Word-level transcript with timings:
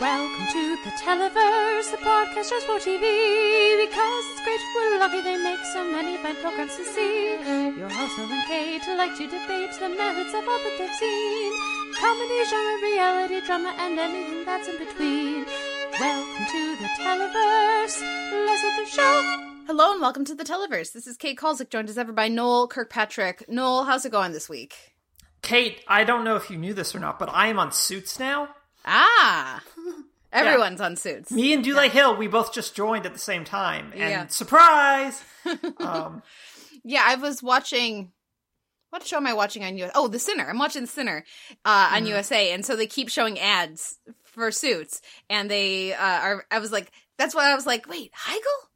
Welcome 0.00 0.46
to 0.46 0.76
the 0.82 0.90
Televerse, 0.96 1.90
the 1.90 1.98
podcast 1.98 2.48
just 2.48 2.64
for 2.64 2.78
TV. 2.78 3.04
Because 3.84 4.24
it's 4.32 4.42
great, 4.44 4.58
we're 4.74 4.98
lucky 4.98 5.20
they 5.20 5.36
make 5.36 5.60
so 5.74 5.84
many 5.92 6.16
fine 6.16 6.36
programs 6.36 6.74
to 6.76 6.84
see. 6.86 7.32
Your 7.76 7.90
host, 7.90 8.16
Noel 8.16 8.32
and 8.32 8.46
Kate, 8.48 8.80
like 8.96 9.14
to 9.18 9.26
debate 9.26 9.72
the 9.78 9.90
merits 9.90 10.32
of 10.32 10.48
all 10.48 10.58
that 10.58 10.76
they've 10.78 10.94
seen. 10.94 11.52
Comedy, 12.00 12.44
genre, 12.48 12.80
reality, 12.80 13.40
drama, 13.44 13.74
and 13.76 13.98
anything 13.98 14.46
that's 14.46 14.68
in 14.68 14.78
between. 14.78 15.44
Welcome 16.00 16.46
to 16.46 16.76
the 16.76 16.88
Televerse. 16.98 18.00
Let's 18.46 18.62
get 18.62 18.80
the 18.82 18.86
show. 18.86 19.22
Hello 19.66 19.92
and 19.92 20.00
welcome 20.00 20.24
to 20.24 20.34
the 20.34 20.44
Televerse. 20.44 20.92
This 20.92 21.06
is 21.06 21.18
Kate 21.18 21.36
Kulzick, 21.36 21.68
joined 21.68 21.90
as 21.90 21.98
ever 21.98 22.12
by 22.12 22.28
Noel 22.28 22.68
Kirkpatrick. 22.68 23.50
Noel, 23.50 23.84
how's 23.84 24.06
it 24.06 24.12
going 24.12 24.32
this 24.32 24.48
week? 24.48 24.94
Kate, 25.42 25.82
I 25.86 26.04
don't 26.04 26.24
know 26.24 26.36
if 26.36 26.48
you 26.50 26.56
knew 26.56 26.72
this 26.72 26.94
or 26.94 27.00
not, 27.00 27.18
but 27.18 27.28
I 27.30 27.48
am 27.48 27.58
on 27.58 27.70
Suits 27.70 28.18
now. 28.18 28.48
Ah, 28.86 29.62
everyone's 30.32 30.80
on 30.80 30.96
Suits. 30.96 31.30
Me 31.30 31.52
and 31.52 31.64
Dulé 31.64 31.88
Hill, 31.90 32.16
we 32.16 32.26
both 32.28 32.52
just 32.52 32.74
joined 32.74 33.06
at 33.06 33.12
the 33.12 33.18
same 33.18 33.44
time, 33.44 33.90
and 33.92 34.00
Yeah. 34.10 34.26
surprise! 34.28 35.22
um, 35.80 36.22
Yeah, 36.84 37.02
I 37.04 37.16
was 37.16 37.42
watching. 37.42 38.12
What 38.90 39.06
show 39.06 39.18
am 39.18 39.26
I 39.26 39.34
watching 39.34 39.62
on 39.64 39.76
US? 39.78 39.92
Oh, 39.94 40.08
The 40.08 40.18
Sinner. 40.18 40.48
I'm 40.48 40.58
watching 40.58 40.82
The 40.82 40.88
Sinner 40.88 41.24
uh, 41.64 41.90
on 41.94 42.06
USA, 42.06 42.52
and 42.52 42.64
so 42.66 42.74
they 42.74 42.86
keep 42.88 43.08
showing 43.08 43.38
ads 43.38 43.98
for 44.24 44.50
Suits, 44.50 45.00
and 45.28 45.50
they 45.50 45.92
uh, 45.94 45.98
are. 46.20 46.44
I 46.50 46.58
was 46.58 46.72
like, 46.72 46.90
that's 47.18 47.34
why 47.34 47.50
I 47.50 47.54
was 47.54 47.66
like, 47.66 47.88
wait, 47.88 48.10
Heigl? 48.12 48.68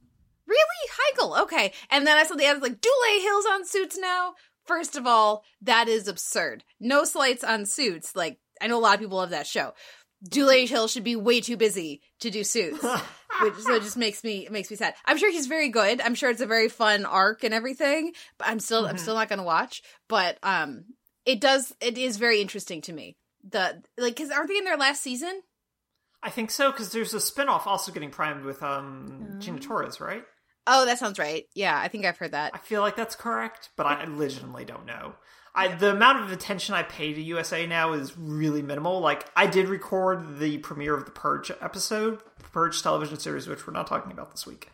Really, 0.47 1.19
Heigl? 1.19 1.43
Okay, 1.43 1.73
and 1.91 2.07
then 2.07 2.17
I 2.19 2.25
saw 2.25 2.35
the 2.35 2.45
ads 2.45 2.63
like 2.63 2.81
Dulé 2.81 3.23
Hill's 3.23 3.47
on 3.47 3.65
Suits 3.67 3.99
now. 3.99 4.35
First 4.67 4.97
of 4.97 5.07
all, 5.07 5.43
that 5.63 5.89
is 5.89 6.07
absurd. 6.09 6.65
No 6.79 7.05
slights 7.05 7.43
on 7.43 7.67
Suits. 7.67 8.15
Like 8.15 8.39
I 8.61 8.67
know 8.67 8.79
a 8.79 8.81
lot 8.81 8.95
of 8.95 9.01
people 9.01 9.17
love 9.19 9.31
that 9.31 9.47
show. 9.47 9.73
Dulé 10.29 10.69
Hill 10.69 10.89
should 10.89 11.05
be 11.05 11.17
way 11.17 11.41
too 11.41 11.57
busy 11.57 12.01
to 12.21 12.31
do 12.31 12.45
Suits 12.45 12.85
which 13.39 13.57
so 13.57 13.75
it 13.75 13.83
just 13.83 13.97
makes 13.97 14.23
me 14.25 14.47
it 14.47 14.53
makes 14.53 14.71
me 14.71 14.77
sad. 14.77 14.95
I'm 15.05 15.19
sure 15.19 15.31
he's 15.31 15.47
very 15.47 15.69
good. 15.69 16.01
I'm 16.01 16.15
sure 16.15 16.31
it's 16.31 16.41
a 16.41 16.47
very 16.47 16.69
fun 16.69 17.05
arc 17.05 17.43
and 17.45 17.53
everything. 17.53 18.13
But 18.39 18.49
I'm 18.49 18.61
still 18.61 18.87
I'm 18.87 18.97
Mhm. 18.97 19.01
still 19.01 19.15
not 19.17 19.29
going 19.29 19.39
to 19.41 19.45
watch. 19.45 19.83
But 20.09 20.39
um, 20.43 20.85
it 21.27 21.41
does 21.41 21.73
it 21.81 21.99
is 21.99 22.17
very 22.17 22.41
interesting 22.41 22.81
to 22.83 22.93
me. 22.93 23.17
The 23.49 23.83
like 23.99 24.15
because 24.17 24.31
aren't 24.31 24.49
they 24.49 24.57
in 24.59 24.65
their 24.65 24.77
last 24.77 25.03
season? 25.03 25.43
I 26.23 26.31
think 26.31 26.51
so 26.51 26.71
because 26.71 26.93
there's 26.93 27.13
a 27.13 27.19
spinoff 27.19 27.67
also 27.67 27.93
getting 27.93 28.11
primed 28.11 28.45
with 28.45 28.63
um, 28.63 29.37
Gina 29.41 29.59
Torres, 29.59 30.01
right? 30.01 30.25
Oh, 30.67 30.87
that 30.87 30.99
sounds 30.99 31.19
right. 31.19 31.45
Yeah, 31.55 31.79
I 31.79 31.89
think 31.89 32.07
I've 32.07 32.17
heard 32.17 32.33
that. 32.33 32.53
I 32.55 32.59
feel 32.59 32.81
like 32.81 32.97
that's 32.97 33.15
correct, 33.15 33.69
but 33.77 33.85
I 33.85 34.05
legitimately 34.05 34.65
don't 34.65 34.87
know. 34.87 35.17
I, 35.55 35.69
the 35.69 35.93
amount 35.93 36.21
of 36.25 36.33
attention 36.33 36.75
I 36.75 36.83
pay 36.83 37.13
to 37.13 37.23
USA 37.23 37.67
now 37.67 37.93
is 37.93 38.17
really 38.19 38.63
minimal. 38.63 39.01
Like 39.01 39.25
I 39.37 39.47
did 39.47 39.69
record 39.69 40.39
the 40.39 40.59
premiere 40.59 40.95
of 40.95 41.05
the 41.05 41.13
Purge 41.13 41.51
episode, 41.61 42.21
Purge 42.53 42.83
television 42.83 43.19
series, 43.19 43.47
which 43.47 43.67
we're 43.67 43.73
not 43.73 43.87
talking 43.87 44.11
about 44.11 44.33
this 44.33 44.47
week, 44.47 44.71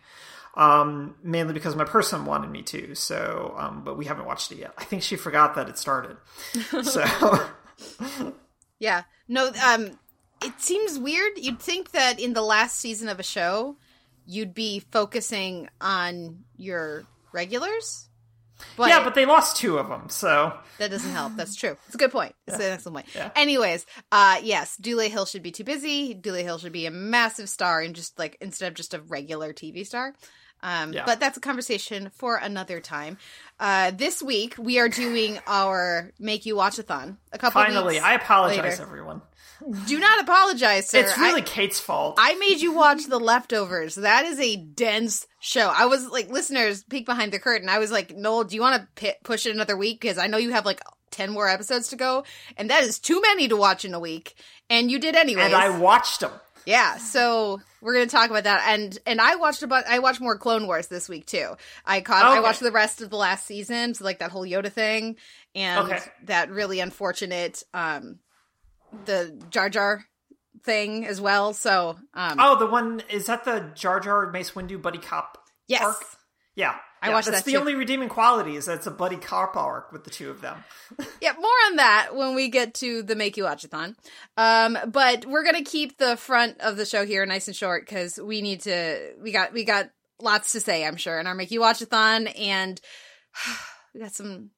um, 0.55 1.17
mainly 1.23 1.53
because 1.53 1.77
my 1.77 1.85
person 1.85 2.25
wanted 2.25 2.51
me 2.51 2.63
to. 2.63 2.95
So, 2.95 3.55
um, 3.59 3.85
but 3.85 3.99
we 3.99 4.07
haven't 4.07 4.25
watched 4.25 4.53
it 4.53 4.59
yet. 4.59 4.73
I 4.79 4.85
think 4.85 5.03
she 5.03 5.17
forgot 5.17 5.55
that 5.57 5.69
it 5.69 5.79
started. 5.79 6.17
So, 6.83 7.05
Yeah. 8.79 9.03
No. 9.29 9.53
Um, 9.65 9.99
it 10.43 10.61
seems 10.61 10.99
weird. 10.99 11.33
You'd 11.37 11.61
think 11.61 11.93
that 11.93 12.19
in 12.19 12.33
the 12.33 12.43
last 12.43 12.77
season 12.79 13.09
of 13.09 13.21
a 13.21 13.23
show, 13.23 13.77
you'd 14.27 14.55
be 14.55 14.81
focusing 14.91 15.69
on 15.81 16.45
your 16.57 17.05
regulars. 17.33 18.10
But 18.77 18.89
yeah, 18.89 19.03
but 19.05 19.15
they 19.15 19.27
lost 19.27 19.57
two 19.57 19.79
of 19.79 19.89
them. 19.89 20.09
So 20.09 20.53
That 20.79 20.91
doesn't 20.91 21.11
help. 21.13 21.37
That's 21.37 21.55
true. 21.55 21.77
It's 21.87 21.95
a 21.95 21.99
good 21.99 22.13
point. 22.13 22.35
It's 22.47 22.57
an 22.57 22.63
excellent 22.73 22.95
point. 22.97 23.15
Yeah. 23.15 23.31
Anyways, 23.37 23.87
uh 24.13 24.39
yes, 24.43 24.77
Dulé 24.81 25.09
Hill 25.09 25.27
should 25.27 25.43
be 25.43 25.53
too 25.53 25.65
busy. 25.65 26.15
Dulé 26.15 26.43
Hill 26.43 26.59
should 26.59 26.73
be 26.73 26.87
a 26.87 26.91
massive 26.91 27.49
star 27.49 27.81
and 27.81 27.95
just 27.95 28.19
like 28.19 28.37
instead 28.41 28.69
of 28.69 28.75
just 28.75 28.95
a 28.95 29.01
regular 29.01 29.53
TV 29.53 29.87
star. 29.87 30.15
Um 30.63 30.93
Yeah. 30.93 31.05
but 31.07 31.21
that's 31.21 31.37
a 31.37 31.41
conversation 31.41 32.11
for 32.15 32.37
another 32.37 32.81
time. 32.81 33.19
Uh 33.59 33.91
this 33.93 34.23
week 34.23 34.55
we 34.59 34.79
are 34.79 34.89
doing 34.89 35.39
our 35.47 36.13
make 36.19 36.47
you 36.47 36.57
watch 36.57 36.79
a 36.79 36.83
thon. 36.83 37.19
A 37.33 37.39
couple 37.39 37.63
finally, 37.63 37.99
I 37.99 38.15
apologize, 38.15 38.79
later. 38.79 38.83
everyone. 38.83 39.23
Do 39.87 39.99
not 39.99 40.21
apologize, 40.23 40.89
sir. 40.89 41.01
It's 41.01 41.19
really 41.19 41.43
I- 41.43 41.45
Kate's 41.45 41.79
fault. 41.81 42.17
I 42.19 42.35
made 42.37 42.61
you 42.61 42.73
watch 42.73 43.05
The 43.07 43.19
Leftovers. 43.21 43.95
That 43.97 44.25
is 44.25 44.41
a 44.41 44.57
dense 44.57 45.27
show. 45.41 45.73
I 45.75 45.87
was 45.87 46.07
like, 46.09 46.29
listeners, 46.31 46.83
peek 46.85 47.07
behind 47.07 47.33
the 47.33 47.39
curtain. 47.39 47.69
I 47.69 47.79
was 47.79 47.91
like, 47.91 48.17
Noel, 48.17 48.45
do 48.45 48.55
you 48.55 48.61
want 48.63 48.83
to 48.83 48.89
pi 49.03 49.17
push 49.25 49.47
it 49.47 49.55
another 49.55 49.77
week? 49.77 50.01
Because 50.01 50.19
I 50.19 50.27
know 50.29 50.39
you 50.39 50.51
have 50.53 50.65
like 50.67 50.81
10 51.11 51.31
more 51.31 51.49
episodes 51.49 51.89
to 51.89 51.97
go. 51.97 52.25
And 52.57 52.71
that 52.71 52.85
is 52.85 52.99
too 52.99 53.21
many 53.21 53.49
to 53.49 53.57
watch 53.57 53.85
in 53.85 53.93
a 53.95 54.01
week. 54.01 54.35
And 54.71 54.91
you 54.91 54.99
did 54.99 55.15
anyway. 55.17 55.43
and 55.43 55.55
I 55.55 55.77
watched 55.77 56.21
them. 56.21 56.33
yeah. 56.65 56.97
So 56.99 57.61
we're 57.83 57.95
going 57.95 58.07
to 58.07 58.15
talk 58.15 58.31
about 58.31 58.45
that. 58.45 58.63
And 58.69 58.97
and 59.07 59.21
I 59.21 59.37
watched 59.37 59.63
about, 59.63 59.87
I 59.87 59.99
watched 59.99 60.21
more 60.21 60.39
Clone 60.39 60.67
Wars 60.67 60.87
this 60.87 61.09
week 61.09 61.27
too. 61.27 61.57
I 61.85 62.01
caught, 62.01 62.25
I 62.25 62.41
watched 62.41 62.61
the 62.61 62.71
rest 62.73 63.03
of 63.03 63.11
the 63.11 63.17
last 63.17 63.47
season. 63.47 63.95
So 63.95 64.05
like 64.05 64.21
that 64.21 64.31
whole 64.31 64.47
Yoda 64.47 64.71
thing 64.73 65.17
and 65.55 65.87
Okay. 65.93 66.01
that 66.25 66.51
really 66.51 66.81
unfortunate, 66.81 67.63
um, 67.75 68.19
the 69.07 69.41
Jar 69.51 69.69
Jar 69.71 70.05
thing 70.65 71.07
as 71.07 71.21
well. 71.21 71.53
So, 71.53 71.97
um, 72.15 72.37
Oh, 72.39 72.59
the 72.59 72.67
one 72.67 73.03
is 73.09 73.27
that 73.27 73.45
the 73.45 73.71
Jar 73.75 74.01
Jar 74.01 74.31
Mace 74.31 74.51
Windu 74.53 74.81
buddy 74.81 74.99
cop 74.99 75.39
yes. 75.69 75.83
arc? 75.83 76.05
Yeah, 76.57 76.75
I 77.01 77.09
yeah, 77.09 77.15
watched 77.15 77.27
That's 77.29 77.39
that 77.39 77.45
the 77.47 77.53
too. 77.53 77.59
only 77.59 77.75
redeeming 77.75 78.09
quality 78.09 78.57
is 78.57 78.67
that 78.67 78.75
it's 78.79 78.87
a 78.87 78.91
buddy 78.91 79.17
cop 79.17 79.57
arc 79.57 79.93
with 79.93 80.05
the 80.05 80.11
two 80.11 80.31
of 80.31 80.41
them. 80.41 80.63
Yeah, 81.23 81.33
more 81.35 81.51
on 81.67 81.77
that 81.77 82.17
when 82.17 82.35
we 82.35 82.49
get 82.49 82.75
to 82.75 83.03
the 83.03 83.15
Make 83.15 83.37
You 83.37 83.45
Watch 83.45 83.65
Watchathon. 83.69 83.95
Um, 84.37 84.77
but 84.91 85.27
we're 85.27 85.45
gonna 85.45 85.63
keep 85.63 85.99
the 85.99 86.17
front 86.17 86.61
of 86.61 86.77
the 86.77 86.85
show 86.87 87.05
here 87.07 87.25
nice 87.27 87.47
and 87.47 87.57
short 87.57 87.87
because 87.87 88.19
we 88.19 88.41
need 88.43 88.63
to. 88.63 89.13
We 89.23 89.31
got 89.31 89.53
we 89.53 89.65
got 89.65 89.91
lots 90.21 90.53
to 90.53 90.61
say, 90.61 90.85
I'm 90.87 90.97
sure, 90.97 91.21
in 91.21 91.27
our 91.27 91.35
Make 91.35 91.51
You 91.51 91.61
Watch 91.61 91.79
Watchathon, 91.81 92.39
and 92.39 92.81
we 93.95 94.01
got 94.01 94.13
some. 94.13 94.51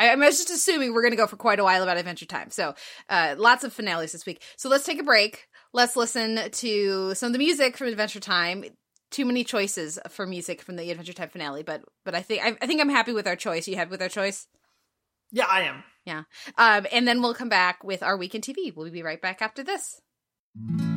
I, 0.00 0.08
I 0.08 0.16
was 0.16 0.38
just 0.38 0.50
assuming 0.50 0.92
we're 0.92 1.02
gonna 1.02 1.14
go 1.14 1.26
for 1.26 1.36
quite 1.36 1.60
a 1.60 1.64
while 1.64 1.82
about 1.82 1.98
Adventure 1.98 2.26
Time, 2.26 2.50
so 2.50 2.74
uh, 3.08 3.36
lots 3.38 3.62
of 3.62 3.72
finales 3.72 4.12
this 4.12 4.26
week. 4.26 4.42
So 4.56 4.68
let's 4.68 4.84
take 4.84 4.98
a 4.98 5.04
break. 5.04 5.46
Let's 5.72 5.94
listen 5.94 6.40
to 6.50 7.14
some 7.14 7.28
of 7.28 7.32
the 7.32 7.38
music 7.38 7.76
from 7.76 7.88
Adventure 7.88 8.20
Time. 8.20 8.64
Too 9.10 9.24
many 9.24 9.44
choices 9.44 9.98
for 10.08 10.26
music 10.26 10.62
from 10.62 10.76
the 10.76 10.90
Adventure 10.90 11.12
Time 11.12 11.28
finale, 11.28 11.62
but 11.62 11.82
but 12.04 12.14
I 12.14 12.22
think 12.22 12.44
I, 12.44 12.56
I 12.60 12.66
think 12.66 12.80
I'm 12.80 12.88
happy 12.88 13.12
with 13.12 13.26
our 13.26 13.36
choice. 13.36 13.68
You 13.68 13.76
happy 13.76 13.90
with 13.90 14.02
our 14.02 14.08
choice? 14.08 14.48
Yeah, 15.30 15.46
I 15.48 15.62
am. 15.62 15.84
Yeah. 16.04 16.22
Um, 16.56 16.86
and 16.90 17.06
then 17.06 17.20
we'll 17.20 17.34
come 17.34 17.48
back 17.48 17.84
with 17.84 18.02
our 18.02 18.16
weekend 18.16 18.42
TV. 18.42 18.74
We'll 18.74 18.90
be 18.90 19.02
right 19.02 19.20
back 19.20 19.42
after 19.42 19.62
this. 19.62 20.00
As 20.56 20.89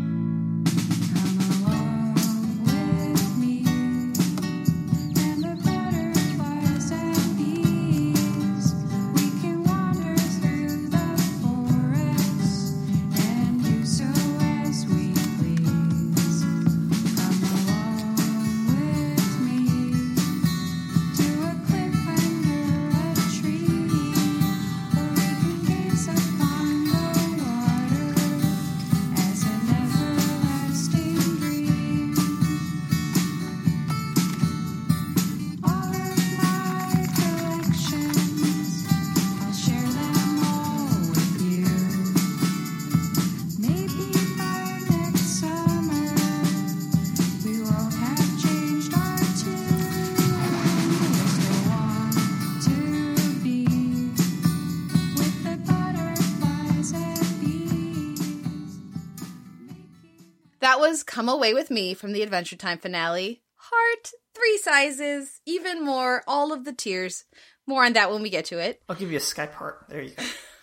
Come 61.24 61.30
Away 61.30 61.54
With 61.54 61.72
Me 61.72 61.94
from 61.94 62.12
the 62.12 62.22
Adventure 62.22 62.58
Time 62.58 62.78
finale. 62.78 63.44
Heart, 63.56 64.12
three 64.36 64.58
sizes, 64.58 65.40
even 65.46 65.82
more, 65.82 66.22
all 66.28 66.52
of 66.52 66.66
the 66.66 66.74
tears. 66.74 67.24
More 67.66 67.86
on 67.86 67.94
that 67.94 68.12
when 68.12 68.22
we 68.22 68.30
get 68.30 68.44
to 68.48 68.60
it. 68.60 68.82
I'll 68.90 68.98
give 68.98 69.10
you 69.10 69.16
a 69.16 69.22
Skype 69.22 69.54
heart. 69.54 69.86
There 69.88 70.02
you 70.02 70.12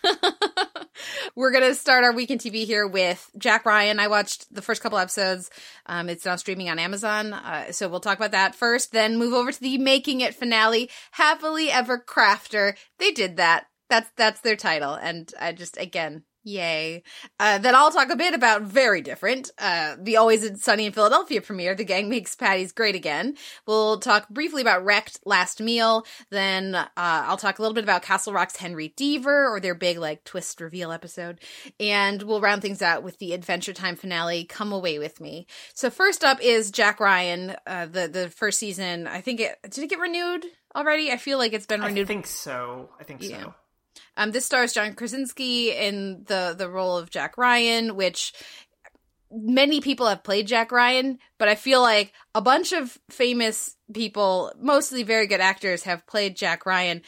go. 0.03 0.11
We're 1.35 1.49
going 1.49 1.63
to 1.63 1.73
start 1.73 2.03
our 2.03 2.13
weekend 2.13 2.41
TV 2.41 2.67
here 2.67 2.85
with 2.85 3.27
Jack 3.39 3.65
Ryan. 3.65 3.99
I 3.99 4.07
watched 4.07 4.53
the 4.53 4.61
first 4.61 4.83
couple 4.83 4.99
episodes. 4.99 5.49
Um, 5.87 6.09
it's 6.09 6.27
now 6.27 6.35
streaming 6.35 6.69
on 6.69 6.77
Amazon. 6.77 7.33
Uh, 7.33 7.71
so 7.71 7.89
we'll 7.89 7.99
talk 7.99 8.19
about 8.19 8.29
that 8.29 8.53
first, 8.53 8.91
then 8.91 9.17
move 9.17 9.33
over 9.33 9.51
to 9.51 9.59
the 9.59 9.79
Making 9.79 10.21
It 10.21 10.35
finale, 10.35 10.91
Happily 11.13 11.71
Ever 11.71 11.97
Crafter. 11.97 12.77
They 12.99 13.09
did 13.09 13.37
that. 13.37 13.65
That's, 13.89 14.11
that's 14.15 14.41
their 14.41 14.55
title. 14.55 14.93
And 14.93 15.33
I 15.39 15.53
just, 15.53 15.75
again, 15.77 16.21
Yay. 16.43 17.03
Uh, 17.39 17.59
then 17.59 17.75
I'll 17.75 17.91
talk 17.91 18.09
a 18.09 18.15
bit 18.15 18.33
about 18.33 18.63
very 18.63 19.01
different. 19.01 19.51
Uh, 19.59 19.95
the 19.99 20.17
Always 20.17 20.63
Sunny 20.63 20.87
in 20.87 20.91
Philadelphia 20.91 21.41
premiere, 21.41 21.75
The 21.75 21.83
Gang 21.83 22.09
Makes 22.09 22.35
Patties 22.35 22.71
Great 22.71 22.95
Again. 22.95 23.35
We'll 23.67 23.99
talk 23.99 24.27
briefly 24.29 24.61
about 24.61 24.83
Wrecked 24.83 25.19
Last 25.23 25.61
Meal. 25.61 26.05
Then 26.31 26.73
uh, 26.73 26.87
I'll 26.95 27.37
talk 27.37 27.59
a 27.59 27.61
little 27.61 27.75
bit 27.75 27.83
about 27.83 28.01
Castle 28.01 28.33
Rock's 28.33 28.57
Henry 28.57 28.93
Deaver 28.97 29.49
or 29.51 29.59
their 29.59 29.75
big 29.75 29.99
like 29.99 30.23
twist 30.23 30.59
reveal 30.61 30.91
episode. 30.91 31.39
And 31.79 32.23
we'll 32.23 32.41
round 32.41 32.63
things 32.63 32.81
out 32.81 33.03
with 33.03 33.19
the 33.19 33.33
Adventure 33.33 33.73
Time 33.73 33.95
finale, 33.95 34.43
Come 34.45 34.71
Away 34.71 34.97
With 34.97 35.21
Me. 35.21 35.45
So 35.75 35.91
first 35.91 36.23
up 36.23 36.41
is 36.41 36.71
Jack 36.71 36.99
Ryan, 36.99 37.55
uh, 37.67 37.85
the, 37.85 38.07
the 38.07 38.29
first 38.29 38.57
season. 38.57 39.05
I 39.05 39.21
think 39.21 39.41
it, 39.41 39.57
did 39.69 39.83
it 39.83 39.89
get 39.91 39.99
renewed 39.99 40.45
already? 40.75 41.11
I 41.11 41.17
feel 41.17 41.37
like 41.37 41.53
it's 41.53 41.67
been 41.67 41.81
renewed. 41.81 42.05
I 42.05 42.07
think 42.07 42.25
so. 42.25 42.89
I 42.99 43.03
think 43.03 43.21
Yeah. 43.21 43.51
Um, 44.17 44.31
this 44.31 44.45
stars 44.45 44.73
John 44.73 44.93
Krasinski 44.93 45.71
in 45.71 46.23
the 46.27 46.55
the 46.57 46.69
role 46.69 46.97
of 46.97 47.09
Jack 47.09 47.37
Ryan, 47.37 47.95
which 47.95 48.33
many 49.31 49.81
people 49.81 50.07
have 50.07 50.23
played 50.23 50.47
Jack 50.47 50.71
Ryan, 50.71 51.17
but 51.37 51.47
I 51.47 51.55
feel 51.55 51.81
like 51.81 52.13
a 52.35 52.41
bunch 52.41 52.73
of 52.73 52.97
famous 53.09 53.75
people, 53.93 54.51
mostly 54.59 55.03
very 55.03 55.27
good 55.27 55.41
actors, 55.41 55.83
have 55.83 56.05
played 56.05 56.35
Jack 56.35 56.65
Ryan. 56.65 57.01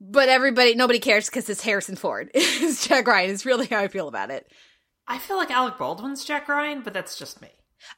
But 0.00 0.28
everybody, 0.28 0.74
nobody 0.74 0.98
cares 0.98 1.26
because 1.26 1.48
it's 1.48 1.62
Harrison 1.62 1.96
Ford. 1.96 2.30
it's 2.34 2.86
Jack 2.86 3.06
Ryan. 3.06 3.30
It's 3.30 3.46
really 3.46 3.66
how 3.66 3.78
I 3.78 3.88
feel 3.88 4.08
about 4.08 4.30
it. 4.30 4.50
I 5.06 5.18
feel 5.18 5.36
like 5.36 5.50
Alec 5.50 5.76
Baldwin's 5.78 6.24
Jack 6.24 6.48
Ryan, 6.48 6.80
but 6.82 6.94
that's 6.94 7.18
just 7.18 7.42
me. 7.42 7.50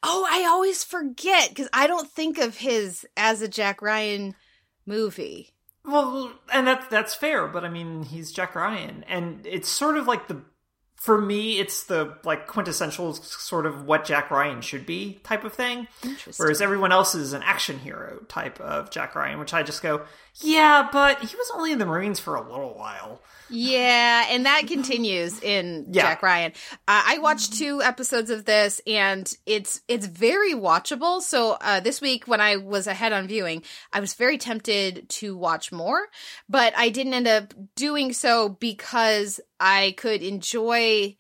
Oh, 0.02 0.26
I 0.28 0.44
always 0.46 0.82
forget 0.82 1.48
because 1.50 1.68
I 1.72 1.86
don't 1.86 2.10
think 2.10 2.38
of 2.38 2.56
his 2.56 3.06
as 3.16 3.40
a 3.40 3.48
Jack 3.48 3.80
Ryan 3.80 4.34
movie. 4.84 5.54
Well, 5.86 6.32
and 6.52 6.66
that's 6.66 6.86
that's 6.88 7.14
fair, 7.14 7.46
but 7.46 7.64
I 7.64 7.68
mean, 7.68 8.02
he's 8.02 8.32
Jack 8.32 8.54
Ryan, 8.54 9.04
and 9.08 9.46
it's 9.46 9.68
sort 9.68 9.96
of 9.96 10.06
like 10.06 10.26
the 10.26 10.42
for 10.96 11.20
me, 11.20 11.58
it's 11.58 11.84
the 11.84 12.16
like 12.24 12.46
quintessential 12.46 13.14
sort 13.14 13.66
of 13.66 13.84
what 13.84 14.04
Jack 14.04 14.30
Ryan 14.30 14.62
should 14.62 14.86
be 14.86 15.20
type 15.22 15.44
of 15.44 15.52
thing. 15.52 15.86
Interesting. 16.02 16.42
Whereas 16.42 16.60
everyone 16.60 16.90
else 16.90 17.14
is 17.14 17.32
an 17.32 17.42
action 17.42 17.78
hero 17.78 18.20
type 18.28 18.60
of 18.60 18.90
Jack 18.90 19.14
Ryan, 19.14 19.38
which 19.38 19.54
I 19.54 19.62
just 19.62 19.82
go, 19.82 20.02
yeah, 20.40 20.88
but 20.92 21.20
he 21.20 21.36
was 21.36 21.50
only 21.54 21.72
in 21.72 21.78
the 21.78 21.86
Marines 21.86 22.20
for 22.20 22.34
a 22.34 22.42
little 22.42 22.74
while. 22.76 23.22
Yeah, 23.48 24.26
and 24.28 24.46
that 24.46 24.66
continues 24.66 25.40
in 25.40 25.86
Yeah. 25.90 26.02
Jack 26.02 26.22
Ryan. 26.22 26.52
Uh, 26.88 27.02
I 27.06 27.18
watched 27.18 27.54
two 27.56 27.80
episodes 27.80 28.28
of 28.30 28.44
this, 28.44 28.80
and 28.86 29.32
it's 29.46 29.80
it's 29.86 30.06
very 30.06 30.52
watchable. 30.52 31.20
So 31.22 31.52
uh, 31.60 31.80
this 31.80 32.00
week, 32.00 32.26
when 32.26 32.40
I 32.40 32.56
was 32.56 32.86
ahead 32.88 33.12
on 33.12 33.28
viewing, 33.28 33.62
I 33.92 34.00
was 34.00 34.14
very 34.14 34.36
tempted 34.36 35.08
to 35.10 35.36
watch 35.36 35.70
more, 35.70 36.00
but 36.48 36.72
I 36.76 36.88
didn't 36.88 37.14
end 37.14 37.28
up 37.28 37.54
doing 37.76 38.12
so 38.12 38.48
because 38.48 39.38
I 39.60 39.94
could 39.96 40.22
enjoy, 40.22 41.16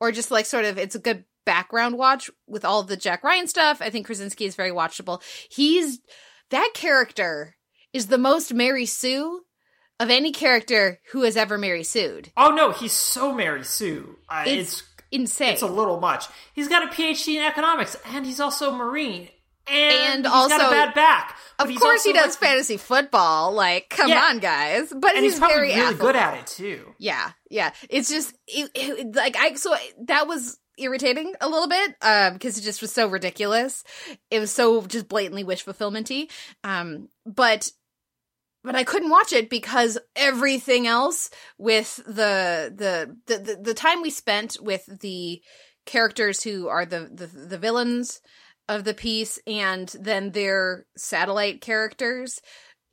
or 0.00 0.10
just 0.10 0.30
like 0.32 0.46
sort 0.46 0.64
of, 0.64 0.78
it's 0.78 0.96
a 0.96 1.00
good 1.00 1.24
background 1.46 1.96
watch 1.96 2.28
with 2.46 2.64
all 2.64 2.82
the 2.82 2.96
Jack 2.96 3.22
Ryan 3.22 3.46
stuff. 3.46 3.80
I 3.80 3.90
think 3.90 4.06
Krasinski 4.06 4.46
is 4.46 4.56
very 4.56 4.72
watchable. 4.72 5.22
He's 5.48 6.00
that 6.50 6.70
character 6.74 7.54
is 7.92 8.06
the 8.08 8.18
most 8.18 8.52
Mary 8.52 8.86
Sue 8.86 9.42
of 10.00 10.10
any 10.10 10.30
character 10.32 11.00
who 11.12 11.22
has 11.22 11.36
ever 11.36 11.58
Mary 11.58 11.82
Sued. 11.84 12.30
Oh 12.36 12.50
no, 12.50 12.70
he's 12.72 12.92
so 12.92 13.32
Mary 13.32 13.64
Sue. 13.64 14.16
Uh, 14.28 14.44
It's 14.46 14.80
it's 14.80 14.82
insane. 15.10 15.52
it's 15.54 15.62
a 15.62 15.66
little 15.66 15.98
much. 16.00 16.26
He's 16.54 16.68
got 16.68 16.82
a 16.84 16.86
PhD 16.88 17.34
in 17.36 17.42
economics, 17.42 17.96
and 18.06 18.24
he's 18.26 18.40
also 18.40 18.70
a 18.70 18.76
Marine, 18.76 19.28
and, 19.66 19.94
And 20.16 20.24
he's 20.26 20.32
also- 20.34 20.56
got 20.56 20.68
a 20.68 20.70
bad 20.70 20.94
back. 20.94 21.36
of 21.58 21.74
course, 21.76 22.04
he 22.04 22.12
does 22.12 22.34
like, 22.34 22.38
fantasy 22.40 22.76
football. 22.76 23.52
Like, 23.52 23.88
come 23.90 24.08
Yeah. 24.10 24.24
on, 24.26 24.38
guys! 24.38 24.92
But 24.96 25.14
and 25.16 25.24
he's, 25.24 25.32
he's, 25.32 25.38
probably 25.40 25.68
very 25.72 25.74
really 25.80 25.94
good 25.94 26.14
at 26.16 26.38
it 26.38 26.46
too. 26.46 26.94
Yeah, 26.98 27.32
yeah. 27.50 27.72
It's 27.90 28.08
just 28.10 28.34
it, 28.46 28.70
it- 28.74 29.16
like 29.16 29.36
I 29.36 29.54
so 29.54 29.74
that 30.06 30.28
was 30.28 30.58
irritating 30.80 31.34
a 31.40 31.48
little 31.48 31.66
bit 31.66 31.96
um 32.02 32.34
because 32.34 32.56
it 32.56 32.60
just 32.60 32.80
was 32.80 32.92
so 32.92 33.08
ridiculous. 33.08 33.82
It 34.30 34.38
was 34.38 34.52
so 34.52 34.82
just 34.86 35.08
blatantly 35.08 35.42
wish 35.42 35.64
fulfillmenty. 35.64 36.30
Um, 36.62 37.08
but 37.34 37.70
but 38.64 38.74
I 38.74 38.84
couldn't 38.84 39.10
watch 39.10 39.32
it 39.32 39.48
because 39.48 39.98
everything 40.16 40.86
else 40.86 41.30
with 41.58 41.96
the 42.06 42.72
the 42.74 43.16
the 43.26 43.38
the, 43.38 43.56
the 43.62 43.74
time 43.74 44.02
we 44.02 44.10
spent 44.10 44.56
with 44.60 45.00
the 45.00 45.40
characters 45.86 46.42
who 46.42 46.68
are 46.68 46.84
the, 46.84 47.08
the 47.12 47.26
the 47.26 47.58
villains 47.58 48.20
of 48.68 48.84
the 48.84 48.94
piece 48.94 49.38
and 49.46 49.88
then 50.00 50.32
their 50.32 50.84
satellite 50.96 51.62
characters 51.62 52.40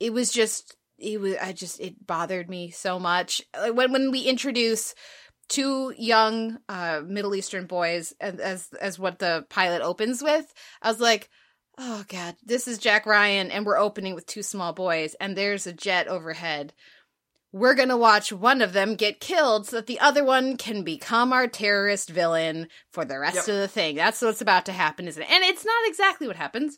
it 0.00 0.12
was 0.12 0.30
just 0.30 0.76
it 0.98 1.20
was 1.20 1.34
i 1.42 1.52
just 1.52 1.80
it 1.80 2.06
bothered 2.06 2.48
me 2.48 2.70
so 2.70 2.98
much. 2.98 3.42
When 3.72 3.92
when 3.92 4.10
we 4.10 4.20
introduce 4.20 4.94
two 5.48 5.92
young 5.96 6.58
uh 6.68 7.02
middle 7.06 7.34
eastern 7.34 7.66
boys 7.66 8.14
as 8.20 8.38
as, 8.38 8.68
as 8.80 8.98
what 8.98 9.18
the 9.18 9.46
pilot 9.48 9.80
opens 9.80 10.20
with 10.20 10.52
i 10.82 10.88
was 10.88 11.00
like 11.00 11.28
oh 11.78 12.04
god 12.08 12.34
this 12.44 12.66
is 12.66 12.78
jack 12.78 13.06
ryan 13.06 13.50
and 13.50 13.66
we're 13.66 13.76
opening 13.78 14.14
with 14.14 14.26
two 14.26 14.42
small 14.42 14.72
boys 14.72 15.14
and 15.20 15.36
there's 15.36 15.66
a 15.66 15.72
jet 15.72 16.08
overhead 16.08 16.72
we're 17.52 17.74
going 17.74 17.88
to 17.88 17.96
watch 17.96 18.32
one 18.32 18.60
of 18.60 18.74
them 18.74 18.96
get 18.96 19.18
killed 19.20 19.66
so 19.66 19.76
that 19.76 19.86
the 19.86 20.00
other 20.00 20.22
one 20.22 20.58
can 20.58 20.82
become 20.82 21.32
our 21.32 21.46
terrorist 21.46 22.10
villain 22.10 22.68
for 22.90 23.04
the 23.06 23.18
rest 23.18 23.36
Yep. 23.36 23.48
of 23.48 23.54
the 23.54 23.68
thing. 23.68 23.96
That's 23.96 24.20
what's 24.20 24.42
about 24.42 24.66
to 24.66 24.72
happen, 24.72 25.08
isn't 25.08 25.22
it? 25.22 25.30
And 25.30 25.42
it's 25.42 25.64
not 25.64 25.86
exactly 25.86 26.26
what 26.26 26.36
happens. 26.36 26.76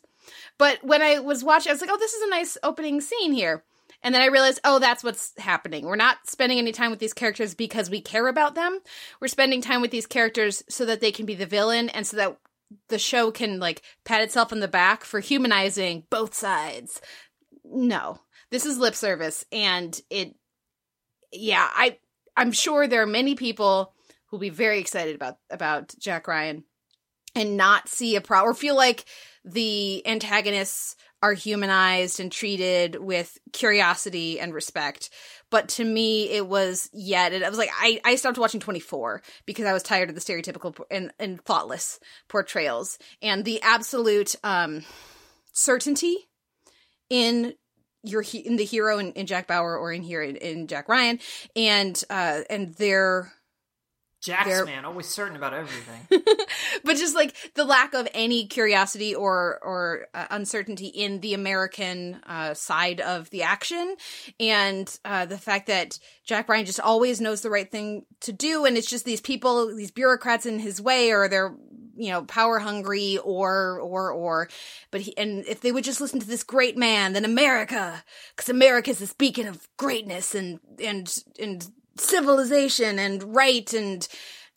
But 0.57 0.81
when 0.81 1.01
I 1.01 1.19
was 1.19 1.43
watching, 1.43 1.71
I 1.71 1.73
was 1.73 1.81
like, 1.81 1.89
oh, 1.91 1.97
this 1.97 2.13
is 2.13 2.21
a 2.21 2.29
nice 2.29 2.57
opening 2.63 3.01
scene 3.01 3.33
here. 3.33 3.65
And 4.03 4.15
then 4.15 4.21
I 4.21 4.27
realized, 4.27 4.61
oh, 4.63 4.79
that's 4.79 5.03
what's 5.03 5.33
happening. 5.37 5.85
We're 5.85 5.97
not 5.97 6.17
spending 6.27 6.59
any 6.59 6.71
time 6.71 6.91
with 6.91 6.99
these 6.99 7.13
characters 7.13 7.55
because 7.55 7.89
we 7.89 7.99
care 7.99 8.27
about 8.27 8.55
them. 8.55 8.79
We're 9.19 9.27
spending 9.27 9.61
time 9.61 9.81
with 9.81 9.91
these 9.91 10.07
characters 10.07 10.63
so 10.69 10.85
that 10.85 11.01
they 11.01 11.11
can 11.11 11.25
be 11.25 11.35
the 11.35 11.45
villain 11.47 11.89
and 11.89 12.07
so 12.07 12.15
that 12.15 12.37
the 12.89 12.99
show 12.99 13.31
can 13.31 13.59
like 13.59 13.81
pat 14.05 14.21
itself 14.21 14.51
on 14.51 14.59
the 14.59 14.67
back 14.67 15.03
for 15.03 15.19
humanizing 15.19 16.03
both 16.09 16.33
sides. 16.33 17.01
No. 17.63 18.19
This 18.51 18.65
is 18.65 18.77
lip 18.77 18.95
service 18.95 19.45
and 19.51 19.99
it 20.09 20.35
yeah, 21.31 21.67
I 21.71 21.97
I'm 22.35 22.51
sure 22.51 22.87
there 22.87 23.01
are 23.01 23.07
many 23.07 23.35
people 23.35 23.93
who'll 24.27 24.39
be 24.39 24.49
very 24.49 24.79
excited 24.79 25.15
about 25.15 25.37
about 25.49 25.93
Jack 25.99 26.27
Ryan 26.27 26.63
and 27.35 27.57
not 27.57 27.87
see 27.87 28.15
a 28.15 28.21
pro 28.21 28.41
or 28.41 28.53
feel 28.53 28.75
like 28.75 29.05
the 29.45 30.05
antagonists 30.07 30.95
are 31.21 31.33
humanized 31.33 32.19
and 32.19 32.31
treated 32.31 32.95
with 32.95 33.37
curiosity 33.51 34.39
and 34.39 34.53
respect. 34.53 35.09
But 35.49 35.69
to 35.69 35.83
me, 35.83 36.29
it 36.29 36.47
was 36.47 36.89
yet. 36.93 37.33
It, 37.33 37.43
I 37.43 37.49
was 37.49 37.57
like, 37.57 37.71
I, 37.73 37.99
I 38.05 38.15
stopped 38.15 38.37
watching 38.37 38.59
24 38.59 39.21
because 39.45 39.65
I 39.65 39.73
was 39.73 39.83
tired 39.83 40.09
of 40.09 40.15
the 40.15 40.21
stereotypical 40.21 40.79
and, 40.89 41.11
and 41.19 41.43
thoughtless 41.43 41.99
portrayals 42.27 42.97
and 43.21 43.43
the 43.43 43.61
absolute 43.61 44.35
um, 44.43 44.83
certainty 45.51 46.29
in 47.09 47.53
your 48.03 48.23
in 48.33 48.55
the 48.55 48.63
hero 48.63 48.97
in, 48.97 49.11
in 49.13 49.25
Jack 49.25 49.47
Bauer 49.47 49.77
or 49.77 49.91
in 49.91 50.03
here 50.03 50.21
in, 50.21 50.37
in 50.37 50.67
Jack 50.67 50.87
Ryan 50.87 51.19
and 51.55 52.01
uh 52.09 52.41
and 52.49 52.73
their 52.75 53.33
Jax 54.21 54.47
They're- 54.47 54.65
man, 54.65 54.83
always 54.83 55.07
certain 55.07 55.37
about 55.37 55.53
everything. 55.53 56.21
but 56.83 56.97
just 56.97 57.15
like 57.15 57.35
the 57.55 57.63
lack 57.63 57.93
of 57.93 58.07
any 58.13 58.47
curiosity 58.47 59.15
or 59.15 59.59
or 59.63 60.07
uh, 60.13 60.27
uncertainty 60.29 60.87
in 60.87 61.21
the 61.21 61.33
American 61.33 62.15
uh, 62.25 62.53
side 62.53 62.99
of 62.99 63.29
the 63.29 63.43
action, 63.43 63.95
and 64.39 64.99
uh, 65.05 65.25
the 65.25 65.37
fact 65.37 65.67
that 65.67 65.97
Jack 66.25 66.49
Ryan 66.49 66.65
just 66.65 66.81
always 66.81 67.21
knows 67.21 67.41
the 67.41 67.49
right 67.49 67.69
thing 67.71 68.05
to 68.21 68.33
do, 68.33 68.65
and 68.65 68.77
it's 68.77 68.89
just 68.89 69.05
these 69.05 69.21
people, 69.21 69.73
these 69.73 69.91
bureaucrats 69.91 70.45
in 70.45 70.59
his 70.59 70.81
way, 70.81 71.11
or 71.11 71.29
they're 71.29 71.55
you 71.95 72.11
know 72.11 72.23
power 72.23 72.59
hungry, 72.59 73.17
or 73.19 73.79
or 73.79 74.11
or, 74.11 74.49
but 74.91 74.99
he 75.01 75.15
and 75.17 75.45
if 75.45 75.61
they 75.61 75.71
would 75.71 75.85
just 75.85 76.01
listen 76.01 76.19
to 76.19 76.27
this 76.27 76.43
great 76.43 76.77
man, 76.77 77.13
then 77.13 77.23
America, 77.23 78.03
because 78.35 78.49
America 78.49 78.91
is 78.91 78.99
this 78.99 79.13
beacon 79.13 79.47
of 79.47 79.65
greatness 79.77 80.35
and 80.35 80.59
and 80.83 81.23
and 81.39 81.71
civilization 81.99 82.99
and 82.99 83.35
right 83.35 83.71
and 83.73 84.07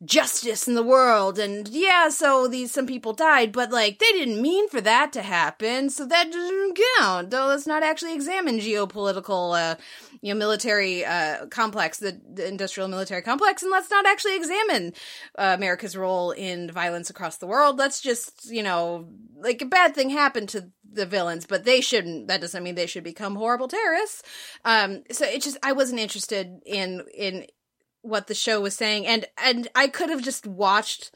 justice 0.05 0.67
in 0.67 0.75
the 0.75 0.83
world. 0.83 1.39
And 1.39 1.69
yeah 1.69 2.09
so 2.09 2.49
these 2.49 2.73
some 2.73 2.87
people 2.87 3.13
died 3.13 3.53
but 3.53 3.71
like 3.71 3.99
they 3.99 4.13
didn't 4.13 4.41
mean 4.41 4.69
for 4.69 4.81
that 4.81 5.13
to 5.13 5.23
happen 5.23 5.91
so 5.91 6.05
that 6.07 6.31
doesn't 6.33 6.79
count 6.99 7.31
though 7.31 7.47
let's 7.47 7.67
not 7.67 7.83
actually 7.83 8.15
examine 8.15 8.59
geopolitical 8.59 9.57
uh 9.57 9.77
you 10.23 10.33
know 10.33 10.39
military 10.39 11.05
uh 11.05 11.47
complex 11.47 11.99
the, 11.99 12.19
the 12.33 12.47
industrial 12.47 12.89
military 12.89 13.21
complex 13.21 13.63
and 13.63 13.71
let's 13.71 13.91
not 13.91 14.07
actually 14.07 14.37
examine 14.37 14.95
uh, 15.37 15.53
america's 15.59 15.97
role 15.97 16.31
in 16.31 16.71
violence 16.71 17.11
across 17.11 17.37
the 17.37 17.47
world. 17.47 17.77
Let's 17.79 18.01
just 18.01 18.51
you 18.51 18.63
know 18.63 19.09
like 19.37 19.61
a 19.61 19.67
bad 19.67 19.95
thing 19.95 20.11
happened 20.11 20.49
to 20.51 20.71
the 20.91 21.07
villains 21.07 21.47
but 21.47 21.65
they 21.65 21.81
shouldn't 21.81 22.29
that 22.29 22.41
doesn't 22.41 22.63
mean 22.63 22.77
they 22.77 22.87
should 22.87 23.05
become 23.05 23.35
horrible 23.35 23.69
terrorists. 23.69 24.23
Um 24.65 25.03
so 25.11 25.27
it 25.27 25.43
just 25.43 25.59
i 25.63 25.73
wasn't 25.73 26.01
interested 26.01 26.61
in 26.65 27.05
in 27.15 27.47
what 28.03 28.27
the 28.27 28.35
show 28.35 28.61
was 28.61 28.75
saying 28.75 29.07
and 29.07 29.27
and 29.43 29.69
I 29.75 29.89
could 29.89 30.11
have 30.11 30.23
just 30.23 30.47
watched 30.47 31.15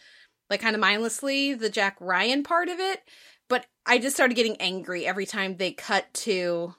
like 0.51 0.61
kind 0.61 0.75
of 0.75 0.81
mindlessly 0.81 1.55
the 1.55 1.71
Jack 1.71 1.97
Ryan 2.01 2.43
part 2.43 2.69
of 2.69 2.79
it 2.79 3.03
but 3.49 3.67
I 3.85 3.99
just 3.99 4.17
started 4.17 4.35
getting 4.35 4.57
angry 4.57 5.07
every 5.07 5.27
time 5.27 5.57
they 5.57 5.73
cut 5.73 6.13
to 6.15 6.75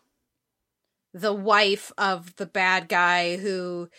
the 1.20 1.34
wife 1.34 1.92
of 1.98 2.36
the 2.36 2.46
bad 2.46 2.88
guy 2.88 3.38
who 3.38 3.90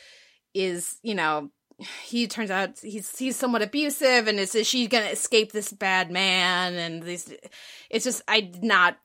is 0.55 0.97
you 1.03 1.15
know 1.15 1.51
he 2.05 2.27
turns 2.27 2.51
out 2.51 2.79
he's 2.81 3.17
he's 3.19 3.37
somewhat 3.37 3.63
abusive, 3.63 4.27
and 4.27 4.39
is, 4.41 4.55
is 4.55 4.67
she 4.67 4.87
gonna 4.87 5.07
escape 5.07 5.53
this 5.53 5.73
bad 5.73 6.11
man? 6.11 6.75
And 6.75 7.03
these, 7.03 7.33
it's 7.91 8.05
just 8.05 8.23
I 8.27 8.41
did 8.41 8.65
not. 8.65 8.99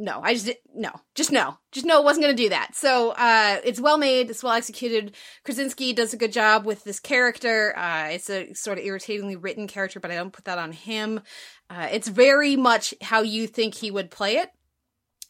No, 0.00 0.20
I 0.22 0.34
just 0.34 0.50
no, 0.74 0.90
just 1.16 1.32
no, 1.32 1.58
just 1.72 1.84
no. 1.86 1.98
It 2.00 2.04
wasn't 2.04 2.24
gonna 2.24 2.36
do 2.36 2.50
that. 2.50 2.74
So 2.74 3.10
uh, 3.10 3.58
it's 3.64 3.80
well 3.80 3.98
made, 3.98 4.30
it's 4.30 4.42
well 4.44 4.52
executed. 4.52 5.14
Krasinski 5.44 5.92
does 5.92 6.12
a 6.12 6.16
good 6.16 6.32
job 6.32 6.64
with 6.64 6.84
this 6.84 7.00
character. 7.00 7.76
Uh, 7.76 8.08
it's 8.10 8.30
a 8.30 8.52
sort 8.54 8.78
of 8.78 8.84
irritatingly 8.84 9.34
written 9.36 9.66
character, 9.66 9.98
but 10.00 10.10
I 10.12 10.14
don't 10.14 10.32
put 10.32 10.44
that 10.44 10.58
on 10.58 10.70
him. 10.72 11.20
Uh, 11.68 11.88
it's 11.90 12.06
very 12.08 12.54
much 12.54 12.94
how 13.02 13.22
you 13.22 13.46
think 13.48 13.74
he 13.74 13.90
would 13.90 14.10
play 14.10 14.36
it, 14.36 14.50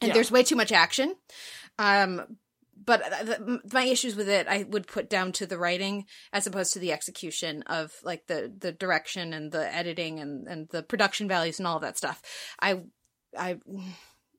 and 0.03 0.09
Yeah. 0.09 0.15
there's 0.15 0.31
way 0.31 0.43
too 0.43 0.57
much 0.57 0.71
action. 0.73 1.17
Um, 1.79 2.39
but 2.85 3.03
th- 3.05 3.39
th- 3.39 3.61
my 3.73 3.85
issues 3.85 4.17
with 4.17 4.29
it 4.29 4.47
I 4.49 4.65
would 4.69 4.87
put 4.87 5.11
down 5.11 5.33
to 5.33 5.47
the 5.47 5.59
writing 5.59 6.07
as 6.33 6.47
opposed 6.47 6.73
to 6.73 6.79
the 6.79 6.93
execution 6.93 7.63
of 7.63 7.93
like 8.03 8.27
the 8.27 8.53
the 8.57 8.73
direction 8.73 9.33
and 9.33 9.51
the 9.53 9.75
editing 9.75 10.21
and 10.21 10.47
and 10.47 10.69
the 10.69 10.83
production 10.83 11.29
values 11.29 11.59
and 11.59 11.67
all 11.67 11.77
of 11.77 11.83
that 11.83 11.99
stuff. 11.99 12.23
I 12.61 12.83
I 13.37 13.59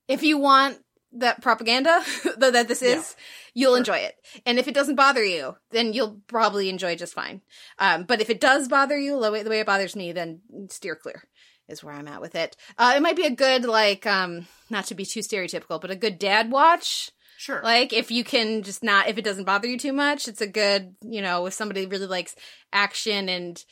if 0.08 0.24
you 0.24 0.38
want 0.38 0.80
that 1.14 1.42
propaganda 1.42 2.02
that, 2.38 2.54
that 2.54 2.68
this 2.68 2.82
is, 2.82 3.16
you'll 3.54 3.76
enjoy 3.76 3.98
it. 3.98 4.16
And 4.46 4.60
if 4.60 4.68
it 4.68 4.74
doesn't 4.74 4.96
bother 4.96 5.24
you, 5.24 5.56
then 5.72 5.94
you'll 5.94 6.22
probably 6.28 6.70
enjoy 6.70 6.96
just 6.96 7.14
fine. 7.14 7.42
Um, 7.78 8.04
but 8.04 8.22
if 8.22 8.30
it 8.30 8.40
does 8.40 8.68
bother 8.68 8.98
you 8.98 9.20
the 9.20 9.32
way, 9.32 9.44
the 9.44 9.50
way 9.50 9.60
it 9.60 9.66
bothers 9.66 9.96
me, 9.96 10.12
then 10.12 10.42
steer 10.70 10.96
clear 10.96 11.24
is 11.68 11.84
where 11.84 11.94
I'm 11.94 12.08
at 12.08 12.22
with 12.22 12.36
it. 12.36 12.56
Uh, 12.78 12.94
it 12.96 13.02
might 13.02 13.16
be 13.16 13.26
a 13.26 13.32
good, 13.32 13.66
like, 13.66 14.06
um, 14.06 14.48
not 14.70 14.86
to 14.86 14.96
be 14.96 15.06
too 15.06 15.22
stereotypical, 15.22 15.80
but 15.80 15.92
a 15.92 15.96
good 15.96 16.20
dad 16.20 16.52
watch. 16.52 17.12
Sure. 17.40 17.62
Like, 17.64 17.94
if 17.94 18.12
you 18.12 18.26
can 18.26 18.64
just 18.64 18.84
not, 18.84 19.08
if 19.08 19.18
it 19.18 19.24
doesn't 19.24 19.46
bother 19.46 19.66
you 19.66 19.78
too 19.78 19.94
much, 19.94 20.28
it's 20.28 20.42
a 20.42 20.48
good, 20.48 20.94
you 21.02 21.22
know, 21.22 21.46
if 21.46 21.54
somebody 21.54 21.86
really 21.86 22.06
likes 22.06 22.36
action 22.74 23.30
and 23.30 23.64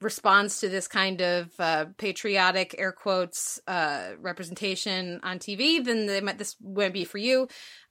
responds 0.00 0.58
to 0.58 0.68
this 0.68 0.88
kind 0.88 1.22
of 1.22 1.48
uh, 1.60 1.84
patriotic 1.98 2.74
air 2.78 2.90
quotes 2.90 3.60
uh, 3.68 4.08
representation 4.18 5.20
on 5.22 5.38
TV, 5.38 5.78
then 5.78 6.06
they 6.06 6.20
might, 6.20 6.38
this 6.38 6.56
won't 6.60 6.94
be 6.94 7.04
for 7.04 7.18
you. 7.18 7.46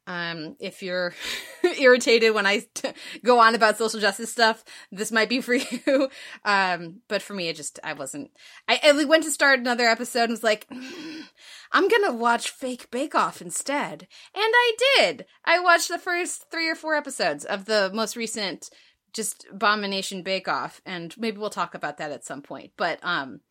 Um, 0.08 0.56
if 0.60 0.82
you're 0.82 1.14
irritated 1.80 2.34
when 2.34 2.46
I 2.46 2.66
t- 2.74 2.90
go 3.24 3.40
on 3.40 3.54
about 3.56 3.78
social 3.78 4.00
justice 4.00 4.32
stuff, 4.32 4.64
this 4.92 5.12
might 5.12 5.30
be 5.30 5.42
for 5.42 5.54
you. 5.86 6.10
Um, 6.44 7.02
but 7.08 7.22
for 7.22 7.34
me, 7.34 7.50
it 7.50 7.56
just 7.56 7.80
I 7.84 7.94
wasn't. 7.94 8.32
I, 8.68 8.80
I 8.84 9.06
went 9.06 9.24
to 9.24 9.32
start 9.32 9.60
another 9.60 9.86
episode 9.86 10.24
and 10.24 10.32
was 10.32 10.44
like, 10.44 10.68
"Mm, 10.70 11.24
I'm 11.72 11.88
gonna 11.88 12.14
watch 12.14 12.50
Fake 12.50 12.90
Bake 12.92 13.16
Off 13.16 13.42
instead, 13.42 14.08
and 14.34 14.44
I 14.44 14.74
did. 14.98 15.26
I 15.46 15.60
watched 15.60 15.88
the 15.88 16.00
first 16.00 16.50
three 16.52 16.70
or 16.70 16.76
four 16.76 16.96
episodes 16.96 17.46
of 17.46 17.66
the 17.66 17.92
most 17.94 18.16
recent 18.16 18.70
just 19.14 19.46
Abomination 19.52 20.24
Bake 20.24 20.48
Off, 20.48 20.82
and 20.86 21.16
maybe 21.18 21.38
we'll 21.38 21.50
talk 21.50 21.76
about 21.76 21.98
that 21.98 22.12
at 22.12 22.26
some 22.26 22.42
point. 22.42 22.72
But 22.78 23.00
um, 23.04 23.42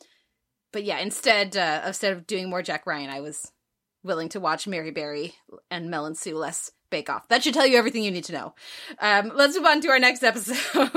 but 0.73 0.85
yeah, 0.85 0.99
instead 0.99 1.57
uh, 1.57 1.83
instead 1.87 2.13
of 2.13 2.27
doing 2.27 2.51
more 2.51 2.63
Jack 2.63 2.87
Ryan, 2.87 3.11
I 3.11 3.21
was 3.21 3.53
willing 4.03 4.29
to 4.31 4.41
watch 4.41 4.67
Mary 4.67 4.91
Berry 4.91 5.35
and 5.71 5.91
Mel 5.91 6.07
and 6.07 6.17
Sue 6.17 6.37
Less 6.37 6.71
Bake 6.91 7.09
Off. 7.11 7.29
That 7.29 7.43
should 7.45 7.55
tell 7.55 7.67
you 7.67 7.77
everything 7.79 8.03
you 8.03 8.11
need 8.11 8.25
to 8.25 8.33
know. 8.33 8.55
Um, 8.99 9.33
let's 9.35 9.57
move 9.57 9.67
on 9.67 9.81
to 9.83 9.89
our 9.91 9.99
next 9.99 10.23
episode, 10.25 10.91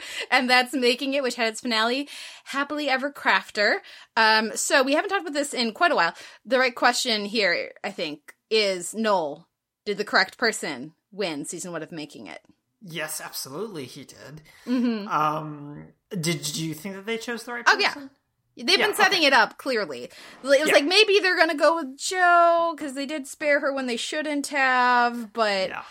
and 0.30 0.50
that's 0.50 0.74
Making 0.74 1.14
It, 1.14 1.22
which 1.22 1.36
had 1.36 1.48
its 1.48 1.60
finale, 1.60 2.08
Happily 2.44 2.88
Ever 2.88 3.10
Crafter. 3.12 3.76
Um, 4.16 4.52
so 4.54 4.82
we 4.82 4.94
haven't 4.94 5.08
talked 5.10 5.22
about 5.22 5.32
this 5.34 5.54
in 5.54 5.72
quite 5.72 5.92
a 5.92 5.96
while. 5.96 6.14
The 6.44 6.58
right 6.58 6.74
question 6.74 7.24
here, 7.24 7.72
I 7.82 7.90
think, 7.90 8.34
is 8.50 8.94
Noel, 8.94 9.48
did 9.86 9.96
the 9.96 10.04
correct 10.04 10.36
person 10.36 10.92
win 11.12 11.44
season 11.46 11.72
one 11.72 11.82
of 11.82 11.90
Making 11.92 12.26
It? 12.26 12.40
Yes, 12.82 13.20
absolutely, 13.22 13.84
he 13.84 14.04
did. 14.04 14.42
Mm-hmm. 14.66 15.06
Um, 15.08 15.88
did 16.10 16.56
you 16.56 16.74
think 16.74 16.94
that 16.96 17.06
they 17.06 17.18
chose 17.18 17.44
the 17.44 17.52
right 17.52 17.64
Oh, 17.66 17.76
person? 17.76 18.02
yeah. 18.02 18.08
They've 18.62 18.78
Yeah, 18.78 18.86
been 18.86 18.94
setting 18.96 19.22
it 19.22 19.32
up 19.32 19.58
clearly. 19.58 20.04
It 20.04 20.12
was 20.42 20.58
Yeah. 20.68 20.74
like 20.74 20.84
maybe 20.84 21.18
they're 21.20 21.36
gonna 21.36 21.54
go 21.54 21.76
with 21.76 21.96
Joe 21.98 22.74
because 22.76 22.94
they 22.94 23.06
did 23.06 23.26
spare 23.26 23.60
her 23.60 23.72
when 23.72 23.86
they 23.86 23.96
shouldn't 23.96 24.48
have. 24.48 25.32
But 25.32 25.68
Yeah. 25.70 25.82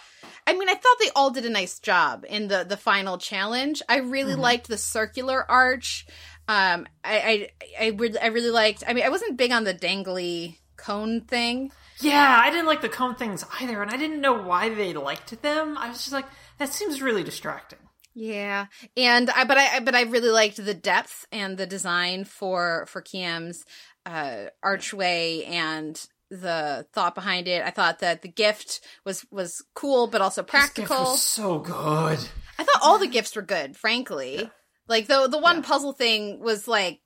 I 0.47 0.53
mean, 0.53 0.69
I 0.69 0.73
thought 0.73 0.97
they 0.99 1.11
all 1.15 1.29
did 1.29 1.45
a 1.45 1.49
nice 1.49 1.79
job 1.79 2.25
in 2.27 2.47
the 2.47 2.63
the 2.63 2.77
final 2.77 3.17
challenge. 3.17 3.81
I 3.89 3.97
really 3.97 4.33
Mm-hmm. 4.33 4.41
liked 4.41 4.67
the 4.67 4.77
circular 4.77 5.49
arch. 5.49 6.05
Um, 6.47 6.87
I 7.03 7.49
I 7.79 7.85
I 7.85 7.87
really, 7.89 8.17
I 8.19 8.27
really 8.27 8.49
liked. 8.49 8.83
I 8.87 8.93
mean, 8.93 9.03
I 9.05 9.09
wasn't 9.09 9.37
big 9.37 9.51
on 9.51 9.63
the 9.65 9.73
dangly 9.73 10.57
cone 10.77 11.21
thing. 11.21 11.71
Yeah, 11.99 12.39
I 12.41 12.49
didn't 12.49 12.65
like 12.65 12.81
the 12.81 12.89
cone 12.89 13.15
things 13.15 13.43
either, 13.59 13.81
and 13.81 13.91
I 13.91 13.97
didn't 13.97 14.21
know 14.21 14.33
why 14.41 14.69
they 14.69 14.93
liked 14.93 15.41
them. 15.41 15.77
I 15.77 15.89
was 15.89 15.97
just 15.97 16.13
like, 16.13 16.25
that 16.57 16.69
seems 16.69 17.01
really 17.01 17.23
distracting. 17.23 17.79
Yeah, 18.13 18.65
and 18.97 19.29
I 19.29 19.43
but 19.45 19.57
I 19.57 19.79
but 19.79 19.95
I 19.95 20.01
really 20.03 20.29
liked 20.31 20.57
the 20.57 20.73
depth 20.73 21.25
and 21.31 21.57
the 21.57 21.65
design 21.65 22.25
for 22.25 22.85
for 22.87 23.01
Kiam's 23.01 23.63
uh, 24.05 24.45
archway 24.63 25.43
and 25.43 26.01
the 26.31 26.85
thought 26.93 27.15
behind 27.15 27.47
it. 27.47 27.63
I 27.63 27.69
thought 27.69 27.99
that 27.99 28.21
the 28.21 28.27
gift 28.27 28.81
was 29.05 29.25
was 29.31 29.63
cool, 29.75 30.07
but 30.07 30.21
also 30.21 30.43
practical. 30.43 30.97
was 30.97 31.23
so 31.23 31.59
good. 31.59 32.19
I 32.57 32.63
thought 32.63 32.81
all 32.81 32.99
the 32.99 33.07
gifts 33.07 33.35
were 33.35 33.41
good, 33.41 33.77
frankly. 33.77 34.49
Like 34.87 35.07
the 35.07 35.27
the 35.27 35.39
one 35.39 35.61
puzzle 35.63 35.93
thing 35.93 36.39
was 36.39 36.67
like, 36.67 36.99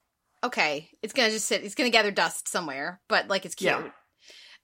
okay, 0.43 0.89
it's 1.01 1.13
gonna 1.13 1.29
just 1.29 1.45
sit, 1.47 1.63
it's 1.63 1.75
gonna 1.75 1.89
gather 1.89 2.11
dust 2.11 2.47
somewhere, 2.47 3.01
but 3.09 3.27
like 3.27 3.45
it's 3.45 3.55
cute. 3.55 3.71
Yeah. 3.71 3.89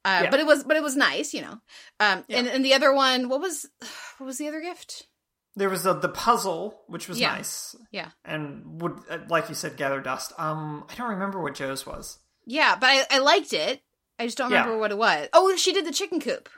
Uh, 0.06 0.22
Yeah. 0.24 0.30
But 0.30 0.40
it 0.40 0.46
was, 0.46 0.64
but 0.64 0.78
it 0.78 0.84
was 0.84 0.96
nice, 0.96 1.34
you 1.34 1.42
know. 1.42 1.58
Um, 2.00 2.24
and 2.30 2.48
and 2.48 2.64
the 2.64 2.74
other 2.74 2.94
one, 2.94 3.28
what 3.28 3.42
was, 3.42 3.66
what 4.18 4.26
was 4.28 4.38
the 4.38 4.48
other 4.48 4.62
gift? 4.62 5.08
There 5.60 5.70
was 5.70 5.84
the, 5.84 5.94
the 5.94 6.10
puzzle, 6.10 6.80
which 6.88 7.08
was 7.10 7.20
Yeah. 7.20 7.34
nice, 7.34 7.76
Yeah, 7.92 8.10
and 8.24 8.82
would, 8.82 8.94
uh, 9.10 9.18
like 9.28 9.50
you 9.50 9.56
said, 9.56 9.76
gather 9.78 10.00
dust. 10.00 10.32
Um, 10.38 10.86
I 10.90 10.96
don't 10.96 11.10
remember 11.10 11.42
what 11.42 11.54
Joe's 11.56 11.86
was. 11.86 12.18
yeah, 12.46 12.76
but 12.80 12.88
I, 12.88 13.06
I 13.12 13.20
liked 13.20 13.52
it. 13.54 13.82
I 14.18 14.26
just 14.26 14.38
don't 14.38 14.52
Yeah. 14.52 14.62
remember 14.62 14.80
what 14.80 14.92
it 14.92 14.98
was. 14.98 15.28
Oh, 15.34 15.56
she 15.58 15.72
did 15.74 15.86
the 15.86 15.92
chicken 15.94 16.20
coop. 16.22 16.50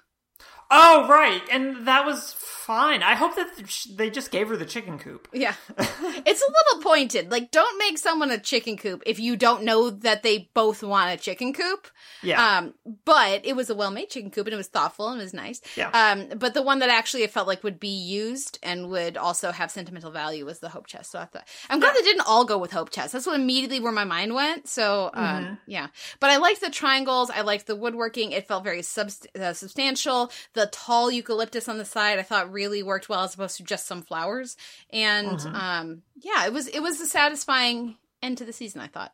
Oh, 0.73 1.07
right, 1.09 1.41
and 1.51 1.85
that 1.87 2.05
was 2.05 2.33
fine. 2.37 3.03
I 3.03 3.15
hope 3.15 3.35
that 3.35 3.47
they 3.95 4.09
just 4.09 4.31
gave 4.31 4.47
her 4.47 4.55
the 4.55 4.65
chicken 4.65 4.97
coop. 4.99 5.27
Yeah. 5.33 5.55
it's 5.77 6.41
a 6.41 6.51
little 6.51 6.81
pointed. 6.83 7.29
Like, 7.29 7.51
don't 7.51 7.77
make 7.79 7.97
someone 7.97 8.31
a 8.31 8.37
chicken 8.39 8.77
coop 8.77 9.03
if 9.05 9.19
you 9.19 9.35
don't 9.35 9.63
know 9.63 9.89
that 9.89 10.23
they 10.23 10.49
both 10.53 10.81
want 10.83 11.11
a 11.13 11.21
chicken 11.21 11.51
coop. 11.53 11.87
Yeah, 12.23 12.59
Um, 12.59 12.73
but 13.03 13.45
it 13.45 13.55
was 13.55 13.69
a 13.69 13.75
well-made 13.75 14.09
chicken 14.09 14.29
coop 14.31 14.45
and 14.47 14.53
it 14.53 14.57
was 14.57 14.67
thoughtful 14.67 15.09
and 15.09 15.19
it 15.19 15.23
was 15.23 15.33
nice. 15.33 15.59
Yeah. 15.75 15.89
Um, 15.89 16.37
but 16.37 16.53
the 16.53 16.61
one 16.61 16.79
that 16.79 16.89
actually 16.89 17.23
it 17.23 17.31
felt 17.31 17.47
like 17.47 17.63
would 17.63 17.79
be 17.79 17.89
used 17.89 18.59
and 18.63 18.89
would 18.89 19.17
also 19.17 19.51
have 19.51 19.71
sentimental 19.71 20.11
value 20.11 20.45
was 20.45 20.59
the 20.59 20.69
hope 20.69 20.85
chest. 20.87 21.11
So 21.11 21.19
I 21.19 21.25
thought 21.25 21.47
I'm 21.69 21.79
glad 21.79 21.95
they 21.95 22.03
didn't 22.03 22.27
all 22.27 22.45
go 22.45 22.57
with 22.59 22.71
hope 22.71 22.91
chest. 22.91 23.11
That's 23.13 23.25
what 23.25 23.35
immediately 23.39 23.79
where 23.79 23.91
my 23.91 24.05
mind 24.05 24.33
went. 24.35 24.67
So 24.69 25.09
um, 25.15 25.31
Mm-hmm. 25.41 25.53
yeah. 25.67 25.87
But 26.19 26.29
I 26.29 26.37
liked 26.37 26.61
the 26.61 26.69
triangles. 26.69 27.29
I 27.31 27.41
liked 27.41 27.65
the 27.67 27.75
woodworking. 27.75 28.31
It 28.33 28.47
felt 28.47 28.63
very 28.63 28.81
subst- 28.81 29.35
uh, 29.37 29.53
substantial. 29.53 30.31
The 30.53 30.60
tall 30.67 31.11
eucalyptus 31.11 31.67
on 31.69 31.77
the 31.77 31.85
side 31.85 32.19
I 32.19 32.23
thought 32.23 32.51
really 32.51 32.83
worked 32.83 33.09
well 33.09 33.23
as 33.23 33.33
opposed 33.33 33.57
to 33.57 33.63
just 33.63 33.85
some 33.87 34.01
flowers. 34.01 34.57
And 34.91 35.27
Mm-hmm. 35.39 35.55
um, 35.55 36.01
yeah, 36.19 36.45
it 36.45 36.53
was 36.53 36.67
it 36.67 36.79
was 36.81 36.99
a 37.01 37.05
satisfying 37.05 37.97
end 38.21 38.37
to 38.39 38.45
the 38.45 38.53
season. 38.53 38.81
I 38.81 38.87
thought. 38.87 39.13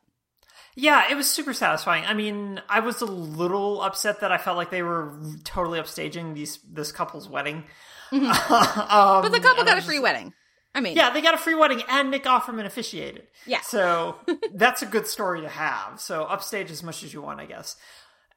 yeah, 0.76 1.10
it 1.10 1.16
was 1.16 1.30
super 1.30 1.52
satisfying. 1.54 2.04
I 2.04 2.14
mean, 2.14 2.60
I 2.68 2.80
was 2.80 3.00
a 3.00 3.06
little 3.06 3.82
upset 3.82 4.20
that 4.20 4.30
I 4.32 4.38
felt 4.38 4.56
like 4.56 4.70
they 4.70 4.82
were 4.82 5.12
totally 5.44 5.78
upstaging 5.80 6.34
these 6.34 6.58
this 6.70 6.92
couple's 6.92 7.28
wedding. 7.28 7.64
Um, 8.12 9.22
But 9.22 9.32
the 9.32 9.40
couple 9.40 9.64
got 9.64 9.78
a 9.78 9.82
free 9.82 9.96
just- 9.96 10.02
wedding. 10.02 10.32
I 10.74 10.80
mean, 10.80 10.96
Yeah, 10.96 11.10
they 11.10 11.20
got 11.22 11.34
a 11.34 11.38
free 11.38 11.54
wedding, 11.54 11.82
and 11.88 12.10
Nick 12.10 12.24
Offerman 12.24 12.64
officiated. 12.66 13.26
Yeah. 13.46 13.60
So 13.62 14.16
that's 14.54 14.82
a 14.82 14.86
good 14.86 15.06
story 15.06 15.40
to 15.40 15.48
have. 15.48 16.00
So 16.00 16.22
upstage 16.24 16.70
as 16.70 16.82
much 16.82 17.02
as 17.02 17.12
you 17.12 17.20
want, 17.22 17.40
I 17.40 17.46
guess. 17.46 17.76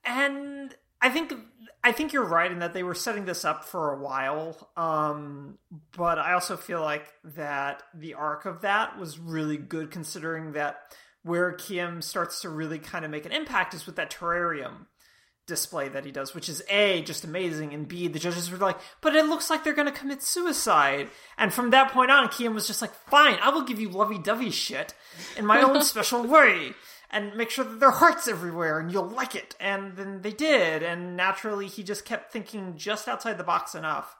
And 0.04 0.74
I 1.02 1.10
think 1.10 1.34
I 1.84 1.92
think 1.92 2.14
you're 2.14 2.26
right 2.26 2.52
in 2.52 2.60
that 2.60 2.74
they 2.74 2.84
were 2.84 2.94
setting 2.94 3.26
this 3.26 3.44
up 3.44 3.66
for 3.66 3.92
a 3.92 4.00
while. 4.00 4.70
Um, 4.78 5.58
but 5.98 6.20
I 6.20 6.34
also 6.34 6.56
feel 6.56 6.82
like 6.82 7.08
that 7.24 7.84
the 7.94 8.14
arc 8.14 8.46
of 8.46 8.62
that 8.62 9.00
was 9.00 9.18
really 9.18 9.58
good, 9.58 9.90
considering 9.90 10.54
that 10.54 10.78
where 11.24 11.52
Kim 11.54 12.02
starts 12.02 12.42
to 12.42 12.50
really 12.50 12.80
kind 12.80 13.04
of 13.04 13.12
make 13.12 13.26
an 13.26 13.32
impact 13.32 13.74
is 13.74 13.86
with 13.86 13.96
that 13.96 14.12
terrarium 14.12 14.86
display 15.48 15.90
that 15.90 16.06
he 16.06 16.12
does, 16.12 16.36
which 16.36 16.48
is 16.48 16.64
A, 16.70 17.02
just 17.02 17.24
amazing, 17.24 17.74
and 17.74 17.88
B, 17.88 18.08
the 18.08 18.20
judges 18.20 18.50
were 18.52 18.58
like, 18.58 18.78
but 19.02 19.16
it 19.16 19.26
looks 19.26 19.50
like 19.50 19.64
they're 19.64 19.74
going 19.74 19.92
to 19.92 20.00
commit 20.00 20.22
suicide. 20.22 21.10
And 21.38 21.52
from 21.52 21.72
that 21.72 21.92
point 21.92 22.12
on, 22.12 22.28
Kiam 22.28 22.54
was 22.54 22.68
just 22.68 22.82
like, 22.82 22.94
fine, 22.94 23.38
I 23.42 23.50
will 23.50 23.64
give 23.64 23.80
you 23.80 23.90
lovey 23.90 24.20
dovey 24.20 24.52
shit 24.52 24.94
in 25.36 25.46
my 25.46 25.62
own 25.62 25.82
special 25.84 26.24
way 26.24 26.74
and 27.12 27.36
make 27.36 27.50
sure 27.50 27.66
that 27.66 27.80
there 27.80 27.90
are 27.90 27.92
hearts 27.92 28.28
everywhere 28.28 28.80
and 28.80 28.92
you'll 28.92 29.08
like 29.08 29.36
it. 29.36 29.56
And 29.60 29.96
then 29.96 30.22
they 30.22 30.32
did. 30.32 30.82
And 30.82 31.16
naturally, 31.16 31.68
he 31.68 31.84
just 31.84 32.06
kept 32.06 32.32
thinking 32.32 32.76
just 32.78 33.08
outside 33.08 33.38
the 33.38 33.44
box 33.44 33.76
enough 33.76 34.16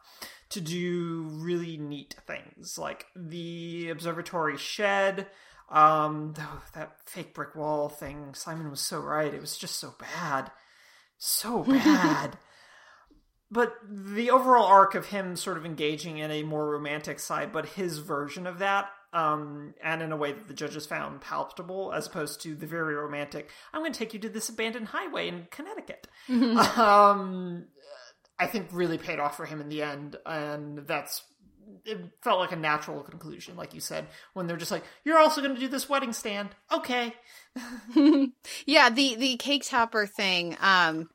to 0.50 0.62
do 0.62 1.26
really 1.30 1.78
neat 1.78 2.16
things 2.28 2.78
like 2.78 3.06
the 3.16 3.90
observatory 3.90 4.58
shed. 4.58 5.28
Um, 5.70 6.34
oh, 6.38 6.62
that 6.76 6.98
fake 7.06 7.34
brick 7.34 7.56
wall 7.56 7.88
thing. 7.88 8.34
Simon 8.34 8.70
was 8.70 8.82
so 8.82 9.00
right. 9.00 9.34
It 9.34 9.40
was 9.40 9.58
just 9.58 9.78
so 9.80 9.96
bad 9.98 10.52
so 11.22 11.64
bad. 11.68 12.38
but 13.50 13.76
the 13.88 14.32
overall 14.32 14.66
arc 14.66 14.96
of 14.96 15.08
him 15.08 15.36
sort 15.36 15.58
of 15.58 15.66
engaging 15.66 16.18
in 16.18 16.32
a 16.32 16.44
more 16.44 16.70
romantic 16.70 17.20
side, 17.20 17.54
but 17.54 17.70
his 17.70 18.00
version 18.00 18.48
of 18.48 18.60
that 18.60 18.90
um, 19.14 19.74
and 19.84 20.02
in 20.02 20.12
a 20.12 20.18
way 20.18 20.32
that 20.32 20.48
the 20.48 20.54
judges 20.54 20.86
found 20.86 21.22
palatable, 21.22 21.92
as 21.94 22.08
opposed 22.08 22.42
to 22.42 22.56
the 22.56 22.66
very 22.66 22.96
romantic. 22.96 23.50
I'm 23.74 23.82
going 23.82 23.94
to 23.94 24.00
take 24.00 24.14
you 24.14 24.20
to 24.22 24.30
this 24.30 24.50
abandoned 24.50 24.88
highway 24.88 25.28
in 25.28 25.48
Connecticut. 25.52 26.08
Um, 26.30 27.66
I 28.40 28.48
think 28.48 28.70
really 28.72 28.98
paid 28.98 29.20
off 29.20 29.38
for 29.38 29.46
him 29.46 29.62
in 29.62 29.70
the 29.70 29.84
end, 29.84 30.16
and 30.26 30.80
that's 30.88 31.24
it 31.86 32.00
felt 32.22 32.40
like 32.40 32.52
a 32.52 32.58
natural 32.58 33.02
conclusion, 33.02 33.56
like 33.56 33.74
you 33.74 33.80
said, 33.80 34.08
when 34.34 34.48
they're 34.48 34.58
just 34.58 34.72
like, 34.72 34.84
"You're 35.04 35.18
also 35.18 35.42
going 35.42 35.54
to 35.54 35.60
do 35.60 35.68
this 35.68 35.90
wedding 35.90 36.14
stand, 36.14 36.50
okay?" 36.72 37.14
yeah, 38.66 38.90
the 38.90 39.16
the 39.16 39.38
cake 39.38 39.66
topper 39.66 40.06
thing, 40.06 40.58
um 40.62 41.10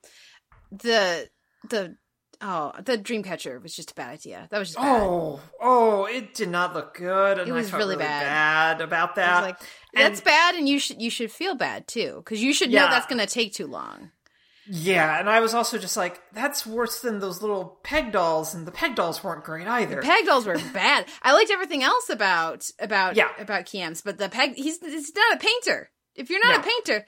the 0.71 1.29
the 1.69 1.97
oh, 2.41 2.73
the 2.85 2.99
Dreamcatcher 2.99 3.63
was 3.63 3.75
just 3.75 3.91
a 3.93 3.95
bad 3.95 4.11
idea. 4.15 4.47
That 4.51 4.59
was 4.59 4.69
just 4.69 4.79
bad. 4.79 5.03
Oh, 5.03 5.41
oh, 5.61 6.05
it 6.07 6.35
did 6.35 6.49
not 6.51 6.75
look 6.75 6.95
good, 6.95 7.39
and 7.39 7.49
It 7.49 7.53
was 7.53 7.73
really 7.73 7.95
really, 7.95 7.97
bad. 7.99 8.79
bad. 8.79 8.81
about 8.81 9.15
that. 9.17 9.41
was 9.43 9.47
like, 9.51 9.61
that's 9.95 10.21
And- 10.21 10.25
bad 10.25 10.55
and 10.57 10.69
you 10.69 10.79
should 10.79 11.01
you 11.01 11.11
should 11.11 11.31
feel 11.33 11.55
bad 11.55 11.87
too 11.89 12.23
cuz 12.27 12.43
you 12.43 12.53
should 12.53 12.71
know 12.71 12.89
that's 12.89 13.07
going 13.07 13.19
to 13.21 13.27
take 13.27 13.53
too 13.55 13.67
long. 13.67 14.11
Yeah, 14.69 15.21
and 15.21 15.31
I 15.31 15.39
was 15.41 15.55
also 15.55 15.79
just 15.79 15.97
like, 15.97 16.21
that's 16.33 16.67
worse 16.67 16.99
than 16.99 17.21
those 17.21 17.41
little 17.41 17.79
peg 17.85 18.11
dolls, 18.11 18.53
and 18.53 18.67
the 18.67 18.73
peg 18.73 18.97
dolls 18.97 19.23
weren't 19.23 19.45
great 19.45 19.69
either. 19.69 20.03
Peg 20.03 20.27
dolls 20.27 20.45
were 20.45 20.59
bad. 20.73 21.07
I 21.23 21.33
liked 21.35 21.53
everything 21.53 21.85
else 21.85 22.09
about 22.11 22.69
about 22.81 23.15
Yeah. 23.15 23.29
about 23.39 23.67
Kiams, 23.67 24.03
but 24.05 24.19
the 24.19 24.29
peg 24.29 24.55
he's 24.57 24.81
he's 24.81 25.15
not 25.15 25.35
a 25.37 25.39
painter. 25.39 25.91
If 26.17 26.31
you're 26.31 26.45
not 26.45 26.59
a 26.61 26.69
painter, 26.69 27.07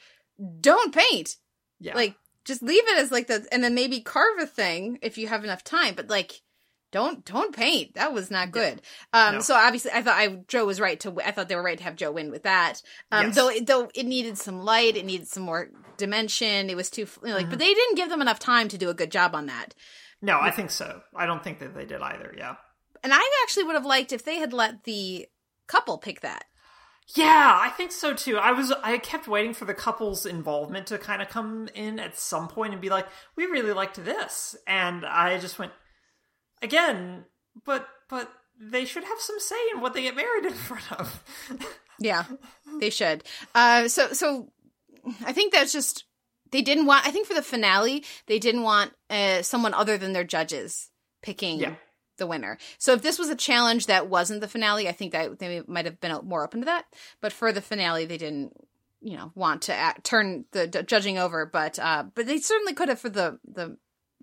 don't 0.60 0.94
paint. 0.94 1.36
yeah, 1.80 1.94
Like 1.96 2.14
just 2.48 2.62
leave 2.62 2.82
it 2.88 2.98
as 2.98 3.12
like 3.12 3.28
the 3.28 3.46
and 3.52 3.62
then 3.62 3.74
maybe 3.74 4.00
carve 4.00 4.40
a 4.40 4.46
thing 4.46 4.98
if 5.02 5.16
you 5.18 5.28
have 5.28 5.44
enough 5.44 5.62
time, 5.62 5.94
but 5.94 6.08
like 6.08 6.40
don't 6.90 7.22
don't 7.24 7.54
paint. 7.54 7.94
That 7.94 8.12
was 8.14 8.30
not 8.30 8.50
good. 8.50 8.80
Um 9.12 9.34
No. 9.36 9.40
so 9.40 9.54
obviously 9.54 9.90
I 9.92 10.02
thought 10.02 10.18
I 10.18 10.40
Joe 10.48 10.64
was 10.64 10.80
right 10.80 10.98
to 11.00 11.20
I 11.24 11.30
thought 11.30 11.48
they 11.48 11.54
were 11.56 11.62
right 11.62 11.78
to 11.78 11.84
have 11.84 11.96
Joe 11.96 12.10
win 12.12 12.30
with 12.30 12.42
that. 12.44 12.82
Um 13.12 13.26
Yes. 13.26 13.34
though 13.36 13.48
it, 13.50 13.66
though 13.66 13.90
it 13.94 14.06
needed 14.06 14.38
some 14.38 14.62
light, 14.64 14.96
it 14.96 15.04
needed 15.04 15.28
some 15.28 15.42
more 15.44 15.68
dimension. 15.98 16.70
It 16.70 16.76
was 16.76 16.90
too 16.90 17.06
you 17.22 17.28
know, 17.28 17.34
like 17.34 17.42
Mm-hmm. 17.42 17.50
but 17.50 17.58
they 17.58 17.74
didn't 17.74 17.96
give 17.96 18.08
them 18.08 18.22
enough 18.22 18.38
time 18.38 18.68
to 18.68 18.78
do 18.78 18.88
a 18.88 18.94
good 18.94 19.10
job 19.12 19.34
on 19.34 19.46
that. 19.46 19.74
no, 20.22 20.40
I 20.40 20.50
think 20.50 20.70
so. 20.70 21.02
I 21.14 21.26
don't 21.26 21.44
think 21.44 21.58
that 21.60 21.74
they 21.74 21.84
did 21.84 22.00
either. 22.02 22.34
Yeah, 22.36 22.54
And 23.04 23.12
I 23.14 23.22
actually 23.44 23.64
would 23.64 23.74
have 23.76 23.84
liked 23.86 24.12
if 24.12 24.24
they 24.24 24.36
had 24.38 24.52
let 24.52 24.84
the 24.84 25.26
couple 25.66 25.98
pick 25.98 26.22
that. 26.22 26.44
Yeah, 27.14 27.58
I 27.60 27.70
think 27.70 27.92
so 27.92 28.14
too. 28.14 28.36
I 28.36 28.52
was, 28.52 28.72
I 28.82 28.98
kept 28.98 29.28
waiting 29.28 29.54
for 29.54 29.64
the 29.64 29.74
couple's 29.74 30.26
involvement 30.26 30.86
to 30.88 30.98
kind 30.98 31.22
of 31.22 31.28
come 31.28 31.68
in 31.74 31.98
at 31.98 32.18
some 32.18 32.48
point 32.48 32.72
and 32.72 32.82
be 32.82 32.90
like, 32.90 33.06
"We 33.36 33.46
really 33.46 33.72
liked 33.72 34.02
this," 34.04 34.56
and 34.66 35.06
I 35.06 35.38
just 35.38 35.58
went 35.58 35.72
again, 36.62 37.24
but 37.64 37.88
but 38.08 38.30
they 38.60 38.84
should 38.84 39.04
have 39.04 39.20
some 39.20 39.40
say 39.40 39.56
in 39.72 39.80
what 39.80 39.94
they 39.94 40.02
get 40.02 40.16
married 40.16 40.44
in 40.44 40.52
front 40.54 40.92
of. 40.92 41.24
Yeah, 42.00 42.26
they 42.78 42.90
should. 42.90 43.24
Uh, 43.56 43.88
so 43.88 44.12
so 44.12 44.52
I 45.24 45.32
think 45.32 45.52
that's 45.52 45.72
just 45.72 46.04
they 46.52 46.62
didn't 46.62 46.86
want. 46.86 47.04
I 47.04 47.10
think 47.10 47.26
for 47.26 47.34
the 47.34 47.42
finale 47.42 48.04
they 48.26 48.38
didn't 48.38 48.62
want 48.62 48.92
uh, 49.10 49.42
someone 49.42 49.74
other 49.74 49.98
than 49.98 50.12
their 50.12 50.22
judges 50.22 50.90
picking 51.22 51.58
Yeah. 51.58 51.74
The 52.18 52.26
winner. 52.26 52.58
So 52.78 52.92
if 52.92 53.02
this 53.02 53.18
was 53.18 53.28
a 53.30 53.36
challenge 53.36 53.86
that 53.86 54.08
wasn't 54.08 54.40
the 54.42 54.48
finale, 54.48 54.88
I 54.88 54.92
think 54.92 55.12
that 55.12 55.38
they 55.38 55.62
might 55.66 55.86
have 55.86 56.00
been 56.00 56.18
more 56.24 56.44
open 56.44 56.60
to 56.60 56.66
that. 56.66 56.84
But 57.20 57.32
for 57.32 57.52
the 57.52 57.62
finale, 57.62 58.04
they 58.04 58.18
didn't. 58.18 58.52
You 59.00 59.16
know, 59.16 59.30
want 59.36 59.62
to 59.62 59.72
act, 59.72 60.02
turn 60.02 60.44
the 60.50 60.66
d- 60.66 60.82
judging 60.82 61.18
over, 61.18 61.46
but 61.46 61.78
uh, 61.78 62.06
but 62.16 62.26
they 62.26 62.38
certainly 62.38 62.74
could 62.74 62.88
have 62.88 62.98
for 62.98 63.08
the 63.08 63.38
the 63.46 63.76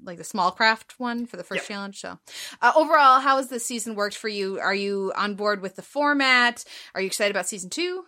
like 0.03 0.17
the 0.17 0.25
small 0.25 0.51
craft 0.51 0.99
one 0.99 1.25
for 1.25 1.37
the 1.37 1.45
first 1.45 1.63
Yeah. 1.63 1.75
challenge. 1.77 2.01
So, 2.01 2.19
uh, 2.61 2.73
overall, 2.75 3.21
how 3.21 3.37
has 3.37 3.47
this 3.47 3.65
season 3.65 3.95
worked 3.95 4.17
for 4.17 4.27
you? 4.27 4.59
Are 4.59 4.75
you 4.75 5.13
on 5.15 5.35
board 5.35 5.61
with 5.61 5.77
the 5.77 5.81
format? 5.81 6.65
Are 6.93 6.99
you 6.99 7.07
excited 7.07 7.31
about 7.33 7.47
season 7.47 7.69
two? 7.69 8.03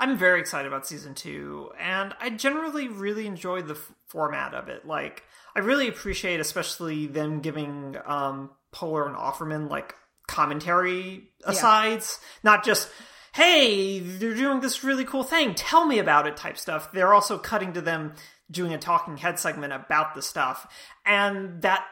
I'm 0.00 0.18
very 0.18 0.40
excited 0.40 0.66
about 0.66 0.88
season 0.88 1.14
two, 1.14 1.70
and 1.78 2.14
I 2.20 2.30
generally 2.30 2.88
really 2.88 3.28
enjoy 3.28 3.62
the 3.62 3.74
f- 3.74 3.92
format 4.08 4.54
of 4.54 4.68
it. 4.68 4.88
Like, 4.88 5.22
I 5.54 5.60
really 5.60 5.86
appreciate, 5.86 6.40
especially 6.40 7.06
them 7.06 7.38
giving 7.38 7.96
um, 8.04 8.50
Poehler 8.76 9.06
and 9.06 9.16
Offerman 9.16 9.70
like 9.70 9.94
commentary 10.28 11.30
asides, 11.44 12.20
not 12.42 12.64
just 12.64 12.90
"Hey, 13.34 13.98
they're 14.00 14.34
doing 14.34 14.60
this 14.60 14.84
really 14.84 15.04
cool 15.04 15.24
thing. 15.24 15.54
Tell 15.54 15.86
me 15.86 15.98
about 15.98 16.26
it" 16.26 16.36
type 16.36 16.58
stuff. 16.58 16.92
They're 16.92 17.14
also 17.14 17.38
cutting 17.38 17.72
to 17.72 17.80
them 17.80 18.14
doing 18.50 18.72
a 18.74 18.78
talking 18.78 19.16
head 19.16 19.38
segment 19.38 19.72
about 19.72 20.14
the 20.14 20.22
stuff, 20.22 20.72
and 21.04 21.62
that 21.62 21.84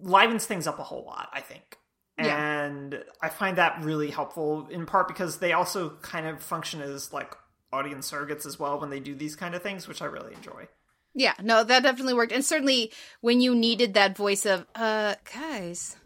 livens 0.00 0.46
things 0.46 0.66
up 0.66 0.78
a 0.78 0.84
whole 0.84 1.04
lot. 1.04 1.28
I 1.32 1.40
think. 1.40 1.78
Yeah. 2.18 2.64
And 2.64 3.04
I 3.20 3.28
find 3.28 3.58
that 3.58 3.84
really 3.84 4.10
helpful 4.10 4.68
in 4.70 4.86
part 4.86 5.06
because 5.06 5.38
they 5.38 5.52
also 5.52 5.90
kind 6.00 6.26
of 6.26 6.42
function 6.42 6.80
as 6.80 7.12
like 7.12 7.34
audience 7.72 8.10
surrogates 8.10 8.46
as 8.46 8.58
well 8.58 8.80
when 8.80 8.88
they 8.88 9.00
do 9.00 9.14
these 9.14 9.36
kind 9.36 9.54
of 9.54 9.62
things, 9.62 9.86
which 9.86 10.00
I 10.00 10.06
really 10.06 10.32
enjoy. 10.32 10.68
Yeah, 11.14 11.34
no, 11.42 11.64
that 11.64 11.82
definitely 11.82 12.14
worked. 12.14 12.32
And 12.32 12.44
certainly 12.44 12.92
when 13.20 13.40
you 13.40 13.54
needed 13.54 13.94
that 13.94 14.16
voice 14.16 14.44
of, 14.46 14.66
uh, 14.74 15.14
guys, 15.32 15.96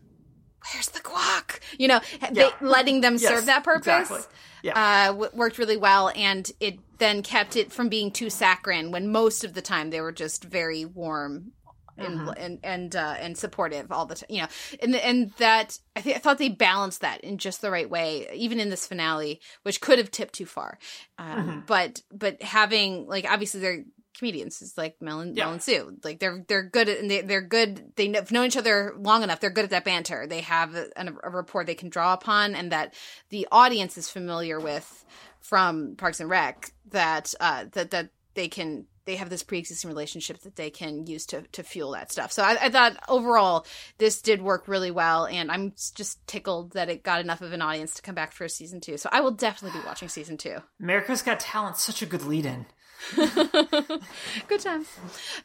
where's 0.73 0.89
the 0.89 1.01
guac? 1.01 1.61
You 1.79 1.89
know, 1.89 2.01
they, 2.33 2.51
letting 2.61 3.01
them 3.01 3.15
Yes, 3.15 3.29
serve 3.29 3.47
that 3.47 3.65
purpose 3.65 4.11
exactly. 4.11 4.21
Yeah. 4.63 4.73
uh, 4.75 5.07
w- 5.13 5.31
worked 5.33 5.59
really 5.59 5.77
well. 5.77 6.11
And 6.15 6.51
it 6.61 6.79
then 6.99 7.23
kept 7.23 7.57
it 7.57 7.73
from 7.73 7.89
being 7.89 8.11
too 8.11 8.29
saccharine 8.31 8.91
when 8.91 9.11
most 9.11 9.45
of 9.45 9.55
the 9.55 9.63
time 9.63 9.91
they 9.91 10.01
were 10.01 10.13
just 10.13 10.45
very 10.45 10.85
warm. 10.85 11.53
And 11.99 12.21
Mm-hmm. 12.21 12.31
and 12.39 12.59
and 12.63 12.97
uh, 12.97 13.15
and 13.21 13.37
supportive 13.37 13.93
all 13.93 14.07
the 14.07 14.15
time, 14.15 14.29
you 14.31 14.41
know, 14.41 14.49
and 14.83 14.95
and 14.97 15.33
that 15.37 15.79
I 15.95 16.01
think 16.01 16.17
I 16.17 16.19
thought 16.19 16.39
they 16.39 16.49
balanced 16.49 17.03
that 17.03 17.21
in 17.21 17.37
just 17.37 17.61
the 17.61 17.71
right 17.71 17.91
way, 17.91 18.27
even 18.33 18.59
in 18.59 18.71
this 18.71 18.87
finale, 18.87 19.39
which 19.65 19.83
could 19.83 19.99
have 19.99 20.11
tipped 20.11 20.33
too 20.33 20.47
far. 20.47 20.79
Um, 21.19 21.27
Mm-hmm. 21.37 21.61
But 21.67 22.01
but 22.11 22.43
having 22.43 23.07
like 23.07 23.27
obviously 23.31 23.61
they're 23.61 23.85
comedians, 24.17 24.61
it's 24.63 24.77
like 24.77 25.01
Mel 25.01 25.21
and, 25.21 25.37
Yeah. 25.37 25.45
Mel 25.45 25.53
and 25.55 25.63
Sue, 25.63 25.97
like 26.05 26.19
they're 26.19 26.45
they're 26.47 26.63
good 26.63 26.89
at 26.89 26.99
and 26.99 27.11
they, 27.11 27.21
they're 27.23 27.41
good. 27.41 27.93
They 27.97 28.13
have 28.13 28.31
known 28.31 28.47
each 28.47 28.57
other 28.57 28.95
long 28.99 29.23
enough. 29.23 29.41
They're 29.41 29.51
good 29.51 29.65
at 29.65 29.71
that 29.71 29.85
banter. 29.85 30.27
They 30.27 30.41
have 30.41 30.75
a, 30.75 30.89
a 30.97 31.31
rapport 31.31 31.65
they 31.65 31.75
can 31.75 31.89
draw 31.89 32.13
upon, 32.13 32.55
and 32.55 32.73
that 32.73 32.95
the 33.31 33.47
audience 33.51 33.97
is 33.99 34.09
familiar 34.09 34.61
with 34.61 35.05
from 35.41 35.97
Parks 35.97 36.21
and 36.21 36.29
Rec. 36.29 36.73
That 36.91 37.35
uh, 37.41 37.67
that 37.73 37.91
that 37.91 38.11
they 38.35 38.49
can 38.49 38.87
they 39.07 39.17
have 39.17 39.31
this 39.31 39.43
pre-existing 39.43 39.89
relationship 39.89 40.41
that 40.43 40.57
they 40.57 40.71
can 40.71 41.07
use 41.07 41.27
to 41.27 41.43
to 41.53 41.63
fuel 41.63 41.93
that 41.93 42.13
stuff. 42.13 42.31
So 42.33 42.43
I, 42.43 42.57
I 42.63 42.69
thought 42.69 42.97
overall 43.09 43.67
this 43.99 44.21
did 44.23 44.43
work 44.43 44.69
really 44.69 44.91
well, 44.91 45.27
and 45.27 45.51
I'm 45.51 45.73
just 45.95 46.25
tickled 46.27 46.73
that 46.73 46.89
it 46.89 47.03
got 47.03 47.21
enough 47.21 47.41
of 47.41 47.53
an 47.53 47.63
audience 47.63 47.95
to 47.95 48.03
come 48.03 48.15
back 48.15 48.33
for 48.33 48.45
a 48.45 48.49
season 48.49 48.81
two. 48.81 48.99
So 48.99 49.09
I 49.11 49.21
will 49.21 49.31
definitely 49.33 49.81
be 49.81 49.87
watching 49.87 50.09
season 50.09 50.37
two. 50.37 50.59
America's 50.81 51.23
Got 51.23 51.41
Talent, 51.41 51.77
such 51.77 52.03
a 52.03 52.07
good 52.07 52.25
lead 52.25 52.47
in. 52.47 52.67
Good 53.17 54.61
times. 54.61 54.89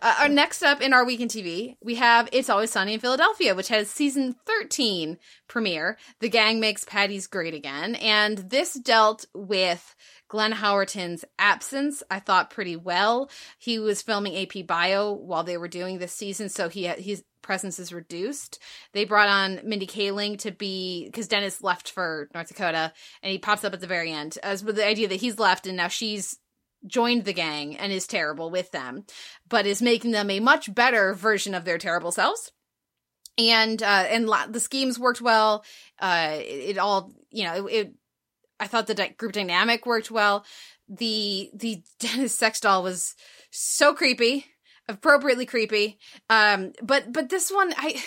Uh, 0.01 0.15
our 0.19 0.29
next 0.29 0.61
up 0.63 0.81
in 0.81 0.93
our 0.93 1.05
week 1.05 1.21
in 1.21 1.27
TV, 1.27 1.75
we 1.81 1.95
have 1.95 2.29
It's 2.31 2.49
Always 2.49 2.71
Sunny 2.71 2.93
in 2.93 2.99
Philadelphia, 2.99 3.55
which 3.55 3.69
has 3.69 3.89
season 3.89 4.35
13 4.45 5.17
premiere. 5.47 5.97
The 6.19 6.29
gang 6.29 6.59
makes 6.59 6.83
Patty's 6.83 7.27
great 7.27 7.53
again. 7.53 7.95
And 7.95 8.37
this 8.37 8.73
dealt 8.73 9.25
with 9.33 9.95
Glenn 10.27 10.53
Howerton's 10.53 11.23
absence, 11.39 12.03
I 12.09 12.19
thought 12.19 12.49
pretty 12.49 12.75
well. 12.75 13.29
He 13.57 13.79
was 13.79 14.01
filming 14.01 14.35
AP 14.35 14.67
Bio 14.67 15.13
while 15.13 15.43
they 15.43 15.57
were 15.57 15.67
doing 15.67 15.97
this 15.97 16.13
season, 16.13 16.49
so 16.49 16.67
he 16.67 16.87
his 16.87 17.23
presence 17.41 17.79
is 17.79 17.93
reduced. 17.93 18.59
They 18.93 19.05
brought 19.05 19.29
on 19.29 19.61
Mindy 19.63 19.85
Kaling 19.85 20.39
to 20.39 20.51
be 20.51 21.05
because 21.05 21.27
Dennis 21.27 21.61
left 21.61 21.91
for 21.91 22.27
North 22.33 22.47
Dakota, 22.47 22.91
and 23.21 23.31
he 23.31 23.37
pops 23.37 23.63
up 23.63 23.73
at 23.73 23.81
the 23.81 23.87
very 23.87 24.11
end 24.11 24.37
as 24.41 24.63
with 24.63 24.75
the 24.77 24.85
idea 24.85 25.07
that 25.07 25.21
he's 25.21 25.37
left 25.37 25.67
and 25.67 25.77
now 25.77 25.87
she's 25.87 26.39
joined 26.87 27.25
the 27.25 27.33
gang 27.33 27.77
and 27.77 27.91
is 27.91 28.07
terrible 28.07 28.49
with 28.49 28.71
them, 28.71 29.05
but 29.49 29.65
is 29.65 29.81
making 29.81 30.11
them 30.11 30.29
a 30.29 30.39
much 30.39 30.73
better 30.73 31.13
version 31.13 31.53
of 31.53 31.65
their 31.65 31.77
terrible 31.77 32.11
selves. 32.11 32.51
And 33.37 33.81
uh, 33.83 34.05
and 34.09 34.27
la- 34.27 34.47
the 34.47 34.59
schemes 34.61 34.97
worked 34.97 35.21
well. 35.21 35.65
Uh, 35.99 36.35
it, 36.35 36.69
it 36.69 36.77
all 36.77 37.11
you 37.31 37.43
know. 37.43 37.67
It, 37.67 37.73
it 37.73 37.93
I 38.59 38.67
thought 38.67 38.87
the 38.87 38.93
di- 38.93 39.09
group 39.17 39.33
dynamic 39.33 39.85
worked 39.85 40.09
well. 40.09 40.45
The 40.87 41.49
the 41.53 41.83
Dennis 41.99 42.33
sex 42.33 42.61
doll 42.61 42.81
was 42.81 43.13
so 43.51 43.93
creepy, 43.93 44.45
appropriately 44.87 45.45
creepy. 45.45 45.99
Um, 46.29 46.71
but 46.81 47.11
but 47.11 47.29
this 47.29 47.51
one, 47.51 47.73
I 47.77 48.01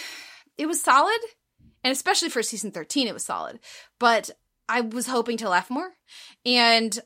it 0.57 0.67
was 0.67 0.83
solid, 0.83 1.21
and 1.85 1.93
especially 1.93 2.31
for 2.31 2.43
season 2.43 2.71
thirteen, 2.71 3.07
it 3.07 3.15
was 3.15 3.25
solid. 3.25 3.61
But 3.99 4.31
I 4.67 4.81
was 4.81 5.09
hoping 5.09 5.37
to 5.39 5.51
laugh 5.51 5.69
more, 5.69 5.91
and 6.47 6.99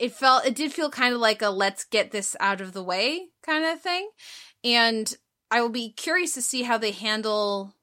it 0.00 0.12
felt 0.12 0.46
it 0.46 0.56
did 0.56 0.72
feel 0.72 0.90
kind 0.90 1.14
of 1.14 1.20
like 1.20 1.42
a 1.42 1.50
let's 1.50 1.84
get 1.84 2.10
this 2.10 2.34
out 2.40 2.60
of 2.60 2.72
the 2.72 2.82
way 2.82 3.28
kind 3.44 3.64
of 3.64 3.80
thing. 3.80 4.08
And 4.64 5.14
i 5.52 5.60
will 5.60 5.68
be 5.68 5.92
curious 5.92 6.34
to 6.34 6.42
see 6.42 6.62
how 6.62 6.78
they 6.78 6.92
handle 6.92 7.74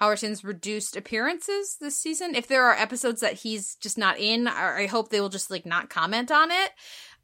howerton's 0.00 0.44
reduced 0.44 0.96
appearances 0.96 1.76
this 1.80 1.96
season. 1.96 2.34
If 2.34 2.48
there 2.48 2.64
are 2.64 2.74
episodes 2.74 3.20
that 3.20 3.34
he's 3.34 3.76
just 3.76 3.96
not 3.96 4.18
in 4.18 4.48
i 4.48 4.86
hope 4.86 5.08
they 5.08 5.20
will 5.20 5.30
just 5.30 5.50
like 5.50 5.64
not 5.64 5.88
comment 5.88 6.30
on 6.30 6.50
it. 6.50 6.70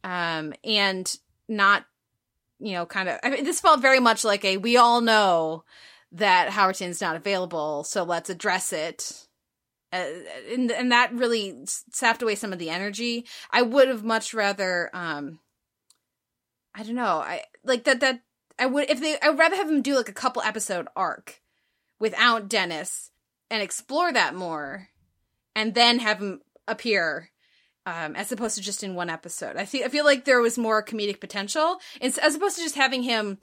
Um 0.05 0.55
and 0.65 1.15
not 1.49 1.85
you 2.61 2.73
know 2.75 2.87
kind 2.87 3.09
of 3.09 3.19
I 3.25 3.31
mean, 3.31 3.45
this 3.45 3.61
felt 3.61 3.83
very 3.83 4.01
much 4.01 4.25
like 4.25 4.45
a 4.45 4.57
we 4.57 4.77
all 4.77 5.01
know 5.01 5.65
that 6.13 6.51
howerton's 6.51 7.01
not 7.01 7.17
available 7.17 7.83
so 7.83 8.05
let's 8.05 8.31
address 8.31 8.73
it 8.73 9.27
Uh, 9.93 10.07
and, 10.51 10.71
and 10.71 10.91
that 10.91 11.13
really 11.13 11.55
sapped 11.67 12.23
away 12.23 12.35
some 12.35 12.53
of 12.53 12.59
the 12.59 12.71
energy. 12.71 13.27
I 13.51 13.63
would 13.63 13.89
have 13.89 14.03
much 14.03 14.33
rather, 14.33 14.89
um, 14.95 15.39
I 16.75 16.83
don't 16.83 16.95
know, 16.95 17.19
I 17.19 17.43
like 17.63 17.85
that, 17.85 18.01
that 18.01 18.23
I 18.59 18.67
would, 18.67 18.89
if 18.89 19.01
they, 19.01 19.19
I 19.21 19.29
would 19.29 19.39
rather 19.39 19.57
have 19.57 19.69
them 19.69 19.83
do 19.83 19.97
like 19.97 20.09
a 20.09 20.15
couple 20.15 20.41
episode 20.43 20.89
arc 20.97 21.43
without 22.01 22.49
Dennis 22.49 23.11
and 23.51 23.63
explore 23.63 24.13
that 24.13 24.35
more 24.35 24.89
and 25.55 25.75
then 25.75 25.99
have 25.99 26.21
him 26.21 26.41
appear 26.67 27.31
um, 27.85 28.15
as 28.15 28.31
opposed 28.31 28.57
to 28.57 28.63
just 28.63 28.83
in 28.83 28.95
one 28.95 29.11
episode. 29.11 29.57
I 29.57 29.65
feel 29.65 29.85
I 29.85 29.89
feel 29.89 30.05
like 30.05 30.25
there 30.25 30.41
was 30.41 30.57
more 30.57 30.85
comedic 30.85 31.21
potential, 31.21 31.79
as, 32.01 32.17
as 32.19 32.35
opposed 32.35 32.57
to 32.57 32.63
just 32.63 32.77
having 32.77 33.03
him 33.03 33.39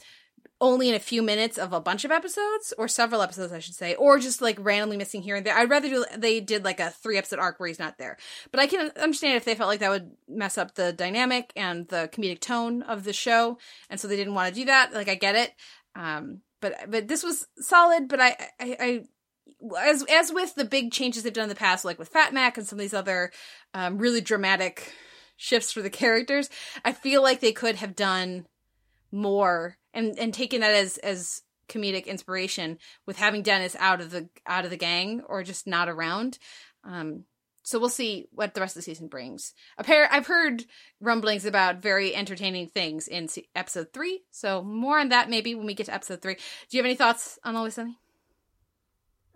only 0.61 0.89
in 0.89 0.95
a 0.95 0.99
few 0.99 1.21
minutes 1.21 1.57
of 1.57 1.71
a 1.71 1.79
bunch 1.79 2.03
of 2.03 2.11
episodes 2.11 2.73
or 2.77 2.87
several 2.87 3.21
episodes, 3.21 3.53
I 3.53 3.59
should 3.59 3.75
say, 3.75 3.95
or 3.95 4.19
just 4.19 4.41
like 4.41 4.57
randomly 4.59 4.97
missing 4.97 5.21
here 5.21 5.35
and 5.35 5.45
there. 5.45 5.57
I'd 5.57 5.69
rather 5.69 5.89
do 5.89 6.05
they 6.17 6.39
did 6.39 6.65
like 6.65 6.79
a 6.79 6.89
three 6.89 7.17
episode 7.17 7.39
arc 7.39 7.59
where 7.59 7.67
he's 7.67 7.79
not 7.79 7.97
there. 7.97 8.17
But 8.51 8.59
I 8.59 8.67
can 8.67 8.91
understand 9.01 9.35
if 9.35 9.45
they 9.45 9.55
felt 9.55 9.69
like 9.69 9.79
that 9.79 9.89
would 9.89 10.11
mess 10.27 10.57
up 10.57 10.75
the 10.75 10.91
dynamic 10.91 11.53
and 11.55 11.87
the 11.87 12.09
comedic 12.11 12.41
tone 12.41 12.81
of 12.83 13.03
the 13.03 13.13
show, 13.13 13.57
and 13.89 13.99
so 13.99 14.07
they 14.07 14.17
didn't 14.17 14.33
want 14.33 14.53
to 14.53 14.59
do 14.59 14.65
that. 14.65 14.93
Like 14.93 15.09
I 15.09 15.15
get 15.15 15.35
it. 15.35 15.53
Um, 15.95 16.41
but 16.61 16.75
but 16.89 17.07
this 17.07 17.23
was 17.23 17.47
solid. 17.57 18.07
But 18.07 18.19
I 18.19 18.35
I. 18.59 18.77
I 18.79 19.03
as 19.77 20.05
as 20.05 20.31
with 20.31 20.55
the 20.55 20.63
big 20.63 20.91
changes 20.91 21.23
they've 21.23 21.33
done 21.33 21.43
in 21.43 21.49
the 21.49 21.55
past, 21.55 21.83
like 21.83 21.99
with 21.99 22.07
Fat 22.07 22.33
Mac 22.33 22.57
and 22.57 22.65
some 22.65 22.79
of 22.79 22.81
these 22.81 22.93
other 22.93 23.31
um, 23.73 23.97
really 23.97 24.21
dramatic 24.21 24.93
shifts 25.35 25.71
for 25.71 25.81
the 25.81 25.89
characters, 25.89 26.49
I 26.85 26.93
feel 26.93 27.21
like 27.21 27.41
they 27.41 27.51
could 27.51 27.75
have 27.75 27.95
done 27.95 28.45
more 29.11 29.78
and 29.93 30.17
and 30.17 30.33
taking 30.33 30.61
that 30.61 30.73
as 30.73 30.97
as 30.97 31.41
comedic 31.69 32.07
inspiration 32.07 32.77
with 33.05 33.17
having 33.17 33.43
Dennis 33.43 33.75
out 33.79 34.01
of 34.01 34.11
the 34.11 34.27
out 34.45 34.65
of 34.65 34.71
the 34.71 34.77
gang 34.77 35.21
or 35.27 35.43
just 35.43 35.67
not 35.67 35.87
around. 35.87 36.39
Um, 36.83 37.25
so 37.63 37.77
we'll 37.77 37.89
see 37.89 38.27
what 38.31 38.55
the 38.55 38.61
rest 38.61 38.75
of 38.75 38.79
the 38.79 38.85
season 38.85 39.07
brings. 39.07 39.53
I've 39.77 40.25
heard 40.25 40.65
rumblings 40.99 41.45
about 41.45 41.83
very 41.83 42.15
entertaining 42.15 42.67
things 42.67 43.07
in 43.07 43.27
episode 43.55 43.93
three. 43.93 44.23
So 44.31 44.63
more 44.63 44.97
on 44.97 45.09
that 45.09 45.29
maybe 45.29 45.53
when 45.53 45.67
we 45.67 45.75
get 45.75 45.85
to 45.85 45.93
episode 45.93 46.21
three. 46.21 46.35
Do 46.35 46.77
you 46.77 46.79
have 46.79 46.87
any 46.87 46.95
thoughts 46.95 47.37
on 47.43 47.55
Always 47.55 47.75
Sunny? 47.75 47.99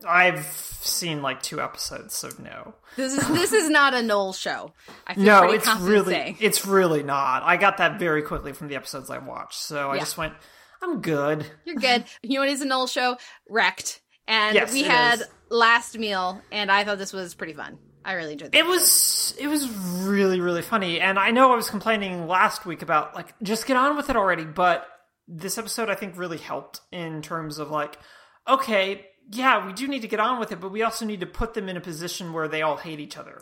I've 0.06 0.46
seen 0.46 1.22
like 1.22 1.42
two 1.42 1.62
episodes, 1.62 2.14
so 2.16 2.30
no. 2.42 2.76
This 2.96 3.14
is 3.14 3.28
this 3.30 3.54
is 3.54 3.70
not 3.70 3.94
a 3.94 4.02
Noel 4.02 4.34
show. 4.34 4.74
I 5.08 5.14
feel 5.16 5.24
No, 5.24 5.44
it's 5.52 5.68
really 5.82 6.14
saying. 6.14 6.38
it's 6.40 6.66
really 6.66 7.04
not. 7.04 7.44
I 7.44 7.58
got 7.58 7.78
that 7.78 8.00
very 8.00 8.22
quickly 8.22 8.54
from 8.54 8.68
the 8.68 8.76
episodes 8.76 9.10
I 9.10 9.18
watched, 9.20 9.60
so 9.60 9.92
I 9.92 9.96
Yeah. 9.96 10.00
just 10.02 10.18
went, 10.18 10.34
I'm 10.82 11.02
good. 11.02 11.46
You're 11.66 11.76
good. 11.76 12.06
You 12.22 12.36
know 12.36 12.42
what 12.42 12.50
is 12.50 12.62
a 12.62 12.66
Noel 12.66 12.88
show? 12.88 13.18
Wrecked. 13.50 14.02
And 14.28 14.56
Yes, 14.56 14.72
we 14.74 14.84
had 14.84 15.22
is. 15.22 15.28
last 15.50 15.98
meal, 15.98 16.42
and 16.52 16.72
I 16.72 16.84
thought 16.84 16.98
this 16.98 17.14
was 17.14 17.34
pretty 17.36 17.54
fun. 17.54 17.78
I 18.06 18.14
really 18.14 18.34
enjoyed 18.34 18.54
It 18.54 18.66
was 18.66 19.34
it 19.40 19.48
was 19.48 19.70
really 19.70 20.42
really 20.42 20.62
funny, 20.62 21.00
and 21.00 21.18
I 21.18 21.32
know 21.32 21.54
I 21.54 21.56
was 21.56 21.70
complaining 21.70 22.28
last 22.28 22.66
week 22.66 22.82
about 22.82 23.16
like 23.16 23.34
just 23.42 23.66
get 23.66 23.78
on 23.78 23.96
with 23.96 24.10
it 24.10 24.16
already, 24.18 24.44
but 24.46 24.86
this 25.28 25.58
episode 25.58 25.90
I 25.90 25.96
think 25.96 26.18
really 26.18 26.38
helped 26.38 26.82
in 26.92 27.22
terms 27.22 27.60
of 27.60 27.72
like, 27.72 27.98
okay, 28.46 29.06
yeah, 29.32 29.66
we 29.66 29.74
do 29.74 29.88
need 29.88 30.02
to 30.02 30.08
get 30.08 30.20
on 30.20 30.40
with 30.40 30.52
it, 30.52 30.60
but 30.60 30.72
we 30.72 30.84
also 30.84 31.06
need 31.06 31.20
to 31.22 31.26
put 31.26 31.54
them 31.54 31.70
in 31.70 31.78
a 31.78 31.82
position 31.82 32.34
where 32.34 32.48
they 32.48 32.62
all 32.62 32.78
hate 32.78 33.00
each 33.00 33.18
other 33.18 33.42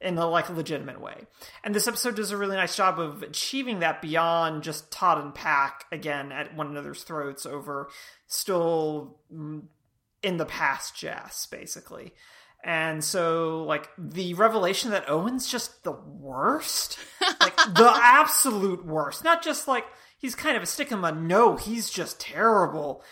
in 0.00 0.18
a 0.18 0.26
like 0.26 0.50
legitimate 0.50 1.00
way. 1.00 1.26
And 1.64 1.74
this 1.74 1.88
episode 1.88 2.16
does 2.16 2.30
a 2.30 2.36
really 2.36 2.56
nice 2.56 2.76
job 2.76 3.00
of 3.00 3.22
achieving 3.22 3.80
that 3.80 4.02
beyond 4.02 4.62
just 4.62 4.90
Todd 4.92 5.22
and 5.22 5.34
Pack 5.34 5.84
again 5.90 6.32
at 6.32 6.54
one 6.54 6.68
another's 6.68 7.02
throats 7.02 7.46
over 7.46 7.88
still 8.26 9.18
mm, 9.32 9.62
in 10.22 10.36
the 10.36 10.44
past 10.44 10.96
jazz 10.96 11.46
basically. 11.50 12.12
And 12.62 13.02
so 13.02 13.64
like 13.64 13.88
the 13.96 14.34
revelation 14.34 14.90
that 14.90 15.08
Owen's 15.08 15.50
just 15.50 15.84
the 15.84 15.92
worst, 15.92 16.98
like 17.40 17.56
the 17.74 17.92
absolute 17.94 18.84
worst, 18.84 19.24
not 19.24 19.42
just 19.42 19.66
like 19.66 19.84
he's 20.18 20.34
kind 20.34 20.56
of 20.56 20.62
a 20.62 20.66
stick 20.66 20.90
in 20.90 20.98
the 20.98 21.02
mud. 21.02 21.22
No, 21.22 21.56
he's 21.56 21.88
just 21.88 22.20
terrible. 22.20 23.02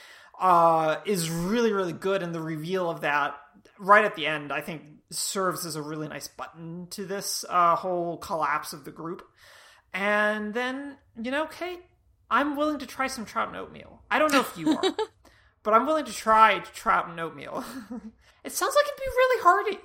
Uh, 0.40 0.96
is 1.04 1.30
really 1.30 1.72
really 1.72 1.92
good, 1.92 2.22
and 2.22 2.34
the 2.34 2.40
reveal 2.40 2.90
of 2.90 3.02
that 3.02 3.36
right 3.78 4.04
at 4.04 4.16
the 4.16 4.26
end, 4.26 4.52
I 4.52 4.60
think, 4.60 4.82
serves 5.10 5.64
as 5.64 5.76
a 5.76 5.82
really 5.82 6.08
nice 6.08 6.28
button 6.28 6.88
to 6.90 7.04
this 7.04 7.44
uh, 7.48 7.76
whole 7.76 8.16
collapse 8.18 8.72
of 8.72 8.84
the 8.84 8.90
group. 8.90 9.22
And 9.92 10.54
then 10.54 10.96
you 11.20 11.30
know, 11.30 11.46
Kate, 11.46 11.82
I'm 12.30 12.56
willing 12.56 12.78
to 12.78 12.86
try 12.86 13.06
some 13.06 13.24
trout 13.24 13.48
and 13.48 13.56
oatmeal. 13.56 14.02
I 14.10 14.18
don't 14.18 14.32
know 14.32 14.40
if 14.40 14.56
you 14.58 14.76
are, 14.76 14.82
but 15.62 15.74
I'm 15.74 15.86
willing 15.86 16.04
to 16.06 16.12
try 16.12 16.58
trout 16.58 17.08
and 17.08 17.18
oatmeal. 17.20 17.64
it 18.44 18.52
sounds 18.52 18.74
like 18.74 18.86
it'd 18.86 18.98
be 18.98 19.06
really 19.06 19.42
hearty. 19.42 19.78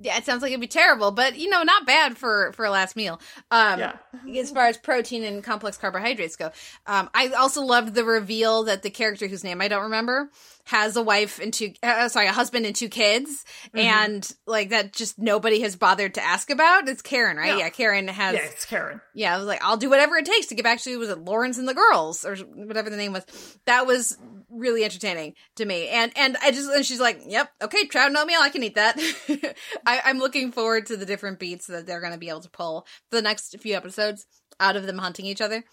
Yeah, 0.00 0.16
it 0.16 0.24
sounds 0.24 0.42
like 0.42 0.50
it'd 0.52 0.60
be 0.60 0.66
terrible, 0.68 1.10
but 1.10 1.36
you 1.38 1.50
know, 1.50 1.62
not 1.64 1.84
bad 1.86 2.16
for 2.16 2.52
for 2.52 2.64
a 2.64 2.70
last 2.70 2.94
meal. 2.96 3.20
Um, 3.50 3.80
Yeah. 3.80 3.96
as 4.38 4.50
far 4.50 4.66
as 4.66 4.76
protein 4.76 5.24
and 5.24 5.42
complex 5.42 5.76
carbohydrates 5.76 6.36
go, 6.36 6.52
um, 6.86 7.10
I 7.14 7.28
also 7.28 7.62
loved 7.62 7.94
the 7.94 8.04
reveal 8.04 8.64
that 8.64 8.82
the 8.82 8.90
character 8.90 9.26
whose 9.26 9.42
name 9.44 9.60
I 9.60 9.68
don't 9.68 9.82
remember 9.84 10.30
has 10.64 10.96
a 10.96 11.02
wife 11.02 11.40
and 11.40 11.52
two, 11.52 11.72
uh, 11.82 12.08
sorry, 12.10 12.26
a 12.26 12.32
husband 12.32 12.66
and 12.66 12.76
two 12.76 12.88
kids, 12.90 13.44
Mm-hmm. 13.68 13.78
and 13.78 14.32
like 14.46 14.68
that 14.70 14.92
just 14.92 15.18
nobody 15.18 15.60
has 15.62 15.76
bothered 15.76 16.14
to 16.14 16.22
ask 16.22 16.50
about. 16.50 16.88
It's 16.88 17.02
Karen, 17.02 17.36
right? 17.36 17.52
No. 17.52 17.58
Yeah, 17.58 17.68
Karen 17.70 18.06
has. 18.08 18.34
Yeah, 18.34 18.44
it's 18.44 18.64
Karen. 18.66 19.00
yeah, 19.14 19.34
I 19.34 19.38
was 19.38 19.46
like, 19.46 19.62
I'll 19.64 19.76
do 19.76 19.90
whatever 19.90 20.16
it 20.16 20.26
takes 20.26 20.46
to 20.48 20.54
get 20.54 20.62
back 20.64 20.80
to 20.82 20.96
was 20.98 21.08
it 21.10 21.18
Lawrence 21.24 21.58
and 21.58 21.66
the 21.68 21.74
girls 21.74 22.24
or 22.24 22.36
whatever 22.36 22.88
the 22.90 22.96
name 22.96 23.12
was. 23.12 23.24
That 23.66 23.86
was 23.86 24.16
really 24.50 24.84
entertaining 24.84 25.34
to 25.56 25.64
me. 25.64 25.88
And 25.88 26.12
and 26.16 26.36
I 26.42 26.50
just 26.50 26.70
and 26.70 26.84
she's 26.84 27.00
like, 27.00 27.20
Yep, 27.26 27.50
okay, 27.62 27.86
trout 27.86 28.08
and 28.08 28.16
oatmeal, 28.16 28.40
I 28.40 28.50
can 28.50 28.62
eat 28.62 28.74
that. 28.76 28.96
I, 29.86 30.00
I'm 30.04 30.18
looking 30.18 30.52
forward 30.52 30.86
to 30.86 30.96
the 30.96 31.06
different 31.06 31.38
beats 31.38 31.66
that 31.66 31.86
they're 31.86 32.00
gonna 32.00 32.18
be 32.18 32.28
able 32.28 32.40
to 32.40 32.50
pull 32.50 32.86
for 33.10 33.16
the 33.16 33.22
next 33.22 33.56
few 33.60 33.74
episodes 33.74 34.26
out 34.60 34.76
of 34.76 34.86
them 34.86 34.98
hunting 34.98 35.26
each 35.26 35.40
other. 35.40 35.64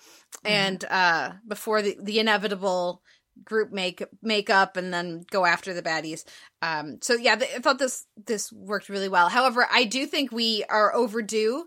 And 0.43 0.83
uh 0.85 1.33
before 1.47 1.81
the, 1.81 1.97
the 2.01 2.19
inevitable 2.19 3.01
group 3.43 3.71
make 3.71 4.03
make 4.21 4.49
up 4.49 4.77
and 4.77 4.93
then 4.93 5.25
go 5.31 5.45
after 5.45 5.73
the 5.73 5.81
baddies. 5.81 6.23
Um 6.61 6.99
so 7.01 7.13
yeah, 7.15 7.35
th- 7.35 7.51
I 7.55 7.59
thought 7.59 7.79
this 7.79 8.05
this 8.25 8.51
worked 8.51 8.89
really 8.89 9.09
well. 9.09 9.29
However, 9.29 9.67
I 9.71 9.85
do 9.85 10.05
think 10.05 10.31
we 10.31 10.63
are 10.69 10.93
overdue 10.93 11.65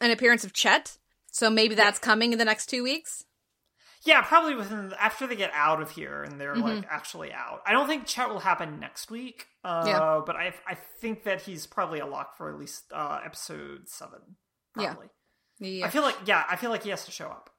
an 0.00 0.10
appearance 0.10 0.44
of 0.44 0.52
Chet. 0.52 0.98
So 1.30 1.50
maybe 1.50 1.74
that's 1.74 1.98
coming 1.98 2.32
in 2.32 2.38
the 2.38 2.44
next 2.44 2.66
two 2.66 2.82
weeks. 2.82 3.24
Yeah, 4.04 4.20
probably 4.22 4.54
within 4.54 4.92
after 5.00 5.26
they 5.26 5.36
get 5.36 5.50
out 5.54 5.80
of 5.80 5.90
here 5.90 6.22
and 6.22 6.38
they're 6.40 6.54
Mm-hmm. 6.54 6.62
like 6.76 6.86
actually 6.90 7.32
out. 7.32 7.62
I 7.66 7.72
don't 7.72 7.86
think 7.86 8.06
Chet 8.06 8.28
will 8.28 8.40
happen 8.40 8.78
next 8.78 9.10
week. 9.10 9.46
Uh, 9.64 9.84
Yeah. 9.86 10.20
but 10.26 10.36
I 10.36 10.54
I 10.66 10.76
think 11.00 11.24
that 11.24 11.42
he's 11.42 11.66
probably 11.66 12.00
a 12.00 12.06
lock 12.06 12.36
for 12.36 12.50
at 12.52 12.58
least 12.58 12.84
uh, 12.92 13.20
episode 13.24 13.88
seven. 13.88 14.20
Yeah. 14.78 14.92
Probably. 14.92 15.08
Yeah. 15.60 15.86
I 15.86 15.90
feel 15.90 16.02
like 16.02 16.16
yeah, 16.26 16.44
I 16.50 16.56
feel 16.56 16.70
like 16.70 16.82
he 16.82 16.90
has 16.90 17.04
to 17.06 17.10
show 17.10 17.26
up. 17.28 17.50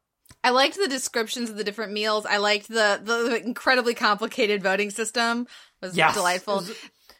I 0.43 0.51
liked 0.51 0.75
the 0.77 0.87
descriptions 0.87 1.49
of 1.49 1.55
the 1.57 1.63
different 1.63 1.93
meals. 1.93 2.25
I 2.25 2.37
liked 2.37 2.67
the 2.67 2.99
the 3.03 3.41
incredibly 3.43 3.93
complicated 3.95 4.61
voting 4.61 4.91
system. 4.91 5.47
It 5.81 5.85
was 5.87 5.97
Yes, 5.97 6.13
delightful. 6.13 6.59
It's, 6.59 6.69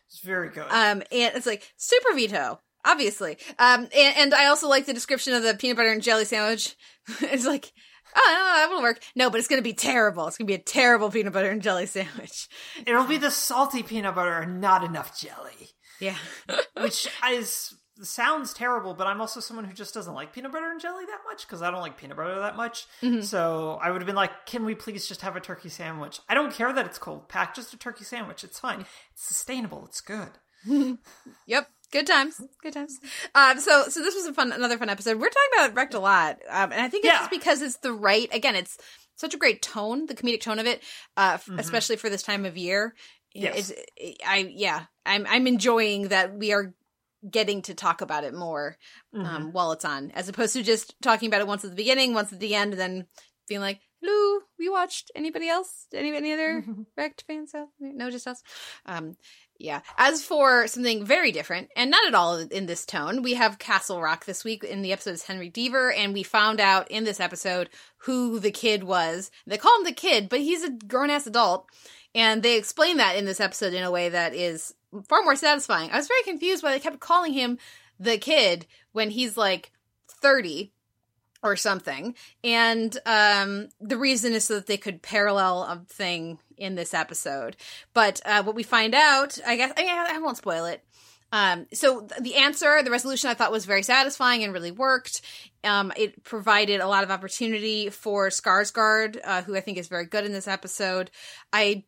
it's 0.08 0.20
very 0.24 0.50
good. 0.50 0.66
Um, 0.70 1.02
and 1.12 1.36
it's 1.36 1.46
like 1.48 1.72
super 1.78 2.14
veto, 2.14 2.60
obviously. 2.84 3.38
Um, 3.58 3.88
and, 3.96 4.18
and 4.18 4.34
I 4.36 4.48
also 4.48 4.68
like 4.68 4.86
the 4.86 4.94
description 4.94 5.34
of 5.34 5.42
the 5.44 5.56
peanut 5.56 5.78
butter 5.78 5.92
and 5.92 6.02
jelly 6.04 6.26
sandwich. 6.26 6.76
it's 7.22 7.46
like, 7.46 7.72
oh, 8.16 8.28
no, 8.28 8.56
that 8.62 8.68
won't 8.70 8.84
work. 8.84 9.00
No, 9.16 9.30
but 9.30 9.40
it's 9.40 9.48
gonna 9.48 9.62
be 9.62 9.74
terrible. 9.74 10.28
It's 10.28 10.38
gonna 10.38 10.48
be 10.48 10.54
a 10.54 10.60
terrible 10.60 11.10
peanut 11.12 11.34
butter 11.34 11.50
and 11.50 11.62
jelly 11.62 11.86
sandwich. 11.86 12.48
It'll 12.86 13.06
be 13.06 13.18
the 13.18 13.32
salty 13.32 13.84
peanut 13.84 14.16
butter 14.16 14.40
and 14.40 14.62
not 14.62 14.84
enough 14.84 15.20
jelly, 15.20 15.70
Yeah. 16.00 16.16
which 16.82 17.08
is 17.32 17.76
sounds 18.02 18.54
terrible. 18.54 18.94
But 18.94 19.08
I'm 19.08 19.22
also 19.22 19.40
someone 19.40 19.66
who 19.66 19.74
just 19.74 19.94
doesn't 19.94 20.14
like 20.14 20.34
peanut 20.34 20.52
butter 20.52 20.70
and 20.70 20.82
jelly 20.82 21.06
that 21.06 21.20
much 21.30 21.48
because 21.48 21.62
I 21.62 21.72
don't 21.72 21.80
like 21.82 21.98
peanut 21.98 22.18
butter 22.18 22.40
that 22.40 22.58
much. 22.58 22.88
Mm-hmm. 23.02 23.22
So 23.22 23.80
I 23.82 23.92
would 23.92 24.02
have 24.02 24.06
been 24.08 24.16
like, 24.16 24.46
"Can 24.46 24.66
we 24.66 24.76
please 24.76 25.08
just 25.08 25.22
have 25.22 25.36
a 25.36 25.40
turkey 25.42 25.70
sandwich? 25.70 26.20
I 26.28 26.34
don't 26.34 26.54
care 26.54 26.74
that 26.74 26.86
it's 26.86 26.98
cold 26.98 27.30
Pack 27.30 27.56
just 27.56 27.74
a 27.74 27.78
turkey 27.78 28.04
sandwich. 28.04 28.44
It's 28.44 28.60
fine. 28.60 28.82
It's 29.14 29.28
sustainable. 29.28 29.86
It's 29.86 30.02
good." 30.02 30.30
Yep. 31.48 31.70
Good 31.92 32.08
times. 32.08 32.42
Good 32.62 32.74
times. 32.74 33.00
Um, 33.34 33.60
so, 33.60 33.84
so 33.90 34.02
this 34.02 34.16
was 34.16 34.26
a 34.26 34.34
fun, 34.34 34.52
another 34.52 34.78
fun 34.78 34.90
episode. 34.90 35.20
We're 35.20 35.30
talking 35.30 35.50
about 35.58 35.76
wrecked 35.76 35.94
a 35.94 36.00
lot, 36.00 36.40
um, 36.50 36.72
and 36.72 36.82
I 36.82 36.90
think 36.90 37.06
it's 37.06 37.14
Yeah. 37.14 37.20
just 37.20 37.32
because 37.32 37.62
it's 37.62 37.78
the 37.78 37.94
right. 37.94 38.28
Again, 38.34 38.56
it's 38.56 38.78
such 39.16 39.34
a 39.34 39.38
great 39.38 39.62
tone, 39.62 40.08
the 40.08 40.16
comedic 40.16 40.42
tone 40.42 40.60
of 40.60 40.66
it, 40.66 40.84
uh, 41.16 41.32
f- 41.36 41.50
especially 41.58 41.96
for 41.96 42.10
this 42.10 42.24
time 42.24 42.46
of 42.46 42.58
year. 42.58 42.96
Yes. 43.34 43.72
It's, 43.98 44.18
I 44.26 44.52
yeah, 44.56 44.86
I'm 45.06 45.26
I'm 45.30 45.48
enjoying 45.48 46.10
that 46.10 46.34
we 46.36 46.54
are 46.54 46.74
getting 47.30 47.62
to 47.64 47.74
talk 47.74 48.02
about 48.02 48.24
it 48.24 48.34
more 48.34 48.78
um, 49.14 49.52
while 49.52 49.72
it's 49.72 49.86
on, 49.86 50.12
as 50.12 50.30
opposed 50.30 50.54
to 50.54 50.64
just 50.64 50.96
talking 51.02 51.28
about 51.28 51.42
it 51.42 51.48
once 51.48 51.64
at 51.64 51.70
the 51.72 51.76
beginning, 51.76 52.14
once 52.14 52.32
at 52.32 52.40
the 52.40 52.56
end, 52.56 52.74
and 52.74 52.80
then 52.80 53.08
being 53.48 53.62
like, 53.62 53.80
"Hello, 54.02 54.42
we 54.60 54.70
watched. 54.70 55.12
Anybody 55.16 55.50
else? 55.50 55.88
Any 55.94 56.16
any 56.16 56.32
other 56.34 56.64
wrecked 56.98 57.24
fans? 57.28 57.54
out? 57.56 57.68
No, 57.80 58.10
just 58.10 58.28
us." 58.28 58.42
Um, 58.86 59.18
yeah. 59.58 59.82
As 59.98 60.24
for 60.24 60.68
something 60.68 61.06
very 61.06 61.32
different, 61.32 61.70
and 61.76 61.90
not 61.90 62.06
at 62.08 62.16
all 62.16 62.38
in 62.38 62.66
this 62.66 62.86
tone, 62.86 63.22
we 63.22 63.36
have 63.36 63.60
Castle 63.60 64.02
Rock 64.02 64.26
this 64.26 64.44
week 64.44 64.64
in 64.64 64.82
the 64.82 64.92
episode 64.92 65.14
is 65.14 65.24
Henry 65.24 65.50
Deaver, 65.50 65.96
and 65.96 66.14
we 66.14 66.24
found 66.24 66.60
out 66.60 66.92
in 66.92 67.06
this 67.06 67.20
episode 67.20 67.70
who 68.00 68.40
the 68.40 68.52
kid 68.52 68.84
was. 68.84 69.32
They 69.48 69.58
call 69.58 69.78
him 69.80 69.86
the 69.86 69.94
kid, 69.94 70.30
but 70.30 70.40
he's 70.40 70.64
a 70.64 70.72
grown 70.72 71.10
ass 71.10 71.28
adult. 71.28 71.70
And 72.14 72.44
they 72.44 72.58
explain 72.58 72.98
that 72.98 73.18
in 73.18 73.26
this 73.26 73.40
episode 73.40 73.74
in 73.74 73.84
a 73.84 73.92
way 73.92 74.10
that 74.10 74.34
is 74.34 74.74
far 75.08 75.22
more 75.24 75.36
satisfying. 75.36 75.92
I 75.92 75.98
was 75.98 76.08
very 76.08 76.24
confused 76.24 76.64
why 76.64 76.72
they 76.72 76.80
kept 76.80 77.00
calling 77.00 77.34
him 77.34 77.58
the 78.00 78.18
kid 78.18 78.66
when 78.92 79.10
he's 79.10 79.38
like 79.38 79.72
30 80.08 80.72
or 81.44 81.56
something. 81.56 82.16
And 82.44 82.98
um, 83.06 83.70
the 83.80 83.98
reason 83.98 84.34
is 84.34 84.46
so 84.46 84.56
that 84.56 84.66
they 84.66 84.78
could 84.78 85.02
parallel 85.02 85.64
a 85.64 85.86
thing 85.88 86.40
in 86.58 86.76
this 86.76 86.94
episode. 86.94 87.56
But 87.94 88.22
uh, 88.26 88.44
what 88.44 88.56
we 88.56 88.64
find 88.64 88.94
out, 88.96 89.38
I 89.46 89.56
guess, 89.56 89.74
I, 89.78 90.16
I 90.16 90.20
won't 90.20 90.38
spoil 90.38 90.66
it. 90.66 90.84
Um, 91.32 91.66
so 91.74 92.08
the 92.22 92.36
answer, 92.36 92.82
the 92.84 92.92
resolution, 92.92 93.30
I 93.30 93.34
thought 93.34 93.52
was 93.52 93.66
very 93.66 93.84
satisfying 93.84 94.44
and 94.44 94.54
really 94.54 94.72
worked. 94.72 95.22
Um, 95.64 95.92
it 95.98 96.24
provided 96.24 96.80
a 96.80 96.88
lot 96.88 97.04
of 97.04 97.12
opportunity 97.12 97.90
for 97.90 98.30
Skarsgård, 98.30 99.20
uh, 99.24 99.42
who 99.42 99.56
I 99.56 99.62
think 99.62 99.78
is 99.78 99.88
very 99.88 100.06
good 100.06 100.26
in 100.26 100.32
this 100.32 100.48
episode. 100.48 101.12
I 101.52 101.84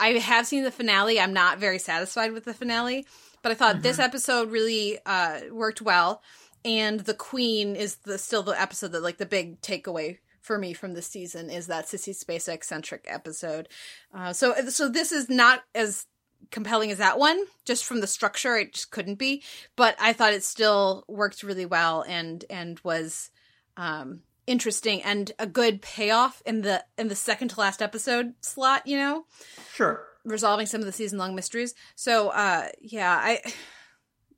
I 0.00 0.10
have 0.10 0.46
seen 0.46 0.62
the 0.62 0.70
finale. 0.70 1.20
I'm 1.20 1.32
not 1.32 1.58
very 1.58 1.78
satisfied 1.78 2.32
with 2.32 2.44
the 2.44 2.54
finale, 2.54 3.04
but 3.42 3.50
I 3.52 3.56
thought 3.56 3.82
this 3.82 3.98
episode 3.98 4.50
really 4.50 4.98
uh, 5.04 5.40
worked 5.50 5.82
well. 5.82 6.22
And 6.64 7.00
the 7.00 7.14
Queen 7.14 7.76
is 7.76 7.96
the 7.96 8.16
still 8.16 8.42
the 8.42 8.60
episode 8.60 8.92
that 8.92 9.02
like 9.02 9.18
the 9.18 9.26
big 9.26 9.60
takeaway 9.60 10.18
for 10.48 10.58
me 10.58 10.72
from 10.72 10.94
this 10.94 11.06
season 11.06 11.50
is 11.50 11.66
that 11.68 11.84
Sissy 11.86 12.10
Spacek 12.16 12.64
centric 12.64 13.04
episode. 13.06 13.68
Uh, 14.12 14.32
so 14.32 14.54
so 14.70 14.88
this 14.88 15.12
is 15.12 15.28
not 15.28 15.62
as 15.74 16.06
compelling 16.50 16.90
as 16.90 16.98
that 16.98 17.18
one 17.18 17.38
just 17.64 17.84
from 17.84 18.00
the 18.00 18.06
structure 18.06 18.56
it 18.56 18.72
just 18.72 18.92
couldn't 18.92 19.16
be 19.16 19.42
but 19.74 19.96
i 20.00 20.12
thought 20.12 20.32
it 20.32 20.44
still 20.44 21.04
worked 21.08 21.42
really 21.42 21.66
well 21.66 22.02
and 22.08 22.44
and 22.48 22.78
was 22.84 23.30
um 23.76 24.20
interesting 24.46 25.02
and 25.02 25.32
a 25.40 25.46
good 25.48 25.82
payoff 25.82 26.40
in 26.46 26.62
the 26.62 26.82
in 26.96 27.08
the 27.08 27.16
second 27.16 27.48
to 27.48 27.58
last 27.60 27.82
episode 27.82 28.34
slot 28.40 28.86
you 28.86 28.96
know 28.96 29.24
Sure. 29.74 30.06
resolving 30.24 30.64
some 30.66 30.80
of 30.80 30.86
the 30.86 30.92
season 30.92 31.18
long 31.18 31.34
mysteries 31.34 31.74
so 31.96 32.28
uh 32.28 32.68
yeah 32.80 33.18
i 33.20 33.40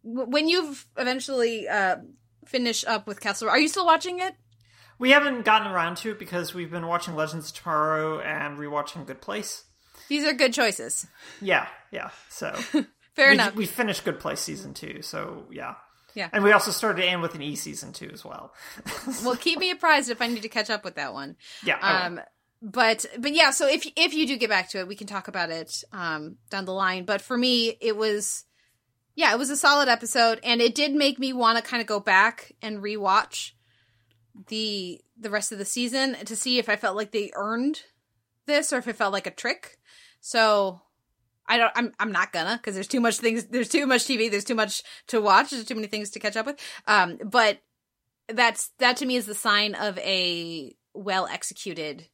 when 0.03 0.49
you've 0.49 0.87
eventually 0.97 1.69
uh 1.69 1.97
finish 2.47 2.83
up 2.87 3.07
with 3.07 3.21
castle 3.21 3.49
are 3.51 3.61
you 3.61 3.69
still 3.69 3.87
watching 3.87 4.21
it 4.21 4.35
We 5.01 5.11
haven't 5.11 5.45
gotten 5.45 5.67
around 5.73 5.97
to 5.99 6.11
it 6.13 6.19
because 6.21 6.55
we've 6.55 6.71
been 6.71 6.87
watching 6.87 7.17
Legends 7.17 7.49
of 7.51 7.57
Tomorrow 7.57 8.21
and 8.21 8.57
rewatching 8.59 9.07
Good 9.07 9.21
Place. 9.21 9.65
these 10.09 10.25
are 10.25 10.33
good 10.33 10.53
choices 10.53 11.07
Yeah, 11.41 11.67
yeah. 11.91 12.11
So 12.29 12.53
fair 13.17 13.29
we, 13.29 13.35
enough 13.35 13.55
we 13.57 13.67
finished 13.67 14.05
Good 14.05 14.21
Place 14.21 14.41
season 14.41 14.75
two, 14.75 15.03
so 15.03 15.47
yeah. 15.51 15.75
Yeah. 16.15 16.29
And 16.33 16.43
we 16.45 16.51
also 16.53 16.71
started 16.73 17.05
in 17.05 17.21
with 17.21 17.35
an 17.37 17.43
E 17.43 17.55
season 17.57 17.93
two 17.93 18.11
as 18.13 18.25
well. 18.25 18.53
well 19.25 19.37
keep 19.37 19.59
me 19.59 19.71
apprised 19.71 20.11
if 20.11 20.21
i 20.21 20.27
need 20.27 20.43
to 20.43 20.49
catch 20.49 20.69
up 20.71 20.85
with 20.85 20.97
that 20.97 21.13
one 21.15 21.37
Yeah. 21.65 21.79
Um 21.79 22.21
but 22.63 23.07
but 23.19 23.33
yeah 23.33 23.51
so 23.53 23.67
if 23.67 23.87
if 23.97 24.13
you 24.13 24.27
do 24.27 24.37
get 24.37 24.51
back 24.51 24.69
to 24.71 24.79
it 24.81 24.87
we 24.89 24.97
can 24.97 25.07
talk 25.07 25.29
about 25.29 25.51
it 25.51 25.83
um 25.93 26.37
down 26.51 26.65
the 26.67 26.75
line 26.75 27.05
but 27.07 27.21
for 27.23 27.39
me 27.39 27.75
it 27.81 27.97
was 27.97 28.45
yeah 29.15 29.33
it 29.33 29.39
was 29.39 29.49
a 29.51 29.57
solid 29.57 29.89
episode 29.89 30.41
and 30.43 30.61
it 30.61 30.75
did 30.75 30.93
make 30.93 31.19
me 31.19 31.33
want 31.33 31.57
to 31.57 31.65
kind 31.65 31.81
of 31.81 31.87
go 31.87 32.01
back 32.01 32.53
and 32.61 32.83
rewatch 32.83 33.53
the 34.49 35.01
the 35.19 35.31
rest 35.31 35.53
of 35.53 35.59
the 35.59 35.65
season 35.65 36.15
to 36.25 36.37
see 36.37 36.59
if 36.59 36.69
i 36.69 36.77
felt 36.77 36.97
like 36.97 37.11
they 37.11 37.31
earned 37.35 37.83
this 38.47 38.73
or 38.73 38.79
if 38.79 38.89
it 38.89 38.97
felt 38.97 39.13
like 39.13 39.27
a 39.27 39.31
trick 39.31 39.79
so 40.21 40.81
I 41.51 41.59
don't. 41.59 41.73
I'm. 41.75 41.93
I'm 41.99 42.13
not 42.13 42.33
gonna 42.33 42.57
because 42.57 42.75
there's 42.75 42.87
too 42.87 43.01
much 43.01 43.17
things. 43.17 43.47
There's 43.47 43.69
too 43.69 43.85
much 43.85 44.05
TV. 44.05 44.31
There's 44.31 44.45
too 44.45 44.55
much 44.55 44.85
to 45.09 45.21
watch. 45.21 45.51
There's 45.51 45.65
too 45.65 45.75
many 45.75 45.89
things 45.89 46.11
to 46.11 46.21
catch 46.21 46.37
up 46.37 46.47
with. 46.47 46.61
Um. 46.87 47.19
But 47.25 47.59
that's 48.29 48.71
that 48.79 48.99
to 48.99 49.07
me 49.07 49.17
is 49.17 49.27
the 49.27 49.35
sign 49.35 49.75
of 49.75 49.99
a 49.99 50.77
well 50.95 51.27
executed 51.27 52.07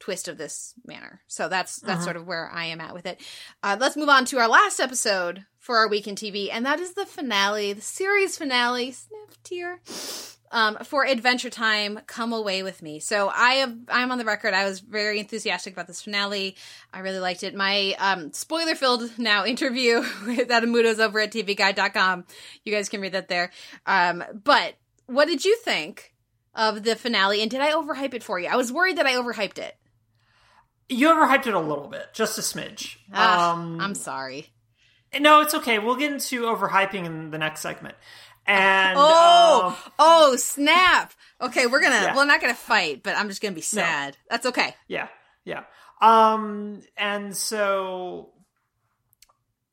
twist 0.00 0.28
of 0.28 0.38
this 0.38 0.74
manner. 0.86 1.20
So 1.26 1.48
that's 1.48 1.76
that's 1.76 2.00
Mhm. 2.02 2.04
sort 2.04 2.16
of 2.16 2.26
where 2.26 2.50
I 2.52 2.66
am 2.66 2.80
at 2.80 2.94
with 2.94 3.06
it. 3.06 3.20
Uh, 3.62 3.76
let's 3.78 3.96
move 3.96 4.08
on 4.08 4.24
to 4.26 4.38
our 4.38 4.48
last 4.48 4.78
episode 4.80 5.44
for 5.58 5.76
our 5.78 5.88
week 5.88 6.06
in 6.06 6.14
TV, 6.14 6.50
and 6.50 6.64
that 6.64 6.80
is 6.80 6.92
the 6.94 7.04
finale, 7.06 7.72
the 7.72 7.82
series 7.82 8.36
finale. 8.38 8.92
Sniff 8.92 9.42
tear. 9.42 9.80
Um, 10.50 10.78
for 10.82 11.04
Adventure 11.04 11.50
Time, 11.50 12.00
come 12.06 12.32
away 12.32 12.62
with 12.62 12.80
me. 12.80 13.00
So 13.00 13.28
I 13.28 13.54
have, 13.56 13.76
I'm 13.90 14.10
on 14.10 14.16
the 14.16 14.24
record. 14.24 14.54
I 14.54 14.64
was 14.64 14.80
very 14.80 15.18
enthusiastic 15.20 15.74
about 15.74 15.86
this 15.86 16.00
finale. 16.00 16.56
I 16.90 17.00
really 17.00 17.18
liked 17.18 17.42
it. 17.42 17.54
My 17.54 17.94
um, 17.98 18.32
spoiler 18.32 18.74
filled 18.74 19.18
now 19.18 19.44
interview 19.44 20.02
with 20.26 20.50
Adam 20.50 20.72
Muto's 20.72 21.00
over 21.00 21.20
at 21.20 21.32
tvguide.com. 21.32 22.24
You 22.64 22.72
guys 22.72 22.88
can 22.88 23.02
read 23.02 23.12
that 23.12 23.28
there. 23.28 23.50
Um, 23.84 24.24
but 24.42 24.76
what 25.04 25.26
did 25.28 25.44
you 25.44 25.54
think 25.58 26.14
of 26.54 26.82
the 26.82 26.96
finale? 26.96 27.42
And 27.42 27.50
did 27.50 27.60
I 27.60 27.72
overhype 27.72 28.14
it 28.14 28.22
for 28.22 28.40
you? 28.40 28.48
I 28.48 28.56
was 28.56 28.72
worried 28.72 28.96
that 28.96 29.04
I 29.06 29.12
overhyped 29.16 29.58
it. 29.58 29.76
You 30.88 31.08
overhyped 31.08 31.46
it 31.46 31.54
a 31.54 31.60
little 31.60 31.88
bit, 31.88 32.06
just 32.14 32.38
a 32.38 32.40
smidge. 32.40 32.96
Ah, 33.12 33.52
um, 33.52 33.80
I'm 33.80 33.94
sorry. 33.94 34.48
No, 35.18 35.40
it's 35.40 35.54
okay. 35.54 35.78
We'll 35.78 35.96
get 35.96 36.12
into 36.12 36.42
overhyping 36.42 37.04
in 37.04 37.30
the 37.30 37.38
next 37.38 37.60
segment. 37.60 37.94
And 38.46 38.96
Oh, 38.98 39.76
um, 39.86 39.92
oh, 39.98 40.36
snap. 40.36 41.12
Okay, 41.40 41.66
we're 41.66 41.80
gonna, 41.80 41.96
Yeah. 42.02 42.14
well, 42.16 42.26
not 42.26 42.40
gonna 42.40 42.54
fight, 42.54 43.02
but 43.02 43.16
I'm 43.16 43.28
just 43.28 43.40
gonna 43.42 43.54
be 43.54 43.60
sad. 43.60 44.16
That's 44.30 44.46
okay. 44.46 44.74
yeah, 44.86 45.08
yeah. 45.44 45.64
Um, 46.00 46.82
and 46.96 47.36
so, 47.36 48.30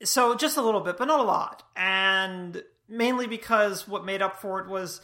so 0.04 0.36
just 0.36 0.58
a 0.58 0.62
little 0.62 0.82
bit, 0.82 0.98
but 0.98 1.06
not 1.06 1.20
a 1.20 1.24
lot, 1.24 1.64
and 1.76 2.62
mainly 2.90 3.28
because 3.28 3.88
what 3.88 4.06
made 4.06 4.22
up 4.22 4.42
for 4.42 4.60
it 4.60 4.68
was 4.68 5.02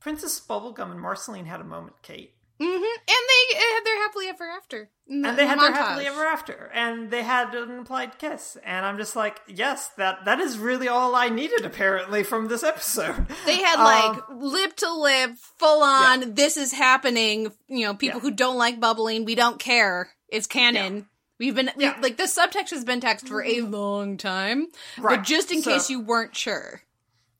Princess 0.00 0.40
Bubblegum 0.40 0.90
and 0.90 1.00
Marceline 1.00 1.46
had 1.46 1.60
a 1.60 1.64
moment, 1.64 1.96
Kate, 2.02 2.34
hmm 2.66 2.74
And 2.74 3.24
they 3.52 3.58
had 3.58 3.80
their 3.84 3.96
happily 4.02 4.28
ever 4.28 4.44
after. 4.50 4.90
the 5.06 5.12
and 5.28 5.38
they 5.38 5.46
had 5.46 5.60
their 5.60 5.72
happily 5.72 6.06
ever 6.06 6.24
after, 6.24 6.70
and 6.72 7.10
they 7.10 7.22
had 7.22 7.54
an 7.54 7.70
implied 7.70 8.18
kiss, 8.18 8.56
and 8.64 8.86
I'm 8.86 8.96
just 8.96 9.14
like, 9.16 9.40
yes, 9.48 9.88
that 9.96 10.24
that 10.24 10.40
is 10.40 10.58
really 10.58 10.88
all 10.88 11.14
I 11.14 11.28
needed 11.28 11.64
apparently 11.66 12.22
from 12.22 12.48
this 12.48 12.62
episode. 12.62 13.26
They 13.46 13.56
had 13.62 13.78
Um, 13.78 13.84
like 13.84 14.22
lip 14.30 14.76
to 14.76 14.92
lip, 14.92 15.32
full 15.58 15.82
on. 15.82 16.34
This 16.34 16.56
is 16.56 16.72
happening. 16.72 17.52
You 17.68 17.86
know, 17.86 17.94
people 17.94 18.18
Yeah. 18.20 18.22
who 18.22 18.30
don't 18.30 18.56
like 18.56 18.80
Bubbline, 18.80 19.24
we 19.26 19.34
don't 19.34 19.58
care. 19.58 20.10
It's 20.28 20.46
canon. 20.46 21.08
We've 21.38 21.54
been 21.54 21.70
we- 21.76 21.84
Yeah. 21.84 21.98
like 22.00 22.16
the 22.16 22.24
subtext 22.24 22.70
has 22.70 22.84
been 22.84 23.00
text 23.00 23.26
for 23.28 23.42
a 23.42 23.60
long 23.60 24.16
time, 24.16 24.68
Right. 24.96 25.16
but 25.18 25.24
just 25.26 25.50
in 25.50 25.62
So- 25.62 25.72
case 25.72 25.90
you 25.90 25.98
weren't 26.00 26.36
sure. 26.36 26.80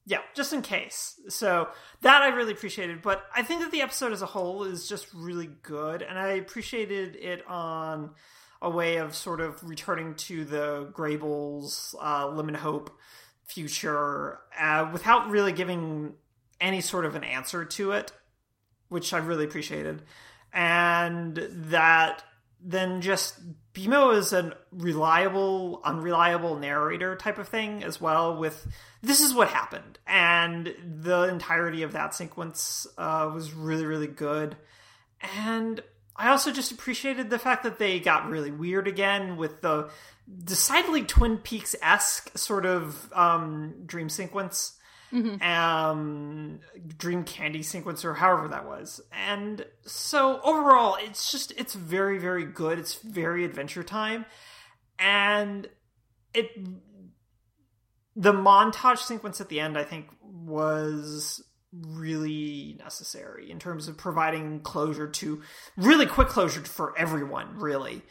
Yeah, 0.06 0.18
just 0.34 0.52
in 0.52 0.60
case. 0.60 1.18
So 1.28 1.68
that 2.02 2.22
I 2.22 2.28
really 2.28 2.52
appreciated, 2.52 3.00
but 3.00 3.24
I 3.34 3.42
think 3.42 3.62
that 3.62 3.70
the 3.70 3.80
episode 3.80 4.12
as 4.12 4.20
a 4.20 4.26
whole 4.26 4.64
is 4.64 4.86
just 4.88 5.06
really 5.14 5.48
good, 5.62 6.02
and 6.02 6.18
I 6.18 6.32
appreciated 6.32 7.16
it 7.16 7.46
on 7.48 8.10
a 8.60 8.68
way 8.68 8.96
of 8.96 9.14
sort 9.14 9.40
of 9.40 9.62
returning 9.62 10.14
to 10.14 10.44
the 10.44 10.90
Graybles 10.92 11.94
uh, 12.02 12.28
Lemon 12.28 12.54
Hope 12.54 12.98
future 13.44 14.40
uh, 14.58 14.88
without 14.92 15.28
really 15.30 15.52
giving 15.52 16.14
any 16.60 16.80
sort 16.80 17.04
of 17.04 17.14
an 17.14 17.24
answer 17.24 17.64
to 17.64 17.92
it, 17.92 18.12
which 18.88 19.12
I 19.12 19.18
really 19.18 19.44
appreciated, 19.44 20.02
and 20.52 21.36
that 21.50 22.24
then 22.62 23.00
just 23.00 23.38
BMO 23.74 24.16
is 24.16 24.32
a 24.32 24.56
reliable, 24.72 25.80
unreliable 25.84 26.56
narrator 26.56 27.16
type 27.16 27.38
of 27.38 27.48
thing 27.48 27.82
as 27.82 28.00
well. 28.00 28.36
With 28.36 28.66
this 29.02 29.20
is 29.20 29.34
what 29.34 29.48
happened, 29.48 29.98
and 30.06 30.72
the 31.02 31.24
entirety 31.24 31.82
of 31.82 31.92
that 31.92 32.14
sequence 32.14 32.86
uh, 32.96 33.30
was 33.34 33.52
really, 33.52 33.84
really 33.84 34.06
good. 34.06 34.56
And 35.36 35.82
I 36.14 36.28
also 36.28 36.52
just 36.52 36.70
appreciated 36.70 37.30
the 37.30 37.38
fact 37.38 37.64
that 37.64 37.80
they 37.80 37.98
got 37.98 38.28
really 38.28 38.52
weird 38.52 38.86
again 38.86 39.36
with 39.36 39.60
the 39.60 39.90
decidedly 40.44 41.02
Twin 41.02 41.38
Peaks 41.38 41.74
esque 41.82 42.36
sort 42.38 42.66
of 42.66 43.12
um, 43.12 43.74
dream 43.86 44.08
sequence 44.08 44.78
um 45.42 46.60
dream 46.96 47.24
candy 47.24 47.60
Sequencer, 47.60 48.16
however 48.16 48.48
that 48.48 48.66
was. 48.66 49.00
And 49.12 49.64
so 49.86 50.40
overall 50.42 50.96
it's 51.00 51.30
just 51.30 51.52
it's 51.56 51.74
very 51.74 52.18
very 52.18 52.44
good. 52.44 52.78
It's 52.78 52.94
very 52.94 53.44
adventure 53.44 53.82
time. 53.82 54.24
And 54.98 55.68
it 56.34 56.50
the 58.16 58.32
montage 58.32 58.98
sequence 58.98 59.40
at 59.40 59.48
the 59.48 59.60
end 59.60 59.76
i 59.78 59.82
think 59.84 60.06
was 60.20 61.42
really 61.72 62.76
necessary 62.78 63.50
in 63.50 63.58
terms 63.58 63.88
of 63.88 63.96
providing 63.96 64.60
closure 64.60 65.08
to 65.08 65.42
really 65.76 66.06
quick 66.06 66.28
closure 66.28 66.60
for 66.60 66.96
everyone 66.96 67.58
really 67.58 68.02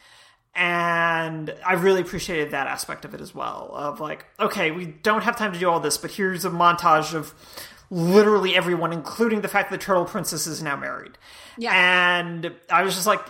and 0.56 1.54
I 1.66 1.74
really 1.74 2.02
appreciated 2.02 2.52
that 2.52 2.68
aspect 2.68 3.06
of 3.06 3.13
it 3.13 3.22
as 3.22 3.34
well. 3.34 3.72
Of 3.74 4.00
like, 4.00 4.26
okay, 4.39 4.72
we 4.72 4.86
don't 4.86 5.24
have 5.24 5.36
time 5.36 5.54
to 5.54 5.60
do 5.60 5.70
all 5.70 5.80
this, 5.80 5.98
but 5.98 6.12
here's 6.12 6.46
a 6.46 6.50
montage 6.50 7.13
of 7.13 7.34
literally 7.89 8.56
everyone, 8.56 8.94
including 8.94 9.42
the 9.42 9.48
fact 9.48 9.70
that 9.72 9.80
the 9.80 9.84
Turtle 9.84 10.06
Princess 10.06 10.48
is 10.48 10.62
now 10.62 10.76
married. 10.76 11.18
Yeah. 11.58 11.72
and 11.74 12.52
I 12.70 12.84
was 12.84 12.96
just 12.96 13.08
like, 13.08 13.22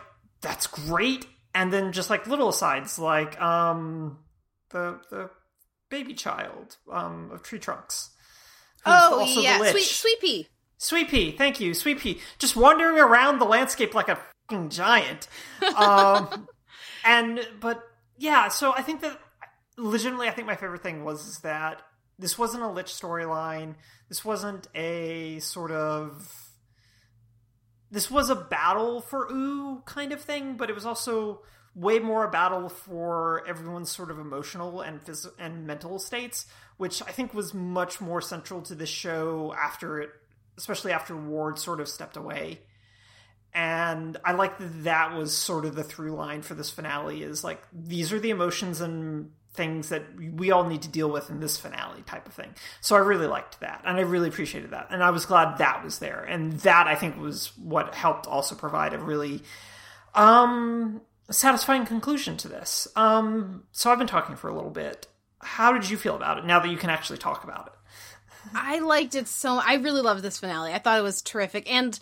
that's 0.42 0.68
great. 0.68 1.26
And 1.56 1.72
then 1.72 1.92
just 1.92 2.10
like 2.10 2.28
little 2.28 2.50
asides, 2.50 2.98
like 2.98 3.40
um, 3.40 4.18
the 4.72 5.00
the 5.10 5.30
baby 5.90 6.16
child 6.16 6.78
um 6.92 7.30
of 7.32 7.44
Tree 7.44 7.60
Trunks. 7.60 8.10
Oh 8.86 9.24
yeah, 9.40 9.60
sweet 9.72 9.84
sweet 9.84 10.20
pea. 10.20 10.48
Sweet 10.84 11.08
Pea, 11.10 11.32
thank 11.32 11.62
you, 11.62 11.74
Sweet 11.74 12.00
Pea. 12.00 12.20
Just 12.40 12.58
wandering 12.58 13.00
around 13.00 13.40
the 13.40 13.46
landscape 13.46 13.94
like 13.96 14.10
a 14.10 14.20
fucking 14.50 14.70
giant. 14.70 15.28
Um, 15.78 16.48
and 17.04 17.46
but 17.60 17.84
yeah, 18.18 18.48
so 18.48 18.74
I 18.74 18.82
think 18.82 19.02
that 19.02 19.20
legitimately, 19.78 20.28
I 20.28 20.32
think 20.32 20.48
my 20.48 20.56
favorite 20.56 20.84
thing 20.84 21.04
was 21.04 21.40
that 21.40 21.82
this 22.20 22.38
wasn't 22.38 22.64
a 22.64 22.68
lich 22.68 22.88
storyline. 22.88 23.76
This 24.10 24.24
wasn't 24.24 24.68
a 24.76 25.40
sort 25.40 25.72
of 25.72 26.30
this 27.92 28.10
was 28.10 28.30
a 28.30 28.36
battle 28.36 29.02
for 29.02 29.28
Ooo 29.32 29.84
kind 29.86 30.12
of 30.12 30.22
thing, 30.22 30.58
but 30.58 30.70
it 30.70 30.74
was 30.74 30.86
also 30.86 31.42
way 31.76 32.00
more 32.00 32.24
a 32.24 32.30
battle 32.32 32.70
for 32.70 33.44
everyone's 33.48 33.92
sort 33.92 34.12
of 34.12 34.20
emotional 34.20 34.82
and 34.82 35.04
phys- 35.04 35.32
and 35.40 35.66
mental 35.66 36.00
states, 36.00 36.46
which 36.78 37.02
I 37.02 37.12
think 37.12 37.34
was 37.34 37.54
much 37.54 38.00
more 38.02 38.22
central 38.22 38.62
to 38.64 38.76
this 38.76 38.90
show 38.90 39.54
after 39.58 40.02
it, 40.02 40.10
especially 40.58 40.92
after 40.92 41.16
Ward 41.16 41.58
sort 41.60 41.80
of 41.80 41.88
stepped 41.88 42.18
away. 42.18 42.62
And 43.54 44.18
I 44.26 44.34
like 44.34 44.58
that 44.58 44.84
that 44.84 45.16
was 45.16 45.36
sort 45.36 45.66
of 45.66 45.76
the 45.76 45.84
through 45.84 46.16
line 46.16 46.42
for 46.42 46.56
this 46.56 46.70
finale 46.70 47.22
is 47.22 47.44
like 47.44 47.62
these 47.72 48.12
are 48.12 48.20
the 48.20 48.32
emotions 48.32 48.82
and 48.82 49.32
things 49.54 49.90
that 49.90 50.04
we 50.34 50.50
all 50.50 50.66
need 50.66 50.82
to 50.82 50.90
deal 50.90 51.12
with 51.12 51.30
in 51.30 51.40
this 51.40 51.58
finale 51.58 52.02
type 52.02 52.28
of 52.28 52.34
thing. 52.34 52.56
So 52.82 52.96
I 52.96 53.00
really 53.00 53.28
liked 53.28 53.60
that 53.60 53.84
and 53.86 53.98
I 53.98 54.02
really 54.02 54.30
appreciated 54.30 54.72
that. 54.72 54.88
And 54.90 55.04
I 55.04 55.12
was 55.12 55.26
glad 55.26 55.60
that 55.60 55.84
was 55.84 56.00
there. 56.00 56.24
And 56.24 56.54
that 56.62 56.88
I 56.88 56.96
think 56.96 57.20
was 57.20 57.56
what 57.58 57.94
helped 57.94 58.26
also 58.26 58.56
provide 58.56 58.94
a 58.94 59.00
really 59.00 59.42
um 60.16 61.02
satisfying 61.30 61.86
conclusion 61.86 62.38
to 62.38 62.48
this. 62.48 62.88
Um 62.96 63.64
so 63.72 63.92
I've 63.92 64.00
been 64.00 64.08
talking 64.08 64.36
for 64.36 64.50
a 64.50 64.56
little 64.56 64.72
bit. 64.72 65.08
How 65.40 65.74
did 65.74 65.88
you 65.90 65.98
feel 65.98 66.16
about 66.16 66.40
it 66.40 66.46
now 66.46 66.60
that 66.60 66.70
you 66.70 66.78
can 66.78 66.90
actually 66.90 67.20
talk 67.20 67.44
about 67.44 67.68
it? 67.68 67.74
I 68.54 68.80
liked 68.80 69.16
it 69.16 69.28
so. 69.28 69.62
I 69.64 69.76
really 69.76 70.02
loved 70.02 70.22
this 70.22 70.40
finale. 70.40 70.74
I 70.74 70.80
thought 70.80 71.00
it 71.00 71.04
was 71.04 71.22
terrific, 71.22 71.72
and 71.72 71.98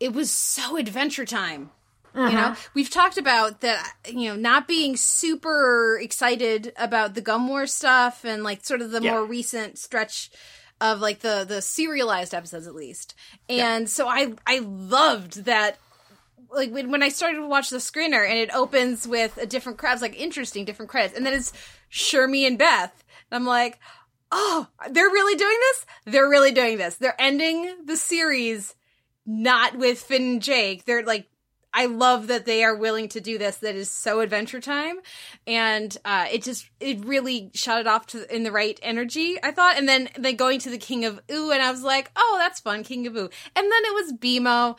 it 0.00 0.12
was 0.12 0.30
so 0.30 0.76
adventure 0.76 1.24
time. 1.24 1.70
You 2.14 2.20
know, 2.20 2.28
mm-hmm. 2.28 2.68
we've 2.74 2.90
talked 2.90 3.18
about 3.18 3.62
that. 3.62 3.92
You 4.08 4.28
know, 4.28 4.36
not 4.36 4.68
being 4.68 4.96
super 4.96 5.98
excited 6.00 6.72
about 6.76 7.14
the 7.14 7.20
Gum 7.20 7.48
War 7.48 7.66
stuff, 7.66 8.24
and 8.24 8.44
like 8.44 8.64
sort 8.64 8.82
of 8.82 8.92
the 8.92 9.02
Yeah. 9.02 9.10
more 9.10 9.24
recent 9.24 9.78
stretch 9.78 10.30
of 10.80 11.00
like 11.00 11.20
the 11.20 11.44
the 11.46 11.60
serialized 11.60 12.32
episodes, 12.32 12.68
at 12.68 12.74
least. 12.76 13.16
And 13.48 13.90
so 13.90 14.06
I 14.06 14.34
I 14.46 14.60
loved 14.60 15.46
that 15.46 15.78
like 16.52 16.70
when, 16.70 16.92
when 16.92 17.02
I 17.02 17.08
started 17.08 17.38
to 17.38 17.46
watch 17.48 17.70
the 17.70 17.78
screener 17.78 18.28
and 18.28 18.38
it 18.38 18.54
opens 18.54 19.08
with 19.08 19.36
a 19.36 19.46
different 19.46 19.78
crowd, 19.78 19.94
it's 19.94 20.02
like 20.02 20.14
interesting, 20.16 20.64
different 20.64 20.90
credits, 20.90 21.16
and 21.16 21.26
then 21.26 21.34
it's 21.34 21.52
Shermy 21.90 22.46
and 22.46 22.56
Beth. 22.56 22.92
And 23.30 23.36
I'm 23.36 23.46
like, 23.46 23.80
oh, 24.30 24.68
they're 24.90 25.04
really 25.04 25.36
doing 25.36 25.58
this. 25.60 25.86
They're 26.04 26.28
really 26.28 26.52
doing 26.52 26.78
this. 26.78 26.94
They're 26.94 27.20
ending 27.20 27.74
the 27.86 27.96
series 27.96 28.76
not 29.26 29.76
with 29.76 30.00
Finn 30.00 30.22
and 30.22 30.42
Jake. 30.42 30.84
They're 30.84 31.02
like. 31.04 31.26
I 31.76 31.86
love 31.86 32.28
that 32.28 32.46
they 32.46 32.62
are 32.62 32.76
willing 32.76 33.08
to 33.08 33.20
do 33.20 33.36
this. 33.36 33.56
That 33.56 33.74
is 33.74 33.90
so 33.90 34.20
adventure 34.20 34.60
time, 34.60 34.94
and 35.44 35.98
uh, 36.04 36.26
it 36.30 36.44
just 36.44 36.70
it 36.78 37.04
really 37.04 37.50
shot 37.52 37.80
it 37.80 37.88
off 37.88 38.06
to 38.08 38.32
in 38.32 38.44
the 38.44 38.52
right 38.52 38.78
energy. 38.80 39.38
I 39.42 39.50
thought, 39.50 39.76
and 39.76 39.88
then 39.88 40.08
then 40.16 40.36
going 40.36 40.60
to 40.60 40.70
the 40.70 40.78
King 40.78 41.04
of 41.04 41.20
Ooo, 41.32 41.50
and 41.50 41.60
I 41.60 41.72
was 41.72 41.82
like, 41.82 42.12
oh, 42.14 42.36
that's 42.38 42.60
fun, 42.60 42.84
King 42.84 43.08
of 43.08 43.16
Ooo. 43.16 43.28
And 43.56 43.72
then 43.72 43.84
it 43.86 43.92
was 43.92 44.12
BMO, 44.12 44.78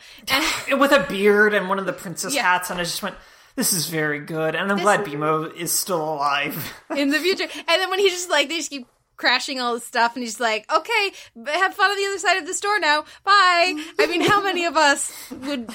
and 0.68 0.80
With 0.80 0.92
a 0.92 1.04
beard 1.06 1.52
and 1.52 1.68
one 1.68 1.78
of 1.78 1.84
the 1.84 1.92
princess 1.92 2.34
Yeah. 2.34 2.44
hats 2.44 2.70
and 2.70 2.80
I 2.80 2.84
just 2.84 3.02
went 3.02 3.16
this 3.56 3.74
is 3.74 3.88
very 3.88 4.20
good, 4.20 4.54
and 4.54 4.72
I'm 4.72 4.78
glad 4.78 5.04
BMO 5.04 5.54
is 5.54 5.72
still 5.72 6.02
alive. 6.02 6.72
in 6.96 7.10
the 7.10 7.18
future. 7.20 7.44
And 7.54 7.66
then 7.68 7.90
when 7.90 7.98
he's 7.98 8.12
just 8.12 8.30
like, 8.30 8.48
they 8.48 8.56
just 8.56 8.70
keep 8.70 8.86
crashing 9.16 9.60
all 9.60 9.74
this 9.74 9.86
stuff, 9.86 10.14
and 10.14 10.22
he's 10.22 10.40
like, 10.40 10.70
okay, 10.72 11.12
have 11.46 11.74
fun 11.74 11.90
on 11.90 11.96
the 11.96 12.06
other 12.06 12.18
side 12.18 12.36
of 12.38 12.46
the 12.46 12.54
store 12.54 12.78
now. 12.78 13.02
Bye. 13.24 13.74
I 13.98 14.06
mean, 14.08 14.20
how 14.22 14.42
many 14.42 14.64
of 14.66 14.76
us 14.76 15.12
would 15.30 15.70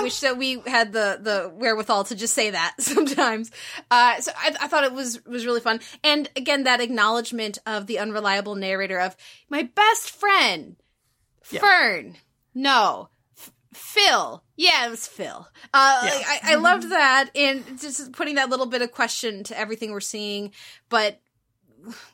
wish 0.00 0.20
that 0.20 0.38
we 0.38 0.62
had 0.66 0.92
the 0.92 1.18
the 1.20 1.52
wherewithal 1.54 2.04
to 2.04 2.14
just 2.14 2.34
say 2.34 2.50
that 2.50 2.74
sometimes? 2.80 3.50
Uh, 3.90 4.20
so 4.20 4.32
I, 4.36 4.54
I 4.62 4.68
thought 4.68 4.84
it 4.84 4.92
was 4.92 5.24
was 5.26 5.44
really 5.46 5.60
fun, 5.60 5.80
and 6.02 6.30
again, 6.36 6.64
that 6.64 6.80
acknowledgement 6.80 7.58
of 7.66 7.86
the 7.86 7.98
unreliable 7.98 8.54
narrator 8.54 8.98
of 8.98 9.16
my 9.50 9.62
best 9.62 10.10
friend, 10.10 10.76
Yeah. 11.50 11.60
Fern. 11.60 12.16
No. 12.54 13.10
F- 13.38 13.52
Phil. 13.74 14.42
Yeah, 14.56 14.86
it 14.86 14.90
was 14.90 15.06
Phil. 15.06 15.46
Uh, 15.74 16.00
Yeah. 16.04 16.14
like, 16.14 16.26
I, 16.26 16.52
I 16.52 16.54
loved 16.54 16.88
that, 16.90 17.28
and 17.34 17.78
just 17.78 18.12
putting 18.12 18.36
that 18.36 18.48
little 18.48 18.64
bit 18.66 18.80
of 18.80 18.92
question 18.92 19.44
to 19.44 19.58
everything 19.58 19.92
we're 19.92 20.00
seeing, 20.00 20.52
but 20.88 21.20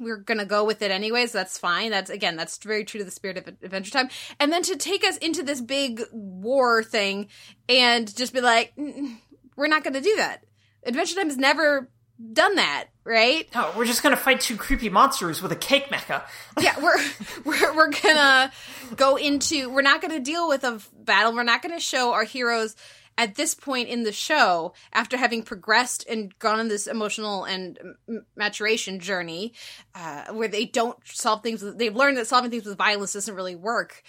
we're 0.01 0.17
gonna 0.19 0.45
go 0.45 0.65
with 0.65 0.83
it 0.83 0.91
anyways. 0.91 1.33
That's 1.33 1.59
fine. 1.59 1.91
That's 1.91 2.11
again, 2.11 2.37
that's 2.37 2.59
very 2.59 2.85
true 2.85 2.99
to 2.99 3.05
the 3.05 3.11
spirit 3.11 3.37
of 3.37 3.49
Adventure 3.49 3.91
Time. 3.91 4.09
And 4.41 4.53
then 4.53 4.63
to 4.63 4.77
take 4.77 5.05
us 5.05 5.17
into 5.19 5.43
this 5.43 5.61
big 5.61 6.03
war 6.13 6.83
thing 6.83 7.29
and 7.69 8.15
just 8.15 8.33
be 8.33 8.41
like, 8.41 8.75
"Mm, 8.77 9.19
we're 9.57 9.69
not 9.69 9.85
gonna 9.85 10.01
do 10.01 10.17
that. 10.17 10.45
Adventure 10.85 11.15
Time 11.17 11.29
has 11.29 11.37
never 11.39 11.89
done 12.33 12.55
that, 12.57 12.87
right? 13.05 13.49
No, 13.55 13.73
we're 13.77 13.85
just 13.85 14.03
gonna 14.03 14.17
fight 14.17 14.41
two 14.41 14.57
creepy 14.57 14.89
monsters 14.89 15.43
with 15.43 15.51
a 15.53 15.57
cake 15.57 15.87
mecha. 15.87 16.23
yeah, 16.61 16.79
we're 16.83 16.99
we're 17.45 17.75
we're 17.77 17.91
gonna 17.91 18.53
go 18.97 19.17
into 19.17 19.71
we're 19.71 19.83
not 19.83 20.01
gonna 20.03 20.21
deal 20.21 20.49
with 20.49 20.65
a 20.65 20.81
battle. 20.99 21.33
We're 21.35 21.43
not 21.43 21.63
gonna 21.63 21.81
show 21.81 22.13
our 22.13 22.25
heroes 22.25 22.77
at 23.19 23.35
this 23.35 23.55
point 23.55 23.89
in 23.89 24.03
the 24.03 24.13
show 24.13 24.73
after 24.93 25.17
having 25.17 25.43
progressed 25.43 26.05
and 26.09 26.37
gone 26.39 26.59
on 26.59 26.69
this 26.69 26.87
emotional 26.87 27.45
and 27.45 27.79
maturation 28.37 29.01
journey 29.01 29.53
uh, 29.95 30.33
where 30.33 30.49
they 30.49 30.65
don't 30.65 30.97
solve 31.05 31.43
things 31.43 31.63
with, 31.63 31.79
they've 31.79 31.97
learned 31.97 32.17
that 32.17 32.27
solving 32.27 32.51
things 32.51 32.65
with 32.65 32.77
violence 32.79 33.13
doesn't 33.13 33.35
really 33.35 33.57
work 33.57 34.03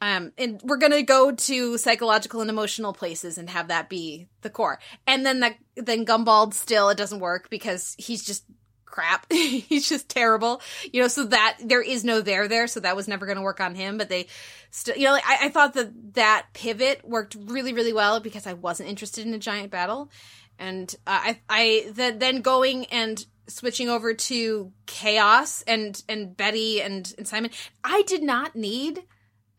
um, 0.00 0.32
and 0.36 0.60
we're 0.62 0.76
gonna 0.76 1.02
go 1.02 1.32
to 1.32 1.78
psychological 1.78 2.40
and 2.40 2.50
emotional 2.50 2.92
places 2.92 3.38
and 3.38 3.48
have 3.48 3.68
that 3.68 3.88
be 3.88 4.26
the 4.42 4.50
core. 4.50 4.78
And 5.06 5.24
then 5.24 5.40
that 5.40 5.56
then 5.74 6.04
gumbald 6.04 6.54
still 6.54 6.90
it 6.90 6.98
doesn't 6.98 7.20
work 7.20 7.48
because 7.48 7.94
he's 7.98 8.24
just 8.24 8.44
crap. 8.86 9.26
He's 9.32 9.88
just 9.88 10.08
terrible. 10.08 10.62
You 10.92 11.02
know, 11.02 11.08
so 11.08 11.24
that 11.24 11.58
there 11.62 11.82
is 11.82 12.04
no 12.04 12.20
there 12.22 12.48
there, 12.48 12.66
so 12.66 12.80
that 12.80 12.96
was 12.96 13.08
never 13.08 13.26
going 13.26 13.36
to 13.36 13.42
work 13.42 13.60
on 13.60 13.74
him. 13.74 13.98
But 13.98 14.08
they 14.08 14.26
still, 14.70 14.96
you 14.96 15.04
know, 15.04 15.12
like, 15.12 15.26
I, 15.26 15.46
I 15.46 15.48
thought 15.50 15.74
that 15.74 16.14
that 16.14 16.46
pivot 16.54 17.06
worked 17.06 17.36
really, 17.38 17.72
really 17.72 17.92
well 17.92 18.20
because 18.20 18.46
I 18.46 18.54
wasn't 18.54 18.88
interested 18.88 19.26
in 19.26 19.34
a 19.34 19.38
giant 19.38 19.70
battle, 19.70 20.10
and 20.58 20.94
uh, 21.06 21.18
I, 21.22 21.40
I 21.48 21.90
then 21.92 22.18
then 22.18 22.40
going 22.40 22.86
and 22.86 23.24
switching 23.48 23.88
over 23.88 24.14
to 24.14 24.72
chaos 24.86 25.62
and 25.62 26.02
and 26.08 26.36
Betty 26.36 26.80
and 26.80 27.12
and 27.18 27.28
Simon. 27.28 27.50
I 27.84 28.02
did 28.02 28.22
not 28.22 28.56
need 28.56 29.02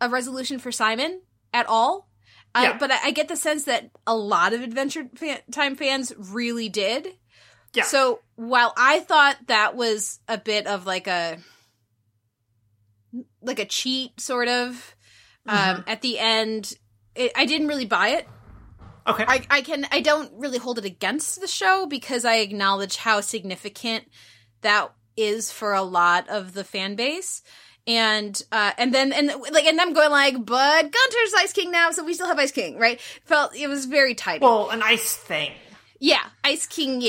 a 0.01 0.09
resolution 0.09 0.59
for 0.59 0.71
Simon 0.71 1.21
at 1.53 1.65
all. 1.67 2.09
Uh, 2.55 2.61
Yeah. 2.63 2.77
But 2.77 2.91
I, 2.91 2.97
I 3.05 3.11
get 3.11 3.27
the 3.27 3.35
sense 3.35 3.65
that 3.65 3.91
a 4.05 4.15
lot 4.15 4.53
of 4.53 4.61
Adventure 4.61 5.07
fan, 5.15 5.39
Time 5.51 5.75
fans 5.75 6.13
really 6.17 6.69
did. 6.69 7.07
Yeah. 7.77 7.83
So 7.83 8.21
while 8.35 8.73
I 8.75 8.99
thought 9.01 9.37
that 9.47 9.75
was 9.75 10.19
a 10.27 10.37
bit 10.39 10.65
of 10.65 10.87
like 10.87 11.05
a 11.05 11.37
like 13.41 13.59
a 13.59 13.65
cheat 13.65 14.19
sort 14.19 14.47
of 14.47 14.95
um 15.47 15.83
at 15.87 16.01
the 16.01 16.17
end 16.19 16.73
it, 17.15 17.31
I 17.35 17.45
didn't 17.45 17.67
really 17.67 17.85
buy 17.85 18.09
it. 18.09 18.27
Okay. 19.05 19.25
I 19.27 19.45
I 19.49 19.61
can 19.61 19.85
I 19.91 20.01
don't 20.01 20.31
really 20.39 20.57
hold 20.57 20.79
it 20.79 20.85
against 20.85 21.39
the 21.39 21.47
show 21.47 21.85
because 21.85 22.25
I 22.25 22.37
acknowledge 22.37 22.97
how 22.97 23.21
significant 23.21 24.05
that 24.61 24.91
is 25.15 25.51
for 25.51 25.73
a 25.73 25.83
lot 25.83 26.27
of 26.29 26.53
the 26.53 26.63
fan 26.63 26.95
base. 26.95 27.43
And 27.85 28.41
uh 28.51 28.71
and 28.79 28.91
then 28.93 29.13
and 29.13 29.27
like 29.51 29.65
and 29.65 29.79
I'm 29.79 29.93
going 29.93 30.11
like, 30.11 30.33
but 30.43 30.81
Gunter's 30.81 31.33
Ice 31.37 31.53
King 31.53 31.71
now, 31.71 31.91
so 31.91 32.03
we 32.03 32.15
still 32.15 32.27
have 32.27 32.39
Ice 32.39 32.51
King, 32.51 32.79
right? 32.79 32.99
Felt 33.23 33.55
it 33.55 33.67
was 33.67 33.85
very 33.85 34.15
tight. 34.15 34.41
well, 34.41 34.71
an 34.71 34.81
ice 34.81 35.15
thing. 35.15 35.51
Yeah, 35.99 36.23
Ice 36.43 36.65
King 36.67 37.01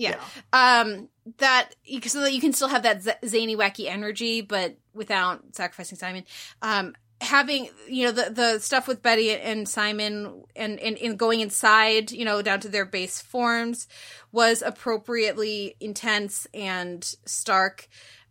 Yeah. 0.00 0.20
Um, 0.52 1.08
that 1.38 1.74
so 2.06 2.20
that 2.20 2.32
you 2.32 2.40
can 2.40 2.52
still 2.52 2.68
have 2.68 2.82
that 2.82 3.02
z- 3.02 3.12
zany, 3.26 3.56
wacky 3.56 3.86
energy, 3.86 4.40
but 4.40 4.76
without 4.94 5.42
sacrificing 5.52 5.98
Simon. 5.98 6.24
Um, 6.62 6.94
having 7.20 7.68
you 7.86 8.06
know 8.06 8.12
the 8.12 8.30
the 8.30 8.58
stuff 8.58 8.88
with 8.88 9.02
Betty 9.02 9.30
and 9.30 9.68
Simon 9.68 10.44
and 10.56 10.78
and, 10.80 10.98
and 10.98 11.18
going 11.18 11.40
inside, 11.40 12.12
you 12.12 12.24
know, 12.24 12.42
down 12.42 12.60
to 12.60 12.68
their 12.68 12.84
base 12.84 13.20
forms, 13.20 13.88
was 14.32 14.62
appropriately 14.62 15.76
intense 15.80 16.46
and 16.54 17.04
stark. 17.26 17.88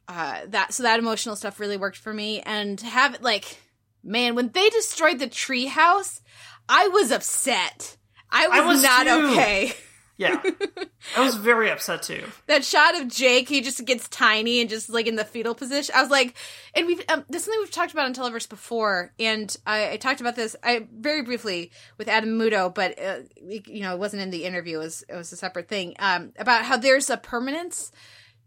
Uh, 0.08 0.42
that 0.48 0.74
so 0.74 0.84
that 0.84 0.98
emotional 0.98 1.36
stuff 1.36 1.60
really 1.60 1.78
worked 1.78 1.98
for 1.98 2.14
me, 2.14 2.42
and 2.42 2.82
have 2.82 3.16
it 3.16 3.22
like, 3.22 3.60
man, 4.04 4.36
when 4.36 4.50
they 4.50 4.70
destroyed 4.70 5.20
the 5.20 5.28
treehouse, 5.28 6.22
I 6.68 6.88
was 6.88 7.12
upset. 7.12 7.96
I 8.32 8.48
was, 8.48 8.58
I 8.58 8.66
was 8.66 8.84
not 8.84 9.04
too. 9.06 9.32
okay. 9.32 9.74
Yeah. 10.20 10.44
I 11.18 11.24
was 11.24 11.36
very 11.36 11.70
upset 11.72 12.04
too. 12.04 12.26
that 12.48 12.66
shot 12.66 13.00
of 13.00 13.08
Jake, 13.08 13.48
he 13.48 13.62
just 13.62 13.84
gets 13.86 14.10
tiny 14.10 14.60
and 14.60 14.70
just 14.70 14.90
like 14.90 15.08
in 15.08 15.16
the 15.16 15.24
fetal 15.24 15.56
position. 15.56 15.96
I 15.96 16.02
was 16.02 16.12
like, 16.12 16.36
and 16.76 16.86
we've 16.86 17.02
um, 17.08 17.24
this 17.30 17.44
is 17.44 17.46
something 17.46 17.62
we've 17.62 17.72
talked 17.72 17.94
about 17.94 18.06
on 18.06 18.14
Televerse 18.14 18.48
before, 18.48 19.14
and 19.18 19.56
I, 19.66 19.92
I 19.92 19.98
talked 19.98 20.20
about 20.20 20.36
this 20.36 20.58
I 20.62 20.88
very 20.94 21.22
briefly 21.22 21.72
with 21.98 22.10
Adam 22.10 22.38
Muto, 22.38 22.76
but 22.76 23.02
uh, 23.02 23.20
you 23.42 23.82
know 23.82 23.94
it 23.94 24.00
wasn't 24.00 24.22
in 24.22 24.30
the 24.30 24.44
interview; 24.44 24.76
it 24.76 24.84
was 24.84 25.06
it 25.08 25.16
was 25.16 25.32
a 25.32 25.38
separate 25.38 25.70
thing 25.70 25.96
um, 26.00 26.34
about 26.38 26.66
how 26.66 26.76
there's 26.76 27.10
a 27.10 27.16
permanence 27.16 27.94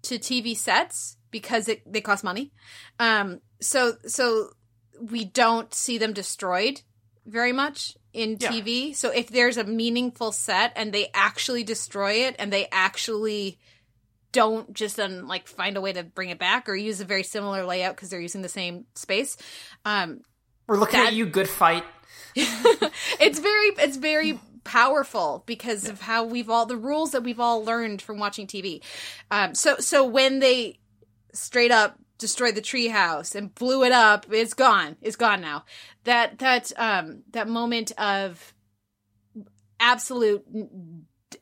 to 0.02 0.18
TV 0.18 0.54
sets 0.54 1.16
because 1.30 1.68
it 1.68 1.90
they 1.90 2.02
cost 2.02 2.22
money. 2.22 2.52
Um, 3.00 3.40
so 3.62 3.94
so 4.06 4.50
we 5.00 5.24
don't 5.24 5.72
see 5.72 5.96
them 5.96 6.12
destroyed 6.12 6.82
very 7.24 7.52
much 7.52 7.96
in 8.12 8.36
Yeah. 8.40 8.50
TV. 8.50 8.94
So 8.94 9.10
if 9.10 9.28
there's 9.28 9.56
a 9.56 9.64
meaningful 9.64 10.32
set 10.32 10.72
and 10.76 10.92
they 10.92 11.08
actually 11.14 11.64
destroy 11.64 12.26
it 12.26 12.36
and 12.38 12.52
they 12.52 12.68
actually 12.70 13.58
don't 14.32 14.72
just 14.72 14.96
then 14.96 15.26
like 15.26 15.46
find 15.48 15.76
a 15.76 15.80
way 15.80 15.92
to 15.92 16.02
bring 16.02 16.30
it 16.30 16.38
back 16.38 16.68
or 16.68 16.74
use 16.74 17.00
a 17.00 17.04
very 17.04 17.22
similar 17.22 17.64
layout 17.64 17.94
because 17.96 18.08
they're 18.10 18.20
using 18.20 18.42
the 18.42 18.48
same 18.48 18.86
space, 18.94 19.36
um, 19.84 20.20
We're 20.66 20.78
looking 20.78 21.00
That- 21.00 21.08
at 21.08 21.12
you, 21.14 21.26
good 21.26 21.48
fight. 21.48 21.84
it's 22.36 23.38
very 23.38 23.66
it's 23.78 23.96
very 23.98 24.38
powerful 24.64 25.42
because 25.46 25.88
of 25.88 26.00
how 26.00 26.24
we've 26.24 26.48
all 26.48 26.64
the 26.66 26.76
rules 26.76 27.10
that 27.12 27.22
we've 27.22 27.40
all 27.40 27.64
learned 27.64 28.00
from 28.00 28.18
watching 28.18 28.46
TV. 28.46 28.82
Um, 29.30 29.54
so 29.54 29.76
so 29.80 30.04
when 30.06 30.38
they 30.38 30.78
straight 31.34 31.70
up 31.70 31.98
destroyed 32.22 32.54
the 32.54 32.62
treehouse 32.62 33.34
and 33.34 33.54
blew 33.54 33.84
it 33.84 33.92
up, 33.92 34.24
it's 34.30 34.54
gone. 34.54 34.96
It's 35.02 35.16
gone 35.16 35.42
now. 35.42 35.64
That 36.04 36.38
that 36.38 36.72
um 36.76 37.24
that 37.32 37.48
moment 37.48 37.92
of 37.98 38.54
absolute 39.78 40.44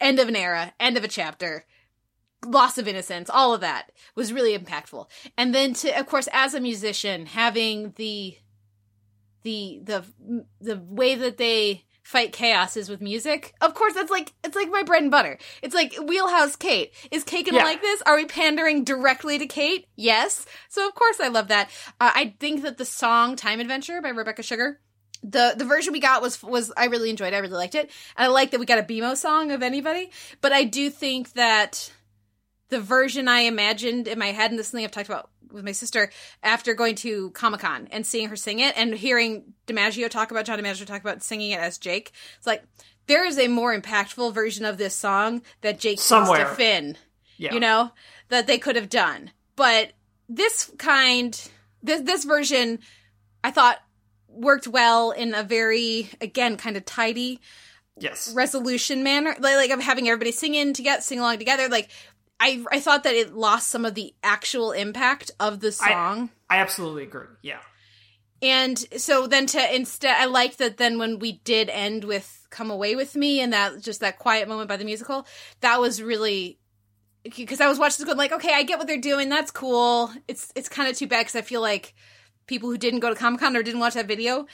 end 0.00 0.18
of 0.18 0.26
an 0.26 0.34
era, 0.34 0.74
end 0.80 0.96
of 0.96 1.04
a 1.04 1.08
chapter. 1.08 1.64
Loss 2.44 2.78
of 2.78 2.88
innocence, 2.88 3.28
all 3.28 3.52
of 3.52 3.60
that 3.60 3.92
was 4.14 4.32
really 4.32 4.58
impactful. 4.58 5.06
And 5.36 5.54
then 5.54 5.74
to, 5.74 6.00
of 6.00 6.06
course, 6.06 6.26
as 6.32 6.54
a 6.54 6.60
musician, 6.60 7.26
having 7.26 7.92
the 7.96 8.38
the 9.42 9.80
the 9.84 10.04
the 10.60 10.78
way 10.78 11.14
that 11.14 11.36
they 11.36 11.84
fight 12.10 12.32
chaos 12.32 12.76
is 12.76 12.88
with 12.88 13.00
music. 13.00 13.54
Of 13.60 13.74
course, 13.74 13.94
that's 13.94 14.10
like 14.10 14.32
it's 14.42 14.56
like 14.56 14.68
my 14.68 14.82
bread 14.82 15.02
and 15.02 15.12
butter. 15.12 15.38
It's 15.62 15.74
like 15.74 15.94
Wheelhouse 16.04 16.56
Kate. 16.56 16.92
Is 17.12 17.22
Kate 17.22 17.46
gonna 17.46 17.58
Yeah. 17.58 17.64
like 17.64 17.80
this? 17.80 18.02
Are 18.02 18.16
we 18.16 18.24
pandering 18.24 18.82
directly 18.82 19.38
to 19.38 19.46
Kate? 19.46 19.86
Yes. 19.94 20.44
So 20.68 20.88
of 20.88 20.94
course 20.96 21.20
I 21.20 21.28
love 21.28 21.48
that. 21.48 21.70
Uh, 22.00 22.10
I 22.14 22.34
think 22.40 22.62
that 22.62 22.78
the 22.78 22.84
song 22.84 23.36
"Time 23.36 23.60
Adventure" 23.60 24.02
by 24.02 24.08
Rebecca 24.08 24.42
Sugar. 24.42 24.80
The 25.22 25.54
the 25.56 25.64
version 25.64 25.92
we 25.92 26.00
got 26.00 26.20
was 26.20 26.42
was 26.42 26.72
I 26.76 26.86
really 26.86 27.10
enjoyed. 27.10 27.32
I 27.32 27.38
really 27.38 27.54
liked 27.54 27.76
it. 27.76 27.90
And 28.16 28.24
I 28.24 28.26
like 28.26 28.50
that 28.50 28.60
we 28.60 28.66
got 28.66 28.78
a 28.78 28.82
BMO 28.82 29.16
song 29.16 29.52
of 29.52 29.62
anybody. 29.62 30.10
But 30.40 30.52
I 30.52 30.64
do 30.64 30.90
think 30.90 31.34
that 31.34 31.92
the 32.70 32.80
version 32.80 33.28
I 33.28 33.40
imagined 33.42 34.08
in 34.08 34.18
my 34.18 34.32
head, 34.32 34.50
and 34.50 34.58
this 34.58 34.66
is 34.66 34.72
something 34.72 34.84
I've 34.84 34.90
talked 34.90 35.08
about 35.08 35.29
with 35.52 35.64
my 35.64 35.72
sister 35.72 36.10
after 36.42 36.74
going 36.74 36.94
to 36.96 37.30
Comic 37.30 37.60
Con 37.60 37.88
and 37.90 38.06
seeing 38.06 38.28
her 38.28 38.36
sing 38.36 38.60
it 38.60 38.76
and 38.76 38.94
hearing 38.94 39.54
DiMaggio 39.66 40.08
talk 40.08 40.30
about 40.30 40.44
John 40.44 40.58
DiMaggio 40.58 40.86
talk 40.86 41.00
about 41.00 41.22
singing 41.22 41.52
it 41.52 41.60
as 41.60 41.78
Jake. 41.78 42.12
It's 42.38 42.46
like 42.46 42.64
there 43.06 43.26
is 43.26 43.38
a 43.38 43.48
more 43.48 43.78
impactful 43.78 44.32
version 44.34 44.64
of 44.64 44.78
this 44.78 44.94
song 44.94 45.42
that 45.62 45.78
Jake 45.78 45.98
Somewhere. 45.98 46.44
to 46.44 46.54
Finn. 46.54 46.96
Yeah. 47.36 47.54
You 47.54 47.60
know 47.60 47.92
that 48.28 48.46
they 48.46 48.58
could 48.58 48.76
have 48.76 48.88
done, 48.88 49.30
but 49.56 49.92
this 50.28 50.70
kind, 50.78 51.40
this 51.82 52.02
this 52.02 52.24
version, 52.24 52.78
I 53.42 53.50
thought 53.50 53.78
worked 54.28 54.68
well 54.68 55.10
in 55.10 55.34
a 55.34 55.42
very 55.42 56.08
again 56.20 56.56
kind 56.56 56.76
of 56.76 56.84
tidy 56.84 57.40
Yes. 57.98 58.32
resolution 58.34 59.02
manner 59.02 59.34
like, 59.40 59.56
like 59.56 59.70
of 59.70 59.80
having 59.80 60.08
everybody 60.08 60.32
sing 60.32 60.54
in 60.54 60.72
together 60.72 61.02
sing 61.02 61.18
along 61.18 61.36
together 61.38 61.68
like 61.68 61.90
i 62.40 62.64
i 62.72 62.80
thought 62.80 63.04
that 63.04 63.14
it 63.14 63.34
lost 63.34 63.68
some 63.68 63.84
of 63.84 63.94
the 63.94 64.12
actual 64.22 64.72
impact 64.72 65.30
of 65.38 65.60
the 65.60 65.70
song 65.70 66.30
I 66.48 66.56
absolutely 66.56 67.04
agree. 67.04 67.26
Yeah. 67.42 67.60
and 68.42 68.76
so 68.96 69.26
then 69.26 69.46
to 69.46 69.74
instead 69.74 70.16
i 70.18 70.24
liked 70.24 70.58
that 70.58 70.78
then 70.78 70.98
when 70.98 71.18
we 71.18 71.32
did 71.44 71.68
end 71.68 72.04
with 72.04 72.46
come 72.50 72.70
away 72.70 72.96
with 72.96 73.14
me 73.14 73.40
and 73.40 73.52
that 73.52 73.80
just 73.80 74.00
that 74.00 74.18
quiet 74.18 74.48
moment 74.48 74.68
by 74.68 74.76
the 74.76 74.84
musical 74.84 75.26
that 75.60 75.80
was 75.80 76.02
really 76.02 76.58
because 77.22 77.60
i 77.60 77.68
was 77.68 77.78
watching 77.78 77.98
this 77.98 78.06
going 78.06 78.18
like 78.18 78.32
okay 78.32 78.54
i 78.54 78.62
get 78.62 78.78
what 78.78 78.86
they're 78.88 78.98
doing 78.98 79.28
that's 79.28 79.50
cool 79.50 80.10
it's 80.26 80.50
it's 80.56 80.68
kind 80.68 80.88
of 80.88 80.96
too 80.96 81.06
bad 81.06 81.20
because 81.20 81.36
i 81.36 81.42
feel 81.42 81.60
like 81.60 81.94
people 82.46 82.68
who 82.68 82.78
didn't 82.78 83.00
go 83.00 83.10
to 83.10 83.14
comic-con 83.14 83.56
or 83.56 83.62
didn't 83.62 83.80
watch 83.80 83.94
that 83.94 84.08
video 84.08 84.46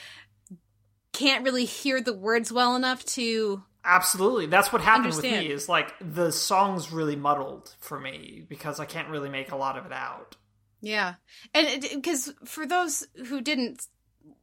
can't 1.12 1.44
really 1.44 1.64
hear 1.64 2.02
the 2.02 2.12
words 2.12 2.52
well 2.52 2.76
enough 2.76 3.02
to 3.06 3.62
Absolutely. 3.88 4.46
That's 4.46 4.72
what 4.72 4.82
happened 4.82 5.06
Understand. 5.06 5.36
with 5.36 5.46
me 5.46 5.52
is 5.52 5.68
like 5.68 5.94
the 6.00 6.32
song's 6.32 6.90
really 6.90 7.14
muddled 7.14 7.72
for 7.78 8.00
me 8.00 8.44
because 8.48 8.80
I 8.80 8.84
can't 8.84 9.08
really 9.08 9.28
make 9.28 9.52
a 9.52 9.56
lot 9.56 9.78
of 9.78 9.86
it 9.86 9.92
out. 9.92 10.36
Yeah, 10.80 11.14
and 11.54 11.80
because 11.94 12.34
for 12.44 12.66
those 12.66 13.06
who 13.28 13.40
didn't 13.40 13.86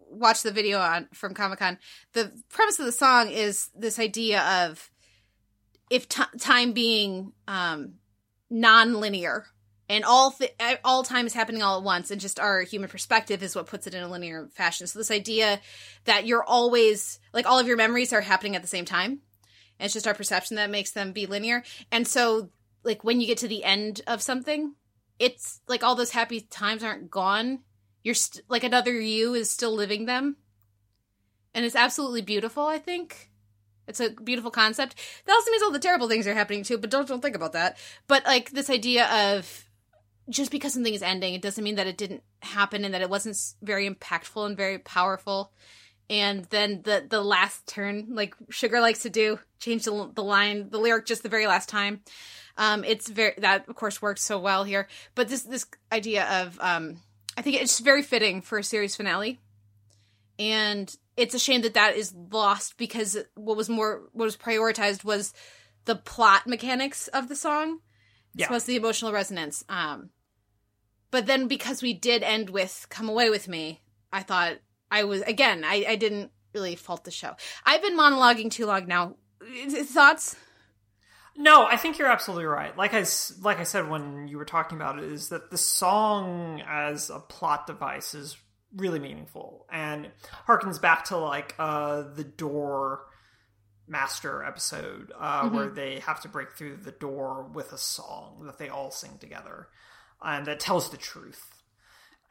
watch 0.09 0.43
the 0.43 0.51
video 0.51 0.79
on 0.79 1.09
from 1.13 1.33
Comic 1.33 1.59
Con, 1.59 1.77
the 2.13 2.31
premise 2.49 2.79
of 2.79 2.85
the 2.85 2.91
song 2.91 3.29
is 3.29 3.69
this 3.75 3.99
idea 3.99 4.41
of 4.41 4.89
if 5.89 6.07
t- 6.07 6.23
time 6.39 6.71
being 6.71 7.33
um, 7.47 7.95
non-linear 8.49 9.45
and 9.89 10.05
all 10.05 10.31
th- 10.31 10.55
all 10.83 11.03
time 11.03 11.27
is 11.27 11.33
happening 11.33 11.61
all 11.61 11.77
at 11.77 11.83
once, 11.83 12.11
and 12.11 12.21
just 12.21 12.39
our 12.39 12.61
human 12.61 12.89
perspective 12.89 13.43
is 13.43 13.55
what 13.55 13.67
puts 13.67 13.87
it 13.87 13.93
in 13.93 14.03
a 14.03 14.07
linear 14.07 14.49
fashion. 14.53 14.87
So 14.87 14.99
this 14.99 15.11
idea 15.11 15.59
that 16.05 16.25
you're 16.25 16.43
always 16.43 17.19
like 17.33 17.45
all 17.45 17.59
of 17.59 17.67
your 17.67 17.77
memories 17.77 18.13
are 18.13 18.21
happening 18.21 18.55
at 18.55 18.61
the 18.61 18.67
same 18.67 18.85
time, 18.85 19.19
and 19.79 19.85
it's 19.85 19.93
just 19.93 20.07
our 20.07 20.13
perception 20.13 20.55
that 20.55 20.69
makes 20.69 20.91
them 20.91 21.11
be 21.11 21.25
linear. 21.25 21.63
And 21.91 22.07
so, 22.07 22.49
like 22.83 23.03
when 23.03 23.21
you 23.21 23.27
get 23.27 23.37
to 23.39 23.47
the 23.47 23.63
end 23.63 24.01
of 24.07 24.21
something, 24.21 24.75
it's 25.19 25.61
like 25.67 25.83
all 25.83 25.95
those 25.95 26.11
happy 26.11 26.41
times 26.41 26.83
aren't 26.83 27.11
gone. 27.11 27.59
You're 28.03 28.15
st- 28.15 28.45
like 28.49 28.63
another 28.63 28.99
you 28.99 29.33
is 29.33 29.49
still 29.49 29.73
living 29.73 30.05
them, 30.05 30.37
and 31.53 31.65
it's 31.65 31.75
absolutely 31.75 32.21
beautiful. 32.21 32.65
I 32.65 32.77
think 32.77 33.31
it's 33.87 33.99
a 33.99 34.09
beautiful 34.09 34.51
concept. 34.51 34.95
That 35.25 35.33
also 35.33 35.51
means 35.51 35.63
all 35.63 35.71
the 35.71 35.79
terrible 35.79 36.07
things 36.07 36.27
are 36.27 36.33
happening 36.33 36.63
too, 36.63 36.77
but 36.77 36.89
don't 36.89 37.07
don't 37.07 37.21
think 37.21 37.35
about 37.35 37.53
that. 37.53 37.77
But 38.07 38.25
like 38.25 38.51
this 38.51 38.69
idea 38.69 39.07
of 39.07 39.65
just 40.29 40.51
because 40.51 40.73
something 40.73 40.93
is 40.93 41.03
ending, 41.03 41.33
it 41.33 41.41
doesn't 41.41 41.63
mean 41.63 41.75
that 41.75 41.87
it 41.87 41.97
didn't 41.97 42.23
happen 42.41 42.85
and 42.85 42.93
that 42.93 43.01
it 43.01 43.09
wasn't 43.09 43.37
very 43.61 43.89
impactful 43.89 44.45
and 44.45 44.57
very 44.57 44.79
powerful. 44.79 45.51
And 46.13 46.45
then 46.51 46.83
the 46.83 47.03
the 47.09 47.21
last 47.23 47.65
turn, 47.65 48.09
like 48.11 48.35
Sugar 48.51 48.79
likes 48.79 48.99
to 48.99 49.09
do, 49.09 49.39
change 49.59 49.83
the 49.83 50.11
the 50.13 50.23
line, 50.23 50.69
the 50.69 50.77
lyric 50.77 51.07
just 51.07 51.23
the 51.23 51.29
very 51.29 51.47
last 51.47 51.67
time. 51.69 52.01
Um, 52.55 52.83
it's 52.83 53.09
very 53.09 53.33
that 53.39 53.67
of 53.67 53.75
course 53.75 53.99
works 53.99 54.21
so 54.23 54.37
well 54.37 54.63
here. 54.63 54.87
But 55.15 55.27
this 55.27 55.41
this 55.41 55.65
idea 55.91 56.25
of 56.43 56.59
um, 56.61 56.97
I 57.35 57.41
think 57.41 57.59
it's 57.59 57.79
very 57.79 58.03
fitting 58.03 58.41
for 58.43 58.59
a 58.59 58.63
series 58.63 58.95
finale, 58.95 59.39
and 60.37 60.95
it's 61.17 61.33
a 61.33 61.39
shame 61.39 61.63
that 61.63 61.73
that 61.73 61.95
is 61.95 62.13
lost 62.31 62.77
because 62.77 63.17
what 63.33 63.57
was 63.57 63.67
more 63.67 64.03
what 64.11 64.25
was 64.25 64.37
prioritized 64.37 65.03
was 65.03 65.33
the 65.85 65.95
plot 65.95 66.45
mechanics 66.45 67.07
of 67.07 67.27
the 67.27 67.35
song 67.35 67.79
Yeah. 68.35 68.49
to 68.49 68.65
the 68.67 68.75
emotional 68.75 69.11
resonance. 69.11 69.63
Um, 69.67 70.11
but 71.09 71.25
then 71.25 71.47
because 71.47 71.81
we 71.81 71.95
did 71.95 72.21
end 72.21 72.51
with 72.51 72.85
"Come 72.89 73.09
Away 73.09 73.31
with 73.31 73.47
Me," 73.47 73.81
I 74.11 74.21
thought 74.21 74.59
I 74.91 75.03
was 75.03 75.21
again. 75.21 75.63
I, 75.65 75.85
I 75.87 75.95
didn't 75.95 76.31
really 76.53 76.75
fault 76.75 77.03
the 77.03 77.11
show. 77.11 77.35
I've 77.65 77.81
been 77.81 77.97
monologuing 77.97 78.51
too 78.51 78.65
long 78.65 78.87
now. 78.87 79.15
Thoughts? 79.69 80.35
No, 81.35 81.65
I 81.65 81.77
think 81.77 81.97
you're 81.97 82.11
absolutely 82.11 82.45
right. 82.45 82.77
Like 82.77 82.93
I 82.93 83.05
like 83.41 83.59
I 83.59 83.63
said 83.63 83.89
when 83.89 84.27
you 84.27 84.37
were 84.37 84.45
talking 84.45 84.77
about 84.77 84.99
it, 84.99 85.05
is 85.05 85.29
that 85.29 85.49
the 85.49 85.57
song 85.57 86.61
as 86.67 87.09
a 87.09 87.19
plot 87.19 87.65
device 87.67 88.13
is 88.13 88.37
really 88.75 88.99
meaningful 88.99 89.65
and 89.71 90.09
harkens 90.47 90.81
back 90.81 91.05
to 91.05 91.17
like 91.17 91.53
uh 91.59 92.03
the 92.15 92.23
door 92.23 93.05
master 93.87 94.43
episode 94.43 95.11
uh 95.19 95.47
where 95.49 95.69
they 95.69 95.99
have 95.99 96.19
to 96.21 96.27
break 96.27 96.53
through 96.53 96.75
the 96.77 96.91
door 96.91 97.43
with 97.53 97.71
a 97.71 97.77
song 97.77 98.41
that 98.45 98.57
they 98.57 98.69
all 98.69 98.89
sing 98.89 99.17
together 99.19 99.67
and 100.23 100.47
that 100.47 100.59
tells 100.59 100.89
the 100.89 100.97
truth 100.97 101.52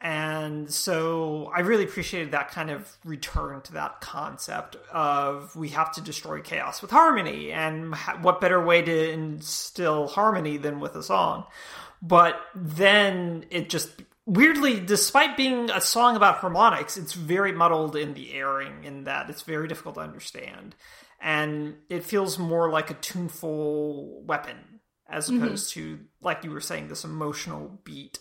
and 0.03 0.69
so 0.69 1.49
I 1.55 1.61
really 1.61 1.85
appreciated 1.85 2.31
that 2.31 2.51
kind 2.51 2.69
of 2.69 2.97
return 3.05 3.61
to 3.61 3.73
that 3.73 4.01
concept 4.01 4.75
of 4.91 5.55
we 5.55 5.69
have 5.69 5.93
to 5.93 6.01
destroy 6.01 6.41
chaos 6.41 6.81
with 6.81 6.91
harmony. 6.91 7.53
And 7.53 7.95
what 8.21 8.41
better 8.41 8.63
way 8.63 8.81
to 8.81 9.11
instill 9.11 10.07
harmony 10.07 10.57
than 10.57 10.81
with 10.81 10.97
a 10.97 11.03
song? 11.03 11.45
But 12.01 12.35
then 12.53 13.45
it 13.49 13.69
just 13.69 13.89
weirdly, 14.25 14.81
despite 14.81 15.37
being 15.37 15.69
a 15.69 15.79
song 15.79 16.17
about 16.17 16.35
harmonics, 16.35 16.97
it's 16.97 17.13
very 17.13 17.53
muddled 17.53 17.95
in 17.95 18.13
the 18.13 18.33
airing 18.33 18.83
in 18.83 19.05
that 19.05 19.29
it's 19.29 19.43
very 19.43 19.69
difficult 19.69 19.95
to 19.95 20.01
understand. 20.01 20.75
And 21.21 21.75
it 21.89 22.03
feels 22.03 22.37
more 22.37 22.69
like 22.69 22.91
a 22.91 22.95
tuneful 22.95 24.21
weapon 24.25 24.81
as 25.07 25.29
mm-hmm. 25.29 25.43
opposed 25.43 25.71
to, 25.75 25.99
like 26.21 26.43
you 26.43 26.51
were 26.51 26.59
saying, 26.59 26.89
this 26.89 27.05
emotional 27.05 27.79
beat. 27.85 28.19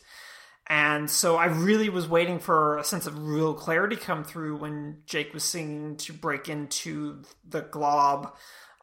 And 0.68 1.10
so 1.10 1.36
I 1.36 1.46
really 1.46 1.88
was 1.88 2.08
waiting 2.08 2.38
for 2.38 2.78
a 2.78 2.84
sense 2.84 3.06
of 3.06 3.18
real 3.18 3.52
clarity 3.52 3.96
come 3.96 4.24
through 4.24 4.56
when 4.56 5.02
Jake 5.06 5.34
was 5.34 5.44
singing 5.44 5.96
to 5.98 6.12
break 6.12 6.48
into 6.48 7.22
the 7.46 7.62
glob 7.62 8.34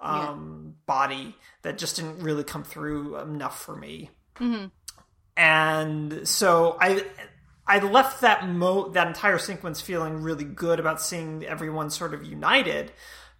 um, 0.01 0.75
body 0.85 1.35
that 1.61 1.77
just 1.77 1.95
didn't 1.95 2.19
really 2.19 2.43
come 2.43 2.63
through 2.63 3.17
enough 3.17 3.61
for 3.61 3.75
me. 3.75 4.09
And 5.37 6.27
so 6.27 6.77
I 6.79 7.03
I 7.65 7.79
left 7.79 8.21
that 8.21 8.47
mo 8.47 8.89
that 8.89 9.07
entire 9.07 9.37
sequence 9.37 9.79
feeling 9.79 10.21
really 10.21 10.43
good 10.43 10.79
about 10.79 11.01
seeing 11.01 11.45
everyone 11.45 11.89
sort 11.89 12.13
of 12.13 12.23
united, 12.23 12.91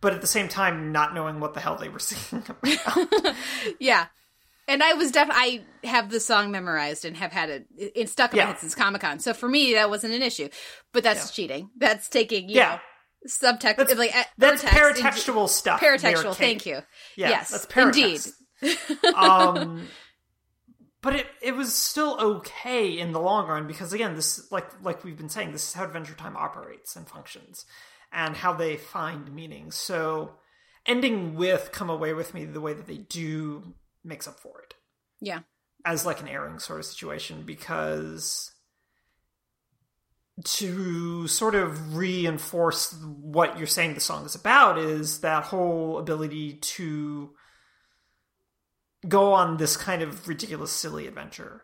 but 0.01 0.13
at 0.13 0.21
the 0.21 0.27
same 0.27 0.47
time 0.47 0.91
not 0.91 1.13
knowing 1.13 1.39
what 1.39 1.53
the 1.53 1.59
hell 1.59 1.75
they 1.75 1.89
were 1.89 1.99
singing 1.99 2.45
about. 2.47 3.35
Yeah. 3.79 4.07
And 4.69 4.81
I 4.83 4.93
was 4.93 5.11
def 5.11 5.27
I 5.31 5.63
have 5.83 6.09
the 6.09 6.19
song 6.19 6.51
memorized 6.51 7.03
and 7.05 7.17
have 7.17 7.31
had 7.31 7.49
it 7.49 7.65
it 7.77 8.09
stuck 8.09 8.33
in 8.33 8.37
my 8.39 8.45
head 8.45 8.59
since 8.59 8.75
Comic 8.75 9.01
Con. 9.01 9.19
So 9.19 9.33
for 9.33 9.49
me 9.49 9.73
that 9.73 9.89
wasn't 9.89 10.13
an 10.13 10.21
issue. 10.21 10.49
But 10.93 11.03
that's 11.03 11.31
cheating. 11.31 11.69
That's 11.77 12.07
taking, 12.07 12.49
you 12.49 12.55
Yeah. 12.57 12.75
know 12.75 12.79
subtext, 13.27 13.75
That's- 13.77 13.97
like 13.97 14.15
uh, 14.15 14.23
That's 14.37 14.63
paratextual 14.63 15.49
stuff. 15.49 15.81
Paratextual. 15.81 16.35
Thank 16.35 16.65
you. 16.65 16.79
Yeah, 17.17 17.29
yes, 17.29 17.49
that's 17.51 17.65
paratext. 17.65 18.31
indeed. 18.61 18.77
um, 19.15 19.87
but 21.01 21.15
it 21.15 21.27
it 21.41 21.55
was 21.55 21.73
still 21.73 22.17
okay 22.19 22.97
in 22.97 23.11
the 23.11 23.19
long 23.19 23.47
run 23.47 23.67
because 23.67 23.93
again, 23.93 24.15
this 24.15 24.51
like 24.51 24.67
like 24.83 25.03
we've 25.03 25.17
been 25.17 25.29
saying, 25.29 25.51
this 25.51 25.67
is 25.67 25.73
how 25.73 25.83
Adventure 25.85 26.13
Time 26.13 26.35
operates 26.37 26.95
and 26.95 27.07
functions, 27.07 27.65
and 28.11 28.35
how 28.35 28.53
they 28.53 28.75
find 28.77 29.33
meaning. 29.33 29.71
So, 29.71 30.33
ending 30.85 31.35
with 31.35 31.71
"Come 31.71 31.89
Away 31.89 32.13
with 32.13 32.33
Me" 32.33 32.45
the 32.45 32.61
way 32.61 32.73
that 32.73 32.87
they 32.87 32.97
do 32.97 33.73
makes 34.09 34.27
up 34.27 34.39
for 34.39 34.61
it 34.61 34.73
Yeah. 35.21 35.39
as 35.85 36.05
like 36.05 36.19
an 36.19 36.27
airing 36.27 36.59
sort 36.59 36.79
of 36.79 36.85
situation 36.85 37.43
because 37.45 38.51
to 40.43 41.27
sort 41.27 41.53
of 41.55 41.95
reinforce 41.97 42.93
what 43.03 43.57
you're 43.57 43.67
saying 43.67 43.93
the 43.93 43.99
song 43.99 44.25
is 44.25 44.35
about 44.35 44.77
is 44.77 45.19
that 45.21 45.43
whole 45.43 45.97
ability 45.99 46.53
to 46.53 47.33
go 49.07 49.33
on 49.33 49.57
this 49.57 49.75
kind 49.77 50.01
of 50.01 50.27
ridiculous 50.27 50.71
silly 50.71 51.07
adventure 51.07 51.63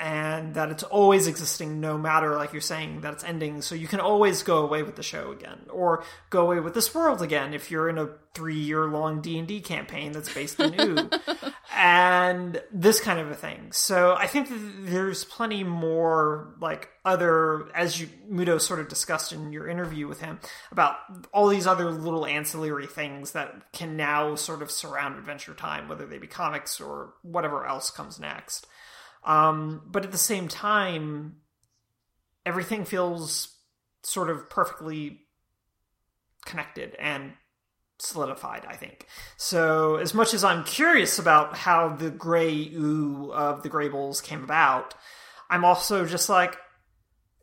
and 0.00 0.54
that 0.54 0.70
it's 0.70 0.82
always 0.82 1.26
existing 1.26 1.78
no 1.78 1.98
matter 1.98 2.34
like 2.34 2.54
you're 2.54 2.62
saying 2.62 3.02
that 3.02 3.12
it's 3.12 3.22
ending. 3.22 3.60
So 3.60 3.74
you 3.74 3.86
can 3.86 4.00
always 4.00 4.42
go 4.42 4.64
away 4.64 4.82
with 4.82 4.96
the 4.96 5.02
show 5.02 5.30
again 5.30 5.58
or 5.68 6.02
go 6.30 6.40
away 6.40 6.58
with 6.58 6.72
this 6.72 6.94
world 6.94 7.20
again 7.20 7.52
if 7.52 7.70
you're 7.70 7.88
in 7.88 7.98
a 7.98 8.08
three 8.32 8.58
year 8.58 8.86
long 8.86 9.20
d&d 9.20 9.60
campaign 9.60 10.12
that's 10.12 10.32
based 10.32 10.58
in 10.58 10.70
new. 10.72 11.10
And 11.82 12.60
this 12.72 13.00
kind 13.00 13.20
of 13.20 13.30
a 13.30 13.34
thing. 13.34 13.72
So 13.72 14.14
i 14.18 14.26
think 14.26 14.48
that 14.48 14.60
there's 14.80 15.24
plenty 15.24 15.64
more 15.64 16.54
like 16.60 16.90
other 17.04 17.68
as 17.74 18.00
you 18.00 18.08
Muto 18.30 18.60
sort 18.60 18.80
of 18.80 18.88
discussed 18.88 19.32
in 19.32 19.52
your 19.52 19.68
interview 19.68 20.06
with 20.06 20.20
him 20.20 20.40
about 20.72 20.96
all 21.32 21.48
these 21.48 21.66
other 21.66 21.90
little 21.90 22.26
ancillary 22.26 22.86
things 22.86 23.32
that 23.32 23.72
can 23.72 23.96
now 23.96 24.34
sort 24.34 24.62
of 24.62 24.70
surround 24.70 25.16
adventure 25.16 25.54
time 25.54 25.88
whether 25.88 26.06
they 26.06 26.18
be 26.18 26.26
comics 26.26 26.80
or 26.80 27.14
whatever 27.22 27.66
else 27.66 27.90
comes 27.90 28.20
next 28.20 28.66
um, 29.24 29.82
but 29.86 30.04
at 30.04 30.12
the 30.12 30.18
same 30.18 30.48
time, 30.48 31.36
everything 32.46 32.84
feels 32.84 33.56
sort 34.02 34.30
of 34.30 34.48
perfectly 34.48 35.20
connected 36.44 36.94
and 36.98 37.32
solidified, 37.98 38.64
I 38.66 38.76
think. 38.76 39.06
So, 39.36 39.96
as 39.96 40.14
much 40.14 40.32
as 40.32 40.42
I'm 40.42 40.64
curious 40.64 41.18
about 41.18 41.56
how 41.56 41.90
the 41.90 42.10
gray 42.10 42.70
Ooo 42.74 43.30
of 43.32 43.62
the 43.62 43.68
Graybles 43.68 44.22
came 44.22 44.42
about, 44.42 44.94
I'm 45.50 45.64
also 45.64 46.06
just 46.06 46.28
like, 46.28 46.56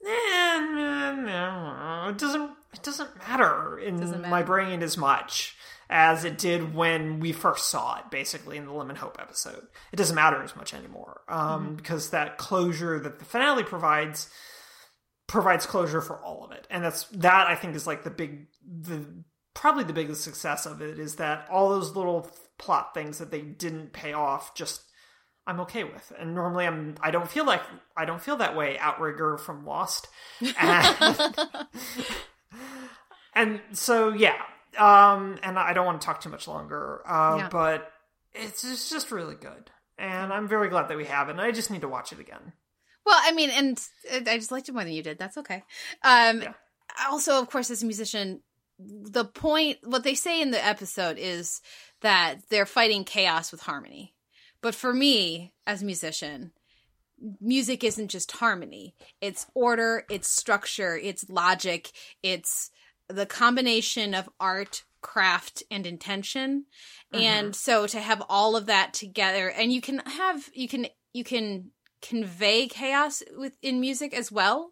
eh, 0.05 0.59
nah, 0.59 1.11
nah, 1.11 2.09
it 2.09 2.17
doesn't 2.17 2.51
it 2.73 2.83
doesn't 2.83 3.17
matter 3.17 3.79
in 3.79 3.99
Doesn't 3.99 4.29
my 4.29 4.43
brain 4.43 4.83
as 4.83 4.97
much 4.97 5.55
as 5.89 6.25
it 6.25 6.37
did 6.37 6.75
when 6.75 7.19
we 7.19 7.31
first 7.31 7.69
saw 7.69 7.97
it, 7.99 8.11
basically 8.11 8.57
in 8.57 8.65
the 8.65 8.73
Lemon 8.73 8.95
Hope 8.95 9.17
episode. 9.19 9.67
It 9.91 9.95
doesn't 9.95 10.15
matter 10.15 10.41
as 10.43 10.55
much 10.55 10.73
anymore 10.73 11.21
um, 11.27 11.75
because 11.75 12.09
that 12.09 12.37
closure 12.37 12.99
that 12.99 13.19
the 13.19 13.25
finale 13.25 13.63
provides 13.63 14.29
provides 15.27 15.65
closure 15.65 16.01
for 16.01 16.17
all 16.23 16.45
of 16.45 16.51
it, 16.51 16.67
and 16.69 16.83
that's 16.83 17.03
that 17.05 17.47
I 17.47 17.55
think 17.55 17.75
is 17.75 17.87
like 17.87 18.03
the 18.03 18.09
big 18.09 18.47
the 18.65 19.05
probably 19.53 19.83
the 19.83 19.93
biggest 19.93 20.21
success 20.21 20.65
of 20.65 20.81
it 20.81 20.99
is 20.99 21.15
that 21.15 21.47
all 21.49 21.69
those 21.69 21.95
little 21.95 22.29
plot 22.59 22.93
things 22.93 23.17
that 23.17 23.31
they 23.31 23.41
didn't 23.41 23.93
pay 23.93 24.13
off 24.13 24.55
just 24.55 24.81
I'm 25.47 25.61
okay 25.61 25.85
with. 25.85 26.11
And 26.19 26.35
normally 26.35 26.67
I'm 26.67 26.95
I 27.01 27.09
don't 27.09 27.29
feel 27.29 27.45
like 27.45 27.61
I 27.95 28.05
don't 28.05 28.21
feel 28.21 28.35
that 28.37 28.55
way 28.55 28.77
outrigger 28.77 29.37
from 29.37 29.65
Lost. 29.65 30.07
And, 30.59 31.35
and 33.33 33.61
so 33.71 34.09
yeah. 34.09 34.41
Um 34.77 35.37
and 35.43 35.57
I 35.59 35.73
don't 35.73 35.85
want 35.85 36.01
to 36.01 36.05
talk 36.05 36.21
too 36.21 36.29
much 36.29 36.47
longer. 36.47 37.01
Uh 37.05 37.35
Yeah. 37.39 37.49
but 37.49 37.91
it's 38.33 38.63
it's 38.63 38.89
just 38.89 39.11
really 39.11 39.35
good. 39.35 39.69
And 39.97 40.31
I'm 40.31 40.47
very 40.47 40.69
glad 40.69 40.89
that 40.89 40.97
we 40.97 41.05
have 41.05 41.27
it. 41.29 41.31
And 41.31 41.41
I 41.41 41.51
just 41.51 41.71
need 41.71 41.81
to 41.81 41.87
watch 41.87 42.11
it 42.11 42.19
again. 42.19 42.53
Well, 43.05 43.19
I 43.19 43.31
mean, 43.31 43.49
and 43.49 43.79
I 44.11 44.37
just 44.37 44.51
liked 44.51 44.67
it 44.69 44.73
more 44.73 44.83
than 44.83 44.93
you 44.93 45.01
did. 45.01 45.17
That's 45.17 45.37
okay. 45.37 45.63
Um, 46.03 46.41
Yeah. 46.41 46.53
Also, 47.09 47.39
of 47.41 47.49
course, 47.49 47.71
as 47.71 47.81
a 47.81 47.85
musician, 47.85 48.41
the 48.79 49.25
point, 49.25 49.77
what 49.83 50.03
they 50.03 50.13
say 50.13 50.41
in 50.41 50.51
the 50.51 50.63
episode 50.63 51.17
is 51.17 51.61
that 52.01 52.35
they're 52.49 52.65
fighting 52.65 53.03
chaos 53.05 53.51
with 53.51 53.61
harmony. 53.61 54.13
But 54.61 54.75
for 54.75 54.93
me, 54.93 55.53
as 55.65 55.81
a 55.81 55.85
musician, 55.85 56.51
music 57.41 57.83
isn't 57.83 58.09
just 58.09 58.31
harmony. 58.33 58.93
It's 59.21 59.45
order, 59.55 60.03
it's 60.09 60.29
structure, 60.29 60.95
it's 60.97 61.29
logic, 61.29 61.91
it's 62.21 62.69
the 63.09 63.25
combination 63.25 64.13
of 64.13 64.29
art, 64.39 64.83
craft, 65.01 65.63
and 65.71 65.85
intention. 65.85 66.65
Mm-hmm. 67.13 67.23
And 67.23 67.55
so 67.55 67.87
to 67.87 67.99
have 67.99 68.23
all 68.29 68.55
of 68.55 68.65
that 68.65 68.93
together, 68.93 69.49
and 69.49 69.71
you 69.71 69.81
can 69.81 69.99
have, 69.99 70.49
you 70.53 70.67
can, 70.67 70.87
you 71.13 71.23
can 71.23 71.71
convey 72.01 72.67
chaos 72.67 73.23
within 73.37 73.79
music 73.79 74.13
as 74.13 74.31
well, 74.31 74.71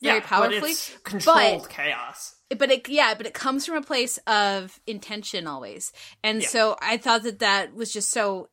very 0.00 0.18
yeah, 0.18 0.24
powerfully. 0.26 0.72
But 0.72 0.98
controlled 1.04 1.68
chaos. 1.68 2.36
but 2.56 2.70
it 2.70 2.88
yeah 2.88 3.14
but 3.14 3.26
it 3.26 3.34
comes 3.34 3.64
from 3.66 3.76
a 3.76 3.82
place 3.82 4.18
of 4.26 4.80
intention 4.86 5.46
always 5.46 5.92
and 6.22 6.42
Yeah. 6.42 6.48
so 6.48 6.76
i 6.82 6.96
thought 6.96 7.22
that 7.22 7.38
that 7.38 7.72
was 7.74 7.92
just 7.92 8.10
so 8.10 8.48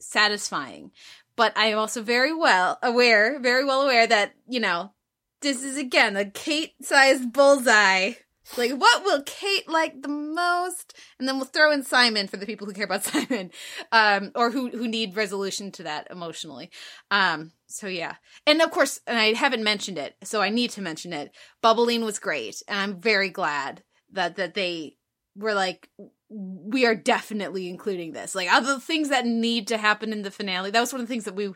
satisfying 0.00 0.90
but 1.36 1.52
i 1.56 1.66
am 1.66 1.78
also 1.78 2.02
very 2.02 2.32
well 2.34 2.78
aware 2.82 3.38
very 3.40 3.64
well 3.64 3.82
aware 3.82 4.06
that 4.06 4.32
you 4.48 4.60
know 4.60 4.92
this 5.40 5.62
is 5.62 5.76
again 5.76 6.16
a 6.16 6.24
kate 6.24 6.72
sized 6.82 7.32
bullseye 7.32 8.12
like 8.56 8.72
what 8.72 9.04
will 9.04 9.22
kate 9.22 9.68
like 9.68 10.02
the 10.02 10.08
most? 10.08 10.94
And 11.18 11.26
then 11.26 11.36
we'll 11.36 11.46
throw 11.46 11.72
in 11.72 11.82
simon 11.82 12.28
for 12.28 12.36
the 12.36 12.46
people 12.46 12.66
who 12.66 12.72
care 12.72 12.84
about 12.84 13.04
simon 13.04 13.50
um 13.92 14.32
or 14.34 14.50
who 14.50 14.70
who 14.70 14.88
need 14.88 15.16
resolution 15.16 15.70
to 15.72 15.84
that 15.84 16.08
emotionally. 16.10 16.70
Um 17.10 17.52
so 17.66 17.86
yeah. 17.86 18.16
And 18.46 18.60
of 18.62 18.70
course 18.70 19.00
and 19.06 19.18
i 19.18 19.32
haven't 19.32 19.64
mentioned 19.64 19.98
it 19.98 20.14
so 20.22 20.40
i 20.42 20.48
need 20.48 20.70
to 20.70 20.82
mention 20.82 21.12
it. 21.12 21.34
Bubbline 21.62 22.04
was 22.04 22.18
great 22.18 22.62
and 22.68 22.78
i'm 22.78 23.00
very 23.00 23.30
glad 23.30 23.82
that 24.12 24.36
that 24.36 24.54
they 24.54 24.96
were 25.36 25.54
like 25.54 25.88
we 26.30 26.84
are 26.84 26.94
definitely 26.96 27.68
including 27.68 28.12
this. 28.12 28.34
Like 28.34 28.52
other 28.52 28.80
things 28.80 29.10
that 29.10 29.26
need 29.26 29.68
to 29.68 29.76
happen 29.76 30.12
in 30.12 30.22
the 30.22 30.30
finale 30.30 30.70
that 30.70 30.80
was 30.80 30.92
one 30.92 31.00
of 31.00 31.06
the 31.06 31.12
things 31.12 31.24
that 31.24 31.36
we 31.36 31.52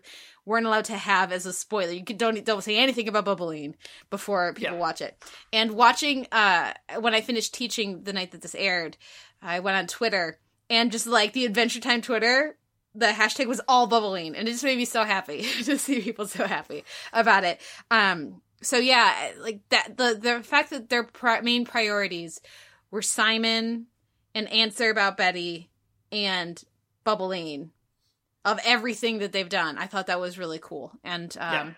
weren't 0.49 0.67
allowed 0.67 0.87
to 0.87 0.97
have 0.97 1.31
as 1.31 1.45
a 1.47 1.53
spoiler. 1.53 1.93
You 1.93 2.05
could, 2.05 2.19
don't 2.19 2.43
don't 2.45 2.65
say 2.65 2.77
anything 2.79 3.07
about 3.07 3.27
Bubbline 3.27 3.75
before 4.11 4.55
people 4.55 4.75
Yeah. 4.75 4.81
watch 4.81 5.01
it. 5.03 5.23
And 5.53 5.73
watching 5.73 6.27
uh 6.33 6.73
when 7.01 7.15
i 7.15 7.21
finished 7.21 7.53
teaching 7.55 8.03
the 8.05 8.13
night 8.13 8.31
that 8.33 8.41
this 8.43 8.55
aired 8.55 8.97
i 9.43 9.61
went 9.61 9.77
on 9.77 9.87
twitter 9.87 10.39
and 10.71 10.91
just 10.91 11.07
like 11.07 11.33
the 11.35 11.45
adventure 11.45 11.81
time 11.81 12.01
twitter 12.03 12.57
the 12.95 13.07
hashtag 13.09 13.47
was 13.47 13.61
all 13.69 13.87
Bubbline. 13.89 14.35
And 14.37 14.49
it 14.49 14.53
just 14.53 14.65
made 14.65 14.79
me 14.79 14.85
so 14.87 15.05
happy 15.05 15.43
to 15.65 15.79
see 15.79 16.01
people 16.01 16.27
so 16.27 16.47
happy 16.47 16.85
about 17.13 17.45
it. 17.45 17.61
Um 17.91 18.41
so 18.63 18.79
yeah 18.79 19.33
like 19.39 19.61
that 19.69 19.97
the 19.97 20.19
the 20.21 20.43
fact 20.43 20.71
that 20.71 20.89
their 20.89 21.05
pri- 21.05 21.43
main 21.43 21.65
priorities 21.65 22.41
were 22.91 23.03
simon 23.03 23.87
an 24.35 24.47
answer 24.49 24.91
about 24.91 25.17
betty 25.17 25.71
and 26.11 26.65
Bubbline 27.07 27.69
of 28.45 28.59
everything 28.65 29.19
that 29.19 29.33
they've 29.33 29.49
done 29.49 29.77
i 29.79 29.87
thought 29.87 30.07
that 30.07 30.21
was 30.21 30.39
really 30.39 30.59
cool 30.61 30.93
and 31.05 31.37
um 31.41 31.53
Yeah. 31.53 31.71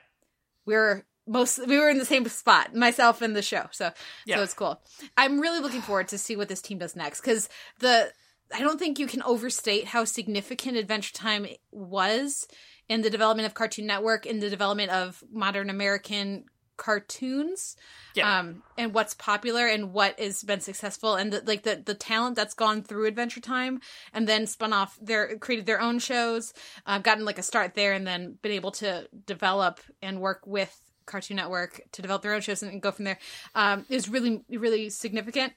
we 0.66 0.74
were 0.74 1.04
most 1.26 1.66
we 1.66 1.78
were 1.78 1.88
in 1.88 1.98
the 1.98 2.04
same 2.04 2.26
spot 2.28 2.74
myself 2.74 3.22
and 3.22 3.34
the 3.36 3.42
show 3.42 3.66
so 3.70 3.90
Yeah. 4.26 4.36
so 4.36 4.42
it's 4.42 4.54
cool 4.54 4.82
i'm 5.16 5.40
really 5.40 5.60
looking 5.60 5.82
forward 5.82 6.08
to 6.08 6.18
see 6.18 6.36
what 6.36 6.48
this 6.48 6.62
team 6.62 6.78
does 6.78 6.96
next 6.96 7.20
because 7.20 7.48
the 7.78 8.12
i 8.54 8.60
don't 8.60 8.78
think 8.78 8.98
you 8.98 9.06
can 9.06 9.22
overstate 9.22 9.86
how 9.86 10.04
significant 10.04 10.76
adventure 10.76 11.12
time 11.14 11.46
was 11.72 12.46
in 12.88 13.02
the 13.02 13.10
development 13.10 13.46
of 13.46 13.54
cartoon 13.54 13.86
network 13.86 14.26
in 14.26 14.40
the 14.40 14.50
development 14.50 14.90
of 14.90 15.22
modern 15.32 15.70
american 15.70 16.44
cartoons 16.80 17.76
Yeah. 18.14 18.38
um 18.38 18.62
and 18.78 18.94
what's 18.94 19.12
popular 19.12 19.66
and 19.66 19.92
what 19.92 20.18
has 20.18 20.42
been 20.42 20.60
successful 20.60 21.14
and 21.14 21.30
the, 21.30 21.42
like 21.44 21.62
the 21.62 21.82
the 21.84 21.94
talent 21.94 22.36
that's 22.36 22.54
gone 22.54 22.82
through 22.82 23.04
adventure 23.06 23.40
time 23.40 23.80
and 24.14 24.26
then 24.26 24.46
spun 24.46 24.72
off 24.72 24.98
their 25.00 25.36
created 25.36 25.66
their 25.66 25.80
own 25.80 25.98
shows 25.98 26.54
uh, 26.86 26.98
gotten 26.98 27.26
like 27.26 27.38
a 27.38 27.42
start 27.42 27.74
there 27.74 27.92
and 27.92 28.06
then 28.06 28.38
been 28.40 28.52
able 28.52 28.70
to 28.70 29.06
develop 29.26 29.78
and 30.00 30.20
work 30.22 30.40
with 30.46 30.74
cartoon 31.04 31.36
network 31.36 31.82
to 31.92 32.00
develop 32.00 32.22
their 32.22 32.32
own 32.34 32.40
shows 32.40 32.62
and, 32.62 32.72
and 32.72 32.80
go 32.80 32.90
from 32.90 33.04
there 33.04 33.18
um 33.54 33.84
is 33.90 34.08
really 34.08 34.42
really 34.48 34.88
significant 34.88 35.52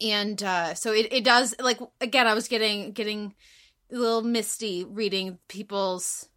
and 0.00 0.42
uh 0.42 0.74
so 0.74 0.92
it, 0.92 1.06
it 1.12 1.22
does 1.22 1.54
like 1.60 1.78
again 2.00 2.26
i 2.26 2.34
was 2.34 2.48
getting 2.48 2.90
getting 2.90 3.32
a 3.92 3.96
little 3.96 4.22
misty 4.22 4.84
reading 4.84 5.38
people's 5.46 6.28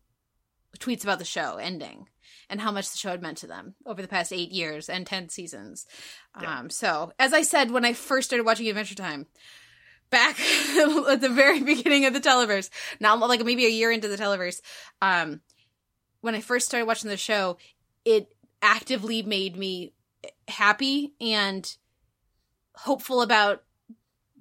tweets 0.77 1.03
about 1.03 1.17
the 1.17 1.25
show 1.25 1.55
ending 1.57 2.07
and 2.49 2.61
how 2.61 2.71
much 2.71 2.91
the 2.91 2.97
show 2.97 3.09
had 3.09 3.21
meant 3.21 3.37
to 3.39 3.47
them 3.47 3.75
over 3.85 4.01
the 4.01 4.07
past 4.07 4.31
eight 4.33 4.51
years 4.51 4.89
and 4.89 5.05
10 5.05 5.29
seasons. 5.29 5.85
Yeah. 6.41 6.59
Um, 6.59 6.69
so, 6.69 7.11
as 7.19 7.33
I 7.33 7.41
said, 7.41 7.71
when 7.71 7.85
I 7.85 7.93
first 7.93 8.29
started 8.29 8.45
watching 8.45 8.67
Adventure 8.67 8.95
Time, 8.95 9.27
back 10.09 10.39
at 11.09 11.21
the 11.21 11.29
very 11.31 11.61
beginning 11.63 12.05
of 12.05 12.13
the 12.13 12.19
Televerse, 12.21 12.69
now 12.99 13.15
like 13.17 13.43
maybe 13.43 13.65
a 13.65 13.69
year 13.69 13.91
into 13.91 14.07
the 14.07 14.17
Televerse, 14.17 14.61
um, 15.01 15.41
when 16.21 16.35
I 16.35 16.41
first 16.41 16.65
started 16.67 16.85
watching 16.85 17.09
the 17.09 17.17
show, 17.17 17.57
it 18.03 18.33
actively 18.61 19.21
made 19.21 19.55
me 19.57 19.93
happy 20.47 21.13
and 21.21 21.75
hopeful 22.75 23.21
about 23.21 23.63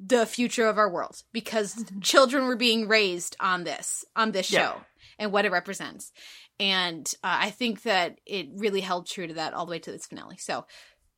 the 0.07 0.26
future 0.26 0.66
of 0.66 0.76
our 0.78 0.90
world 0.90 1.22
because 1.32 1.84
children 2.00 2.46
were 2.46 2.57
being 2.57 2.88
raised 2.88 3.36
on 3.40 3.64
this 3.64 4.05
on 4.16 4.32
this 4.32 4.46
show 4.46 4.57
Yeah. 4.59 4.74
and 5.18 5.32
what 5.32 5.44
it 5.44 5.52
represents 5.52 6.11
and 6.61 7.12
uh, 7.22 7.38
i 7.40 7.50
think 7.50 7.82
that 7.82 8.18
it 8.26 8.48
really 8.55 8.80
held 8.80 9.07
true 9.07 9.26
to 9.26 9.34
that 9.34 9.55
all 9.55 9.66
the 9.66 9.70
way 9.70 9.78
to 9.78 9.92
this 9.92 10.07
finale. 10.07 10.36
So 10.36 10.66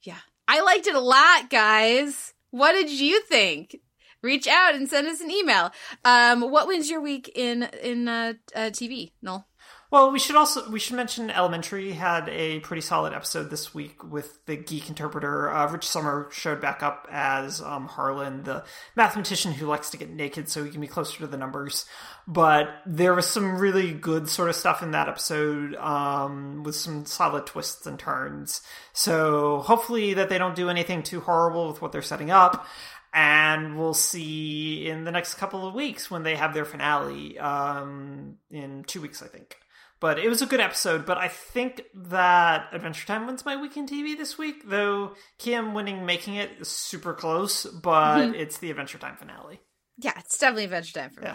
yeah. 0.03 0.19
I 0.49 0.61
liked 0.61 0.87
it 0.87 0.95
a 0.95 1.01
lot 1.01 1.51
guys. 1.51 2.33
What 2.51 2.73
did 2.73 2.91
you 2.91 3.21
think? 3.23 3.77
Reach 4.23 4.47
out 4.47 4.75
and 4.75 4.89
send 4.89 5.09
us 5.09 5.21
an 5.21 5.31
email. 5.31 5.73
Um 6.05 6.51
what 6.51 6.69
wins 6.69 6.89
your 6.89 7.01
week 7.01 7.31
in 7.35 7.65
in 7.83 8.09
uh, 8.09 8.35
uh 8.55 8.71
tv 8.71 9.13
noel 9.23 9.47
Well, 9.89 10.11
we 10.11 10.19
should 10.19 10.35
also 10.35 10.69
we 10.69 10.81
should 10.81 10.97
mention 10.97 11.31
Elementary 11.31 11.93
had 11.93 12.29
a 12.29 12.59
pretty 12.61 12.81
solid 12.81 13.13
episode 13.13 13.51
this 13.51 13.73
week 13.73 14.03
with 14.03 14.45
the 14.47 14.57
geek 14.57 14.89
interpreter. 14.89 15.49
Uh, 15.49 15.71
Rich 15.71 15.87
Sommer 15.87 16.29
showed 16.33 16.61
back 16.61 16.83
up 16.83 17.07
as 17.09 17.61
um, 17.61 17.87
Harlan, 17.87 18.43
the 18.43 18.65
mathematician 18.97 19.53
who 19.53 19.67
likes 19.67 19.91
to 19.91 19.97
get 19.97 20.11
naked 20.11 20.49
so 20.49 20.65
he 20.65 20.73
can 20.73 20.81
be 20.81 20.89
closer 20.89 21.19
to 21.19 21.29
the 21.29 21.37
numbers. 21.37 21.87
But 22.27 22.69
there 22.85 23.15
was 23.15 23.27
some 23.27 23.59
really 23.59 23.93
good 23.93 24.29
sort 24.29 24.49
of 24.49 24.57
stuff 24.57 24.83
in 24.83 24.91
that 24.91 25.09
episode 25.09 25.77
um, 25.77 26.65
with 26.65 26.75
some 26.75 27.07
solid 27.07 27.47
twists 27.47 27.87
and 27.87 27.97
turns. 27.97 28.63
So 28.93 29.61
hopefully 29.61 30.15
that 30.15 30.29
they 30.29 30.39
don't 30.39 30.57
do 30.57 30.69
anything 30.69 31.05
too 31.05 31.21
horrible 31.21 31.69
with 31.69 31.81
what 31.81 31.93
they're 31.93 32.03
setting 32.03 32.33
up. 32.33 32.67
And 33.15 33.79
we'll 33.79 33.95
see 33.95 34.89
in 34.89 35.05
the 35.05 35.13
next 35.13 35.35
couple 35.35 35.65
of 35.67 35.75
weeks 35.75 36.11
when 36.11 36.25
they 36.25 36.35
have 36.35 36.55
their 36.55 36.65
finale 36.65 37.39
um, 37.39 38.39
in 38.51 38.83
two 38.83 39.01
weeks, 39.01 39.23
I 39.23 39.29
think. 39.29 39.57
But 39.99 40.19
it 40.19 40.29
was 40.29 40.43
a 40.43 40.47
good 40.47 40.61
episode. 40.61 41.07
But 41.07 41.19
I 41.19 41.29
think 41.29 41.83
that 41.95 42.69
Adventure 42.73 43.07
Time 43.07 43.27
wins 43.27 43.45
my 43.45 43.57
weekend 43.57 43.89
TV 43.91 44.17
this 44.17 44.37
week, 44.37 44.63
though 44.69 45.15
Kim 45.39 45.73
winning 45.75 46.05
making 46.05 46.35
it 46.35 46.51
is 46.61 46.69
super 46.69 47.15
close. 47.15 47.65
But 47.65 48.35
it's 48.35 48.59
the 48.59 48.71
Adventure 48.71 48.99
Time 48.99 49.17
finale. 49.17 49.61
yeah 49.99 50.13
it's 50.19 50.37
definitely 50.39 50.65
adventure 50.65 50.93
time 51.01 51.11
for 51.11 51.23
me 51.23 51.31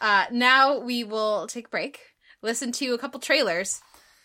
Uh, 0.00 0.24
now 0.32 0.78
we 0.80 1.04
will 1.04 1.46
take 1.46 1.66
a 1.66 1.70
break, 1.70 2.00
listen 2.42 2.72
to 2.72 2.94
a 2.94 2.98
couple 2.98 3.20
trailers. 3.20 3.80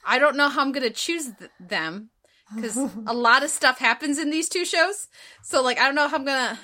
I 0.06 0.18
don't 0.20 0.38
know 0.38 0.48
how 0.50 0.62
I'm 0.62 0.72
going 0.72 0.88
to 0.88 0.94
choose 0.94 1.26
th- 1.38 1.52
them 1.60 2.10
because 2.56 2.78
a 3.08 3.14
lot 3.14 3.44
of 3.44 3.50
stuff 3.50 3.78
happens 3.78 4.18
in 4.18 4.30
these 4.32 4.48
two 4.50 4.64
shows. 4.66 5.08
So, 5.44 5.62
like, 5.62 5.78
I 5.80 5.86
don't 5.86 5.96
know 5.96 6.08
how 6.08 6.16
I'm 6.18 6.26
going 6.26 6.56
to 6.56 6.60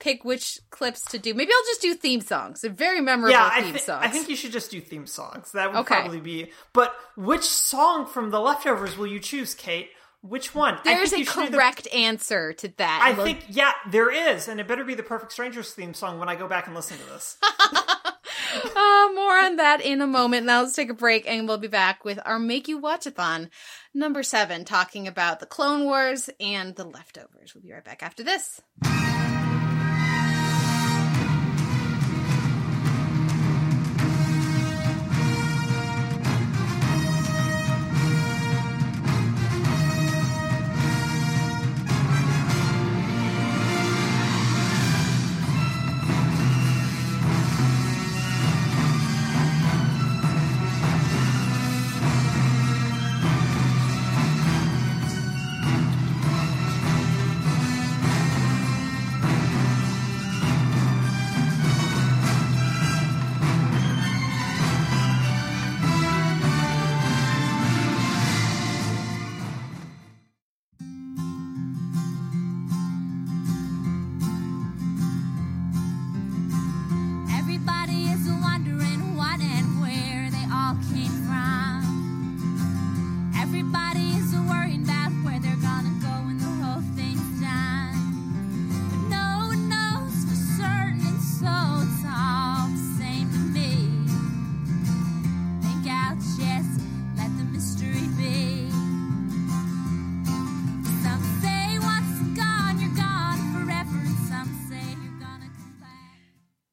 pick 0.00 0.24
which 0.24 0.58
clips 0.70 1.04
to 1.06 1.18
do. 1.18 1.34
Maybe 1.34 1.50
I'll 1.52 1.66
just 1.66 1.80
do 1.82 1.94
theme 1.94 2.20
songs. 2.20 2.60
They're 2.60 2.70
very 2.70 3.00
memorable 3.00 3.32
Yeah, 3.32 3.48
I, 3.52 3.62
theme 3.62 3.72
thi- 3.74 3.78
songs. 3.80 4.04
I 4.04 4.08
think 4.08 4.28
you 4.28 4.36
should 4.36 4.52
just 4.52 4.70
do 4.70 4.80
theme 4.80 5.06
songs. 5.06 5.52
That 5.52 5.72
would 5.72 5.80
Okay. 5.80 5.94
probably 5.94 6.20
be. 6.20 6.50
But 6.72 6.94
which 7.16 7.44
song 7.44 8.06
from 8.06 8.30
the 8.30 8.40
leftovers 8.40 8.96
will 8.98 9.06
you 9.06 9.20
choose, 9.20 9.54
Kate? 9.54 9.90
Which 10.20 10.54
one? 10.54 10.74
I 10.86 10.94
There's 10.94 11.10
think 11.10 11.28
a 11.28 11.32
do 11.34 11.46
the- 11.50 11.56
correct 11.56 11.86
answer 11.94 12.52
to 12.54 12.68
that. 12.78 13.00
I 13.02 13.12
we'll- 13.12 13.24
think 13.26 13.44
yeah, 13.48 13.72
there 13.90 14.10
is, 14.10 14.48
and 14.48 14.58
it 14.58 14.66
better 14.66 14.84
be 14.84 14.94
the 14.94 15.02
Perfect 15.02 15.32
Strangers 15.32 15.72
theme 15.72 15.92
song 15.94 16.18
when 16.18 16.28
I 16.30 16.34
go 16.34 16.48
back 16.48 16.66
and 16.66 16.74
listen 16.74 16.96
to 16.98 17.04
this. 17.04 17.36
Uh, 18.76 19.08
more 19.14 19.36
on 19.36 19.56
that 19.56 19.80
in 19.80 20.00
a 20.00 20.06
moment. 20.06 20.46
Now 20.46 20.62
let's 20.62 20.74
take 20.76 20.88
a 20.90 20.94
break 20.94 21.26
and 21.26 21.48
we'll 21.48 21.58
be 21.58 21.66
back 21.66 22.04
with 22.04 22.20
our 22.24 22.38
Make 22.38 22.68
You 22.68 22.80
Watchathon 22.80 23.48
number 23.92 24.22
seven, 24.22 24.64
talking 24.64 25.08
about 25.08 25.40
the 25.40 25.46
Clone 25.46 25.84
Wars 25.84 26.30
and 26.38 26.76
the 26.76 26.84
leftovers. 26.84 27.52
We'll 27.54 27.62
be 27.62 27.72
right 27.72 27.84
back 27.84 28.02
after 28.04 28.22
this. 28.22 28.60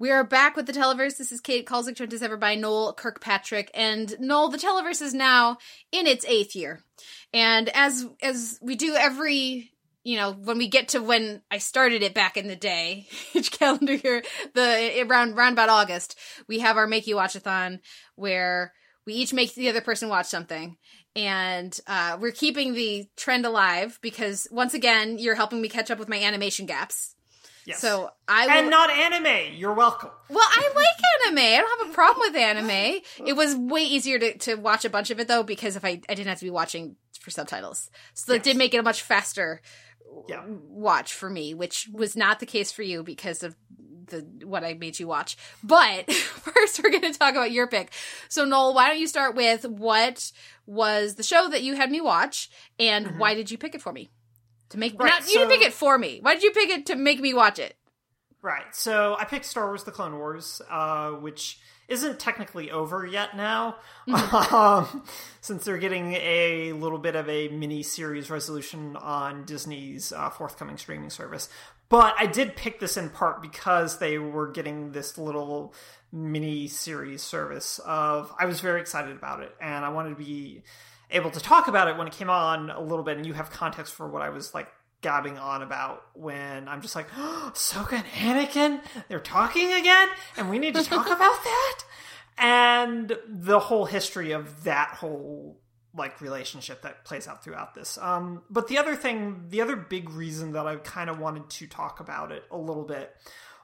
We 0.02 0.10
are 0.10 0.24
back 0.24 0.56
with 0.56 0.66
the 0.66 0.74
Televerse. 0.74 1.18
This 1.18 1.32
is 1.32 1.41
Kate 1.41 1.64
Kulzick, 1.64 1.93
joined 1.93 2.12
as 2.12 2.24
ever 2.24 2.36
by 2.36 2.56
Noel 2.56 2.91
Kirkpatrick. 2.91 3.70
And 3.76 4.16
Noel, 4.20 4.49
the 4.49 4.58
Televerse 4.58 4.99
is 4.99 5.14
now 5.14 5.60
in 5.91 6.08
its 6.08 6.26
eighth 6.26 6.56
year. 6.56 6.82
And 7.32 7.70
as 7.70 8.08
as 8.20 8.58
we 8.64 8.76
do 8.76 8.95
every 8.95 9.70
you 10.04 10.18
know, 10.18 10.32
when 10.32 10.58
we 10.58 10.70
get 10.70 10.88
to 10.88 11.04
when 11.04 11.43
I 11.52 11.60
started 11.60 12.02
it 12.02 12.16
back 12.16 12.36
in 12.36 12.47
the 12.47 12.56
day, 12.56 13.10
each 13.36 13.52
calendar 13.52 13.93
year, 13.93 14.24
the 14.56 15.06
around 15.08 15.38
around 15.38 15.54
about 15.54 15.70
August, 15.70 16.18
we 16.47 16.58
have 16.62 16.78
our 16.78 16.88
Make 16.88 17.06
You 17.06 17.18
Watchathon 17.18 17.78
where 18.16 18.74
we 19.06 19.14
each 19.14 19.34
make 19.34 19.54
the 19.54 19.70
other 19.70 19.82
person 19.82 20.10
watch 20.10 20.26
something. 20.26 20.78
And 21.16 21.80
uh, 21.86 22.18
we're 22.20 22.32
keeping 22.32 22.74
the 22.74 23.06
trend 23.18 23.45
alive 23.45 23.99
because 24.02 24.47
once 24.49 24.74
again, 24.74 25.20
you're 25.20 25.36
helping 25.36 25.62
me 25.62 25.70
catch 25.70 25.91
up 25.91 25.99
with 25.99 26.10
my 26.10 26.18
animation 26.18 26.66
gaps. 26.66 27.14
Yes. 27.66 27.80
So 27.80 28.09
I 28.28 28.47
will, 28.47 28.53
and 28.53 28.70
not 28.70 28.89
anime. 28.89 29.53
You're 29.55 29.74
welcome. 29.74 30.09
well, 30.30 30.43
I 30.43 30.72
like 30.76 31.28
anime. 31.28 31.38
I 31.39 31.57
don't 31.57 31.80
have 31.80 31.89
a 31.91 31.93
problem 31.93 32.22
with 32.28 32.36
anime. 32.36 33.01
It 33.26 33.34
was 33.34 33.55
way 33.55 33.84
easier 33.84 34.18
to, 34.20 34.38
to 34.39 34.55
watch 34.55 34.84
a 34.86 34.89
bunch 34.89 35.12
of 35.12 35.20
it 35.20 35.28
though 35.28 35.43
because 35.43 35.76
if 35.76 35.86
I 35.86 36.01
I 36.09 36.16
didn't 36.16 36.28
have 36.28 36.39
to 36.39 36.45
be 36.45 36.49
watching 36.51 36.95
for 37.20 37.30
subtitles, 37.30 37.91
so 38.14 38.32
that 38.32 38.39
Yes. 38.39 38.43
did 38.45 38.57
make 38.57 38.74
it 38.74 38.80
a 38.80 38.84
much 38.84 39.01
faster 39.03 39.62
Yeah. 40.28 40.43
watch 40.47 41.14
for 41.14 41.30
me, 41.30 41.53
which 41.53 41.88
was 41.93 42.16
not 42.16 42.39
the 42.39 42.45
case 42.45 42.72
for 42.72 42.82
you 42.82 43.03
because 43.03 43.43
of 43.43 43.55
the 44.07 44.26
what 44.45 44.64
I 44.64 44.74
made 44.74 44.99
you 44.99 45.07
watch. 45.07 45.38
But 45.64 46.12
first, 46.14 46.82
we're 46.84 46.89
going 46.89 47.14
to 47.14 47.18
talk 47.18 47.32
about 47.36 47.51
your 47.51 47.68
pick. 47.68 47.91
So, 48.28 48.43
Noel, 48.43 48.74
why 48.74 48.88
don't 48.89 48.99
you 48.99 49.07
start 49.07 49.36
with 49.36 49.66
what 49.66 50.32
was 50.66 51.16
the 51.16 51.24
show 51.24 51.47
that 51.49 51.64
you 51.64 51.76
had 51.76 51.91
me 51.91 52.01
watch, 52.01 52.49
and 52.80 53.05
mm-hmm. 53.05 53.20
why 53.20 53.36
did 53.36 53.51
you 53.51 53.57
pick 53.57 53.76
it 53.76 53.82
for 53.82 53.93
me? 53.93 54.09
To 54.72 54.78
make. 54.78 54.99
Right, 54.99 55.09
not 55.09 55.28
you 55.28 55.39
didn't 55.39 55.51
pick 55.51 55.61
it 55.61 55.74
for 55.74 55.97
me. 55.97 56.19
Why 56.22 56.34
did 56.34 56.43
you 56.43 56.51
pick 56.51 56.69
it 56.69 56.86
to 56.88 56.95
make 56.95 57.19
me 57.19 57.34
watch 57.34 57.59
it? 57.59 57.76
Right. 58.41 58.74
So 58.74 59.15
I 59.19 59.26
picked 59.26 59.45
Star 59.45 59.67
Wars: 59.67 59.84
The 59.84 59.91
Clone 59.91 60.17
Wars, 60.17 60.61
uh, 60.69 61.11
which 61.11 61.59
isn't 61.88 62.19
technically 62.19 62.72
over 62.72 63.05
yet 63.05 63.36
now, 63.36 63.76
um, 64.51 65.03
since 65.41 65.65
they're 65.65 65.78
getting 65.78 66.13
a 66.13 66.72
little 66.74 66.97
bit 66.97 67.15
of 67.15 67.30
a 67.30 67.49
mini 67.49 67.84
series 67.84 68.30
resolution 68.30 68.95
on 68.95 69.45
Disney's 69.45 70.11
uh, 70.11 70.30
forthcoming 70.30 70.78
streaming 70.78 71.09
service. 71.09 71.49
But 71.89 72.15
I 72.17 72.26
did 72.26 72.55
pick 72.55 72.80
this 72.80 72.95
in 72.95 73.09
part 73.09 73.41
because 73.41 73.99
they 73.99 74.17
were 74.17 74.47
getting 74.49 74.93
this 74.93 75.17
little 75.17 75.74
mini 76.13 76.67
series 76.67 77.22
service 77.22 77.80
of 77.86 78.34
I 78.39 78.45
was 78.45 78.61
very 78.61 78.82
excited 78.82 79.15
about 79.15 79.41
it 79.41 79.53
and 79.61 79.86
I 79.86 79.89
wanted 79.89 80.09
to 80.11 80.15
be 80.15 80.63
able 81.12 81.32
to 81.32 81.39
talk 81.39 81.68
about 81.68 81.88
it 81.88 81.97
when 81.97 82.07
it 82.07 82.14
came 82.14 82.30
on 82.30 82.70
a 82.70 82.82
little 82.82 83.03
bit 83.03 83.18
and 83.18 83.26
you 83.26 83.34
have 83.34 83.49
context 83.49 83.93
for 83.93 84.07
what 84.07 84.22
I 84.22 84.30
was 84.30 84.53
like 84.53 84.68
gabbing 85.01 85.38
on 85.38 85.62
about 85.62 86.03
when 86.14 86.68
I'm 86.68 86.82
just 86.82 86.95
like, 86.95 87.07
oh, 87.18 87.51
Ahsoka 87.55 87.93
and 87.93 88.05
Anakin, 88.05 88.82
they're 89.07 89.20
talking 89.20 89.74
again, 89.74 90.07
and 90.38 90.49
we 90.49 90.59
need 90.59 90.76
to 90.76 90.84
talk 90.84 91.05
about 91.07 91.43
that. 91.43 91.80
And 92.38 93.18
the 93.28 93.59
whole 93.59 93.86
history 93.86 94.32
of 94.32 94.64
that 94.64 94.95
whole 94.95 95.59
like 95.93 96.22
relationship 96.22 96.84
that 96.84 97.03
plays 97.03 97.28
out 97.28 97.43
throughout 97.43 97.76
this. 97.76 97.97
Um, 97.97 98.43
but 98.49 98.70
the 98.70 98.78
other 98.78 98.95
thing, 98.95 99.47
the 99.49 99.62
other 99.62 99.76
big 99.76 100.09
reason 100.09 100.53
that 100.53 100.66
I 100.66 100.78
kind 100.78 101.09
of 101.09 101.20
wanted 101.20 101.49
to 101.49 101.68
talk 101.68 101.99
about 101.99 102.32
it 102.32 102.45
a 102.49 102.57
little 102.57 102.86
bit 102.86 103.14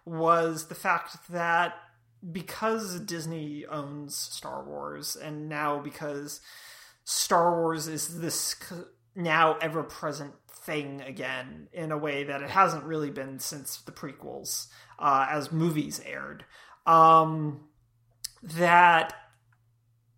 was 0.05 0.67
the 0.67 0.75
fact 0.75 1.17
that 1.29 1.75
because 2.29 2.99
Disney 2.99 3.65
owns 3.65 4.15
Star 4.17 4.63
Wars, 4.63 5.15
and 5.15 5.47
now 5.47 5.79
because 5.79 6.41
Star 7.09 7.61
Wars 7.61 7.87
is 7.87 8.19
this 8.19 8.53
now 9.15 9.57
ever 9.61 9.81
present 9.81 10.33
thing 10.49 10.99
again 10.99 11.69
in 11.71 11.93
a 11.93 11.97
way 11.97 12.25
that 12.25 12.41
it 12.41 12.49
hasn't 12.49 12.83
really 12.83 13.09
been 13.09 13.39
since 13.39 13.77
the 13.77 13.93
prequels 13.93 14.67
uh, 14.99 15.25
as 15.29 15.49
movies 15.49 16.01
aired. 16.05 16.43
Um, 16.85 17.61
that 18.43 19.13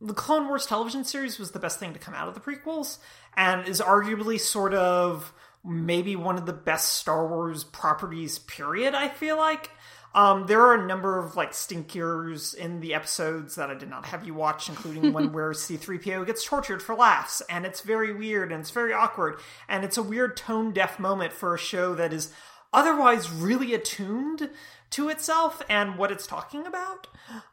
the 0.01 0.15
Clone 0.15 0.47
Wars 0.47 0.65
television 0.65 1.03
series 1.03 1.37
was 1.37 1.51
the 1.51 1.59
best 1.59 1.79
thing 1.79 1.93
to 1.93 1.99
come 1.99 2.15
out 2.15 2.27
of 2.27 2.33
the 2.33 2.39
prequels 2.39 2.97
and 3.37 3.67
is 3.67 3.81
arguably 3.81 4.39
sort 4.39 4.73
of 4.73 5.31
maybe 5.63 6.15
one 6.15 6.37
of 6.37 6.47
the 6.47 6.53
best 6.53 6.95
Star 6.95 7.27
Wars 7.27 7.63
properties, 7.65 8.39
period, 8.39 8.95
I 8.95 9.09
feel 9.09 9.37
like. 9.37 9.69
Um, 10.15 10.47
there 10.47 10.61
are 10.61 10.73
a 10.73 10.87
number 10.87 11.19
of 11.19 11.35
like 11.35 11.53
stinkers 11.53 12.53
in 12.53 12.79
the 12.79 12.93
episodes 12.93 13.55
that 13.55 13.69
I 13.69 13.75
did 13.75 13.89
not 13.89 14.07
have 14.07 14.25
you 14.25 14.33
watch, 14.33 14.67
including 14.67 15.13
one 15.13 15.31
where 15.33 15.51
C3PO 15.51 16.25
gets 16.25 16.43
tortured 16.43 16.81
for 16.81 16.95
laughs, 16.95 17.41
and 17.49 17.65
it's 17.65 17.81
very 17.81 18.13
weird 18.13 18.51
and 18.51 18.61
it's 18.61 18.71
very 18.71 18.93
awkward, 18.93 19.39
and 19.67 19.83
it's 19.83 19.97
a 19.97 20.03
weird 20.03 20.35
tone 20.35 20.71
deaf 20.71 20.99
moment 20.99 21.33
for 21.33 21.53
a 21.53 21.59
show 21.59 21.93
that 21.95 22.11
is 22.11 22.33
otherwise 22.73 23.31
really 23.31 23.73
attuned 23.73 24.49
to 24.91 25.09
itself 25.09 25.61
and 25.69 25.97
what 25.97 26.11
it's 26.11 26.25
talking 26.25 26.65
about. 26.65 27.07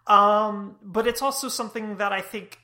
Um, 0.07 0.77
but 0.83 1.07
it's 1.07 1.23
also 1.23 1.49
something 1.49 1.99
that 1.99 2.13
I 2.13 2.23
think 2.23 2.59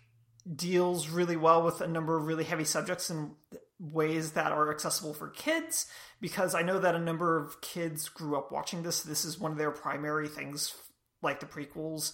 deals 0.56 1.08
really 1.08 1.36
well 1.36 1.62
with 1.62 1.80
a 1.80 1.86
number 1.86 2.16
of 2.16 2.26
really 2.26 2.44
heavy 2.44 2.64
subjects 2.64 3.10
in 3.10 3.32
ways 3.78 4.32
that 4.32 4.52
are 4.52 4.70
accessible 4.70 5.12
for 5.12 5.28
kids 5.28 5.86
because 6.22 6.54
I 6.54 6.62
know 6.62 6.78
that 6.78 6.94
a 6.94 7.00
number 7.00 7.36
of 7.36 7.60
kids 7.60 8.08
grew 8.08 8.38
up 8.38 8.50
watching 8.50 8.82
this. 8.82 9.02
This 9.02 9.26
is 9.26 9.38
one 9.38 9.52
of 9.52 9.58
their 9.58 9.72
primary 9.72 10.28
things, 10.28 10.74
like 11.20 11.40
the 11.40 11.46
prequels, 11.46 12.12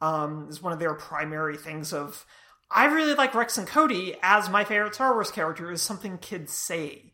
um, 0.00 0.48
is 0.50 0.60
one 0.60 0.72
of 0.72 0.80
their 0.80 0.94
primary 0.94 1.56
things 1.56 1.92
of. 1.92 2.24
I 2.72 2.86
really 2.86 3.14
like 3.14 3.34
Rex 3.34 3.58
and 3.58 3.66
Cody 3.66 4.16
as 4.22 4.48
my 4.48 4.64
favorite 4.64 4.94
Star 4.94 5.12
Wars 5.12 5.30
character 5.30 5.70
is 5.70 5.82
something 5.82 6.18
kids 6.18 6.52
say. 6.52 7.12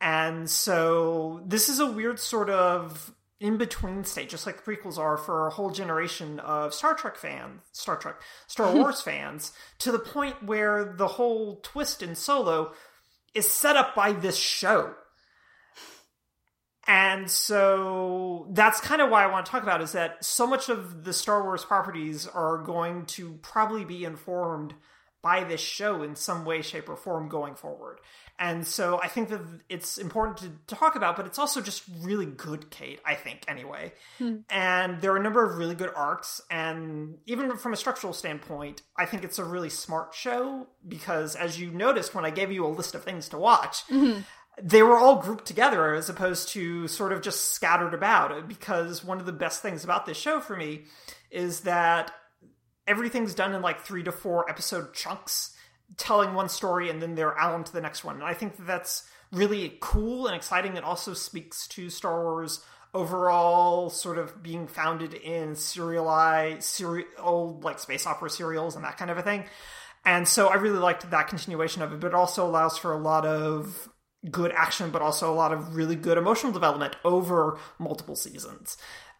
And 0.00 0.48
so 0.48 1.42
this 1.46 1.68
is 1.68 1.78
a 1.78 1.90
weird 1.90 2.18
sort 2.18 2.50
of 2.50 3.14
in 3.40 3.56
between 3.56 4.04
state, 4.04 4.28
just 4.28 4.46
like 4.46 4.64
the 4.64 4.72
prequels 4.72 4.98
are 4.98 5.16
for 5.16 5.46
a 5.46 5.50
whole 5.50 5.70
generation 5.70 6.40
of 6.40 6.74
Star 6.74 6.94
Trek 6.94 7.16
fans, 7.16 7.60
Star 7.72 7.96
Trek, 7.96 8.16
Star 8.46 8.74
Wars 8.74 9.00
fans, 9.00 9.52
to 9.78 9.92
the 9.92 9.98
point 9.98 10.42
where 10.42 10.84
the 10.96 11.06
whole 11.06 11.60
twist 11.62 12.02
in 12.02 12.14
Solo 12.14 12.72
is 13.34 13.48
set 13.48 13.76
up 13.76 13.94
by 13.94 14.12
this 14.12 14.36
show. 14.36 14.94
And 16.88 17.30
so 17.30 18.46
that's 18.50 18.80
kind 18.80 19.02
of 19.02 19.10
why 19.10 19.22
I 19.22 19.26
want 19.26 19.44
to 19.44 19.52
talk 19.52 19.62
about 19.62 19.82
is 19.82 19.92
that 19.92 20.24
so 20.24 20.46
much 20.46 20.70
of 20.70 21.04
the 21.04 21.12
Star 21.12 21.42
Wars 21.44 21.62
properties 21.62 22.26
are 22.26 22.56
going 22.58 23.04
to 23.06 23.38
probably 23.42 23.84
be 23.84 24.04
informed 24.04 24.72
by 25.20 25.44
this 25.44 25.60
show 25.60 26.02
in 26.02 26.16
some 26.16 26.46
way, 26.46 26.62
shape, 26.62 26.88
or 26.88 26.96
form 26.96 27.28
going 27.28 27.54
forward. 27.54 27.98
And 28.38 28.64
so 28.64 29.00
I 29.02 29.08
think 29.08 29.30
that 29.30 29.40
it's 29.68 29.98
important 29.98 30.38
to 30.38 30.74
talk 30.74 30.94
about, 30.94 31.16
but 31.16 31.26
it's 31.26 31.40
also 31.40 31.60
just 31.60 31.82
really 32.00 32.24
good, 32.24 32.70
Kate, 32.70 33.00
I 33.04 33.16
think, 33.16 33.42
anyway. 33.48 33.92
Hmm. 34.18 34.36
And 34.48 35.00
there 35.00 35.12
are 35.12 35.16
a 35.16 35.22
number 35.22 35.44
of 35.44 35.58
really 35.58 35.74
good 35.74 35.90
arcs. 35.94 36.40
And 36.48 37.18
even 37.26 37.56
from 37.56 37.72
a 37.72 37.76
structural 37.76 38.12
standpoint, 38.12 38.82
I 38.96 39.06
think 39.06 39.24
it's 39.24 39.40
a 39.40 39.44
really 39.44 39.70
smart 39.70 40.14
show 40.14 40.68
because, 40.86 41.34
as 41.34 41.60
you 41.60 41.72
noticed 41.72 42.14
when 42.14 42.24
I 42.24 42.30
gave 42.30 42.52
you 42.52 42.64
a 42.64 42.68
list 42.68 42.94
of 42.94 43.02
things 43.02 43.28
to 43.30 43.38
watch, 43.38 43.84
mm-hmm. 43.88 44.20
They 44.62 44.82
were 44.82 44.98
all 44.98 45.16
grouped 45.16 45.46
together 45.46 45.94
as 45.94 46.08
opposed 46.08 46.48
to 46.50 46.88
sort 46.88 47.12
of 47.12 47.22
just 47.22 47.52
scattered 47.52 47.94
about. 47.94 48.48
Because 48.48 49.04
one 49.04 49.18
of 49.18 49.26
the 49.26 49.32
best 49.32 49.62
things 49.62 49.84
about 49.84 50.06
this 50.06 50.16
show 50.16 50.40
for 50.40 50.56
me 50.56 50.84
is 51.30 51.60
that 51.60 52.12
everything's 52.86 53.34
done 53.34 53.54
in 53.54 53.62
like 53.62 53.82
three 53.82 54.02
to 54.02 54.12
four 54.12 54.48
episode 54.48 54.94
chunks, 54.94 55.54
telling 55.96 56.34
one 56.34 56.48
story 56.48 56.90
and 56.90 57.00
then 57.00 57.14
they're 57.14 57.38
out 57.38 57.66
to 57.66 57.72
the 57.72 57.80
next 57.80 58.04
one. 58.04 58.16
And 58.16 58.24
I 58.24 58.34
think 58.34 58.56
that 58.56 58.66
that's 58.66 59.08
really 59.30 59.76
cool 59.80 60.26
and 60.26 60.34
exciting. 60.34 60.76
It 60.76 60.84
also 60.84 61.14
speaks 61.14 61.68
to 61.68 61.90
Star 61.90 62.22
Wars 62.22 62.64
overall 62.94 63.90
sort 63.90 64.18
of 64.18 64.42
being 64.42 64.66
founded 64.66 65.12
in 65.12 65.54
serialized, 65.54 66.62
seri- 66.62 67.04
old 67.18 67.62
like 67.64 67.78
space 67.78 68.06
opera 68.06 68.30
serials 68.30 68.76
and 68.76 68.84
that 68.84 68.96
kind 68.96 69.10
of 69.10 69.18
a 69.18 69.22
thing. 69.22 69.44
And 70.04 70.26
so 70.26 70.48
I 70.48 70.54
really 70.54 70.78
liked 70.78 71.10
that 71.10 71.28
continuation 71.28 71.82
of 71.82 71.92
it, 71.92 72.00
but 72.00 72.08
it 72.08 72.14
also 72.14 72.46
allows 72.46 72.78
for 72.78 72.92
a 72.92 72.98
lot 72.98 73.26
of 73.26 73.88
good 74.30 74.52
action, 74.52 74.90
but 74.90 75.02
also 75.02 75.32
a 75.32 75.34
lot 75.34 75.52
of 75.52 75.76
really 75.76 75.96
good 75.96 76.18
emotional 76.18 76.52
development 76.52 76.96
over 77.04 77.58
multiple 77.78 78.16
seasons. 78.16 78.76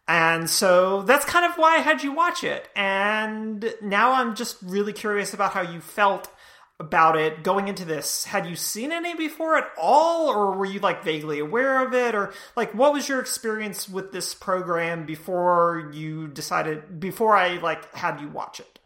And 0.07 0.49
so 0.49 1.03
that's 1.03 1.25
kind 1.25 1.45
of 1.45 1.55
why 1.55 1.75
I 1.75 1.79
had 1.79 2.01
you 2.01 2.11
watch 2.11 2.43
it. 2.43 2.67
And 2.75 3.73
now 3.81 4.13
I'm 4.13 4.35
just 4.35 4.57
really 4.63 4.91
curious 4.91 5.33
about 5.33 5.53
how 5.53 5.61
you 5.61 5.81
felt 5.81 6.31
about 6.79 7.17
it 7.17 7.43
going 7.43 7.67
into 7.67 7.85
this. 7.85 8.23
Had 8.23 8.47
you 8.47 8.55
seen 8.55 8.91
any 8.91 9.13
before 9.13 9.57
at 9.57 9.69
all, 9.77 10.29
or 10.29 10.55
were 10.55 10.65
you 10.65 10.79
like 10.79 11.03
vaguely 11.03 11.39
aware 11.39 11.85
of 11.85 11.93
it? 11.93 12.15
Or 12.15 12.33
like 12.55 12.73
what 12.73 12.93
was 12.93 13.07
your 13.07 13.19
experience 13.19 13.87
with 13.87 14.11
this 14.11 14.33
program 14.33 15.05
before 15.05 15.91
you 15.93 16.27
decided, 16.27 16.99
before 16.99 17.35
I 17.35 17.57
like 17.57 17.93
had 17.93 18.19
you 18.19 18.29
watch 18.29 18.59
it? 18.59 18.78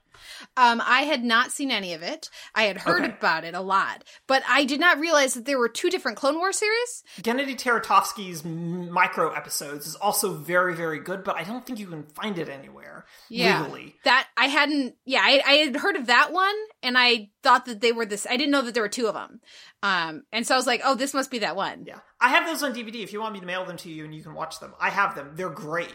Um, 0.56 0.82
I 0.86 1.02
had 1.02 1.24
not 1.24 1.52
seen 1.52 1.72
any 1.72 1.94
of 1.94 2.04
it. 2.04 2.30
I 2.54 2.64
had 2.64 2.78
heard 2.78 3.04
Okay. 3.04 3.14
about 3.18 3.44
it 3.44 3.56
a 3.56 3.62
lot, 3.62 4.04
but 4.28 4.44
I 4.48 4.66
did 4.66 4.80
not 4.80 5.00
realize 5.00 5.34
that 5.34 5.46
there 5.46 5.58
were 5.58 5.70
two 5.70 5.90
different 5.90 6.18
Clone 6.18 6.38
Wars 6.38 6.60
series. 6.60 7.04
Genndy 7.22 7.58
Tartakovsky's 7.58 8.44
micro 8.46 9.34
episodes 9.34 9.88
is 9.88 9.96
also 9.96 10.34
very, 10.34 10.76
very 10.76 11.00
good, 11.00 11.24
but 11.24 11.36
I 11.36 11.44
don't 11.44 11.66
think 11.66 11.80
you 11.80 11.88
can 11.88 12.04
find 12.04 12.38
it 12.38 12.50
anywhere 12.50 13.06
legally. 13.30 13.96
That 14.04 14.28
I 14.38 14.48
hadn't. 14.48 14.96
Yeah, 15.06 15.22
I, 15.24 15.42
I 15.46 15.54
had 15.56 15.76
heard 15.76 15.96
of 15.96 16.08
that 16.08 16.32
one, 16.32 16.56
and 16.82 16.98
I 16.98 17.30
thought 17.42 17.66
that 17.66 17.82
they 17.82 17.92
were 17.92 18.06
this. 18.06 18.28
I 18.30 18.38
didn't 18.38 18.52
know 18.52 18.62
that 18.62 18.74
there 18.74 18.84
were 18.84 18.90
two 18.90 19.08
of 19.08 19.14
them. 19.16 19.42
Um, 19.82 20.24
and 20.32 20.46
so 20.48 20.54
I 20.56 20.58
was 20.58 20.68
like, 20.68 20.82
oh, 20.86 20.96
this 20.96 21.14
must 21.14 21.32
be 21.32 21.40
that 21.40 21.56
one. 21.56 21.86
Yeah. 21.86 22.00
I 22.22 22.30
have 22.30 22.46
those 22.46 22.64
on 22.64 22.74
DVD 22.74 23.04
if 23.04 23.12
you 23.12 23.20
want 23.20 23.34
me 23.34 23.40
to 23.42 23.46
mail 23.46 23.66
them 23.66 23.76
to 23.78 23.90
you 23.90 24.06
and 24.06 24.16
you 24.16 24.24
can 24.24 24.34
watch 24.34 24.60
them. 24.60 24.74
I 24.80 24.90
have 24.90 25.16
them. 25.16 25.32
They're 25.36 25.50
great. 25.50 25.90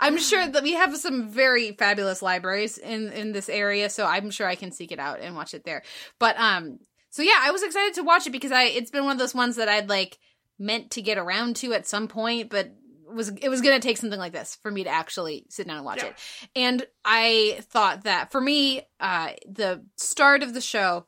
I'm 0.00 0.18
sure 0.18 0.46
that 0.46 0.62
we 0.62 0.72
have 0.74 0.96
some 0.96 1.28
very 1.28 1.72
fabulous 1.72 2.22
libraries 2.22 2.78
in 2.78 3.12
in 3.12 3.32
this 3.32 3.48
area, 3.48 3.90
so 3.90 4.04
I'm 4.06 4.30
sure 4.30 4.46
I 4.46 4.54
can 4.54 4.70
seek 4.72 4.92
it 4.92 4.98
out 4.98 5.20
and 5.20 5.34
watch 5.34 5.54
it 5.54 5.64
there. 5.64 5.82
But 6.18 6.38
um, 6.38 6.78
so 7.10 7.22
yeah, 7.22 7.38
I 7.40 7.50
was 7.50 7.62
excited 7.62 7.94
to 7.94 8.02
watch 8.02 8.26
it 8.26 8.30
because 8.30 8.52
I 8.52 8.64
it's 8.64 8.90
been 8.90 9.04
one 9.04 9.12
of 9.12 9.18
those 9.18 9.34
ones 9.34 9.56
that 9.56 9.68
I'd 9.68 9.88
like 9.88 10.18
meant 10.58 10.90
to 10.92 11.02
get 11.02 11.18
around 11.18 11.56
to 11.56 11.72
at 11.72 11.86
some 11.86 12.08
point, 12.08 12.50
but 12.50 12.72
was 13.06 13.28
it 13.30 13.48
was 13.48 13.60
going 13.62 13.80
to 13.80 13.86
take 13.86 13.96
something 13.96 14.18
like 14.18 14.32
this 14.32 14.56
for 14.62 14.70
me 14.70 14.84
to 14.84 14.90
actually 14.90 15.46
sit 15.48 15.66
down 15.66 15.76
and 15.76 15.84
watch 15.84 16.02
Yeah. 16.02 16.08
it. 16.10 16.14
And 16.54 16.86
I 17.04 17.58
thought 17.62 18.04
that 18.04 18.30
for 18.30 18.40
me, 18.40 18.82
uh, 19.00 19.30
the 19.48 19.84
start 19.96 20.42
of 20.42 20.52
the 20.52 20.60
show 20.60 21.06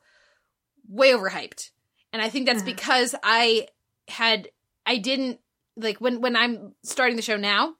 way 0.89 1.11
overhyped, 1.11 1.69
and 2.11 2.21
I 2.21 2.29
think 2.29 2.45
that's 2.47 2.63
Mhm. 2.63 2.65
because 2.65 3.15
I 3.23 3.67
had 4.07 4.49
I 4.85 4.97
didn't 4.97 5.39
like 5.77 6.01
when 6.01 6.21
when 6.21 6.35
I'm 6.35 6.73
starting 6.83 7.15
the 7.15 7.21
show 7.21 7.37
now 7.37 7.75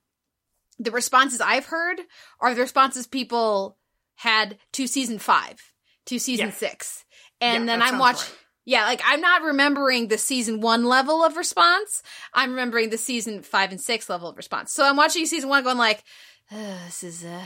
the 0.84 0.92
responses 0.92 1.42
I've 1.42 1.66
heard 1.66 2.00
are 2.40 2.54
the 2.54 2.62
responses 2.62 3.08
people 3.08 3.78
had 4.16 4.58
to 4.74 4.88
season 4.88 5.20
five, 5.20 5.62
to 6.06 6.20
season 6.20 6.48
Yeah. 6.48 6.54
six. 6.54 7.06
And 7.40 7.64
Yeah, 7.66 7.74
then 7.74 7.82
I'm 7.82 7.98
watching. 8.00 8.22
right. 8.30 8.38
Yeah, 8.66 8.84
like 8.86 9.02
I'm 9.04 9.22
not 9.22 9.42
remembering 9.42 10.08
the 10.08 10.18
season 10.20 10.60
one 10.62 10.84
level 10.86 11.24
of 11.24 11.36
response. 11.36 12.04
I'm 12.34 12.52
remembering 12.52 12.90
the 12.92 12.98
season 12.98 13.42
five 13.42 13.72
and 13.72 13.82
six 13.82 14.08
level 14.10 14.30
of 14.30 14.38
response. 14.38 14.72
So 14.72 14.86
I'm 14.86 14.96
watching 14.98 15.26
season 15.26 15.50
one 15.50 15.64
going 15.64 15.78
like, 15.80 16.04
"Ugh, 16.52 16.78
this 16.86 17.04
is, 17.04 17.24
uh, 17.26 17.44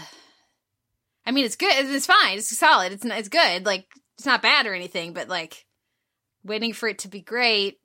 I 1.26 1.32
mean, 1.32 1.46
it's 1.46 1.56
good. 1.56 1.74
It's 1.74 2.06
fine. 2.06 2.38
It's 2.38 2.56
solid. 2.58 2.92
It's, 2.92 3.06
it's 3.06 3.30
good. 3.30 3.66
Like, 3.66 3.88
it's 4.18 4.26
not 4.26 4.42
bad 4.42 4.68
or 4.68 4.74
anything, 4.74 5.14
but 5.14 5.30
like 5.30 5.66
waiting 6.44 6.74
for 6.74 6.88
it 6.90 7.00
to 7.00 7.08
be 7.08 7.22
great. 7.22 7.80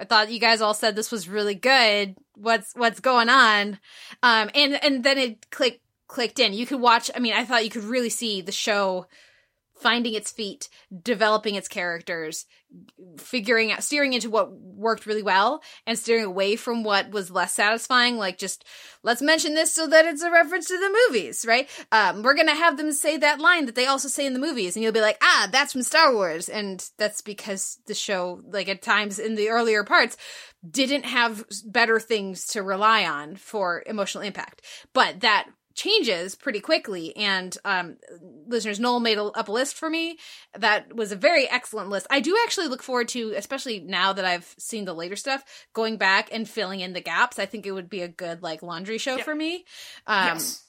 I 0.00 0.04
thought 0.04 0.32
you 0.32 0.40
guys 0.40 0.60
all 0.60 0.74
said 0.74 0.96
this 0.96 1.12
was 1.12 1.28
really 1.28 1.54
good. 1.54 2.16
What's, 2.34 2.72
what's 2.74 3.00
going 3.00 3.28
on? 3.28 3.78
um 4.22 4.50
and 4.54 4.82
and 4.82 5.04
then 5.04 5.18
it 5.18 5.50
clicked 5.50 5.80
clicked 6.08 6.38
in 6.38 6.52
you 6.52 6.66
could 6.66 6.80
watch 6.80 7.10
i 7.14 7.18
mean 7.18 7.32
i 7.32 7.44
thought 7.44 7.64
you 7.64 7.70
could 7.70 7.84
really 7.84 8.10
see 8.10 8.40
the 8.40 8.52
show 8.52 9.06
finding 9.80 10.14
its 10.14 10.30
feet 10.30 10.68
developing 11.02 11.54
its 11.54 11.68
characters 11.68 12.46
figuring 13.18 13.72
out 13.72 13.82
steering 13.82 14.12
into 14.12 14.30
what 14.30 14.52
worked 14.52 15.06
really 15.06 15.22
well 15.22 15.60
and 15.86 15.98
steering 15.98 16.24
away 16.24 16.54
from 16.54 16.84
what 16.84 17.10
was 17.10 17.30
less 17.30 17.52
satisfying 17.52 18.16
like 18.16 18.38
just 18.38 18.64
let's 19.02 19.22
mention 19.22 19.54
this 19.54 19.74
so 19.74 19.88
that 19.88 20.04
it's 20.04 20.22
a 20.22 20.30
reference 20.30 20.68
to 20.68 20.78
the 20.78 20.96
movies 21.08 21.44
right 21.48 21.68
um 21.90 22.22
we're 22.22 22.34
gonna 22.34 22.54
have 22.54 22.76
them 22.76 22.92
say 22.92 23.16
that 23.16 23.40
line 23.40 23.66
that 23.66 23.74
they 23.74 23.86
also 23.86 24.06
say 24.06 24.24
in 24.24 24.34
the 24.34 24.38
movies 24.38 24.76
and 24.76 24.84
you'll 24.84 24.92
be 24.92 25.00
like 25.00 25.18
ah 25.20 25.48
that's 25.50 25.72
from 25.72 25.82
star 25.82 26.14
wars 26.14 26.48
and 26.48 26.90
that's 26.96 27.20
because 27.20 27.78
the 27.86 27.94
show 27.94 28.40
like 28.50 28.68
at 28.68 28.82
times 28.82 29.18
in 29.18 29.34
the 29.34 29.48
earlier 29.48 29.82
parts 29.82 30.16
didn't 30.68 31.04
have 31.04 31.44
better 31.64 31.98
things 31.98 32.46
to 32.46 32.62
rely 32.62 33.04
on 33.04 33.36
for 33.36 33.82
emotional 33.86 34.22
impact. 34.22 34.62
But 34.92 35.20
that 35.20 35.48
changes 35.80 36.34
pretty 36.34 36.60
quickly. 36.60 37.16
And 37.16 37.56
um, 37.64 37.96
listeners, 38.46 38.78
Noel 38.78 39.00
made 39.00 39.18
a, 39.18 39.24
up 39.24 39.48
a 39.48 39.52
list 39.52 39.76
for 39.76 39.88
me. 39.88 40.18
That 40.58 40.94
was 40.94 41.10
a 41.12 41.16
very 41.16 41.48
excellent 41.48 41.88
list. 41.88 42.06
I 42.10 42.20
do 42.20 42.36
actually 42.44 42.68
look 42.68 42.82
forward 42.82 43.08
to, 43.08 43.32
especially 43.36 43.80
now 43.80 44.12
that 44.12 44.24
I've 44.24 44.54
seen 44.58 44.84
the 44.84 44.92
later 44.94 45.16
stuff, 45.16 45.42
going 45.72 45.96
back 45.96 46.28
and 46.32 46.48
filling 46.48 46.80
in 46.80 46.92
the 46.92 47.00
gaps. 47.00 47.38
I 47.38 47.46
think 47.46 47.66
it 47.66 47.72
would 47.72 47.88
be 47.88 48.02
a 48.02 48.08
good 48.08 48.42
like 48.42 48.62
laundry 48.62 48.98
show 48.98 49.18
for 49.18 49.34
me. 49.34 49.64
Um, 50.06 50.26
yes. 50.36 50.66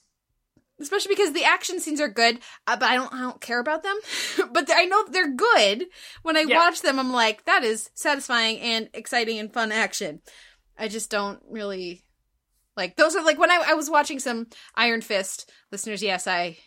especially 0.79 1.13
because 1.15 1.33
the 1.33 1.43
action 1.43 1.79
scenes 1.79 2.01
are 2.01 2.09
good, 2.09 2.39
uh, 2.65 2.77
but 2.77 2.89
I 2.89 2.95
don't 2.95 3.13
I 3.13 3.19
don't 3.21 3.41
care 3.41 3.59
about 3.59 3.83
them. 3.83 3.97
but 4.51 4.69
I 4.73 4.85
know 4.85 5.03
they're 5.09 5.35
good. 5.35 5.85
When 6.23 6.37
I 6.37 6.41
Yeah. 6.47 6.57
watch 6.57 6.81
them, 6.81 6.99
I'm 6.99 7.11
like, 7.11 7.45
that 7.45 7.63
is 7.63 7.89
satisfying 7.93 8.59
and 8.59 8.89
exciting 8.93 9.37
and 9.39 9.53
fun 9.53 9.71
action. 9.71 10.21
I 10.77 10.87
just 10.87 11.11
don't 11.11 11.39
really 11.49 12.03
like 12.75 12.95
those 12.95 13.15
are 13.15 13.23
like 13.23 13.39
when 13.39 13.51
I, 13.51 13.63
I 13.69 13.73
was 13.73 13.89
watching 13.89 14.19
some 14.19 14.47
Iron 14.75 15.01
Fist 15.01 15.51
listeners. 15.71 16.01
Yes, 16.01 16.27
I 16.27 16.57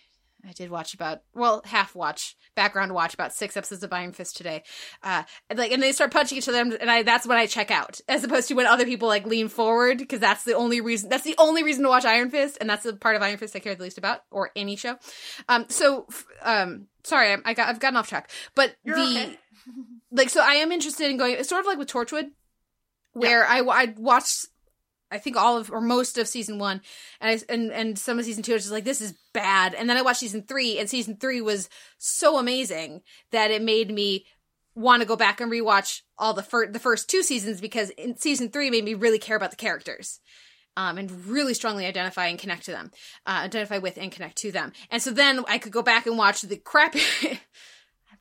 I 0.47 0.53
did 0.53 0.71
watch 0.71 0.95
about 0.95 1.21
well 1.35 1.63
half 1.65 1.95
watch 1.95 2.37
background 2.55 2.93
watch 2.93 3.15
about 3.15 3.33
six 3.33 3.57
episodes 3.57 3.83
of 3.83 3.93
Iron 3.93 4.13
Fist 4.13 4.37
today. 4.37 4.63
Uh, 5.03 5.23
and 5.51 5.59
like 5.59 5.73
and 5.73 5.83
they 5.83 5.93
start 5.93 6.13
punching 6.13 6.39
each 6.39 6.49
other, 6.49 6.59
and 6.61 6.91
I 6.91 7.03
that's 7.03 7.27
when 7.27 7.39
I 7.39 7.47
check 7.47 7.71
out, 7.71 8.01
as 8.09 8.25
opposed 8.25 8.49
to 8.49 8.55
when 8.55 8.67
other 8.67 8.85
people 8.85 9.09
like 9.09 9.27
lean 9.27 9.49
forward 9.49 9.99
because 9.99 10.21
that's 10.21 10.45
the 10.45 10.55
only 10.55 10.81
reason. 10.81 11.09
That's 11.09 11.25
the 11.25 11.35
only 11.39 11.63
reason 11.63 11.83
to 11.83 11.89
watch 11.89 12.05
Iron 12.05 12.31
Fist, 12.31 12.59
and 12.61 12.69
that's 12.69 12.85
the 12.85 12.95
part 12.95 13.17
of 13.17 13.23
Iron 13.23 13.39
Fist 13.39 13.57
I 13.57 13.61
care 13.61 13.75
the 13.75 13.83
least 13.83 13.99
about, 13.99 14.21
or 14.31 14.51
any 14.55 14.77
show. 14.77 14.97
Um, 15.49 15.67
so 15.69 16.07
f- 16.11 16.27
um, 16.43 16.87
sorry, 17.03 17.33
I, 17.33 17.39
I 17.45 17.55
got 17.55 17.69
I've 17.69 17.81
gotten 17.81 17.97
off 17.97 18.09
track, 18.09 18.31
but 18.55 18.75
You're 18.85 18.97
the 18.97 19.03
okay. 19.03 19.39
like 20.13 20.31
so 20.31 20.41
I 20.43 20.55
am 20.55 20.73
interested 20.73 21.11
in 21.11 21.17
going. 21.17 21.35
It's 21.35 21.49
sort 21.49 21.61
of 21.61 21.67
like 21.67 21.79
with 21.79 21.89
Torchwood, 21.89 22.31
where 23.13 23.47
I 23.47 23.61
I 23.61 23.95
watched. 23.97 24.47
I 25.15 25.19
think 25.19 25.37
all 25.37 25.57
of 25.57 25.71
or 25.71 25.81
most 25.81 26.19
of 26.19 26.29
season 26.29 26.59
one, 26.59 26.83
and 27.21 27.31
I, 27.31 27.53
and 27.53 27.73
and 27.73 27.99
some 27.99 28.19
of 28.19 28.25
season 28.25 28.43
two 28.43 28.53
I 28.53 28.57
was 28.57 28.65
just 28.65 28.73
like 28.73 28.85
this 28.85 29.01
is 29.01 29.15
bad, 29.33 29.75
and 29.75 29.89
then 29.89 29.97
I 29.97 30.03
watched 30.03 30.21
season 30.21 30.43
three, 30.43 30.79
and 30.79 30.91
season 30.91 31.17
three 31.17 31.41
was 31.41 31.69
so 31.99 32.39
amazing 32.39 33.03
that 33.31 33.51
it 33.51 33.63
made 33.63 33.91
me 33.91 34.27
want 34.75 35.03
to 35.03 35.07
go 35.07 35.17
back 35.17 35.41
and 35.41 35.51
rewatch 35.51 36.03
all 36.19 36.35
the 36.35 36.43
fir- 36.43 36.71
the 36.71 36.81
first 36.81 37.09
two 37.09 37.23
seasons 37.23 37.61
because 37.61 37.91
in 37.91 38.17
season 38.17 38.51
three 38.51 38.71
made 38.71 38.85
me 38.85 38.95
really 38.95 39.19
care 39.19 39.37
about 39.37 39.51
the 39.51 39.57
characters. 39.57 40.21
Um, 40.77 40.99
and 40.99 41.27
really 41.27 41.55
strongly 41.55 41.87
identify 41.87 42.27
and 42.27 42.37
connect 42.37 42.65
to 42.65 42.73
them, 42.73 42.91
uh, 43.25 43.43
identify 43.45 43.79
with 43.79 43.97
and 43.97 44.11
connect 44.11 44.39
to 44.39 44.51
them. 44.51 44.73
And 44.91 45.01
so 45.01 45.13
then 45.13 45.45
I 45.47 45.59
could 45.59 45.71
go 45.71 45.83
back 45.83 46.05
and 46.05 46.19
watch 46.19 46.43
the 46.43 46.57
crappy 46.57 47.01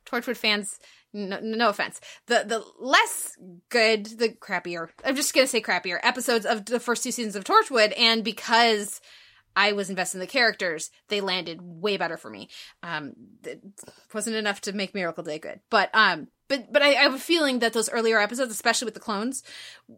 Torchwood 0.06 0.36
fans. 0.36 0.78
No, 1.16 1.38
no 1.40 1.68
offense. 1.68 2.00
The 2.26 2.44
the 2.44 2.64
less 2.80 3.36
good, 3.68 4.06
the 4.06 4.30
crappier. 4.30 4.88
I'm 5.04 5.14
just 5.14 5.32
gonna 5.32 5.46
say 5.46 5.60
crappier 5.62 6.00
episodes 6.02 6.44
of 6.44 6.64
the 6.66 6.80
first 6.80 7.04
two 7.04 7.12
seasons 7.12 7.36
of 7.36 7.44
Torchwood, 7.44 7.94
and 7.96 8.24
because 8.24 9.00
I 9.54 9.72
was 9.72 9.90
invested 9.90 10.16
in 10.16 10.20
the 10.20 10.26
characters, 10.26 10.90
they 11.08 11.20
landed 11.20 11.60
way 11.62 11.96
better 11.96 12.16
for 12.16 12.30
me. 12.30 12.48
Um, 12.82 13.12
it 13.44 13.62
wasn't 14.12 14.34
enough 14.34 14.60
to 14.62 14.72
make 14.72 14.92
Miracle 14.92 15.22
Day 15.22 15.38
good, 15.38 15.60
but 15.70 15.88
um, 15.94 16.26
but 16.48 16.72
but 16.72 16.82
I, 16.82 16.88
I 16.88 17.02
have 17.02 17.14
a 17.14 17.18
feeling 17.18 17.60
that 17.60 17.72
those 17.72 17.88
earlier 17.88 18.18
episodes, 18.18 18.50
especially 18.50 18.86
with 18.86 18.94
the 18.94 19.00
clones, 19.00 19.44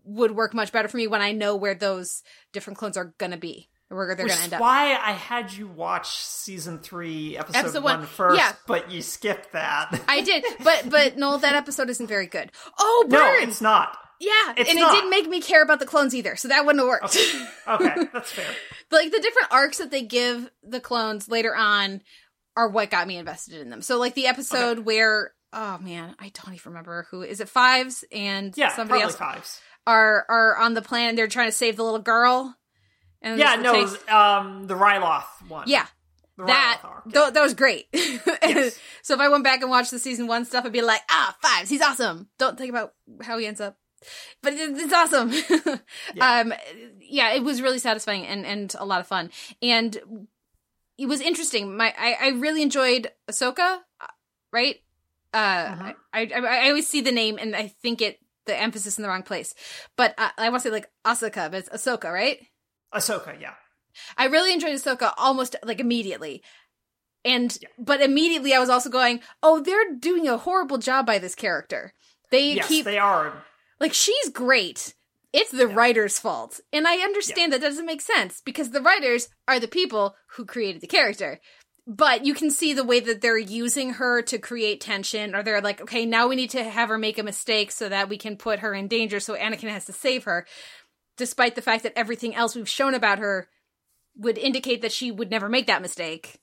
would 0.05 0.33
work 0.33 0.53
much 0.53 0.71
better 0.71 0.89
for 0.89 0.99
me 0.99 1.07
when 1.07 1.23
I 1.23 1.33
know 1.33 1.57
where 1.57 1.75
those 1.75 2.23
different 2.53 2.79
clones 2.79 2.99
are 2.99 3.15
gonna 3.17 3.39
be, 3.39 3.71
or 3.91 3.97
where 3.99 4.15
they're 4.17 4.25
Which 4.27 4.33
gonna 4.33 4.39
is 4.41 4.45
end 4.45 4.55
up. 4.55 4.61
why 4.61 4.93
I 4.95 5.13
had 5.13 5.53
you 5.53 5.67
watch 5.69 6.17
season 6.19 6.79
three, 6.81 7.37
episode, 7.39 7.59
Episode 7.59 7.85
one 7.85 7.99
one. 8.01 8.07
first, 8.09 8.39
Yeah. 8.39 8.53
but 8.67 8.91
you 8.91 9.03
skipped 9.03 9.53
that. 9.53 10.01
I 10.09 10.23
did, 10.23 10.45
but 10.65 10.91
but 10.91 11.17
no, 11.17 11.37
that 11.39 11.55
episode 11.55 11.89
isn't 11.91 12.07
very 12.07 12.27
good. 12.27 12.51
Oh, 12.79 13.05
no, 13.09 13.25
it's 13.39 13.61
not. 13.61 13.97
Yeah, 14.19 14.31
It's 14.57 14.71
and 14.71 14.79
not. 14.81 14.93
it 14.93 14.97
didn't 14.97 15.11
make 15.11 15.29
me 15.29 15.41
care 15.43 15.63
about 15.63 15.79
the 15.79 15.85
clones 15.87 16.15
either, 16.15 16.37
so 16.37 16.49
that 16.49 16.65
wouldn't 16.65 16.81
have 16.81 16.89
worked. 16.89 17.17
Okay, 17.69 18.09
that's 18.15 18.33
fair. 18.33 18.47
like 18.91 19.11
the 19.13 19.21
different 19.21 19.49
arcs 19.53 19.77
that 19.79 19.91
they 19.91 20.03
give 20.03 20.51
the 20.63 20.81
clones 20.81 21.29
later 21.29 21.55
on 21.55 22.01
are 22.57 22.69
what 22.71 22.91
got 22.91 23.07
me 23.07 23.19
invested 23.19 23.61
in 23.61 23.69
them. 23.69 23.83
So 23.83 23.99
like 23.99 24.15
the 24.15 24.27
episode 24.27 24.81
where 24.81 25.33
oh 25.53 25.79
man, 25.79 26.17
I 26.19 26.31
don't 26.31 26.55
even 26.55 26.73
remember 26.73 27.07
who 27.11 27.23
is 27.23 27.41
it 27.41 27.49
fives 27.51 28.05
and 28.11 28.57
Yeah, 28.57 28.75
somebody 28.75 29.03
else 29.03 29.17
fives. 29.17 29.61
are 29.87 30.25
are 30.31 30.57
on 30.57 30.73
the 30.75 30.83
planet 30.83 31.11
and 31.11 31.19
they're 31.19 31.29
trying 31.29 31.49
to 31.49 31.53
save 31.53 31.77
the 31.77 31.85
little 31.85 32.01
girl. 32.01 32.57
And 33.27 33.39
Yeah, 33.41 33.57
no, 33.57 33.73
takes- 33.73 33.91
was, 33.93 34.09
um, 34.09 34.67
the 34.67 34.75
Ryloth 34.75 35.25
one. 35.49 35.65
yeah, 35.67 35.87
the 36.39 36.45
that 36.47 36.81
tho- 37.07 37.31
that 37.31 37.43
was 37.43 37.55
great. 37.55 37.87
Yes. 37.93 38.79
so 39.03 39.15
if 39.15 39.21
I 39.21 39.29
went 39.29 39.43
back 39.43 39.63
and 39.63 39.71
watched 39.71 39.91
the 39.91 39.99
season 39.99 40.27
one 40.29 40.45
stuff, 40.45 40.65
I'd 40.65 40.73
be 40.73 40.81
like, 40.83 41.01
ah, 41.11 41.37
fives, 41.43 41.69
he's 41.69 41.83
awesome. 41.83 42.29
Don't 42.39 42.57
think 42.57 42.71
about 42.71 42.95
how 43.23 43.37
he 43.39 43.47
ends 43.47 43.61
up, 43.61 43.77
but 44.43 44.53
it's 44.55 44.93
awesome. 44.93 45.33
Yeah. 46.15 46.41
Um, 46.41 46.55
yeah, 47.01 47.33
it 47.35 47.43
was 47.43 47.61
really 47.63 47.79
satisfying 47.81 48.25
and 48.27 48.47
and 48.47 48.75
a 48.79 48.85
lot 48.87 49.01
of 49.01 49.07
fun, 49.09 49.31
and 49.61 50.27
it 50.99 51.07
was 51.07 51.21
interesting. 51.21 51.77
My 51.77 51.93
I, 51.99 52.17
I 52.21 52.29
really 52.31 52.63
enjoyed 52.63 53.11
Ahsoka, 53.29 53.79
uh, 54.01 54.07
right? 54.53 54.77
Uh, 55.35 55.67
Mhm. 55.75 55.95
I, 56.15 56.21
I 56.35 56.39
I 56.65 56.69
always 56.69 56.87
see 56.89 57.01
the 57.03 57.13
name 57.13 57.39
and 57.39 57.57
I 57.57 57.69
think 57.83 58.01
it 58.01 58.19
the 58.47 58.55
emphasis 58.57 58.97
in 58.99 59.03
the 59.03 59.09
wrong 59.09 59.25
place, 59.25 59.55
but 59.97 60.15
uh, 60.17 60.31
I 60.39 60.49
want 60.51 60.63
to 60.63 60.69
say 60.69 60.73
like 60.73 60.89
Asuka, 61.05 61.51
but 61.51 61.67
it's 61.67 61.69
Ahsoka, 61.71 62.13
right? 62.13 62.39
Ahsoka, 62.97 63.41
yeah. 63.41 63.55
I 64.17 64.27
really 64.27 64.53
enjoyed 64.53 64.75
Ahsoka 64.75 65.13
almost 65.17 65.57
like 65.65 65.81
immediately. 65.81 66.43
And 67.25 67.57
Yeah. 67.61 67.69
but 67.79 68.01
immediately 68.01 68.55
I 68.55 68.59
was 68.59 68.71
also 68.71 68.91
going, 68.91 69.21
"Oh, 69.43 69.61
they're 69.61 69.95
doing 69.99 70.29
a 70.29 70.37
horrible 70.39 70.79
job 70.79 71.07
by 71.07 71.19
this 71.19 71.35
character." 71.35 71.93
They 72.31 72.53
yes, 72.55 72.69
keep 72.69 72.85
they 72.85 72.99
are. 72.99 73.45
like 73.81 73.95
she's 73.95 74.29
great. 74.31 74.95
It's 75.33 75.51
the 75.51 75.67
writer's 75.67 76.19
fault. 76.19 76.61
And 76.73 76.87
I 76.89 76.97
understand 76.99 77.53
that 77.53 77.61
doesn't 77.61 77.85
make 77.85 78.01
sense 78.01 78.41
because 78.45 78.71
the 78.71 78.81
writers 78.81 79.29
are 79.47 79.61
the 79.61 79.69
people 79.69 80.17
who 80.29 80.45
created 80.47 80.81
the 80.81 80.87
character. 80.87 81.41
But 81.87 82.25
you 82.25 82.35
can 82.35 82.51
see 82.51 82.73
the 82.73 82.83
way 82.85 82.99
that 83.01 83.21
they're 83.21 83.39
using 83.39 83.91
her 83.95 84.21
to 84.23 84.39
create 84.39 84.81
tension, 84.81 85.35
or 85.37 85.43
they're 85.43 85.61
like, 85.61 85.81
okay, 85.81 86.05
now 86.05 86.27
we 86.27 86.35
need 86.35 86.51
to 86.51 86.65
have 86.65 86.89
her 86.89 86.99
make 86.99 87.19
a 87.19 87.23
mistake 87.23 87.71
so 87.71 87.89
that 87.89 88.09
we 88.09 88.19
can 88.19 88.37
put 88.37 88.59
her 88.61 88.75
in 88.75 88.89
danger, 88.89 89.21
so 89.21 89.37
Anakin 89.37 89.69
has 89.69 89.85
to 89.85 89.93
save 89.93 90.25
her, 90.25 90.47
despite 91.17 91.55
the 91.55 91.63
fact 91.63 91.83
that 91.83 91.93
everything 91.97 92.35
else 92.35 92.55
we've 92.55 92.69
shown 92.69 92.95
about 92.95 93.19
her 93.19 93.49
would 94.17 94.39
indicate 94.39 94.83
that 94.83 94.93
she 94.93 95.11
would 95.11 95.31
never 95.31 95.49
make 95.49 95.67
that 95.67 95.83
mistake. 95.83 96.41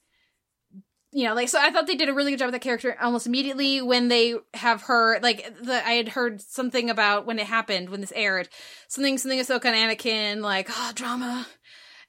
You 1.12 1.26
know, 1.26 1.36
like 1.36 1.50
so 1.50 1.60
I 1.60 1.70
thought 1.70 1.86
they 1.86 1.96
did 1.96 2.10
a 2.10 2.14
really 2.14 2.32
good 2.32 2.40
job 2.40 2.48
with 2.48 2.54
that 2.54 2.62
character 2.62 2.98
almost 3.00 3.28
immediately 3.28 3.82
when 3.82 4.08
they 4.08 4.36
have 4.56 4.84
her 4.84 5.20
like 5.22 5.56
the 5.62 5.86
I 5.86 5.92
had 5.92 6.10
heard 6.10 6.42
something 6.42 6.90
about 6.90 7.28
when 7.28 7.38
it 7.38 7.46
happened, 7.46 7.90
when 7.90 8.02
this 8.02 8.14
aired, 8.16 8.50
something 8.88 9.20
something 9.20 9.40
Ahsoka 9.40 9.66
and 9.66 9.92
Anakin, 9.92 10.42
like, 10.42 10.70
oh 10.72 10.92
drama. 10.96 11.48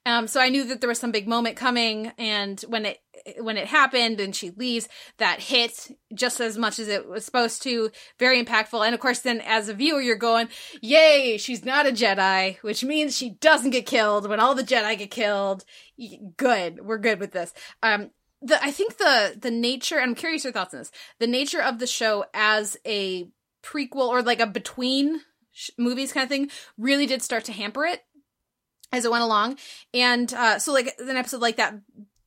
Um, 0.07 0.27
so 0.27 0.41
I 0.41 0.49
knew 0.49 0.65
that 0.65 0.81
there 0.81 0.89
was 0.89 0.99
some 0.99 1.12
big 1.12 1.29
moment 1.29 1.57
coming, 1.57 2.12
and 2.19 2.61
when 2.69 2.87
it 2.87 2.99
when 3.39 3.57
it 3.57 3.66
happened 3.66 4.20
and 4.20 4.35
she 4.35 4.51
leaves, 4.51 4.89
that 5.18 5.41
hit 5.41 5.97
just 6.14 6.41
as 6.41 6.59
much 6.59 6.79
as 6.79 6.89
it 6.89 7.09
was 7.09 7.25
supposed 7.25 7.62
to. 7.62 7.91
Very 8.18 8.43
impactful, 8.43 8.85
and 8.85 8.95
of 8.95 9.01
course, 9.01 9.20
then 9.20 9.41
as 9.41 9.68
a 9.68 9.75
viewer, 9.75 10.01
you're 10.01 10.16
going, 10.16 10.49
"Yay, 10.83 11.39
she's 11.39 11.64
not 11.64 11.87
a 11.87 11.93
Jedi," 11.93 12.59
which 12.62 12.85
means 12.85 13.16
she 13.16 13.31
doesn't 13.31 13.70
get 13.70 13.87
killed 13.87 14.29
when 14.29 14.41
all 14.41 14.55
the 14.55 14.62
Jedi 14.62 14.99
get 14.99 15.11
killed. 15.11 15.64
Good, 16.37 16.85
we're 16.85 16.99
good 16.99 17.20
with 17.20 17.33
this. 17.33 17.53
Um, 17.83 18.11
the 18.43 18.62
I 18.62 18.70
think 18.70 18.99
the 18.99 19.37
the 19.41 19.51
nature. 19.51 20.01
I'm 20.01 20.14
curious 20.14 20.45
your 20.45 20.53
thoughts 20.53 20.75
on 20.75 20.81
this. 20.81 20.93
The 21.18 21.27
nature 21.27 21.62
of 21.62 21.79
the 21.79 21.87
show 21.87 22.27
as 22.35 22.77
a 22.87 23.29
prequel 23.62 24.09
or 24.09 24.22
like 24.22 24.41
a 24.41 24.47
between 24.47 25.22
sh- 25.53 25.70
movies 25.79 26.12
kind 26.12 26.25
of 26.25 26.29
thing 26.29 26.51
really 26.77 27.07
did 27.07 27.22
start 27.22 27.45
to 27.45 27.53
hamper 27.53 27.85
it 27.87 28.03
as 28.93 29.05
it 29.05 29.11
went 29.11 29.25
along. 29.25 29.57
And 29.93 30.33
uh, 30.33 30.59
so, 30.59 30.72
like 30.72 30.95
an 30.99 31.16
episode 31.16 31.41
like 31.41 31.57
that 31.57 31.75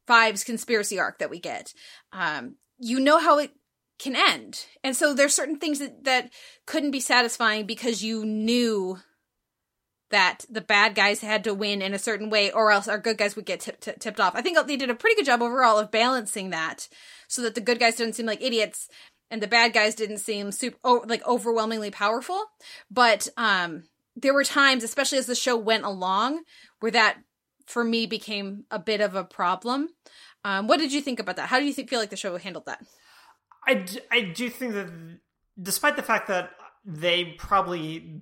Fives 0.07 0.43
conspiracy 0.43 0.97
arc 0.97 1.19
that 1.19 1.29
we 1.29 1.39
get, 1.39 1.73
um, 2.13 2.55
you 2.79 2.99
know 2.99 3.19
how 3.19 3.37
it 3.37 3.51
can 3.99 4.15
end, 4.15 4.65
and 4.83 4.95
so 4.95 5.13
there's 5.13 5.33
certain 5.33 5.59
things 5.59 5.79
that 5.79 6.03
that 6.05 6.31
couldn't 6.65 6.91
be 6.91 6.99
satisfying 6.99 7.65
because 7.65 8.03
you 8.03 8.25
knew 8.25 8.99
that 10.09 10.45
the 10.49 10.61
bad 10.61 10.95
guys 10.95 11.19
had 11.19 11.43
to 11.43 11.53
win 11.53 11.81
in 11.81 11.93
a 11.93 11.99
certain 11.99 12.29
way, 12.29 12.51
or 12.51 12.71
else 12.71 12.87
our 12.87 12.97
good 12.97 13.17
guys 13.17 13.35
would 13.35 13.45
get 13.45 13.59
tip- 13.59 13.81
tip- 13.81 13.99
tipped 13.99 14.19
off. 14.19 14.35
I 14.35 14.41
think 14.41 14.57
they 14.65 14.77
did 14.77 14.89
a 14.89 14.95
pretty 14.95 15.15
good 15.15 15.25
job 15.25 15.41
overall 15.41 15.77
of 15.77 15.91
balancing 15.91 16.51
that, 16.51 16.87
so 17.27 17.41
that 17.41 17.55
the 17.55 17.61
good 17.61 17.79
guys 17.79 17.95
didn't 17.95 18.15
seem 18.15 18.25
like 18.25 18.41
idiots. 18.41 18.87
And 19.29 19.41
the 19.41 19.47
bad 19.47 19.73
guys 19.73 19.93
didn't 19.93 20.19
seem 20.19 20.53
super, 20.53 20.77
like 21.05 21.27
overwhelmingly 21.27 21.91
powerful, 21.91 22.45
but 22.89 23.27
um, 23.35 23.83
there 24.15 24.33
were 24.33 24.45
times, 24.45 24.85
especially 24.85 25.17
as 25.17 25.25
the 25.25 25.35
show 25.35 25.57
went 25.57 25.83
along, 25.83 26.43
where 26.79 26.93
that 26.93 27.17
for 27.67 27.83
me 27.83 28.05
became 28.05 28.65
a 28.71 28.79
bit 28.79 29.01
of 29.01 29.15
a 29.15 29.23
problem. 29.23 29.89
Um, 30.43 30.67
what 30.67 30.79
did 30.79 30.93
you 30.93 31.01
think 31.01 31.19
about 31.19 31.35
that? 31.35 31.49
How 31.49 31.59
do 31.59 31.65
you 31.65 31.73
feel 31.73 31.99
like 31.99 32.09
the 32.09 32.17
show 32.17 32.35
handled 32.37 32.65
that? 32.65 32.83
I, 33.67 33.75
d- 33.75 33.99
I 34.11 34.21
do 34.21 34.49
think 34.49 34.73
that 34.73 34.87
despite 35.61 35.95
the 35.95 36.03
fact 36.03 36.29
that 36.29 36.51
they 36.85 37.35
probably 37.37 38.21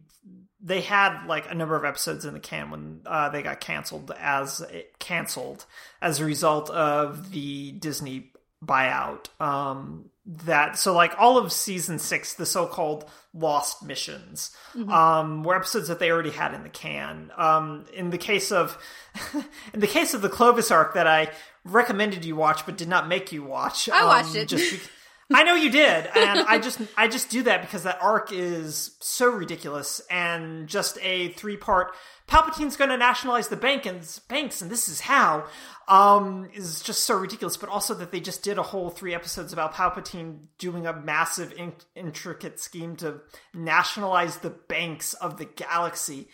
they 0.60 0.82
had 0.82 1.28
like 1.28 1.50
a 1.50 1.54
number 1.54 1.76
of 1.76 1.86
episodes 1.86 2.26
in 2.26 2.34
the 2.34 2.40
can 2.40 2.72
when 2.72 3.02
uh, 3.06 3.30
they 3.30 3.44
got 3.44 3.60
canceled 3.60 4.12
as 4.20 4.66
canceled 4.98 5.66
as 6.02 6.20
a 6.20 6.26
result 6.26 6.72
of 6.72 7.32
the 7.32 7.74
Disney 7.74 8.32
buyout. 8.66 9.28
Um, 9.40 10.10
that 10.26 10.78
so 10.78 10.94
like 10.94 11.14
all 11.20 11.38
of 11.38 11.52
season 11.52 12.00
six, 12.00 12.34
the 12.34 12.46
so-called 12.46 13.10
lost 13.34 13.84
missions, 13.84 14.56
um, 14.90 15.44
were 15.44 15.56
episodes 15.56 15.88
that 15.88 16.00
they 16.00 16.10
already 16.10 16.32
had 16.32 16.54
in 16.54 16.64
the 16.64 16.70
can. 16.70 17.32
Um, 17.38 17.86
in 17.94 18.10
the 18.10 18.18
case 18.18 18.52
of 18.52 18.78
in 19.74 19.80
the 19.80 19.88
case 19.88 20.14
of 20.14 20.22
the 20.22 20.30
Clovis 20.30 20.72
arc 20.72 20.96
that 20.96 21.06
I 21.06 21.30
recommended 21.64 22.26
you 22.26 22.36
watch 22.36 22.66
but 22.66 22.78
did 22.78 22.88
not 22.88 23.08
make 23.08 23.32
you 23.32 23.44
watch, 23.44 23.88
I 23.90 24.02
um, 24.02 24.08
watched 24.08 24.36
it. 24.36 24.48
just. 24.48 24.72
Be- 24.72 24.80
I 25.34 25.42
know 25.42 25.56
you 25.56 25.72
did, 25.72 26.08
and 26.16 26.42
I 26.42 26.60
just 26.60 26.80
I 26.96 27.08
just 27.08 27.32
do 27.32 27.42
that 27.44 27.62
because 27.62 27.82
that 27.82 27.98
arc 28.00 28.32
is 28.32 28.96
so 29.00 29.28
ridiculous 29.28 30.00
and 30.12 30.68
just 30.68 31.00
a 31.02 31.30
three 31.30 31.58
part. 31.58 31.96
Palpatine's 32.28 32.76
going 32.76 32.92
to 32.92 32.98
nationalize 32.98 33.48
the 33.48 33.56
bank 33.56 33.88
and 33.88 34.08
banks, 34.30 34.62
and 34.62 34.70
this 34.70 34.88
is 34.88 35.02
how 35.02 35.46
um, 35.88 36.50
is 36.54 36.82
just 36.82 37.04
so 37.04 37.16
ridiculous. 37.16 37.58
But 37.58 37.70
also 37.70 37.94
that 37.96 38.12
they 38.12 38.20
just 38.20 38.44
did 38.44 38.58
a 38.58 38.64
whole 38.64 38.90
three 38.90 39.14
episodes 39.14 39.54
about 39.54 39.74
Palpatine 39.74 40.48
doing 40.58 40.88
a 40.88 40.94
massive, 40.94 41.54
in- 41.54 41.74
intricate 41.96 42.60
scheme 42.60 42.96
to 42.98 43.22
nationalize 43.54 44.38
the 44.38 44.50
banks 44.50 45.14
of 45.14 45.38
the 45.38 45.46
galaxy 45.46 46.30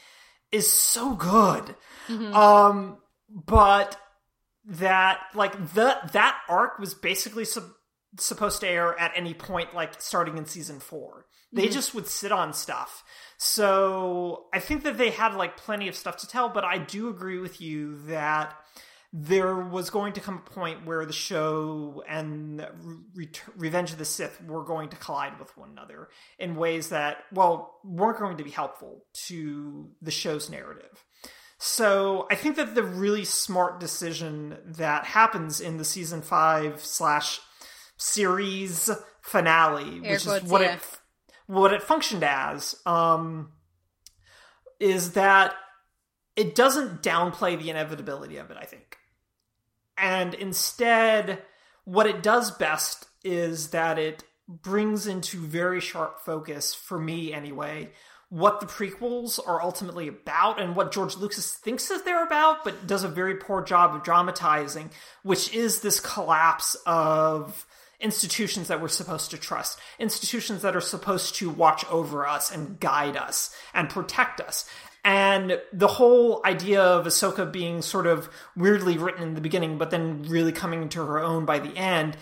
is 0.52 0.70
so 0.70 1.16
good. 1.16 1.76
Um, 2.34 2.98
but 3.30 3.98
that 4.66 5.20
like 5.34 5.54
the 5.74 5.98
that 6.14 6.38
arc 6.48 6.78
was 6.78 6.94
basically 6.94 7.46
sub- 7.46 7.72
supposed 8.18 8.62
to 8.62 8.68
air 8.68 9.00
at 9.00 9.12
any 9.16 9.34
point 9.34 9.74
like 9.74 10.00
starting 10.02 10.38
in 10.38 10.46
season 10.46 10.80
4 10.80 11.26
they 11.54 11.68
just 11.68 11.96
would 11.96 12.08
sit 12.08 12.32
on 12.32 12.54
stuff 12.54 13.04
so 13.38 14.46
i 14.54 14.60
think 14.60 14.84
that 14.84 14.98
they 14.98 15.10
had 15.10 15.34
like 15.34 15.58
plenty 15.58 15.88
of 15.88 15.96
stuff 15.96 16.18
to 16.18 16.28
tell 16.28 16.50
but 16.50 16.64
i 16.64 16.78
do 16.78 17.10
agree 17.10 17.40
with 17.40 17.60
you 17.60 17.98
that 18.08 18.56
there 19.14 19.56
was 19.56 19.90
going 19.90 20.14
to 20.14 20.22
come 20.22 20.42
a 20.46 20.50
point 20.50 20.86
where 20.86 21.06
the 21.06 21.12
show 21.12 22.02
and 22.08 22.66
Re- 23.14 23.30
Revenge 23.58 23.92
of 23.92 23.98
the 23.98 24.06
Sith 24.06 24.42
were 24.46 24.64
going 24.64 24.90
to 24.90 24.96
collide 24.96 25.38
with 25.38 25.56
one 25.58 25.70
another 25.72 26.08
in 26.40 26.56
ways 26.56 26.90
that, 26.90 27.18
well, 27.34 27.80
weren't 27.84 28.20
going 28.20 28.38
to 28.38 28.44
be 28.44 28.52
helpful 28.52 29.04
to 29.28 29.90
the 30.02 30.12
show's 30.12 30.50
narrative. 30.50 31.04
So 31.64 32.26
I 32.32 32.36
think 32.36 32.56
that 32.56 32.74
the 32.74 32.84
really 32.84 33.24
smart 33.24 33.80
decision 33.80 34.58
that 34.66 35.06
happens 35.06 35.62
in 35.62 35.78
the 35.78 35.86
season 35.86 36.24
five 36.24 36.84
slash 36.84 37.40
series 37.98 38.90
finale, 39.22 40.02
Air 40.04 40.14
which 40.14 40.24
quotes, 40.24 40.44
is 40.44 40.50
what 40.50 40.62
yeah. 40.62 40.74
it 40.76 41.00
what 41.46 41.74
it 41.74 41.84
functioned 41.84 42.24
as, 42.24 42.76
um, 42.86 43.52
is 44.80 45.12
that 45.12 45.54
it 46.36 46.56
doesn't 46.56 47.04
downplay 47.04 47.62
the 47.62 47.70
inevitability 47.70 48.38
of 48.38 48.50
it. 48.50 48.58
I 48.60 48.64
think, 48.66 48.98
and 50.02 50.34
instead, 50.34 51.42
what 51.86 52.08
it 52.08 52.24
does 52.24 52.52
best 52.52 53.08
is 53.24 53.70
that 53.70 53.98
it 54.00 54.24
brings 54.48 55.08
into 55.08 55.40
very 55.40 55.80
sharp 55.80 56.20
focus 56.20 56.74
for 56.74 57.00
me 57.00 57.32
anyway 57.32 57.90
what 58.32 58.62
the 58.62 58.66
prequels 58.66 59.46
are 59.46 59.62
ultimately 59.62 60.08
about 60.08 60.60
and 60.60 60.74
what 60.74 60.94
George 60.94 61.18
Lucas 61.18 61.54
thinks 61.54 61.90
that 61.90 62.06
they're 62.06 62.26
about, 62.26 62.64
but 62.64 62.88
does 62.88 63.04
a 63.04 63.10
very 63.10 63.36
poor 63.36 63.62
job 63.62 63.94
of 63.94 64.04
dramatizing, 64.04 64.90
which 65.22 65.54
is 65.54 65.82
this 65.82 66.00
collapse 66.00 66.78
of 66.86 67.68
institutions 68.00 68.70
that 68.70 68.82
we're 68.82 68.88
supposed 68.88 69.32
to 69.32 69.38
trust, 69.38 69.80
institutions 70.00 70.62
that 70.62 70.78
are 70.78 70.82
supposed 70.82 71.36
to 71.36 71.50
watch 71.50 71.86
over 71.92 72.26
us 72.26 72.50
and 72.50 72.80
guide 72.80 73.18
us 73.18 73.54
and 73.74 73.90
protect 73.90 74.40
us. 74.40 74.64
And 75.04 75.60
the 75.74 75.88
whole 75.88 76.42
idea 76.46 76.82
of 76.82 77.08
Ahsoka 77.08 77.52
being 77.52 77.82
sort 77.82 78.06
of 78.06 78.30
weirdly 78.56 78.98
written 78.98 79.24
in 79.24 79.34
the 79.34 79.42
beginning, 79.42 79.78
but 79.78 79.90
then 79.90 80.24
really 80.24 80.52
coming 80.52 80.84
into 80.84 81.04
her 81.04 81.20
own 81.20 81.46
by 81.46 81.60
the 81.60 81.76
end, 81.76 82.18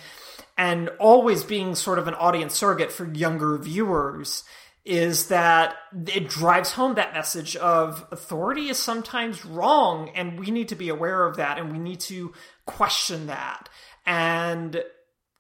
and 0.58 0.90
always 1.00 1.44
being 1.44 1.76
sort 1.76 2.00
of 2.00 2.08
an 2.08 2.14
audience 2.14 2.56
surrogate 2.56 2.92
for 2.92 3.06
younger 3.14 3.58
viewers 3.58 4.44
is 4.86 5.28
that 5.28 5.76
it 6.08 6.30
drives 6.30 6.72
home 6.72 6.96
that 6.96 7.14
message 7.14 7.56
of 7.58 8.06
authority 8.12 8.70
is 8.70 8.78
sometimes 8.78 9.46
wrong 9.46 10.10
and 10.16 10.40
we 10.40 10.52
need 10.52 10.70
to 10.70 10.76
be 10.76 10.90
aware 10.90 11.26
of 11.26 11.38
that 11.38 11.60
and 11.60 11.72
we 11.72 11.78
need 11.78 12.00
to 12.00 12.34
question 12.66 13.28
that. 13.28 13.70
And 14.06 14.82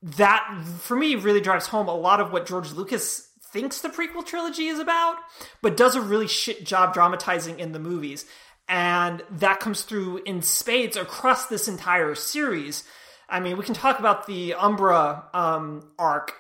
that 0.02 0.64
for 0.80 0.96
me 0.96 1.16
really 1.16 1.42
drives 1.42 1.68
home 1.68 1.88
a 1.88 1.96
lot 1.96 2.22
of 2.22 2.32
what 2.32 2.46
george 2.46 2.72
lucas 2.72 3.29
thinks 3.52 3.82
the 3.82 3.90
prequel 3.90 4.26
trilogy 4.26 4.68
is 4.68 4.80
about 4.80 5.18
but 5.62 5.78
does 5.78 5.96
a 5.96 6.02
really 6.02 6.28
shit 6.28 6.66
job 6.66 6.94
dramatizing 6.94 7.60
in 7.60 7.72
the 7.72 7.80
movies 7.80 8.26
and 8.68 9.24
that 9.32 9.60
comes 9.60 9.82
through 9.82 10.22
in 10.26 10.42
spades 10.42 10.96
across 10.96 11.48
this 11.48 11.68
entire 11.68 12.16
series 12.16 12.84
i 13.30 13.40
mean 13.40 13.58
we 13.58 13.64
can 13.64 13.76
talk 13.76 14.00
about 14.00 14.28
the 14.28 14.54
umbra 14.54 15.24
um, 15.34 15.92
arc 15.98 16.34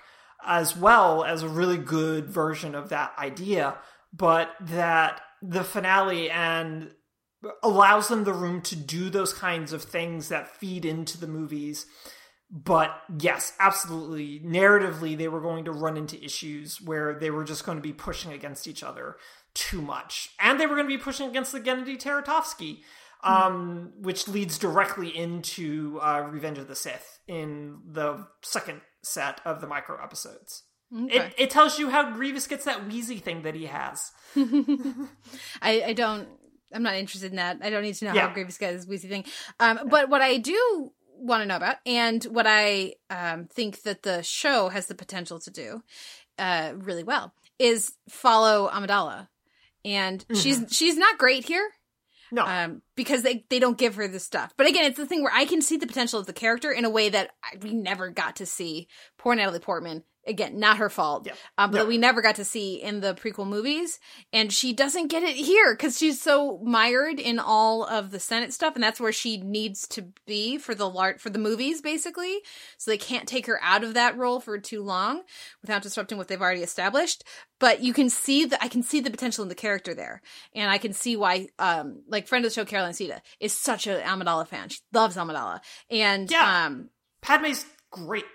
as 0.45 0.75
well 0.75 1.23
as 1.23 1.43
a 1.43 1.49
really 1.49 1.77
good 1.77 2.29
version 2.29 2.75
of 2.75 2.89
that 2.89 3.13
idea, 3.17 3.77
but 4.13 4.55
that 4.61 5.21
the 5.41 5.63
finale 5.63 6.29
and 6.29 6.91
allows 7.63 8.07
them 8.07 8.23
the 8.23 8.33
room 8.33 8.61
to 8.61 8.75
do 8.75 9.09
those 9.09 9.33
kinds 9.33 9.71
of 9.71 9.83
things 9.83 10.29
that 10.29 10.55
feed 10.55 10.85
into 10.85 11.17
the 11.17 11.27
movies. 11.27 11.85
But 12.51 12.99
yes, 13.19 13.53
absolutely. 13.59 14.39
Narratively, 14.39 15.15
they 15.17 15.27
were 15.27 15.41
going 15.41 15.65
to 15.65 15.71
run 15.71 15.97
into 15.97 16.23
issues 16.23 16.81
where 16.81 17.13
they 17.19 17.29
were 17.29 17.43
just 17.43 17.63
going 17.65 17.77
to 17.77 17.81
be 17.81 17.93
pushing 17.93 18.31
against 18.33 18.67
each 18.67 18.81
other 18.83 19.17
too 19.53 19.81
much. 19.81 20.31
And 20.39 20.59
they 20.59 20.65
were 20.65 20.75
going 20.75 20.87
to 20.87 20.97
be 20.97 21.01
pushing 21.01 21.29
against 21.29 21.51
the 21.51 21.59
Genndy 21.59 22.01
Tartakovsky, 22.01 22.79
um, 23.23 23.91
which 23.99 24.27
leads 24.27 24.57
directly 24.57 25.15
into 25.15 25.99
uh, 26.01 26.21
Revenge 26.29 26.57
of 26.57 26.67
the 26.67 26.75
Sith 26.75 27.19
in 27.27 27.79
the 27.85 28.25
second 28.41 28.81
set 29.03 29.41
of 29.45 29.61
the 29.61 29.67
micro 29.67 30.01
episodes. 30.01 30.63
It, 30.91 31.35
it 31.37 31.49
tells 31.51 31.77
you 31.77 31.91
how 31.91 32.09
Grievous 32.13 32.47
gets 32.47 32.65
that 32.65 32.87
wheezy 32.87 33.17
thing 33.17 33.43
that 33.43 33.53
he 33.53 33.67
has. 33.67 34.11
I, 35.61 35.83
I 35.87 35.93
don't. 35.93 36.27
I'm 36.73 36.83
not 36.83 36.95
interested 36.95 37.31
in 37.31 37.37
that. 37.37 37.57
I 37.61 37.69
don't 37.69 37.81
need 37.83 37.95
to 37.95 38.05
know 38.05 38.13
Yeah. 38.13 38.27
how 38.27 38.33
Grievous 38.33 38.57
gets 38.57 38.73
his 38.73 38.87
wheezy 38.87 39.07
thing. 39.07 39.25
Um, 39.59 39.81
but 39.87 40.09
what 40.09 40.21
I 40.21 40.37
do 40.37 40.91
want 41.19 41.41
to 41.41 41.45
know 41.45 41.57
about, 41.57 41.77
and 41.85 42.23
what 42.25 42.45
I 42.47 42.95
um, 43.09 43.45
think 43.45 43.83
that 43.83 44.03
the 44.03 44.23
show 44.23 44.69
has 44.69 44.87
the 44.87 44.95
potential 44.95 45.39
to 45.39 45.51
do 45.51 45.83
uh, 46.37 46.73
really 46.75 47.03
well, 47.03 47.33
is 47.57 47.93
follow 48.09 48.69
Amidala, 48.69 49.27
and 49.83 50.25
she's 50.33 50.63
she's 50.69 50.97
not 50.97 51.17
great 51.17 51.45
here 51.45 51.69
No, 52.31 52.45
um, 52.45 52.81
because 52.95 53.23
they, 53.23 53.45
they 53.49 53.59
don't 53.59 53.77
give 53.77 53.95
her 53.95 54.07
the 54.07 54.19
stuff. 54.19 54.53
But 54.57 54.67
again, 54.67 54.85
it's 54.85 54.97
the 54.97 55.05
thing 55.05 55.23
where 55.23 55.33
I 55.33 55.45
can 55.45 55.61
see 55.61 55.77
the 55.77 55.87
potential 55.87 56.19
of 56.19 56.25
the 56.25 56.33
character 56.33 56.71
in 56.71 56.85
a 56.85 56.89
way 56.89 57.09
that 57.09 57.31
I, 57.43 57.57
we 57.61 57.73
never 57.73 58.09
got 58.09 58.37
to 58.37 58.45
see. 58.45 58.87
Poor 59.17 59.35
Natalie 59.35 59.59
Portman. 59.59 60.03
Again, 60.29 60.59
not 60.59 60.77
her 60.77 60.89
fault, 60.89 61.25
Yeah. 61.25 61.33
um, 61.57 61.71
but 61.71 61.79
No. 61.79 61.85
we 61.85 61.97
never 61.97 62.21
got 62.21 62.35
to 62.35 62.45
see 62.45 62.75
in 62.75 62.99
the 63.01 63.15
prequel 63.15 63.47
movies, 63.47 63.99
and 64.31 64.53
she 64.53 64.73
doesn't 64.73 65.07
get 65.07 65.23
it 65.23 65.35
here 65.35 65.73
because 65.73 65.97
she's 65.97 66.21
so 66.21 66.59
mired 66.63 67.19
in 67.19 67.39
all 67.39 67.83
of 67.83 68.11
the 68.11 68.19
Senate 68.19 68.53
stuff, 68.53 68.75
and 68.75 68.83
that's 68.83 68.99
where 68.99 69.11
she 69.11 69.37
needs 69.37 69.87
to 69.87 70.03
be 70.27 70.57
for 70.59 70.75
the 70.75 70.87
lar- 70.87 71.17
for 71.17 71.31
the 71.31 71.39
movies, 71.39 71.81
basically. 71.81 72.41
So 72.77 72.91
they 72.91 72.97
can't 72.99 73.27
take 73.27 73.47
her 73.47 73.59
out 73.63 73.83
of 73.83 73.95
that 73.95 74.15
role 74.17 74.39
for 74.39 74.59
too 74.59 74.83
long 74.83 75.23
without 75.63 75.81
disrupting 75.81 76.19
what 76.19 76.27
they've 76.27 76.39
already 76.41 76.61
established. 76.61 77.23
But 77.57 77.81
you 77.81 77.91
can 77.91 78.09
see 78.11 78.45
that 78.45 78.63
I 78.63 78.67
can 78.67 78.83
see 78.83 78.99
the 78.99 79.09
potential 79.09 79.41
in 79.41 79.49
the 79.49 79.55
character 79.55 79.95
there, 79.95 80.21
and 80.53 80.69
I 80.69 80.77
can 80.77 80.93
see 80.93 81.17
why, 81.17 81.47
um, 81.57 82.03
like 82.07 82.27
friend 82.27 82.45
of 82.45 82.51
the 82.51 82.55
show 82.55 82.65
Caroline 82.65 82.93
Sita 82.93 83.21
is 83.39 83.57
such 83.57 83.87
an 83.87 83.99
Amidala 84.01 84.47
fan. 84.47 84.69
She 84.69 84.79
loves 84.93 85.15
Amidala, 85.17 85.61
and 85.89 86.29
Yeah. 86.29 86.65
um, 86.67 86.89
Padme's 87.21 87.65
great. 87.89 88.25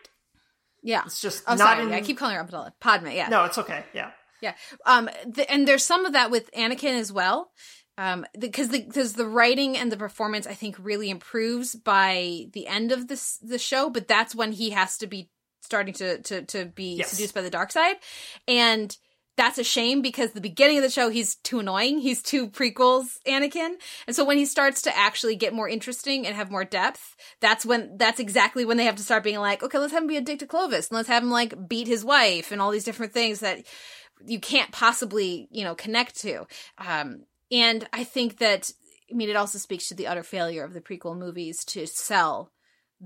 Yeah. 0.84 1.02
It's 1.06 1.20
just 1.20 1.42
Oh, 1.48 1.54
not 1.56 1.78
sorry. 1.78 1.82
in. 1.82 1.92
I 1.92 2.00
keep 2.02 2.16
calling 2.18 2.36
her 2.36 2.44
Amidala. 2.44 2.70
Padme. 2.78 3.08
Yeah. 3.08 3.28
No, 3.28 3.44
it's 3.44 3.58
okay. 3.58 3.84
Yeah. 3.92 4.10
Yeah. 4.40 4.54
Um 4.86 5.08
th- 5.34 5.48
and 5.50 5.66
there's 5.66 5.82
some 5.84 6.06
of 6.06 6.12
that 6.12 6.30
with 6.30 6.50
Anakin 6.52 6.98
as 7.00 7.10
well. 7.12 7.50
Um 7.98 8.24
because 8.38 8.68
the 8.68 8.82
because 8.82 9.14
the 9.14 9.26
writing 9.26 9.76
and 9.76 9.90
the 9.90 9.96
performance 9.96 10.46
I 10.46 10.54
think 10.54 10.76
really 10.78 11.10
improves 11.10 11.74
by 11.74 12.46
the 12.52 12.66
end 12.66 12.92
of 12.92 13.08
this 13.08 13.38
the 13.42 13.58
show, 13.58 13.88
but 13.90 14.06
that's 14.06 14.34
when 14.34 14.52
he 14.52 14.70
has 14.70 14.98
to 14.98 15.06
be 15.06 15.30
starting 15.62 15.94
to 15.94 16.20
to 16.22 16.42
to 16.42 16.64
be 16.66 16.96
Yes. 16.96 17.10
seduced 17.10 17.34
by 17.34 17.40
the 17.42 17.50
dark 17.50 17.72
side. 17.72 17.96
And 18.46 18.94
that's 19.36 19.58
a 19.58 19.64
shame 19.64 20.00
because 20.00 20.32
the 20.32 20.40
beginning 20.40 20.78
of 20.78 20.82
the 20.82 20.90
show 20.90 21.08
he's 21.08 21.36
too 21.36 21.58
annoying. 21.58 21.98
He's 21.98 22.22
too 22.22 22.48
prequels 22.48 23.18
Anakin. 23.26 23.74
And 24.06 24.14
so 24.14 24.24
when 24.24 24.38
he 24.38 24.44
starts 24.44 24.82
to 24.82 24.96
actually 24.96 25.36
get 25.36 25.52
more 25.52 25.68
interesting 25.68 26.26
and 26.26 26.36
have 26.36 26.50
more 26.50 26.64
depth, 26.64 27.16
that's 27.40 27.66
when 27.66 27.96
that's 27.96 28.20
exactly 28.20 28.64
when 28.64 28.76
they 28.76 28.84
have 28.84 28.96
to 28.96 29.02
start 29.02 29.24
being 29.24 29.38
like, 29.38 29.62
okay, 29.62 29.78
let's 29.78 29.92
have 29.92 30.02
him 30.02 30.08
be 30.08 30.16
a 30.16 30.20
dick 30.20 30.38
to 30.40 30.46
Clovis 30.46 30.88
and 30.88 30.96
let's 30.96 31.08
have 31.08 31.22
him 31.22 31.30
like 31.30 31.68
beat 31.68 31.88
his 31.88 32.04
wife 32.04 32.52
and 32.52 32.60
all 32.60 32.70
these 32.70 32.84
different 32.84 33.12
things 33.12 33.40
that 33.40 33.64
you 34.24 34.38
can't 34.38 34.70
possibly, 34.72 35.48
you 35.50 35.64
know, 35.64 35.74
connect 35.74 36.20
to. 36.20 36.46
Um 36.78 37.24
and 37.50 37.88
I 37.92 38.04
think 38.04 38.38
that 38.38 38.70
I 39.10 39.14
mean 39.14 39.30
it 39.30 39.36
also 39.36 39.58
speaks 39.58 39.88
to 39.88 39.94
the 39.94 40.06
utter 40.06 40.22
failure 40.22 40.64
of 40.64 40.74
the 40.74 40.80
prequel 40.80 41.18
movies 41.18 41.64
to 41.66 41.86
sell 41.86 42.50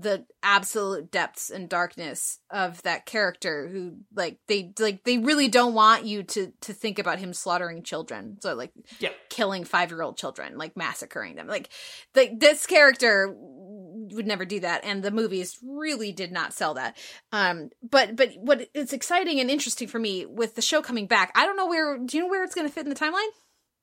the 0.01 0.25
absolute 0.43 1.11
depths 1.11 1.49
and 1.49 1.67
darkness 1.67 2.39
of 2.49 2.81
that 2.83 3.05
character 3.05 3.67
who 3.67 3.97
like 4.15 4.37
they 4.47 4.71
like 4.79 5.03
they 5.03 5.17
really 5.17 5.47
don't 5.49 5.73
want 5.73 6.05
you 6.05 6.23
to 6.23 6.53
to 6.61 6.73
think 6.73 6.99
about 6.99 7.19
him 7.19 7.33
slaughtering 7.33 7.83
children. 7.83 8.37
So 8.41 8.53
like 8.55 8.71
Yeah. 8.99 9.09
killing 9.29 9.65
five 9.65 9.89
year 9.91 10.01
old 10.01 10.15
children 10.17 10.57
like 10.57 10.77
massacring 10.77 11.35
them. 11.35 11.47
Like 11.47 11.69
like 12.15 12.39
this 12.39 12.65
character 12.65 13.35
would 13.37 14.25
never 14.25 14.45
do 14.45 14.59
that 14.61 14.85
and 14.85 15.03
the 15.03 15.11
movies 15.11 15.57
really 15.63 16.11
did 16.11 16.31
not 16.31 16.53
sell 16.53 16.75
that. 16.75 16.95
Um 17.31 17.69
but 17.83 18.15
but 18.15 18.29
what 18.37 18.69
it's 18.73 18.93
exciting 18.93 19.39
and 19.39 19.49
interesting 19.51 19.87
for 19.87 19.99
me 19.99 20.25
with 20.25 20.55
the 20.55 20.61
show 20.61 20.81
coming 20.81 21.07
back 21.07 21.31
i 21.35 21.45
don't 21.45 21.57
know 21.57 21.67
where 21.67 21.97
do 21.97 22.15
you 22.17 22.23
know 22.23 22.29
where 22.29 22.43
it's 22.43 22.55
going 22.55 22.67
to 22.67 22.73
fit 22.73 22.85
in 22.85 22.89
the 22.89 22.95
timeline? 22.95 23.27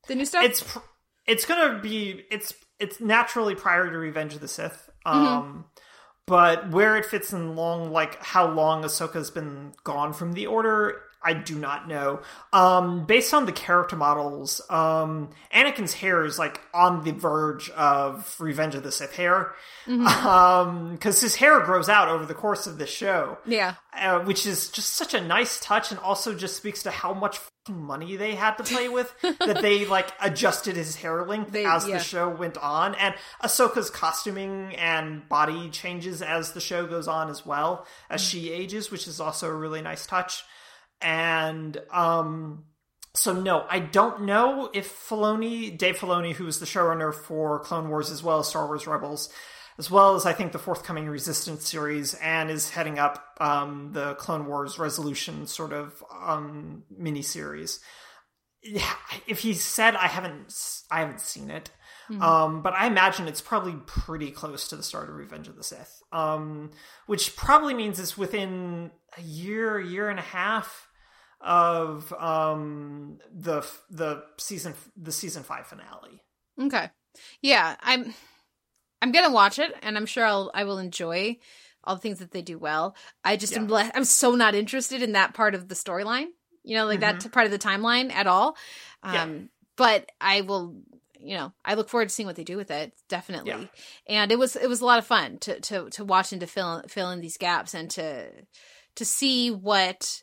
The 0.09 0.14
new 0.14 0.25
stuff? 0.25 0.45
It's 0.45 0.62
pr- 0.62 0.79
it's 1.27 1.45
gonna 1.45 1.81
be 1.81 2.25
it's 2.31 2.55
it's 2.79 3.01
naturally 3.01 3.55
prior 3.55 3.91
to 3.91 3.99
Revenge 3.99 4.35
of 4.35 4.41
the 4.41 4.49
Sith. 4.49 4.89
Um, 5.05 5.64
but 6.27 6.70
where 6.70 6.97
it 6.97 7.07
fits 7.07 7.33
in 7.33 7.55
long, 7.55 7.93
like 7.93 8.22
how 8.22 8.51
long 8.51 8.83
Ahsoka's 8.83 9.31
been 9.31 9.72
gone 9.85 10.12
from 10.12 10.33
the 10.33 10.47
Order, 10.47 11.03
I 11.27 11.33
do 11.35 11.57
not 11.59 11.89
know. 11.89 12.20
Um, 12.53 13.05
based 13.05 13.35
on 13.35 13.45
the 13.47 13.53
character 13.53 13.97
models, 13.97 14.61
um, 14.70 15.31
Anakin's 15.53 15.93
hair 15.95 16.24
is 16.24 16.39
like 16.39 16.61
on 16.72 17.03
the 17.05 17.11
verge 17.12 17.68
of 17.70 18.35
Revenge 18.39 18.74
of 18.77 18.83
the 18.85 18.93
Sith 18.93 19.14
hair, 19.16 19.53
because 19.87 21.20
his 21.20 21.37
hair 21.37 21.61
grows 21.61 21.89
out 21.89 22.09
over 22.09 22.24
the 22.27 22.35
course 22.35 22.66
of 22.66 22.79
the 22.79 22.87
show 22.87 23.39
Yeah. 23.47 23.74
uh, 23.95 24.20
which 24.20 24.47
is 24.47 24.68
just 24.70 24.95
such 24.95 25.14
a 25.14 25.20
nice 25.20 25.61
touch 25.61 25.91
and 25.91 26.01
also 26.01 26.35
just 26.35 26.57
speaks 26.57 26.83
to 26.85 26.91
how 26.91 27.12
much 27.14 27.39
money 27.68 28.14
they 28.16 28.35
had 28.37 28.55
to 28.57 28.62
play 28.62 28.89
with 28.89 29.12
that 29.22 29.61
they 29.61 29.85
like 29.87 30.12
adjusted 30.20 30.77
his 30.77 30.97
hair 30.97 31.24
length 31.24 31.51
They- 31.53 31.64
as 31.66 31.87
yeah. 31.89 31.99
the 31.99 32.03
show 32.05 32.29
went 32.29 32.57
on 32.59 32.95
and 32.95 33.14
Ahsoka's 33.43 33.91
costuming 33.91 34.74
and 34.77 35.29
body 35.29 35.68
changes 35.70 36.22
as 36.22 36.53
the 36.53 36.61
show 36.61 36.87
goes 36.87 37.09
on 37.09 37.29
as 37.29 37.45
well 37.45 37.87
as 38.09 38.22
Mm. 38.22 38.31
she 38.31 38.51
ages 38.53 38.91
which 38.91 39.07
is 39.09 39.20
also 39.20 39.49
a 39.49 39.55
really 39.55 39.83
nice 39.83 40.07
touch 40.07 40.45
and 41.01 41.80
um 41.92 42.64
so 43.16 43.32
no, 43.32 43.64
I 43.68 43.78
don't 43.78 44.22
know 44.22 44.70
if 44.72 44.92
Filoni, 45.09 45.76
Dave 45.76 45.97
Filoni, 45.97 46.34
who 46.34 46.47
is 46.47 46.61
the 46.61 46.66
showrunner 46.66 47.14
for 47.14 47.61
Clone 47.61 47.88
Wars 47.88 48.11
as 48.11 48.22
well 48.22 48.40
as 48.40 48.49
Star 48.49 48.66
Wars 48.66 48.86
Rebels, 48.86 49.30
as 49.78 49.90
well 49.90 50.14
as 50.14 50.26
I 50.26 50.32
think 50.32 50.53
the 50.53 50.59
forthcoming 50.59 51.09
Resistance 51.09 51.68
series, 51.68 52.14
and 52.14 52.51
is 52.51 52.70
heading 52.70 52.99
up 52.99 53.24
um, 53.40 53.90
the 53.92 54.14
Clone 54.14 54.47
Wars 54.47 54.78
Resolution 54.78 55.47
sort 55.47 55.72
of 55.72 56.05
um, 56.14 56.84
mini 56.90 57.22
series. 57.22 57.80
If 59.26 59.40
he 59.40 59.55
said 59.55 59.94
I 59.97 60.09
haven't, 60.09 60.55
I 60.90 61.01
haven't 61.01 61.20
seen 61.20 61.51
it, 61.51 61.70
um, 62.20 62.62
but 62.62 62.74
I 62.74 62.86
imagine 62.86 63.28
it's 63.28 63.40
probably 63.40 63.76
pretty 63.86 64.30
close 64.30 64.68
to 64.68 64.76
the 64.76 64.82
start 64.82 65.09
of 65.09 65.14
Revenge 65.14 65.49
of 65.49 65.57
the 65.57 65.62
Sith, 65.62 66.03
um, 66.12 66.72
which 67.07 67.36
probably 67.36 67.74
means 67.74 68.01
it's 68.01 68.18
within 68.18 68.90
a 69.16 69.22
year, 69.22 69.80
year 69.80 70.11
and 70.11 70.18
a 70.18 70.22
half 70.22 70.86
of 71.47 72.12
um 72.14 73.18
the 73.32 73.66
the 73.88 74.24
season 74.36 74.74
the 74.97 75.12
season 75.12 75.42
5 75.42 75.66
finale. 75.66 76.22
Okay. 76.61 76.90
Yeah, 77.40 77.76
I'm 77.80 78.12
I'm 79.01 79.12
gonna 79.12 79.32
watch 79.32 79.59
it, 79.59 79.72
and 79.82 79.97
I'm 79.97 80.07
sure 80.07 80.24
I'll 80.24 80.51
I 80.55 80.64
will 80.64 80.78
enjoy 80.78 81.38
all 81.84 81.94
the 81.94 82.01
things 82.01 82.18
that 82.18 82.32
they 82.32 82.42
do 82.42 82.59
well. 82.59 82.97
I 83.24 83.36
just 83.36 83.57
am 83.57 83.68
Yeah. 83.68 83.74
le- 83.76 83.92
I'm 83.94 84.05
so 84.05 84.34
not 84.34 84.55
interested 84.55 85.03
in 85.03 85.12
that 85.12 85.34
part 85.34 85.55
of 85.55 85.68
the 85.68 85.74
storyline. 85.74 86.26
You 86.64 86.76
know, 86.76 86.84
like 86.86 87.01
that 87.01 87.30
part 87.30 87.47
of 87.47 87.53
the 87.53 87.59
timeline 87.61 88.11
at 88.12 88.26
all. 88.26 88.57
Um, 89.03 89.14
Yeah. 89.14 89.38
But 89.76 90.11
I 90.20 90.40
will. 90.42 90.74
You 91.18 91.36
know, 91.36 91.53
I 91.64 91.74
look 91.74 91.88
forward 91.88 92.09
to 92.09 92.14
seeing 92.14 92.26
what 92.26 92.36
they 92.36 92.44
do 92.44 92.57
with 92.59 92.70
it. 92.70 92.92
Definitely, 93.09 93.51
Yeah. 93.51 93.66
and 94.20 94.30
it 94.32 94.38
was 94.38 94.55
it 94.57 94.68
was 94.68 94.80
a 94.80 94.84
lot 94.84 94.99
of 94.99 95.07
fun 95.07 95.38
to 95.38 95.61
to 95.61 95.88
to 95.90 96.05
watch 96.05 96.32
and 96.32 96.40
to 96.40 96.47
fill 96.47 96.82
fill 96.88 97.11
in 97.11 97.20
these 97.20 97.36
gaps 97.38 97.72
and 97.74 97.90
to 97.92 98.30
to 98.97 99.05
see 99.05 99.51
what 99.51 100.22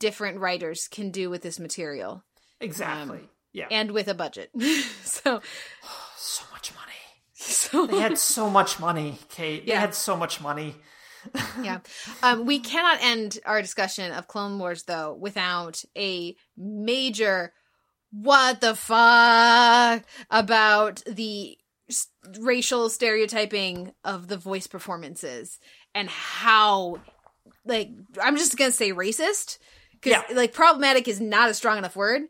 different 0.00 0.38
writers 0.40 0.88
can 0.90 1.10
do 1.12 1.30
with 1.30 1.42
this 1.42 1.60
material 1.60 2.24
Exactly. 2.60 3.18
Um, 3.18 3.28
yeah. 3.52 3.68
and 3.70 3.92
with 3.92 4.08
a 4.08 4.14
budget. 4.14 4.50
so 5.02 5.40
so 6.16 6.44
much 6.52 6.72
money. 6.74 6.92
so 7.34 7.86
They 7.86 8.00
had 8.00 8.18
so 8.18 8.50
much 8.50 8.80
money, 8.80 9.18
Kate. 9.28 9.64
They 9.64 9.72
Yeah. 9.72 9.80
had 9.80 9.94
so 9.94 10.16
much 10.16 10.40
money. 10.40 10.74
yeah. 11.62 11.78
Um, 12.22 12.44
we 12.46 12.58
cannot 12.58 12.98
end 13.02 13.38
our 13.46 13.60
discussion 13.62 14.10
of 14.12 14.26
Clone 14.26 14.58
Wars 14.58 14.82
though 14.84 15.14
without 15.14 15.82
a 15.96 16.34
major 16.56 17.52
what 18.12 18.60
the 18.60 18.74
fuck 18.74 20.02
about 20.30 21.02
the 21.06 21.56
racial 22.40 22.88
stereotyping 22.88 23.92
of 24.04 24.28
the 24.28 24.36
voice 24.36 24.66
performances 24.66 25.58
and 25.94 26.08
how 26.08 26.96
like 27.64 27.90
I'm 28.22 28.36
just 28.36 28.56
going 28.56 28.70
to 28.70 28.76
say 28.76 28.92
racist 28.92 29.58
cuz 30.02 30.12
Yeah. 30.12 30.22
like 30.32 30.52
problematic 30.52 31.08
is 31.08 31.20
not 31.20 31.50
a 31.50 31.54
strong 31.54 31.78
enough 31.78 31.96
word. 31.96 32.22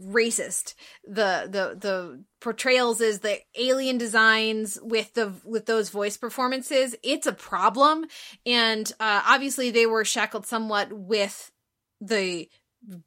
Racist. 0.00 0.74
The 1.04 1.48
the 1.50 1.76
the 1.80 2.24
portrayals 2.40 3.00
is 3.00 3.20
the 3.20 3.38
alien 3.56 3.96
designs 3.98 4.78
with 4.82 5.14
the 5.14 5.32
with 5.44 5.66
those 5.66 5.88
voice 5.88 6.16
performances. 6.16 6.94
It's 7.02 7.26
a 7.26 7.32
problem. 7.32 8.06
And 8.44 8.90
uh 9.00 9.22
obviously 9.26 9.70
they 9.70 9.86
were 9.86 10.04
shackled 10.04 10.46
somewhat 10.46 10.92
with 10.92 11.50
the 12.00 12.48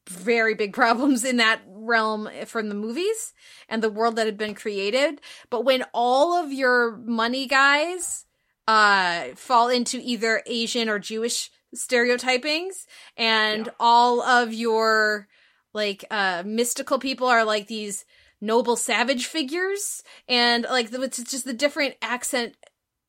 very 0.09 0.55
big 0.55 0.73
problems 0.81 1.23
in 1.23 1.37
that 1.37 1.61
realm 1.67 2.27
from 2.45 2.69
the 2.69 2.75
movies 2.75 3.33
and 3.69 3.81
the 3.83 3.89
world 3.91 4.15
that 4.15 4.25
had 4.25 4.37
been 4.37 4.55
created. 4.55 5.21
But 5.49 5.63
when 5.65 5.85
all 5.93 6.33
of 6.43 6.51
your 6.51 6.97
money 6.97 7.45
guys 7.47 8.25
uh 8.67 9.29
fall 9.35 9.67
into 9.69 9.99
either 10.03 10.43
asian 10.45 10.89
or 10.89 10.99
jewish 10.99 11.49
stereotypings 11.75 12.85
and 13.17 13.67
Yeah. 13.67 13.71
all 13.79 14.21
of 14.21 14.53
your 14.53 15.27
like 15.73 16.05
uh 16.09 16.43
mystical 16.45 16.99
people 16.99 17.27
are 17.27 17.43
like 17.45 17.67
these 17.67 18.05
noble 18.41 18.75
savage 18.75 19.25
figures 19.27 20.01
and 20.27 20.65
like 20.69 20.89
the, 20.91 21.01
it's 21.01 21.21
just 21.23 21.45
the 21.45 21.53
different 21.53 21.95
accent 22.01 22.55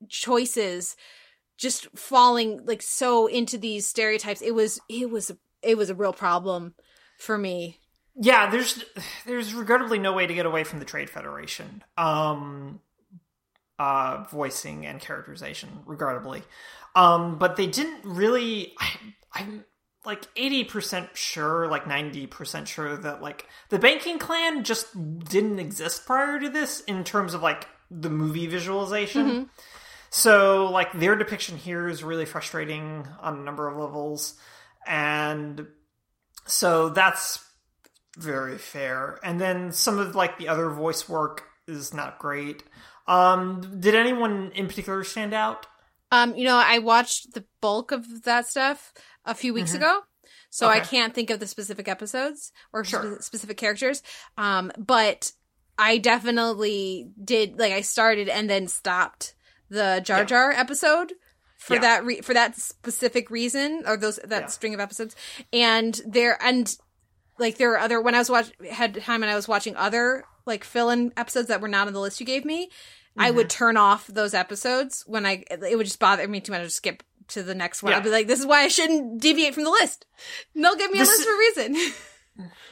choices 0.09 0.97
just 1.57 1.87
falling 1.97 2.61
like 2.67 2.83
so 2.83 3.27
into 3.27 3.57
these 3.59 3.87
stereotypes 3.87 4.43
it 4.43 4.55
was 4.55 4.81
it 4.89 5.09
was 5.11 5.31
it 5.63 5.77
was 5.77 5.91
a 5.91 5.95
real 5.95 6.13
problem 6.13 6.75
for 7.19 7.39
me 7.39 7.79
Yeah, 8.17 8.51
there's 8.51 8.85
there's 9.27 9.55
regrettably 9.55 9.99
no 9.99 10.13
way 10.13 10.27
to 10.27 10.35
get 10.35 10.47
away 10.47 10.65
from 10.65 10.79
the 10.81 10.85
Trade 10.85 11.09
Federation. 11.09 11.83
Um 11.97 12.81
uh 13.81 14.25
voicing 14.31 14.85
and 14.87 15.01
characterization, 15.01 15.81
regrettably. 15.87 16.43
Um 16.95 17.39
but 17.39 17.57
they 17.57 17.67
didn't 17.67 18.05
really 18.05 18.75
I 18.79 18.91
I'm 19.33 19.65
like 20.05 20.23
80% 20.35 21.15
sure, 21.15 21.69
like 21.69 21.85
90% 21.85 22.67
sure 22.67 22.97
that 22.97 23.23
like 23.23 23.47
the 23.69 23.79
banking 23.79 24.19
clan 24.19 24.65
just 24.65 24.87
didn't 25.25 25.59
exist 25.59 26.07
prior 26.07 26.41
to 26.41 26.49
this 26.49 26.81
in 26.81 27.05
terms 27.05 27.35
of 27.35 27.43
like 27.43 27.67
the 27.91 28.11
movie 28.11 28.47
visualization. 28.47 29.51
So 30.11 30.71
like 30.71 30.93
their 30.93 31.17
depiction 31.17 31.57
here 31.57 31.89
is 31.89 32.03
really 32.03 32.25
frustrating 32.25 33.07
on 33.21 33.39
a 33.39 33.43
number 33.43 33.69
of 33.69 33.77
levels 33.77 34.35
and 34.87 35.67
so 36.47 36.89
that's 36.89 37.45
very 38.17 38.59
fair. 38.59 39.21
And 39.23 39.41
then 39.41 39.73
some 39.73 39.99
of 39.99 40.15
like 40.17 40.39
the 40.39 40.49
other 40.49 40.71
voice 40.71 41.09
work 41.09 41.45
is 41.69 41.95
not 41.95 42.19
great. 42.19 42.63
Um 43.11 43.79
did 43.81 43.95
anyone 43.95 44.53
in 44.55 44.67
particular 44.69 45.03
stand 45.05 45.35
out? 45.35 45.67
um 46.13 46.35
you 46.35 46.45
know 46.45 46.57
i 46.57 46.79
watched 46.79 47.35
the 47.35 47.45
bulk 47.61 47.93
of 47.93 48.25
that 48.25 48.45
stuff 48.49 48.93
a 49.25 49.33
few 49.35 49.55
weeks 49.55 49.75
ago 49.75 50.01
so 50.51 50.67
i 50.67 50.81
can't 50.81 51.15
think 51.15 51.31
of 51.31 51.39
the 51.39 51.47
specific 51.47 51.87
episodes 51.87 52.51
or 52.73 52.83
Sure. 52.83 53.15
spe- 53.17 53.23
specific 53.23 53.57
characters 53.57 54.03
um 54.37 54.73
but 54.77 55.31
i 55.79 55.99
definitely 55.99 57.11
did 57.23 57.59
like 57.61 57.73
i 57.73 57.81
started 57.81 58.29
and 58.29 58.51
then 58.51 58.67
stopped 58.67 59.35
the 59.69 60.01
jar 60.05 60.19
Yeah. 60.21 60.25
jar 60.25 60.51
episode 60.51 61.13
for 61.59 61.75
Yeah. 61.75 61.81
that 61.83 62.05
re- 62.05 62.23
for 62.23 62.35
that 62.35 62.57
specific 62.57 63.31
reason 63.31 63.85
or 63.87 63.97
those 63.97 64.17
that 64.25 64.43
Yeah. 64.43 64.47
string 64.49 64.75
of 64.75 64.81
episodes 64.81 65.15
and 65.53 66.01
there 66.05 66.37
and 66.43 66.75
like 67.39 67.57
there 67.59 67.73
are 67.75 67.79
other 67.79 68.01
when 68.01 68.17
i 68.17 68.19
was 68.19 68.31
watch 68.31 68.51
had 68.69 69.01
time 69.01 69.23
and 69.23 69.31
i 69.31 69.37
was 69.37 69.47
watching 69.47 69.77
other 69.77 70.25
like 70.45 70.65
fill-in 70.65 71.13
episodes 71.17 71.47
that 71.49 71.61
were 71.61 71.69
not 71.69 71.87
on 71.87 71.93
the 71.93 72.01
list 72.01 72.19
you 72.19 72.27
gave 72.27 72.45
me 72.45 72.69
i 73.17 73.29
Mm-hmm. 73.29 73.37
would 73.37 73.51
turn 73.51 73.77
off 73.77 74.07
those 74.07 74.35
episodes 74.35 75.03
when 75.07 75.27
i 75.27 75.45
it 75.51 75.77
would 75.77 75.87
just 75.87 75.99
bother 75.99 76.27
me 76.29 76.41
too 76.41 76.53
much 76.53 76.63
to 76.63 76.71
skip 76.71 77.03
to 77.29 77.43
the 77.43 77.55
next 77.55 77.83
one 77.83 77.93
Yeah. 77.93 77.99
i'd 77.99 78.05
be 78.05 78.11
like 78.11 78.27
this 78.27 78.41
is 78.41 78.47
why 78.47 78.63
i 78.63 78.69
shouldn't 78.69 79.21
deviate 79.21 79.55
from 79.55 79.65
the 79.65 79.71
list 79.71 80.07
and 80.55 80.65
they'll 80.65 80.77
give 80.77 80.91
me 80.93 80.99
a 80.99 81.03
list 81.03 81.21
is- 81.21 81.25
for 81.27 81.33
a 81.35 81.39
reason 81.39 81.93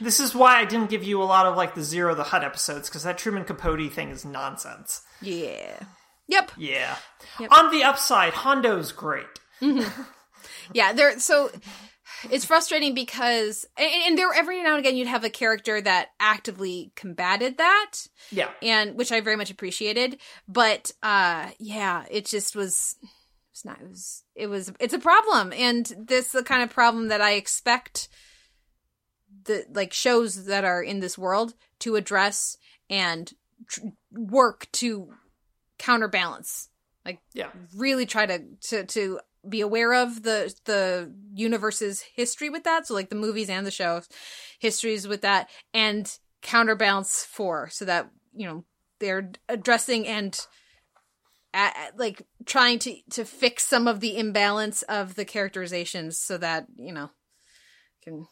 This 0.01 0.19
is 0.19 0.33
why 0.33 0.59
I 0.59 0.65
didn't 0.65 0.89
give 0.89 1.03
you 1.03 1.21
a 1.21 1.25
lot 1.25 1.45
of 1.45 1.55
like 1.55 1.75
the 1.75 1.81
Ziro 1.81 2.15
the 2.15 2.23
Hutt 2.23 2.43
episodes 2.43 2.89
because 2.89 3.03
that 3.03 3.19
Truman 3.19 3.43
Capote 3.45 3.91
thing 3.91 4.09
is 4.09 4.25
nonsense. 4.25 5.03
yeah 5.21 5.83
yep 6.27 6.51
Yeah. 6.57 6.95
Yep. 7.39 7.51
On 7.51 7.69
the 7.69 7.83
upside, 7.83 8.33
Hondo's 8.33 8.91
great. 8.91 9.27
yeah 10.73 10.93
there 10.93 11.19
so 11.19 11.51
it's 12.29 12.45
frustrating 12.45 12.93
because 12.93 13.65
and, 13.77 13.89
and 14.07 14.17
there 14.17 14.31
every 14.33 14.61
now 14.63 14.71
and 14.75 14.79
again 14.79 14.95
you'd 14.97 15.07
have 15.07 15.23
a 15.23 15.29
character 15.29 15.79
that 15.81 16.09
actively 16.19 16.91
combated 16.95 17.57
that 17.57 17.91
Yeah. 18.31 18.49
and 18.61 18.95
which 18.95 19.11
I 19.11 19.21
very 19.21 19.35
much 19.35 19.51
appreciated. 19.51 20.19
But 20.47 20.91
uh 21.03 21.49
yeah, 21.59 22.05
it 22.09 22.25
just 22.25 22.55
was 22.55 22.95
it's 23.51 23.65
not 23.65 23.79
it 23.81 23.87
was 23.87 24.23
it 24.35 24.47
was 24.47 24.71
it's 24.79 24.93
a 24.93 24.99
problem 24.99 25.53
and 25.53 25.85
this 25.97 26.27
is 26.27 26.31
the 26.31 26.43
kind 26.43 26.63
of 26.63 26.69
problem 26.69 27.07
that 27.09 27.21
I 27.21 27.33
expect 27.33 28.09
the 29.43 29.65
like 29.73 29.93
shows 29.93 30.45
that 30.45 30.63
are 30.65 30.81
in 30.83 30.99
this 30.99 31.17
world 31.17 31.53
to 31.79 31.95
address 31.95 32.57
and 32.89 33.31
tr- 33.67 33.81
work 34.11 34.67
to 34.73 35.09
counterbalance. 35.77 36.69
Like 37.05 37.19
Yeah. 37.33 37.49
really 37.75 38.05
try 38.05 38.25
to 38.25 38.39
to 38.69 38.83
to 38.85 39.19
be 39.47 39.61
aware 39.61 39.93
of 39.93 40.23
the 40.23 40.53
the 40.65 41.13
universe's 41.33 42.03
history 42.15 42.49
with 42.49 42.63
that. 42.63 42.87
So 42.87 42.93
like 42.93 43.09
the 43.09 43.15
movies 43.15 43.49
and 43.49 43.65
the 43.65 43.71
shows 43.71 44.07
histories 44.59 45.07
with 45.07 45.21
that 45.21 45.49
and 45.73 46.11
counterbalance 46.41 47.23
for 47.23 47.69
so 47.69 47.85
that 47.85 48.09
you 48.33 48.47
know 48.47 48.65
they're 48.99 49.31
addressing 49.47 50.07
and 50.07 50.39
at, 51.53 51.75
at, 51.75 51.99
like 51.99 52.21
trying 52.45 52.79
to 52.79 52.95
to 53.11 53.25
fix 53.25 53.65
some 53.65 53.87
of 53.87 53.99
the 53.99 54.17
imbalance 54.17 54.81
of 54.83 55.15
the 55.15 55.25
characterizations 55.25 56.19
so 56.19 56.37
that 56.37 56.65
you 56.75 56.93
know 56.93 57.09
can 58.03 58.27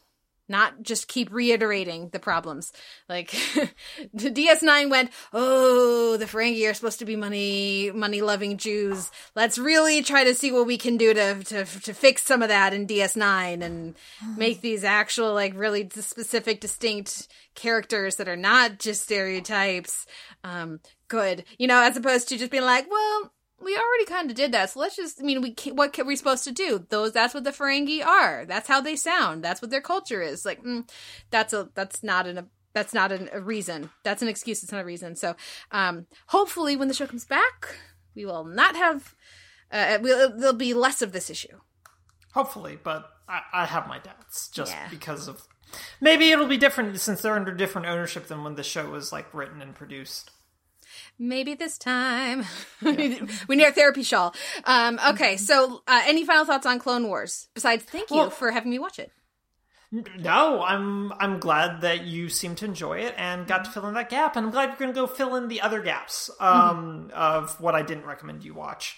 not 0.49 0.81
just 0.81 1.07
keep 1.07 1.31
reiterating 1.31 2.09
the 2.09 2.19
problems. 2.19 2.71
Like 3.09 3.31
the 4.13 4.31
DS9 4.31 4.89
went, 4.89 5.11
"Oh, 5.33 6.17
the 6.17 6.25
Ferengi 6.25 6.69
are 6.69 6.73
supposed 6.73 6.99
to 6.99 7.05
be 7.05 7.15
money 7.15 7.91
money 7.93 8.21
loving 8.21 8.57
Jews. 8.57 9.11
Let's 9.35 9.57
really 9.57 10.01
try 10.01 10.23
to 10.23 10.35
see 10.35 10.51
what 10.51 10.67
we 10.67 10.77
can 10.77 10.97
do 10.97 11.13
to 11.13 11.43
to 11.43 11.65
to 11.65 11.93
fix 11.93 12.23
some 12.23 12.41
of 12.41 12.49
that 12.49 12.73
in 12.73 12.87
DS9 12.87 13.61
and 13.61 13.95
make 14.37 14.61
these 14.61 14.83
actual 14.83 15.33
like 15.33 15.53
really 15.55 15.89
specific 15.89 16.61
distinct 16.61 17.27
characters 17.55 18.17
that 18.17 18.27
are 18.27 18.37
not 18.37 18.79
just 18.79 19.03
stereotypes 19.03 20.05
um 20.43 20.79
good. 21.07 21.43
You 21.57 21.67
know, 21.67 21.81
as 21.81 21.97
opposed 21.97 22.29
to 22.29 22.37
just 22.37 22.51
being 22.51 22.63
like, 22.63 22.89
"Well, 22.89 23.31
we 23.63 23.75
already 23.75 24.05
kind 24.05 24.29
of 24.29 24.35
did 24.35 24.51
that, 24.51 24.69
so 24.69 24.79
let's 24.79 24.95
just. 24.95 25.19
I 25.19 25.23
mean, 25.23 25.41
we 25.41 25.55
what 25.71 25.97
are 25.97 26.05
we 26.05 26.15
supposed 26.15 26.43
to 26.43 26.51
do? 26.51 26.85
Those 26.89 27.11
that's 27.13 27.33
what 27.33 27.43
the 27.43 27.51
Ferengi 27.51 28.05
are. 28.05 28.45
That's 28.45 28.67
how 28.67 28.81
they 28.81 28.95
sound. 28.95 29.43
That's 29.43 29.61
what 29.61 29.71
their 29.71 29.81
culture 29.81 30.21
is. 30.21 30.45
Like, 30.45 30.63
mm, 30.63 30.87
that's 31.31 31.53
a 31.53 31.69
that's 31.73 32.03
not 32.03 32.27
an 32.27 32.49
that's 32.73 32.93
not 32.93 33.11
an, 33.11 33.29
a 33.33 33.41
reason. 33.41 33.89
That's 34.03 34.21
an 34.21 34.27
excuse. 34.27 34.61
It's 34.61 34.71
not 34.71 34.81
a 34.81 34.85
reason. 34.85 35.15
So, 35.15 35.35
um, 35.71 36.05
hopefully, 36.27 36.75
when 36.75 36.87
the 36.87 36.93
show 36.93 37.07
comes 37.07 37.25
back, 37.25 37.75
we 38.15 38.25
will 38.25 38.45
not 38.45 38.75
have. 38.75 39.15
Uh, 39.71 39.97
we'll, 40.01 40.37
there'll 40.37 40.53
be 40.53 40.73
less 40.73 41.01
of 41.01 41.11
this 41.11 41.29
issue. 41.29 41.59
Hopefully, 42.33 42.77
but 42.81 43.09
I, 43.27 43.41
I 43.51 43.65
have 43.65 43.87
my 43.87 43.99
doubts 43.99 44.49
just 44.49 44.71
Yeah. 44.71 44.87
because 44.89 45.27
of 45.27 45.41
maybe 45.99 46.29
it'll 46.29 46.47
be 46.47 46.57
different 46.57 46.99
since 46.99 47.21
they're 47.21 47.33
under 47.35 47.51
different 47.53 47.87
ownership 47.87 48.27
than 48.27 48.43
when 48.43 48.55
the 48.55 48.63
show 48.63 48.89
was 48.89 49.11
like 49.11 49.33
written 49.33 49.61
and 49.61 49.73
produced. 49.75 50.31
Maybe 51.19 51.55
this 51.55 51.77
time 51.77 52.45
we 52.81 53.55
need 53.55 53.63
our 53.65 53.71
therapy 53.71 54.03
shawl. 54.03 54.35
Um, 54.65 54.99
okay, 55.09 55.35
so 55.37 55.81
uh, 55.87 56.03
any 56.05 56.25
final 56.25 56.45
thoughts 56.45 56.65
on 56.65 56.79
Clone 56.79 57.07
Wars? 57.07 57.47
Besides, 57.53 57.83
thank 57.83 58.09
you 58.11 58.17
Well- 58.17 58.29
for 58.29 58.51
having 58.51 58.69
me 58.71 58.79
watch 58.79 58.99
it. 58.99 59.11
No, 60.19 60.63
I'm 60.63 61.13
I'm 61.13 61.39
glad 61.39 61.79
that 61.79 62.03
you 62.03 62.27
seem 62.27 62.55
to 62.55 62.65
enjoy 62.65 62.99
it 62.99 63.13
and 63.17 63.47
got 63.47 63.63
to 63.63 63.71
fill 63.71 63.87
in 63.87 63.93
that 63.93 64.09
gap, 64.09 64.35
and 64.35 64.45
I'm 64.45 64.51
glad 64.51 64.67
you're 64.67 64.75
going 64.77 64.93
to 64.93 64.99
go 64.99 65.07
fill 65.07 65.37
in 65.37 65.47
the 65.47 65.61
other 65.61 65.81
gaps 65.81 66.29
um, 66.41 67.09
of 67.13 67.59
what 67.61 67.73
I 67.73 67.83
didn't 67.83 68.05
recommend 68.05 68.43
you 68.43 68.53
watch. 68.53 68.97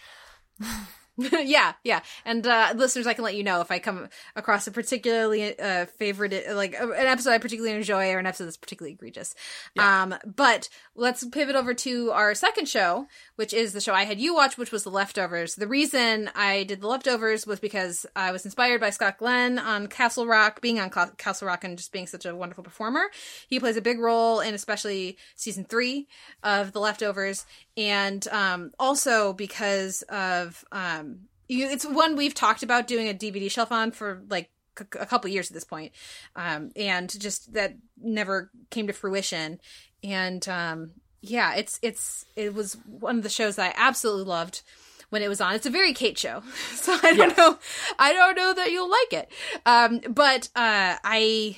yeah, 1.31 1.73
yeah. 1.83 2.01
And 2.23 2.45
uh, 2.45 2.73
listeners, 2.75 3.07
I 3.07 3.13
can 3.13 3.23
let 3.23 3.35
you 3.35 3.43
know 3.43 3.61
if 3.61 3.71
I 3.71 3.79
come 3.79 4.07
across 4.35 4.67
a 4.67 4.71
particularly 4.71 5.59
uh, 5.59 5.85
favorite, 5.85 6.45
like 6.55 6.79
uh, 6.79 6.91
an 6.91 7.07
episode 7.07 7.31
I 7.31 7.37
particularly 7.39 7.75
enjoy 7.75 8.11
or 8.11 8.19
an 8.19 8.25
episode 8.25 8.45
that's 8.45 8.57
particularly 8.57 8.93
egregious. 8.93 9.35
Um, 9.77 10.15
but 10.25 10.69
let's 10.95 11.25
pivot 11.25 11.55
over 11.55 11.73
to 11.73 12.11
our 12.11 12.33
second 12.35 12.69
show, 12.69 13.07
which 13.35 13.53
is 13.53 13.73
the 13.73 13.81
show 13.81 13.93
I 13.93 14.03
had 14.03 14.19
you 14.19 14.33
watch, 14.33 14.57
which 14.57 14.71
was 14.71 14.83
The 14.83 14.91
Leftovers. 14.91 15.55
The 15.55 15.67
reason 15.67 16.29
I 16.35 16.63
did 16.63 16.81
The 16.81 16.87
Leftovers 16.87 17.45
was 17.45 17.59
because 17.59 18.05
I 18.15 18.31
was 18.31 18.45
inspired 18.45 18.79
by 18.79 18.91
Scott 18.91 19.17
Glenn 19.17 19.59
on 19.59 19.87
Castle 19.87 20.27
Rock, 20.27 20.61
being 20.61 20.79
on 20.79 20.89
Ca- 20.89 21.11
Castle 21.17 21.47
Rock 21.47 21.63
and 21.63 21.77
just 21.77 21.91
being 21.91 22.07
such 22.07 22.25
a 22.25 22.35
wonderful 22.35 22.63
performer. 22.63 23.03
He 23.47 23.59
plays 23.59 23.77
a 23.77 23.81
big 23.81 23.99
role 23.99 24.39
in 24.39 24.53
especially 24.53 25.17
season 25.35 25.65
three 25.65 26.07
of 26.43 26.71
The 26.71 26.79
Leftovers. 26.79 27.45
And 27.77 28.27
um, 28.27 28.71
also 28.77 29.31
because 29.31 30.01
of 30.09 30.65
um, 30.71 31.08
you, 31.47 31.67
it's 31.67 31.85
one 31.85 32.15
we've 32.15 32.33
talked 32.33 32.63
about 32.63 32.87
doing 32.87 33.09
a 33.09 33.13
DVD 33.13 33.49
shelf 33.49 33.71
on 33.71 33.91
for 33.91 34.21
like 34.29 34.49
c- 34.77 34.85
a 34.99 35.05
couple 35.05 35.29
years 35.29 35.49
at 35.49 35.53
this 35.53 35.63
point, 35.63 35.91
um, 36.35 36.71
and 36.75 37.19
just 37.19 37.53
that 37.53 37.75
never 38.01 38.51
came 38.69 38.87
to 38.87 38.93
fruition. 38.93 39.59
And 40.03 40.47
um, 40.47 40.91
yeah, 41.21 41.55
it's 41.55 41.79
it's 41.81 42.25
it 42.35 42.53
was 42.53 42.77
one 42.85 43.17
of 43.17 43.23
the 43.23 43.29
shows 43.29 43.55
that 43.57 43.75
I 43.75 43.81
absolutely 43.87 44.25
loved 44.25 44.61
when 45.09 45.21
it 45.23 45.27
was 45.27 45.41
on. 45.41 45.55
It's 45.55 45.65
a 45.65 45.71
very 45.71 45.93
Kate 45.93 46.17
show, 46.17 46.43
so 46.75 46.93
I 47.03 47.13
don't 47.13 47.29
Yes. 47.29 47.37
know, 47.37 47.57
I 47.97 48.13
don't 48.13 48.35
know 48.37 48.53
that 48.53 48.71
you'll 48.71 48.89
like 48.89 49.13
it, 49.13 49.31
um, 49.65 50.01
but 50.13 50.47
uh, 50.55 50.97
I 51.03 51.57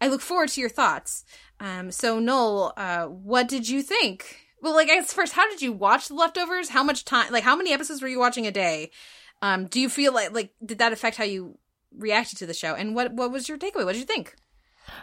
I 0.00 0.08
look 0.08 0.20
forward 0.20 0.48
to 0.50 0.60
your 0.60 0.70
thoughts. 0.70 1.24
Um, 1.60 1.90
so 1.90 2.18
Noel, 2.20 2.72
uh, 2.76 3.06
what 3.06 3.48
did 3.48 3.68
you 3.68 3.82
think? 3.82 4.36
Well, 4.60 4.74
like, 4.74 4.88
I 4.90 4.96
guess 4.96 5.12
first, 5.12 5.32
how 5.34 5.48
did 5.48 5.62
you 5.62 5.72
watch 5.72 6.08
the 6.08 6.14
leftovers? 6.14 6.68
How 6.70 6.82
much 6.82 7.04
time, 7.04 7.32
like, 7.32 7.44
how 7.44 7.56
many 7.56 7.72
episodes 7.72 8.02
were 8.02 8.08
you 8.08 8.18
watching 8.18 8.46
a 8.46 8.50
day? 8.50 8.90
Um, 9.40 9.66
do 9.66 9.80
you 9.80 9.88
feel 9.88 10.12
like, 10.12 10.32
like, 10.32 10.50
did 10.64 10.78
that 10.78 10.92
affect 10.92 11.16
how 11.16 11.24
you 11.24 11.58
reacted 11.96 12.38
to 12.40 12.46
the 12.46 12.54
show? 12.54 12.74
And 12.74 12.94
what, 12.94 13.12
what 13.12 13.30
was 13.30 13.48
your 13.48 13.58
takeaway? 13.58 13.84
What 13.84 13.92
did 13.92 14.00
you 14.00 14.04
think? 14.04 14.34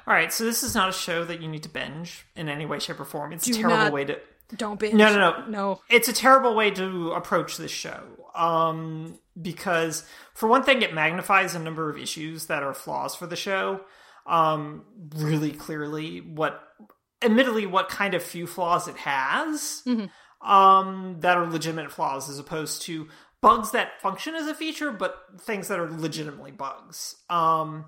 All 0.08 0.14
right, 0.14 0.34
so 0.34 0.44
this 0.44 0.64
is 0.64 0.76
not 0.76 0.90
a 0.90 0.94
show 0.94 1.24
that 1.26 1.42
you 1.42 1.48
need 1.48 1.64
to 1.64 1.70
binge 1.70 2.26
in 2.36 2.50
any 2.50 2.66
way, 2.66 2.80
shape, 2.80 3.00
or 3.00 3.06
form. 3.06 3.32
It's 3.34 3.48
a 3.48 3.54
terrible 3.54 3.78
not- 3.78 3.94
way 3.94 4.06
to. 4.06 4.20
Don't 4.56 4.80
binge. 4.80 4.94
No, 4.94 5.12
no, 5.12 5.40
no, 5.40 5.46
No. 5.48 5.82
It's 5.90 6.08
a 6.08 6.14
terrible 6.14 6.54
way 6.56 6.70
to 6.72 7.12
approach 7.14 7.58
this 7.58 7.72
show. 7.72 8.00
Um, 8.36 9.18
because 9.42 10.06
for 10.36 10.48
one 10.48 10.62
thing, 10.64 10.82
it 10.84 10.94
magnifies 10.94 11.56
a 11.56 11.60
number 11.60 11.90
of 11.90 11.98
issues 11.98 12.46
that 12.46 12.62
are 12.62 12.74
flaws 12.76 13.16
for 13.16 13.26
the 13.26 13.36
show. 13.36 13.82
Um, 14.28 14.84
really 15.16 15.52
clearly, 15.52 16.20
what, 16.20 16.62
admittedly, 17.26 17.66
what 17.66 17.90
kind 17.90 18.14
of 18.14 18.24
few 18.24 18.48
flaws 18.48 18.88
it 18.88 18.98
has. 18.98 19.84
Um, 20.42 21.18
that 21.22 21.38
are 21.38 21.48
legitimate 21.50 21.92
flaws 21.92 22.30
as 22.30 22.38
opposed 22.38 22.84
to 22.84 23.08
bugs 23.42 23.72
that 23.72 24.00
function 24.02 24.36
as 24.36 24.48
a 24.48 24.54
feature, 24.54 24.92
but 24.92 25.16
things 25.42 25.68
that 25.70 25.80
are 25.80 25.90
legitimately 25.90 26.52
bugs. 26.52 27.16
Um, 27.30 27.86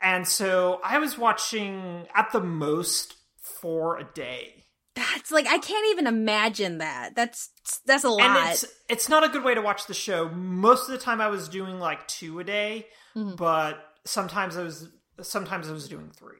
and 0.00 0.26
so 0.26 0.80
I 0.82 0.98
was 0.98 1.18
watching 1.18 2.06
at 2.14 2.32
the 2.32 2.40
most 2.40 3.16
for 3.60 3.98
a 3.98 4.04
day. 4.14 4.64
That's 4.94 5.30
like, 5.30 5.46
I 5.46 5.58
can't 5.58 5.86
even 5.90 6.06
imagine 6.06 6.78
that. 6.78 7.14
That's, 7.14 7.50
that's 7.86 8.04
a 8.04 8.08
and 8.08 8.16
lot. 8.18 8.50
it's 8.52 8.64
it's 8.88 9.08
not 9.08 9.22
a 9.24 9.28
good 9.28 9.44
way 9.44 9.54
to 9.54 9.60
watch 9.60 9.86
the 9.86 9.94
show. 9.94 10.28
Most 10.30 10.88
of 10.88 10.92
the 10.92 11.04
time, 11.04 11.20
I 11.20 11.28
was 11.28 11.48
doing 11.48 11.78
like 11.78 12.06
two 12.08 12.40
a 12.40 12.44
day, 12.44 12.86
Mm-hmm. 13.16 13.34
but 13.36 13.78
sometimes 14.06 14.56
I 14.56 14.62
was 14.62 14.88
sometimes 15.20 15.68
I 15.68 15.72
was 15.72 15.88
doing 15.88 16.10
three, 16.16 16.38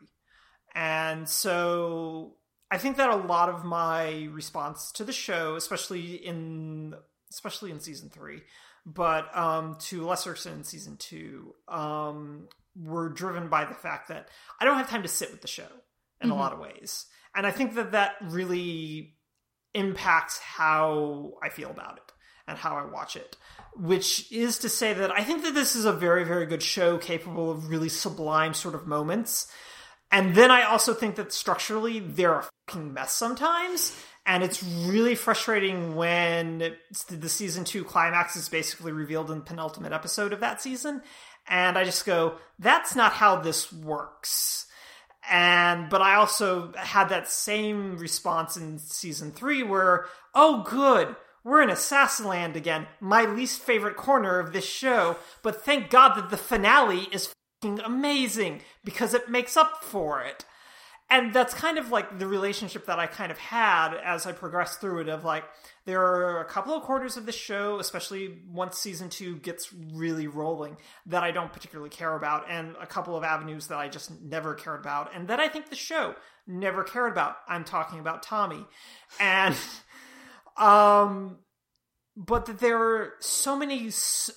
and 0.74 1.28
so 1.28 2.36
I 2.70 2.78
think 2.78 2.97
that 2.97 3.10
a 3.10 3.16
lot 3.16 3.48
of 3.48 3.64
my 3.64 4.28
response 4.32 4.92
to 4.92 5.05
the 5.05 5.12
show, 5.12 5.56
especially 5.56 6.14
in 6.14 6.94
especially 7.30 7.70
in 7.70 7.80
season 7.80 8.10
three, 8.10 8.42
but 8.84 9.36
um, 9.36 9.76
to 9.80 10.06
lesser 10.06 10.32
extent 10.32 10.56
in 10.56 10.64
season 10.64 10.97
two, 10.97 11.55
um, 11.68 12.48
were 12.76 13.09
driven 13.09 13.48
by 13.48 13.64
the 13.64 13.74
fact 13.74 14.09
that 14.09 14.28
I 14.60 14.64
don't 14.64 14.76
have 14.76 14.90
time 14.90 15.02
to 15.02 15.09
sit 15.09 15.30
with 15.30 15.42
the 15.42 15.48
show 15.48 15.68
in 16.20 16.30
a 16.30 16.36
lot 16.36 16.52
of 16.52 16.59
ways, 16.59 17.06
and 17.34 17.47
I 17.47 17.51
think 17.51 17.74
that 17.74 17.92
that 17.92 18.16
really 18.20 19.16
impacts 19.74 20.38
how 20.38 21.34
I 21.42 21.48
feel 21.48 21.70
about 21.70 21.97
it 21.97 22.12
and 22.47 22.59
how 22.59 22.76
I 22.76 22.84
watch 22.84 23.16
it. 23.16 23.36
Which 23.76 24.30
is 24.32 24.59
to 24.59 24.68
say 24.68 24.92
that 24.92 25.12
I 25.12 25.22
think 25.22 25.44
that 25.44 25.55
this 25.55 25.76
is 25.76 25.84
a 25.84 25.92
very, 25.92 26.24
very 26.24 26.47
good 26.47 26.62
show 26.62 26.98
capable 26.98 27.51
of 27.51 27.68
really 27.68 27.88
sublime 27.88 28.52
sort 28.52 28.74
of 28.74 28.86
moments. 28.86 29.51
And 30.12 30.34
then 30.34 30.50
I 30.50 30.62
also 30.62 30.92
think 30.92 31.16
that 31.16 31.32
structurally 31.32 32.00
they're 32.00 32.40
a 32.40 32.48
fucking 32.68 32.92
mess 32.92 33.14
sometimes. 33.14 33.96
And 34.26 34.42
it's 34.42 34.62
really 34.62 35.14
frustrating 35.14 35.96
when 35.96 36.74
the 37.08 37.28
season 37.28 37.64
two 37.64 37.84
climax 37.84 38.36
is 38.36 38.48
basically 38.48 38.92
revealed 38.92 39.30
in 39.30 39.38
the 39.38 39.44
penultimate 39.44 39.92
episode 39.92 40.32
of 40.32 40.40
that 40.40 40.60
season. 40.60 41.02
And 41.48 41.78
I 41.78 41.84
just 41.84 42.04
go, 42.04 42.36
that's 42.58 42.94
not 42.94 43.12
how 43.12 43.36
this 43.36 43.72
works 43.72 44.66
and 45.28 45.90
but 45.90 46.00
I 46.00 46.14
also 46.14 46.72
had 46.76 47.08
that 47.08 47.28
same 47.28 47.98
response 47.98 48.56
in 48.56 48.78
season 48.78 49.32
three 49.32 49.62
where 49.62 50.06
oh 50.34 50.62
good 50.62 51.14
we're 51.44 51.62
in 51.62 51.70
Assassinland 51.70 52.56
again 52.56 52.86
my 53.00 53.24
least 53.24 53.62
favorite 53.62 53.96
corner 53.96 54.38
of 54.38 54.52
this 54.52 54.66
show 54.66 55.16
but 55.42 55.64
thank 55.64 55.90
God 55.90 56.14
that 56.14 56.30
the 56.30 56.36
finale 56.36 57.08
is 57.12 57.32
amazing 57.62 58.62
because 58.84 59.14
it 59.14 59.28
makes 59.28 59.56
up 59.56 59.82
for 59.82 60.22
it. 60.22 60.44
And 61.12 61.34
that's 61.34 61.52
kind 61.52 61.76
of 61.76 61.90
like 61.90 62.20
the 62.20 62.26
relationship 62.28 62.86
that 62.86 63.00
I 63.00 63.08
kind 63.08 63.32
of 63.32 63.38
had 63.38 63.94
as 63.96 64.26
I 64.26 64.32
progressed 64.32 64.80
through 64.80 65.00
it 65.00 65.08
of 65.08 65.24
like 65.24 65.42
there 65.84 66.00
are 66.00 66.40
a 66.40 66.44
couple 66.44 66.72
of 66.72 66.84
quarters 66.84 67.16
of 67.16 67.26
the 67.26 67.32
show 67.32 67.80
especially 67.80 68.38
once 68.48 68.78
season 68.78 69.10
2 69.10 69.38
gets 69.38 69.72
really 69.72 70.28
rolling 70.28 70.76
that 71.06 71.24
I 71.24 71.32
don't 71.32 71.52
particularly 71.52 71.90
care 71.90 72.14
about 72.14 72.48
and 72.48 72.76
a 72.80 72.86
couple 72.86 73.16
of 73.16 73.24
avenues 73.24 73.66
that 73.66 73.78
I 73.78 73.88
just 73.88 74.22
never 74.22 74.54
cared 74.54 74.78
about 74.80 75.10
and 75.12 75.26
that 75.26 75.40
I 75.40 75.48
think 75.48 75.68
the 75.68 75.74
show 75.74 76.14
never 76.46 76.84
cared 76.84 77.10
about. 77.10 77.38
I'm 77.48 77.64
talking 77.64 77.98
about 77.98 78.22
Tommy. 78.22 78.64
And 79.18 79.56
um 80.56 81.38
but 82.16 82.46
that 82.46 82.58
there 82.58 82.78
are 82.78 83.12
so 83.20 83.56
many 83.56 83.90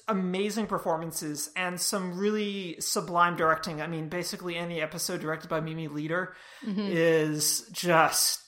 amazing 0.07 0.67
performances 0.67 1.49
and 1.55 1.79
some 1.79 2.17
really 2.17 2.79
sublime 2.79 3.35
directing. 3.35 3.81
I 3.81 3.87
mean, 3.87 4.09
basically 4.09 4.55
any 4.55 4.81
episode 4.81 5.21
directed 5.21 5.49
by 5.49 5.59
Mimi 5.59 5.87
Leder 5.87 6.29
is 6.91 7.67
just 7.71 8.41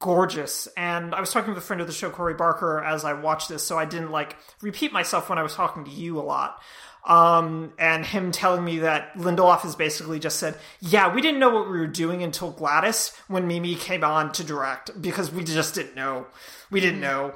gorgeous. 0.00 0.68
And 0.76 1.14
I 1.14 1.20
was 1.20 1.32
talking 1.32 1.52
with 1.52 1.62
a 1.62 1.66
friend 1.66 1.80
of 1.80 1.86
the 1.86 1.92
show, 1.92 2.10
Corey 2.10 2.34
Barker, 2.34 2.82
as 2.82 3.04
I 3.04 3.14
watched 3.14 3.48
this, 3.48 3.64
so 3.64 3.78
I 3.78 3.84
didn't 3.84 4.10
like 4.10 4.36
repeat 4.62 4.92
myself 4.92 5.28
when 5.28 5.38
I 5.38 5.42
was 5.42 5.54
talking 5.54 5.84
to 5.84 5.90
you 5.90 6.18
a 6.18 6.22
lot. 6.22 6.62
Um, 7.04 7.72
and 7.78 8.04
him 8.04 8.32
telling 8.32 8.64
me 8.64 8.80
that 8.80 9.14
Lindelof 9.14 9.60
has 9.60 9.74
basically 9.74 10.18
just 10.18 10.38
said, 10.38 10.56
"Yeah, 10.80 11.12
we 11.12 11.22
didn't 11.22 11.40
know 11.40 11.48
what 11.48 11.70
we 11.70 11.78
were 11.78 11.86
doing 11.86 12.22
until 12.22 12.50
Gladys 12.50 13.12
when 13.28 13.46
Mimi 13.46 13.76
came 13.76 14.04
on 14.04 14.30
to 14.32 14.44
direct 14.44 15.00
because 15.00 15.32
we 15.32 15.42
just 15.42 15.74
didn't 15.74 15.94
know. 15.94 16.26
We 16.70 16.80
didn't 16.80 17.00
know." 17.00 17.34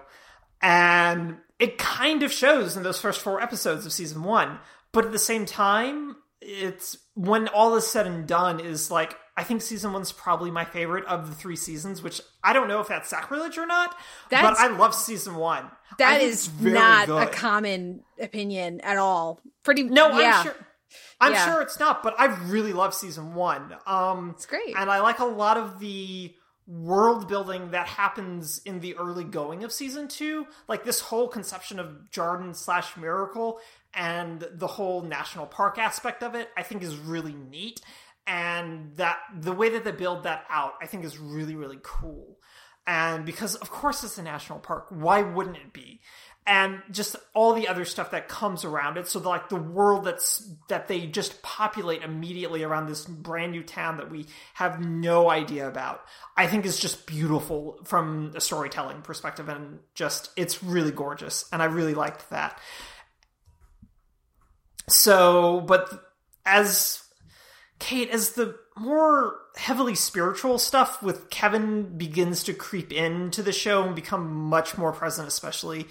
And 0.62 1.38
it 1.58 1.78
kind 1.78 2.22
of 2.22 2.32
shows 2.32 2.76
in 2.76 2.82
those 2.82 3.00
first 3.00 3.20
four 3.20 3.40
episodes 3.40 3.84
of 3.84 3.92
season 3.92 4.22
one. 4.22 4.58
But 4.92 5.04
at 5.06 5.12
the 5.12 5.18
same 5.18 5.44
time, 5.46 6.16
it's 6.40 6.96
when 7.14 7.48
all 7.48 7.74
is 7.76 7.86
said 7.86 8.06
and 8.06 8.26
done 8.26 8.60
is 8.60 8.90
like 8.90 9.16
I 9.34 9.44
think 9.44 9.62
season 9.62 9.94
one's 9.94 10.12
probably 10.12 10.50
my 10.50 10.66
favorite 10.66 11.06
of 11.06 11.26
the 11.28 11.34
three 11.34 11.56
seasons, 11.56 12.02
which 12.02 12.20
I 12.44 12.52
don't 12.52 12.68
know 12.68 12.80
if 12.80 12.88
that's 12.88 13.08
sacrilege 13.08 13.56
or 13.56 13.66
not. 13.66 13.96
That's- 14.28 14.58
but 14.58 14.60
I 14.62 14.76
love 14.76 14.94
season 14.94 15.36
one. 15.36 15.70
That 15.98 16.20
is 16.20 16.48
That 16.48 16.52
think 16.62 16.66
is 16.68 16.74
not 16.74 17.08
a 17.22 17.26
common 17.30 18.02
opinion 18.20 18.80
at 18.82 18.98
all. 18.98 19.40
Pretty 19.62 19.84
No, 19.84 20.18
yeah. 20.20 20.36
I'm 20.38 20.44
sure. 20.44 20.54
I'm 21.20 21.32
Yeah. 21.32 21.44
sure 21.46 21.62
it's 21.62 21.78
not, 21.80 22.02
but 22.02 22.14
I 22.18 22.26
really 22.26 22.74
love 22.74 22.92
season 22.94 23.34
one. 23.34 23.74
Um, 23.86 24.30
It's 24.36 24.44
great. 24.44 24.74
and 24.76 24.90
I 24.90 25.00
like 25.00 25.20
a 25.20 25.24
lot 25.24 25.56
of 25.56 25.78
the 25.80 26.34
world 26.66 27.28
building 27.28 27.72
that 27.72 27.86
happens 27.86 28.60
in 28.64 28.80
the 28.80 28.96
early 28.96 29.24
going 29.24 29.64
of 29.64 29.72
season 29.72 30.08
two. 30.08 30.46
Like 30.68 30.84
this 30.84 31.00
whole 31.00 31.28
conception 31.28 31.78
of 31.78 32.10
Jarden 32.10 32.54
slash 32.54 32.96
Miracle 32.96 33.58
and 33.94 34.46
the 34.52 34.66
whole 34.66 35.02
national 35.02 35.46
park 35.46 35.78
aspect 35.78 36.22
of 36.22 36.34
it, 36.34 36.48
I 36.56 36.62
think 36.62 36.82
is 36.82 36.96
really 36.96 37.34
neat. 37.34 37.80
And 38.26 38.96
that 38.96 39.18
the 39.36 39.52
way 39.52 39.70
that 39.70 39.84
they 39.84 39.90
build 39.90 40.24
that 40.24 40.44
out, 40.48 40.74
I 40.80 40.86
think 40.86 41.04
is 41.04 41.18
really, 41.18 41.56
really 41.56 41.78
cool. 41.82 42.38
And 42.86 43.24
because 43.24 43.54
of 43.56 43.70
course 43.70 44.02
it's 44.04 44.18
a 44.18 44.22
national 44.22 44.58
park, 44.58 44.86
why 44.90 45.22
wouldn't 45.22 45.56
it 45.56 45.72
be? 45.72 46.00
And 46.44 46.82
just 46.90 47.14
all 47.34 47.54
the 47.54 47.68
other 47.68 47.84
stuff 47.84 48.10
that 48.10 48.28
comes 48.28 48.64
around 48.64 48.96
it. 48.96 49.06
So 49.06 49.20
like 49.20 49.48
the 49.48 49.54
world 49.54 50.04
that's 50.04 50.50
that 50.68 50.88
they 50.88 51.06
just 51.06 51.40
populate 51.40 52.02
immediately 52.02 52.64
around 52.64 52.88
this 52.88 53.04
brand 53.04 53.52
new 53.52 53.62
town 53.62 53.98
that 53.98 54.10
we 54.10 54.26
have 54.54 54.84
no 54.84 55.30
idea 55.30 55.68
about. 55.68 56.02
I 56.36 56.48
think 56.48 56.66
is 56.66 56.80
just 56.80 57.06
beautiful 57.06 57.78
from 57.84 58.32
a 58.34 58.40
storytelling 58.40 59.02
perspective 59.02 59.48
and 59.48 59.78
just 59.94 60.30
it's 60.36 60.64
really 60.64 60.90
gorgeous. 60.90 61.48
And 61.52 61.62
I 61.62 61.66
really 61.66 61.94
liked 61.94 62.28
that. 62.30 62.58
So, 64.88 65.60
but 65.60 66.12
as 66.44 67.02
Kate, 67.78 68.10
as 68.10 68.30
the 68.30 68.56
more 68.76 69.36
heavily 69.56 69.94
spiritual 69.94 70.58
stuff 70.58 71.02
with 71.02 71.30
Kevin 71.30 71.96
begins 71.98 72.42
to 72.44 72.54
creep 72.54 72.92
into 72.92 73.42
the 73.42 73.52
show 73.52 73.84
and 73.84 73.94
become 73.94 74.32
much 74.32 74.78
more 74.78 74.92
present, 74.92 75.28
especially 75.28 75.86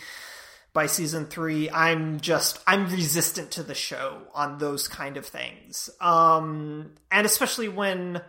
by 0.73 0.85
season 0.85 1.25
three, 1.25 1.69
I'm 1.69 2.19
just 2.19 2.59
I'm 2.65 2.89
resistant 2.89 3.51
to 3.51 3.63
the 3.63 3.75
show 3.75 4.21
on 4.33 4.57
those 4.57 4.87
kind 4.87 5.17
of 5.17 5.25
things. 5.25 5.89
Um 5.99 6.93
and 7.11 7.25
especially 7.25 7.67
when 7.67 8.21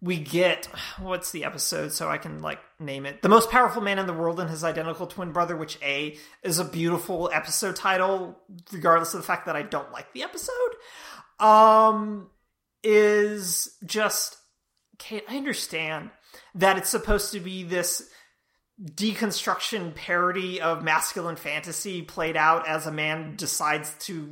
we 0.00 0.18
get 0.18 0.66
what's 1.00 1.32
the 1.32 1.44
episode 1.44 1.92
so 1.92 2.08
I 2.08 2.18
can 2.18 2.42
like 2.42 2.60
name 2.78 3.06
it. 3.06 3.22
The 3.22 3.28
most 3.28 3.50
powerful 3.50 3.82
man 3.82 3.98
in 3.98 4.06
the 4.06 4.12
world 4.12 4.38
and 4.38 4.50
his 4.50 4.64
identical 4.64 5.06
twin 5.06 5.32
brother, 5.32 5.56
which 5.56 5.78
A 5.82 6.16
is 6.42 6.58
a 6.58 6.64
beautiful 6.64 7.30
episode 7.32 7.76
title, 7.76 8.38
regardless 8.70 9.14
of 9.14 9.20
the 9.20 9.26
fact 9.26 9.46
that 9.46 9.56
I 9.56 9.62
don't 9.62 9.92
like 9.92 10.12
the 10.12 10.24
episode. 10.24 10.74
Um 11.40 12.30
is 12.84 13.76
just 13.84 14.36
Kate, 14.98 15.24
I 15.28 15.36
understand 15.36 16.10
that 16.54 16.76
it's 16.76 16.90
supposed 16.90 17.32
to 17.32 17.40
be 17.40 17.62
this 17.62 18.10
deconstruction 18.82 19.94
parody 19.94 20.60
of 20.60 20.84
masculine 20.84 21.36
fantasy 21.36 22.02
played 22.02 22.36
out 22.36 22.68
as 22.68 22.86
a 22.86 22.92
man 22.92 23.34
decides 23.36 23.92
to 24.00 24.30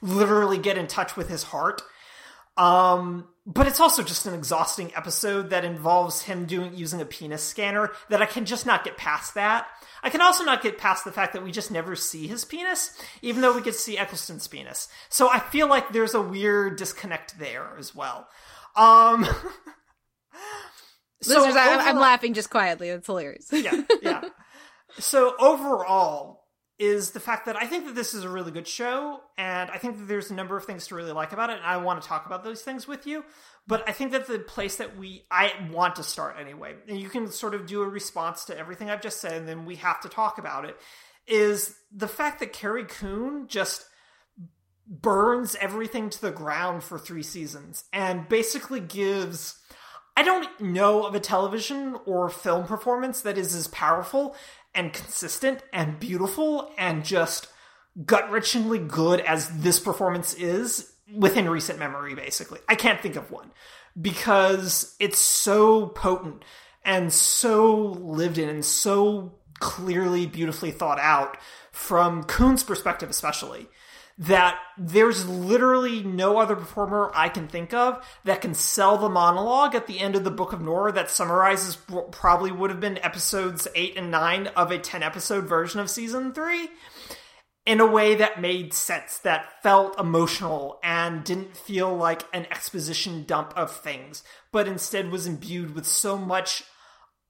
literally 0.00 0.58
get 0.58 0.78
in 0.78 0.86
touch 0.86 1.16
with 1.16 1.28
his 1.28 1.42
heart. 1.42 1.82
Um, 2.56 3.28
but 3.46 3.66
it's 3.66 3.80
also 3.80 4.02
just 4.02 4.26
an 4.26 4.34
exhausting 4.34 4.92
episode 4.94 5.50
that 5.50 5.64
involves 5.64 6.22
him 6.22 6.44
doing 6.44 6.74
using 6.74 7.00
a 7.00 7.04
penis 7.04 7.42
scanner 7.42 7.92
that 8.10 8.20
I 8.20 8.26
can 8.26 8.44
just 8.44 8.66
not 8.66 8.84
get 8.84 8.96
past 8.96 9.34
that. 9.34 9.66
I 10.02 10.10
can 10.10 10.20
also 10.20 10.44
not 10.44 10.62
get 10.62 10.76
past 10.76 11.04
the 11.04 11.12
fact 11.12 11.32
that 11.32 11.42
we 11.42 11.52
just 11.52 11.70
never 11.70 11.96
see 11.96 12.26
his 12.26 12.44
penis, 12.44 12.96
even 13.22 13.42
though 13.42 13.54
we 13.54 13.62
to 13.62 13.72
see 13.72 13.96
Eccleston's 13.96 14.48
penis. 14.48 14.88
So 15.08 15.30
I 15.30 15.38
feel 15.38 15.68
like 15.68 15.92
there's 15.92 16.14
a 16.14 16.22
weird 16.22 16.76
disconnect 16.76 17.38
there 17.38 17.76
as 17.78 17.94
well. 17.94 18.28
Um, 18.76 19.26
so 21.20 21.34
Listeners, 21.34 21.56
I, 21.56 21.88
I'm 21.88 21.98
laughing 21.98 22.34
just 22.34 22.50
quietly. 22.50 22.88
It's 22.88 23.06
hilarious. 23.06 23.48
yeah, 23.52 23.82
yeah. 24.02 24.24
So 24.98 25.34
overall 25.38 26.44
is 26.78 27.10
the 27.10 27.20
fact 27.20 27.46
that 27.46 27.56
I 27.56 27.66
think 27.66 27.86
that 27.86 27.96
this 27.96 28.14
is 28.14 28.22
a 28.22 28.28
really 28.28 28.52
good 28.52 28.68
show, 28.68 29.20
and 29.36 29.68
I 29.70 29.78
think 29.78 29.98
that 29.98 30.06
there's 30.06 30.30
a 30.30 30.34
number 30.34 30.56
of 30.56 30.64
things 30.64 30.86
to 30.88 30.94
really 30.94 31.10
like 31.12 31.32
about 31.32 31.50
it, 31.50 31.56
and 31.56 31.66
I 31.66 31.78
want 31.78 32.00
to 32.00 32.08
talk 32.08 32.26
about 32.26 32.44
those 32.44 32.62
things 32.62 32.86
with 32.86 33.06
you. 33.06 33.24
But 33.66 33.88
I 33.88 33.92
think 33.92 34.12
that 34.12 34.26
the 34.26 34.38
place 34.38 34.76
that 34.76 34.96
we 34.96 35.24
I 35.30 35.52
want 35.72 35.96
to 35.96 36.02
start 36.04 36.36
anyway, 36.40 36.76
and 36.88 37.00
you 37.00 37.08
can 37.08 37.30
sort 37.30 37.54
of 37.54 37.66
do 37.66 37.82
a 37.82 37.88
response 37.88 38.44
to 38.46 38.56
everything 38.56 38.90
I've 38.90 39.02
just 39.02 39.20
said, 39.20 39.32
and 39.32 39.48
then 39.48 39.64
we 39.64 39.76
have 39.76 40.00
to 40.02 40.08
talk 40.08 40.38
about 40.38 40.64
it, 40.64 40.76
is 41.26 41.74
the 41.92 42.08
fact 42.08 42.40
that 42.40 42.52
Carrie 42.52 42.86
Coon 42.86 43.48
just 43.48 43.84
burns 44.86 45.54
everything 45.56 46.08
to 46.10 46.20
the 46.20 46.30
ground 46.30 46.82
for 46.82 46.98
three 46.98 47.22
seasons 47.22 47.84
and 47.92 48.28
basically 48.28 48.80
gives 48.80 49.60
I 50.18 50.24
don't 50.24 50.60
know 50.60 51.06
of 51.06 51.14
a 51.14 51.20
television 51.20 51.94
or 52.04 52.28
film 52.28 52.66
performance 52.66 53.20
that 53.20 53.38
is 53.38 53.54
as 53.54 53.68
powerful 53.68 54.34
and 54.74 54.92
consistent 54.92 55.62
and 55.72 56.00
beautiful 56.00 56.72
and 56.76 57.04
just 57.04 57.46
gut 58.04 58.28
wrenchingly 58.28 58.88
good 58.88 59.20
as 59.20 59.48
this 59.60 59.78
performance 59.78 60.34
is 60.34 60.92
within 61.14 61.48
recent 61.48 61.78
memory, 61.78 62.16
basically. 62.16 62.58
I 62.68 62.74
can't 62.74 63.00
think 63.00 63.14
of 63.14 63.30
one 63.30 63.52
because 64.02 64.96
it's 64.98 65.20
so 65.20 65.86
potent 65.86 66.44
and 66.84 67.12
so 67.12 67.76
lived 67.76 68.38
in 68.38 68.48
and 68.48 68.64
so 68.64 69.38
clearly, 69.60 70.26
beautifully 70.26 70.72
thought 70.72 70.98
out 70.98 71.36
from 71.70 72.24
Coon's 72.24 72.64
perspective, 72.64 73.08
especially 73.08 73.68
that 74.18 74.58
there's 74.76 75.28
literally 75.28 76.02
no 76.02 76.38
other 76.38 76.56
performer 76.56 77.10
I 77.14 77.28
can 77.28 77.46
think 77.46 77.72
of 77.72 78.04
that 78.24 78.40
can 78.40 78.52
sell 78.52 78.98
the 78.98 79.08
monologue 79.08 79.76
at 79.76 79.86
the 79.86 80.00
end 80.00 80.16
of 80.16 80.24
the 80.24 80.30
Book 80.30 80.52
of 80.52 80.60
Nora 80.60 80.90
that 80.92 81.10
summarizes 81.10 81.76
what 81.88 82.10
probably 82.10 82.50
would 82.50 82.70
have 82.70 82.80
been 82.80 82.98
episodes 82.98 83.68
8 83.76 83.96
and 83.96 84.10
9 84.10 84.48
of 84.48 84.72
a 84.72 84.78
10 84.78 85.04
episode 85.04 85.44
version 85.44 85.78
of 85.78 85.88
season 85.88 86.32
3 86.32 86.68
in 87.64 87.80
a 87.80 87.86
way 87.86 88.14
that 88.14 88.40
made 88.40 88.72
sense, 88.72 89.18
that 89.18 89.62
felt 89.62 90.00
emotional 90.00 90.80
and 90.82 91.22
didn't 91.22 91.54
feel 91.54 91.94
like 91.94 92.22
an 92.32 92.46
exposition 92.50 93.24
dump 93.24 93.52
of 93.56 93.70
things, 93.70 94.24
but 94.50 94.66
instead 94.66 95.10
was 95.10 95.26
imbued 95.26 95.74
with 95.74 95.86
so 95.86 96.16
much 96.16 96.64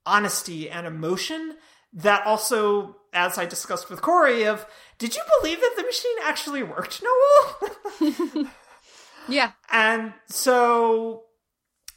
honesty 0.06 0.70
and 0.70 0.86
emotion 0.86 1.56
that 1.92 2.24
also, 2.24 2.96
as 3.12 3.36
I 3.36 3.46
discussed 3.46 3.90
with 3.90 4.00
Corey, 4.00 4.44
of 4.44 4.64
did 4.98 5.14
you 5.14 5.22
believe 5.40 5.60
that 5.60 5.74
the 5.76 5.84
machine 5.84 6.16
actually 6.24 6.62
worked, 6.62 7.02
Noel? 7.02 8.46
yeah. 9.28 9.52
and 9.70 10.12
so 10.26 11.24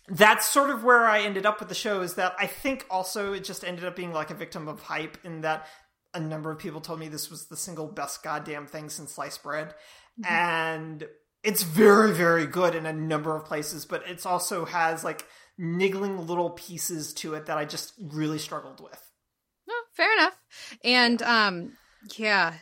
that's 0.08 0.48
sort 0.48 0.70
of 0.70 0.84
where 0.84 1.06
I 1.06 1.22
ended 1.22 1.46
up 1.46 1.60
with 1.60 1.70
the 1.70 1.76
show 1.76 2.02
is 2.02 2.16
that 2.16 2.36
I 2.38 2.48
think 2.48 2.86
also 2.90 3.34
it 3.34 3.44
just 3.44 3.64
ended 3.64 3.86
up 3.86 3.96
being 3.96 4.12
like 4.12 4.30
a 4.30 4.36
victim 4.36 4.68
of 4.68 4.82
hype 4.82 5.18
in 5.24 5.42
that 5.42 5.68
a 6.14 6.20
number 6.20 6.52
of 6.52 6.60
people 6.60 6.82
told 6.82 7.00
me 7.00 7.08
this 7.08 7.30
was 7.30 7.48
the 7.48 7.56
single 7.56 7.88
best 7.88 8.22
goddamn 8.22 8.68
thing 8.68 8.90
since 8.90 9.14
sliced 9.14 9.42
bread. 9.44 9.74
And 10.28 11.08
it's 11.44 11.64
very, 11.64 12.12
very 12.12 12.46
good 12.46 12.76
in 12.76 12.86
a 12.86 12.94
number 12.94 13.36
of 13.36 13.46
places, 13.46 13.86
but 13.86 14.08
it 14.08 14.26
also 14.26 14.66
has 14.66 15.04
like 15.04 15.26
niggling 15.58 16.28
little 16.28 16.50
pieces 16.52 17.14
to 17.14 17.34
it 17.36 17.46
that 17.46 17.58
I 17.58 17.66
just 17.66 17.94
really 18.00 18.38
struggled 18.38 18.82
with. 18.82 19.10
Oh, 19.70 19.84
fair 19.94 20.12
enough. 20.14 20.38
And 20.84 21.22
um 21.22 21.78
yeah. 22.18 22.56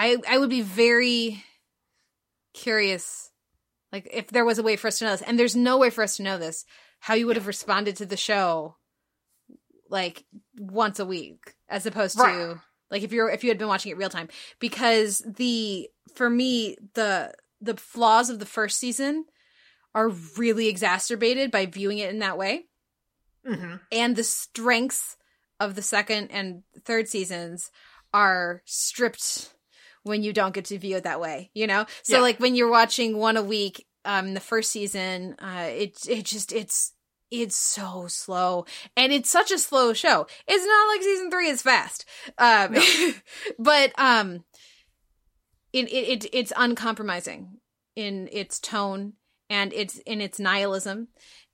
I 0.00 0.16
I 0.26 0.38
would 0.38 0.48
be 0.50 0.62
very 0.62 1.44
curious 2.54 3.30
like 3.92 4.08
if 4.10 4.28
there 4.28 4.44
was 4.46 4.58
a 4.58 4.62
way 4.62 4.76
for 4.76 4.88
us 4.88 4.98
to 4.98 5.04
know 5.04 5.10
this. 5.10 5.22
And 5.22 5.38
there's 5.38 5.54
no 5.54 5.76
way 5.76 5.90
for 5.90 6.02
us 6.02 6.16
to 6.16 6.22
know 6.22 6.38
this 6.38 6.64
how 7.00 7.14
you 7.14 7.26
would 7.26 7.36
have 7.36 7.46
responded 7.46 7.96
to 7.96 8.06
the 8.06 8.16
show 8.16 8.76
like 9.90 10.24
once 10.58 10.98
a 11.00 11.04
week 11.04 11.54
as 11.68 11.84
opposed 11.86 12.16
to 12.16 12.22
Right. 12.24 12.56
like 12.90 13.02
if 13.02 13.12
you're 13.12 13.28
if 13.30 13.44
you 13.44 13.50
had 13.50 13.58
been 13.58 13.68
watching 13.68 13.92
it 13.92 13.98
real 13.98 14.08
time. 14.08 14.28
Because 14.58 15.22
the 15.26 15.90
for 16.14 16.30
me 16.30 16.76
the 16.94 17.34
the 17.60 17.76
flaws 17.76 18.30
of 18.30 18.38
the 18.38 18.46
first 18.46 18.78
season 18.78 19.26
are 19.94 20.08
really 20.38 20.68
exacerbated 20.68 21.50
by 21.50 21.66
viewing 21.66 21.98
it 21.98 22.08
in 22.10 22.20
that 22.20 22.38
way. 22.38 22.66
Hmm 23.46 23.76
and 23.92 24.16
the 24.16 24.24
strengths 24.24 25.16
of 25.58 25.74
the 25.74 25.82
second 25.82 26.30
and 26.30 26.62
third 26.86 27.06
seasons 27.06 27.70
are 28.14 28.62
stripped 28.64 29.52
when 30.02 30.22
you 30.22 30.32
don't 30.32 30.54
get 30.54 30.64
to 30.66 30.78
view 30.78 30.96
it 30.96 31.04
that 31.04 31.20
way 31.20 31.50
you 31.54 31.66
know? 31.66 31.84
So 32.02 32.16
Yeah. 32.16 32.22
like 32.22 32.40
when 32.40 32.54
you're 32.54 32.70
watching 32.70 33.16
one 33.16 33.36
a 33.36 33.42
week 33.42 33.86
um 34.04 34.32
the 34.34 34.40
first 34.40 34.70
season 34.72 35.36
uh 35.40 35.68
it 35.68 35.98
it 36.08 36.24
just 36.24 36.52
it's 36.52 36.92
it's 37.30 37.54
so 37.54 38.06
slow. 38.08 38.64
And 38.96 39.12
it's 39.12 39.30
such 39.30 39.52
a 39.52 39.58
slow 39.58 39.92
show. 39.92 40.26
It's 40.48 40.66
not 40.66 40.88
like 40.88 41.00
season 41.02 41.30
three 41.30 41.48
is 41.48 41.62
fast. 41.62 42.04
Um 42.38 42.74
but 43.58 43.92
um 43.98 44.42
it, 45.72 45.92
it, 45.92 46.24
it 46.24 46.30
it's 46.32 46.52
uncompromising 46.56 47.58
in 47.94 48.28
its 48.32 48.58
tone 48.58 49.12
and 49.48 49.72
it's 49.72 49.98
in 49.98 50.20
its 50.20 50.38
nihilism 50.40 51.08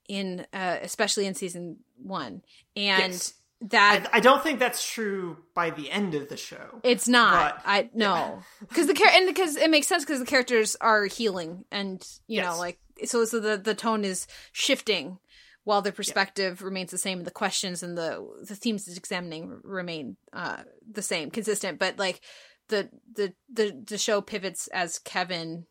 in 0.07 0.45
uh 0.53 0.77
especially 0.81 1.25
in 1.27 1.35
season 1.35 1.77
one. 2.01 2.41
And 2.75 3.11
Yes. 3.13 3.33
That 3.61 4.09
I, 4.13 4.17
I 4.17 4.19
don't 4.19 4.43
think 4.43 4.59
that's 4.59 4.87
true 4.87 5.37
by 5.55 5.71
the 5.71 5.89
end 5.89 6.13
of 6.15 6.29
the 6.29 6.37
show. 6.37 6.79
It's 6.83 7.07
not. 7.07 7.55
But- 7.57 7.63
I 7.65 7.89
no, 7.93 8.39
because 8.59 8.87
the 8.87 8.93
char- 8.93 9.09
and 9.09 9.27
because 9.27 9.55
it 9.55 9.69
makes 9.71 9.87
sense 9.87 10.03
because 10.05 10.19
the 10.19 10.25
characters 10.25 10.75
are 10.79 11.05
healing, 11.05 11.65
and 11.71 12.05
you 12.27 12.41
know, 12.41 12.57
like 12.57 12.79
so. 13.05 13.25
So 13.25 13.39
the 13.39 13.57
the 13.57 13.75
tone 13.75 14.03
is 14.05 14.27
shifting 14.51 15.17
while 15.63 15.81
the 15.81 15.91
perspective 15.91 16.61
remains 16.61 16.91
the 16.91 16.97
same. 16.97 17.17
and 17.19 17.27
The 17.27 17.31
questions 17.31 17.83
and 17.83 17.97
the 17.97 18.25
the 18.47 18.55
themes 18.55 18.87
it's 18.87 18.97
examining 18.97 19.59
remain 19.63 20.17
uh 20.33 20.63
the 20.89 21.01
same, 21.01 21.31
consistent. 21.31 21.79
But 21.79 21.97
like 21.97 22.21
the 22.69 22.89
the 23.13 23.33
the 23.51 23.83
the 23.85 23.97
show 23.97 24.21
pivots 24.21 24.67
as 24.67 24.99
Kevin 24.99 25.65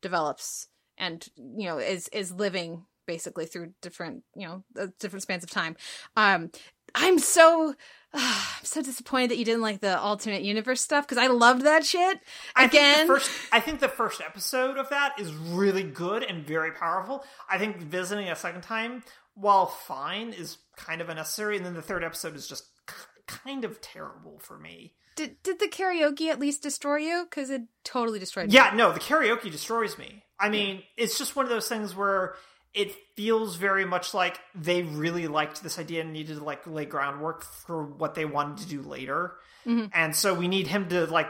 develops 0.00 0.68
and 0.98 1.26
you 1.36 1.66
know 1.66 1.78
is 1.78 2.08
is 2.08 2.32
living 2.32 2.84
basically 3.06 3.46
through 3.46 3.72
different 3.80 4.22
you 4.34 4.46
know 4.46 4.64
uh, 4.78 4.86
different 4.98 5.22
spans 5.22 5.44
of 5.44 5.50
time 5.50 5.76
um 6.16 6.50
i'm 6.94 7.18
so 7.18 7.74
i'm 8.14 8.64
so 8.64 8.82
disappointed 8.82 9.30
that 9.30 9.38
you 9.38 9.44
didn't 9.44 9.62
like 9.62 9.80
the 9.80 9.98
alternate 9.98 10.42
universe 10.42 10.80
stuff 10.80 11.06
because 11.06 11.18
i 11.22 11.26
loved 11.26 11.62
that 11.62 11.84
shit 11.84 12.20
I 12.54 12.68
think 12.68 12.72
again 12.72 13.06
the 13.06 13.14
first, 13.14 13.30
I 13.52 13.60
think 13.60 13.80
the 13.80 13.88
first 13.88 14.20
episode 14.20 14.76
of 14.78 14.88
that 14.90 15.18
is 15.18 15.32
really 15.34 15.82
good 15.82 16.22
and 16.22 16.46
very 16.46 16.72
powerful. 16.72 17.24
I 17.50 17.58
think 17.58 17.78
visiting 17.78 18.28
a 18.28 18.36
second 18.36 18.62
time, 18.62 19.02
while 19.34 19.66
fine, 19.66 20.32
is 20.32 20.58
kind 20.76 21.00
of 21.00 21.08
unnecessary. 21.08 21.56
And 21.56 21.64
then 21.64 21.74
the 21.74 21.82
third 21.82 22.04
episode 22.04 22.36
is 22.36 22.46
just 22.46 22.64
k- 22.86 22.94
kind 23.26 23.64
of 23.64 23.80
terrible 23.80 24.38
for 24.40 24.58
me. 24.58 24.92
did, 25.16 25.42
did 25.42 25.58
the 25.58 25.68
karaoke 25.68 26.28
at 26.30 26.38
least 26.38 26.62
destroy 26.62 26.96
you 26.96 27.24
because 27.28 27.50
it 27.50 27.62
totally 27.84 28.18
destroyed 28.18 28.48
me. 28.48 28.54
Yeah, 28.54 28.72
no, 28.74 28.92
the 28.92 29.00
karaoke 29.00 29.50
destroys 29.50 29.96
me. 29.98 30.24
I 30.38 30.48
mean, 30.48 30.82
it's 30.96 31.16
just 31.18 31.36
one 31.36 31.46
of 31.46 31.50
those 31.50 31.68
things 31.68 31.94
where 31.94 32.34
it 32.74 32.94
feels 33.16 33.56
very 33.56 33.84
much 33.84 34.14
like 34.14 34.40
they 34.54 34.82
really 34.82 35.28
liked 35.28 35.62
this 35.62 35.78
idea 35.78 36.00
and 36.00 36.12
needed 36.12 36.38
to 36.38 36.44
like 36.44 36.66
lay 36.66 36.86
groundwork 36.86 37.44
for 37.44 37.84
what 37.84 38.14
they 38.14 38.24
wanted 38.24 38.58
to 38.58 38.68
do 38.68 38.80
later. 38.82 39.36
Mhm. 39.66 39.90
And 39.92 40.16
so 40.16 40.32
we 40.32 40.48
need 40.48 40.66
him 40.68 40.88
to 40.88 41.06
like 41.06 41.28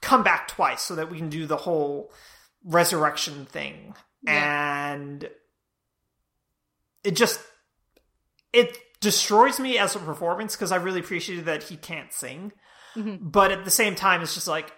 come 0.00 0.22
back 0.24 0.48
twice 0.48 0.82
so 0.82 0.96
that 0.96 1.10
we 1.10 1.18
can 1.18 1.28
do 1.28 1.46
the 1.46 1.56
whole 1.56 2.12
resurrection 2.64 3.46
thing. 3.46 3.94
And 4.26 5.28
it 7.04 7.12
just 7.16 7.40
it 8.52 8.76
destroys 9.00 9.58
me 9.58 9.78
as 9.78 9.96
a 9.96 9.98
performance 9.98 10.54
because 10.54 10.72
I 10.72 10.76
really 10.76 11.00
appreciated 11.00 11.46
that 11.46 11.64
he 11.64 11.76
can't 11.76 12.12
sing. 12.12 12.52
Mhm. 12.94 13.18
But 13.20 13.50
at 13.50 13.64
the 13.64 13.70
same 13.70 13.94
time, 13.94 14.22
it's 14.22 14.34
just 14.34 14.48
like 14.48 14.72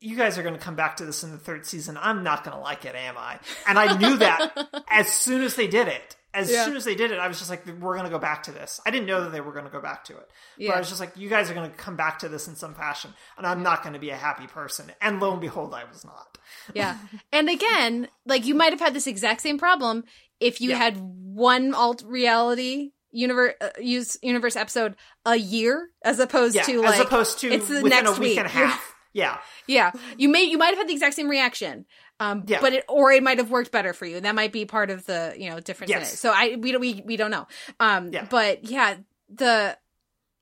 you 0.00 0.16
guys 0.16 0.38
are 0.38 0.42
going 0.42 0.54
to 0.54 0.60
come 0.60 0.76
back 0.76 0.96
to 0.98 1.04
this 1.04 1.24
in 1.24 1.32
the 1.32 1.38
third 1.38 1.66
season. 1.66 1.98
I'm 2.00 2.22
not 2.22 2.44
going 2.44 2.56
to 2.56 2.62
like 2.62 2.84
it, 2.84 2.94
am 2.94 3.16
I? 3.18 3.38
And 3.66 3.78
I 3.78 3.96
knew 3.96 4.16
that 4.18 4.84
as 4.90 5.08
soon 5.08 5.42
as 5.42 5.56
they 5.56 5.66
did 5.66 5.88
it. 5.88 6.16
As 6.34 6.50
Yeah. 6.50 6.66
soon 6.66 6.76
as 6.76 6.84
they 6.84 6.94
did 6.94 7.10
it, 7.10 7.18
I 7.18 7.26
was 7.26 7.38
just 7.38 7.48
like, 7.50 7.66
we're 7.66 7.94
going 7.94 8.04
to 8.04 8.10
go 8.10 8.18
back 8.18 8.42
to 8.44 8.52
this. 8.52 8.80
I 8.86 8.90
didn't 8.90 9.06
know 9.06 9.22
that 9.24 9.32
they 9.32 9.40
were 9.40 9.50
going 9.52 9.64
to 9.64 9.70
go 9.70 9.80
back 9.80 10.04
to 10.04 10.16
it. 10.16 10.28
But 10.58 10.76
I 10.76 10.78
was 10.78 10.88
just 10.88 11.00
like, 11.00 11.16
you 11.16 11.28
guys 11.28 11.50
are 11.50 11.54
going 11.54 11.68
to 11.70 11.76
come 11.76 11.96
back 11.96 12.18
to 12.20 12.28
this 12.28 12.46
in 12.46 12.54
some 12.54 12.74
fashion. 12.74 13.12
And 13.38 13.46
I'm 13.46 13.62
not 13.62 13.82
going 13.82 13.94
to 13.94 13.98
be 13.98 14.10
a 14.10 14.16
happy 14.16 14.46
person. 14.46 14.92
And 15.00 15.20
lo 15.20 15.32
and 15.32 15.40
behold, 15.40 15.74
I 15.74 15.84
was 15.84 16.04
not. 16.04 16.38
yeah 16.74 16.96
and 17.32 17.48
again 17.48 18.08
like 18.26 18.46
you 18.46 18.54
might 18.54 18.72
have 18.72 18.80
had 18.80 18.94
this 18.94 19.06
exact 19.06 19.40
same 19.40 19.58
problem 19.58 20.04
if 20.38 20.60
you 20.60 20.70
Yeah. 20.70 20.76
had 20.78 20.96
one 20.98 21.74
alt 21.74 22.02
reality 22.06 22.92
universe 23.10 23.54
uh, 23.60 23.68
use 23.80 24.16
universe 24.22 24.54
episode 24.56 24.94
a 25.26 25.36
year 25.36 25.88
as 26.04 26.18
opposed 26.20 26.54
Yeah, 26.54 26.62
to 26.64 26.84
as 26.84 26.98
like 26.98 27.06
opposed 27.06 27.38
to 27.40 27.48
it's 27.52 27.68
the 27.68 27.82
within 27.82 28.04
next 28.04 28.18
a 28.18 28.20
week 28.20 28.30
week. 28.30 28.38
and 28.38 28.46
a 28.46 28.50
half. 28.66 28.94
Yeah. 29.18 29.38
Yeah, 29.66 29.90
you 30.16 30.28
may 30.28 30.44
you 30.44 30.58
might 30.58 30.68
have 30.68 30.78
had 30.78 30.88
the 30.88 30.92
exact 30.94 31.14
same 31.14 31.28
reaction, 31.28 31.84
um, 32.20 32.44
Yeah. 32.46 32.60
but 32.60 32.72
it 32.72 32.84
or 32.88 33.12
it 33.12 33.22
might 33.22 33.38
have 33.38 33.50
worked 33.50 33.72
better 33.72 33.92
for 33.92 34.06
you. 34.06 34.20
That 34.20 34.34
might 34.34 34.52
be 34.52 34.64
part 34.64 34.90
of 34.90 35.04
the 35.06 35.34
you 35.36 35.50
know 35.50 35.60
difference 35.60 35.90
in 35.92 35.98
Yes. 35.98 36.14
it. 36.14 36.16
So 36.18 36.32
I 36.34 36.56
we 36.58 36.72
don't 36.72 36.80
we, 36.80 37.02
we 37.04 37.16
don't 37.16 37.30
know. 37.30 37.46
Um, 37.80 38.12
Yeah. 38.12 38.26
but 38.30 38.64
yeah, 38.64 38.96
the 39.28 39.76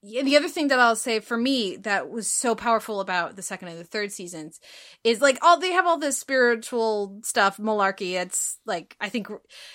the 0.02 0.36
other 0.36 0.48
thing 0.48 0.68
that 0.68 0.78
I'll 0.78 0.94
say 0.94 1.18
for 1.18 1.36
me 1.36 1.76
that 1.78 2.08
was 2.10 2.30
so 2.30 2.54
powerful 2.54 3.00
about 3.00 3.34
the 3.34 3.42
second 3.42 3.68
and 3.68 3.78
the 3.80 3.84
third 3.84 4.12
seasons 4.12 4.60
is 5.02 5.20
like 5.20 5.36
all 5.42 5.58
they 5.58 5.72
have 5.72 5.84
all 5.86 5.98
this 5.98 6.16
spiritual 6.16 7.18
stuff 7.24 7.56
malarkey. 7.56 8.12
It's 8.12 8.58
like 8.66 8.94
I 9.00 9.08
think 9.08 9.26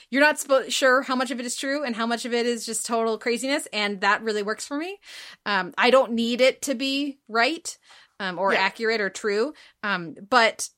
you're 0.10 0.22
not 0.22 0.40
sure 0.72 1.02
how 1.02 1.16
much 1.18 1.32
of 1.32 1.40
it 1.42 1.46
is 1.46 1.58
true 1.58 1.84
and 1.84 1.96
how 1.96 2.06
much 2.08 2.24
of 2.24 2.34
it 2.34 2.46
is 2.46 2.66
just 2.66 2.86
total 2.86 3.18
craziness, 3.18 3.68
and 3.74 4.00
that 4.02 4.24
really 4.24 4.44
works 4.44 4.66
for 4.66 4.78
me. 4.78 5.00
Um, 5.46 5.74
I 5.78 5.90
don't 5.90 6.14
need 6.14 6.40
it 6.40 6.62
to 6.64 6.76
be 6.76 7.20
right 7.28 7.78
um, 8.22 8.40
or 8.40 8.54
Yeah. 8.54 8.60
accurate 8.62 9.02
or 9.02 9.10
true. 9.10 9.54
Um, 9.84 10.16
but 10.30 10.70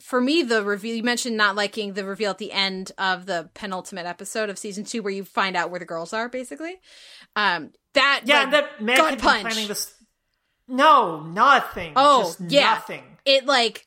for 0.00 0.20
me, 0.20 0.42
the 0.42 0.64
reveal 0.64 0.96
you 0.96 1.02
mentioned 1.04 1.36
not 1.36 1.54
liking 1.54 1.92
the 1.92 2.04
reveal 2.04 2.30
at 2.30 2.38
the 2.38 2.50
end 2.50 2.90
of 2.98 3.26
the 3.26 3.50
penultimate 3.54 4.06
episode 4.06 4.50
of 4.50 4.58
season 4.58 4.84
two, 4.84 5.02
where 5.02 5.12
you 5.12 5.24
find 5.24 5.54
out 5.56 5.70
where 5.70 5.78
the 5.78 5.86
girls 5.86 6.12
are, 6.12 6.28
basically. 6.28 6.80
Um, 7.36 7.70
that 7.94 8.22
Yeah, 8.24 8.40
like, 8.40 8.50
that 8.50 8.82
Meg 8.82 8.96
gut 8.96 9.10
had 9.10 9.18
punch. 9.20 9.42
planning 9.42 9.68
this. 9.68 9.94
No, 10.66 11.20
nothing. 11.20 11.92
Oh, 11.94 12.22
Just 12.24 12.40
yeah. 12.48 12.74
nothing. 12.74 13.04
it 13.24 13.46
like 13.46 13.86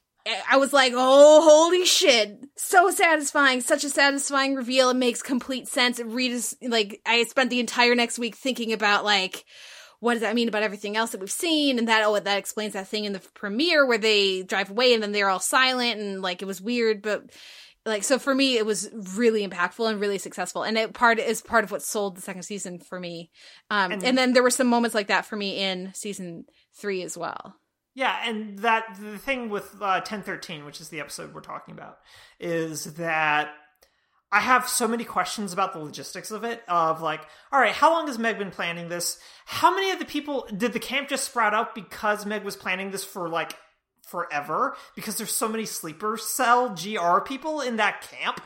I 0.49 0.57
was 0.57 0.74
like, 0.74 0.91
oh, 0.95 1.41
holy 1.44 1.86
shit. 1.86 2.45
So 2.57 2.90
satisfying. 2.91 3.62
Such 3.62 3.84
a 3.84 3.90
satisfying 3.90 4.56
reveal. 4.56 4.90
It 4.90 4.95
makes 4.95 5.22
complete 5.22 5.68
sense. 5.68 5.99
It 5.99 6.07
reads 6.07 6.56
like 6.64 6.99
I 7.06 7.24
spent 7.26 7.49
the 7.52 7.60
entire 7.60 7.94
next 7.94 8.18
week 8.18 8.36
thinking 8.36 8.74
about 8.74 9.03
like 9.06 9.44
what 9.99 10.13
does 10.13 10.22
that 10.22 10.35
mean 10.35 10.47
about 10.47 10.63
everything 10.63 10.95
else 10.97 11.11
that 11.11 11.19
we've 11.19 11.31
seen? 11.31 11.80
And 11.80 11.88
that 11.88 12.03
oh 12.05 12.19
that 12.19 12.38
explains 12.38 12.73
that 12.73 12.88
thing 12.88 13.05
in 13.05 13.13
the 13.13 13.19
premiere 13.34 13.85
where 13.85 13.97
they 13.97 14.43
drive 14.43 14.69
away 14.69 14.93
and 14.93 15.01
then 15.01 15.11
they're 15.11 15.30
all 15.30 15.39
silent 15.39 15.99
and 15.99 16.22
like 16.22 16.41
it 16.41 16.45
was 16.45 16.61
weird, 16.61 17.01
but 17.01 17.23
like 17.85 18.03
so 18.03 18.17
for 18.17 18.34
me 18.34 18.57
it 18.57 18.65
was 18.65 18.89
really 19.15 19.47
impactful 19.47 19.89
and 19.89 19.99
really 19.99 20.17
successful. 20.17 20.63
And 20.63 20.77
it 20.77 20.93
part 20.93 21.19
is 21.19 21.41
part 21.41 21.63
of 21.63 21.72
what 21.72 21.81
sold 21.81 22.17
the 22.17 22.22
second 22.22 22.43
season 22.43 22.80
for 22.80 22.99
me. 22.99 23.31
Um 23.69 23.91
and, 23.91 24.03
And- 24.03 24.17
then 24.17 24.34
there 24.34 24.43
were 24.43 24.49
some 24.49 24.67
moments 24.67 24.95
like 24.95 25.07
that 25.07 25.26
for 25.26 25.35
me 25.35 25.59
in 25.59 25.91
season 25.93 26.45
three 26.73 27.01
as 27.03 27.17
well. 27.17 27.55
Yeah, 27.97 28.19
and 28.26 28.59
that 28.59 28.97
the 28.99 29.17
thing 29.17 29.49
with 29.49 29.73
uh, 29.81 30.01
ten 30.01 30.22
thirteen, 30.22 30.65
which 30.65 30.81
is 30.81 30.89
the 30.89 30.99
episode 30.99 31.34
we're 31.34 31.39
talking 31.39 31.73
about, 31.73 31.99
is 32.41 32.95
that 32.95 33.53
I 34.36 34.41
have 34.41 34.68
so 34.68 34.86
many 34.86 35.06
questions 35.06 35.53
about 35.53 35.72
the 35.72 35.80
logistics 35.80 36.30
of 36.30 36.44
it. 36.44 36.62
Of 36.68 37.02
like, 37.02 37.22
all 37.53 37.60
right, 37.60 37.72
how 37.72 37.94
long 37.94 38.07
has 38.07 38.20
Meg 38.20 38.38
been 38.38 38.52
planning 38.52 38.90
this? 38.90 39.18
How 39.45 39.74
many 39.74 39.91
of 39.91 39.99
the 39.99 40.03
people 40.03 40.45
did 40.56 40.74
the 40.74 40.80
camp 40.80 41.07
just 41.07 41.24
sprout 41.24 41.53
out 41.53 41.74
because 41.74 42.26
Meg 42.26 42.44
was 42.44 42.57
planning 42.57 42.91
this 42.91 43.06
for 43.06 43.30
like 43.30 43.57
forever? 44.02 44.76
Because 44.94 45.16
there's 45.16 45.32
so 45.32 45.48
many 45.48 45.66
sleeper 45.66 46.18
cell 46.18 46.76
GR 46.76 47.22
people 47.22 47.62
in 47.62 47.78
that 47.78 48.06
camp. 48.12 48.41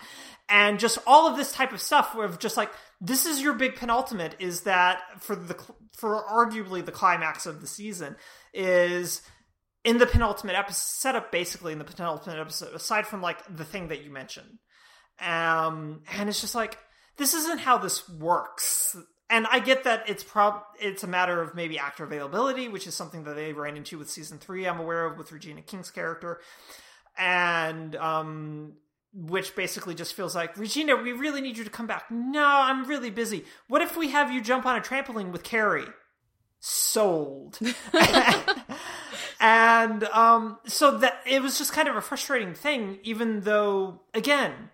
And 0.47 0.79
just 0.79 0.99
all 1.07 1.27
of 1.27 1.37
this 1.37 1.51
type 1.51 1.73
of 1.73 1.81
stuff, 1.81 2.13
Of 2.13 2.37
just 2.37 2.55
like 2.55 2.69
this 3.01 3.25
is 3.25 3.41
your 3.41 3.53
big 3.53 3.75
penultimate, 3.75 4.35
is 4.37 4.61
that 4.61 5.01
for 5.17 5.35
the 5.35 5.59
for 5.97 6.23
arguably 6.23 6.85
the 6.85 6.91
climax 6.91 7.47
of 7.47 7.61
the 7.61 7.67
season 7.67 8.15
is 8.53 9.23
in 9.83 9.97
the 9.97 10.05
penultimate 10.05 10.55
episode 10.55 10.77
setup 10.77 11.31
basically 11.31 11.73
in 11.73 11.79
the 11.79 11.85
penultimate 11.85 12.37
episode 12.37 12.75
aside 12.75 13.07
from 13.07 13.21
like 13.21 13.39
the 13.55 13.65
thing 13.65 13.87
that 13.87 14.03
you 14.03 14.11
mentioned 14.11 14.59
um 15.21 16.01
and 16.13 16.29
it's 16.29 16.41
just 16.41 16.55
like 16.55 16.77
this 17.17 17.33
isn't 17.33 17.59
how 17.59 17.77
this 17.77 18.07
works. 18.09 18.95
And 19.29 19.45
i 19.51 19.59
get 19.59 19.83
that 19.83 20.09
it's 20.09 20.23
prob 20.23 20.63
it's 20.79 21.03
a 21.03 21.07
matter 21.07 21.41
of 21.41 21.53
maybe 21.53 21.77
actor 21.77 22.03
availability 22.03 22.67
which 22.67 22.87
is 22.87 22.95
something 22.95 23.23
that 23.25 23.35
they 23.35 23.53
ran 23.53 23.77
into 23.77 23.97
with 23.97 24.09
season 24.09 24.39
three 24.39 24.65
i'm 24.67 24.79
aware 24.79 25.05
of 25.05 25.17
with 25.17 25.31
regina 25.31 25.61
king's 25.61 25.91
character. 25.91 26.39
And 27.17 27.95
um 27.95 28.73
which 29.13 29.55
basically 29.55 29.95
just 29.95 30.13
feels 30.13 30.35
like 30.35 30.57
regina 30.57 30.95
we 30.95 31.11
really 31.11 31.41
need 31.41 31.57
you 31.57 31.63
to 31.63 31.69
come 31.69 31.87
back. 31.87 32.09
No 32.09 32.45
i'm 32.45 32.85
really 32.85 33.11
busy. 33.11 33.45
What 33.67 33.81
if 33.81 33.95
we 33.97 34.09
have 34.09 34.31
you 34.31 34.41
jump 34.41 34.65
on 34.65 34.75
a 34.75 34.81
trampoline 34.81 35.31
with 35.31 35.43
carrie? 35.43 35.87
Sold. 36.59 37.59
And 39.39 40.03
um 40.05 40.57
so 40.65 40.97
that 40.97 41.21
it 41.25 41.41
was 41.41 41.57
just 41.57 41.71
kind 41.71 41.87
of 41.87 41.95
a 41.95 42.01
frustrating 42.01 42.53
thing 42.53 42.99
even 43.03 43.41
though 43.41 44.01
again 44.13 44.69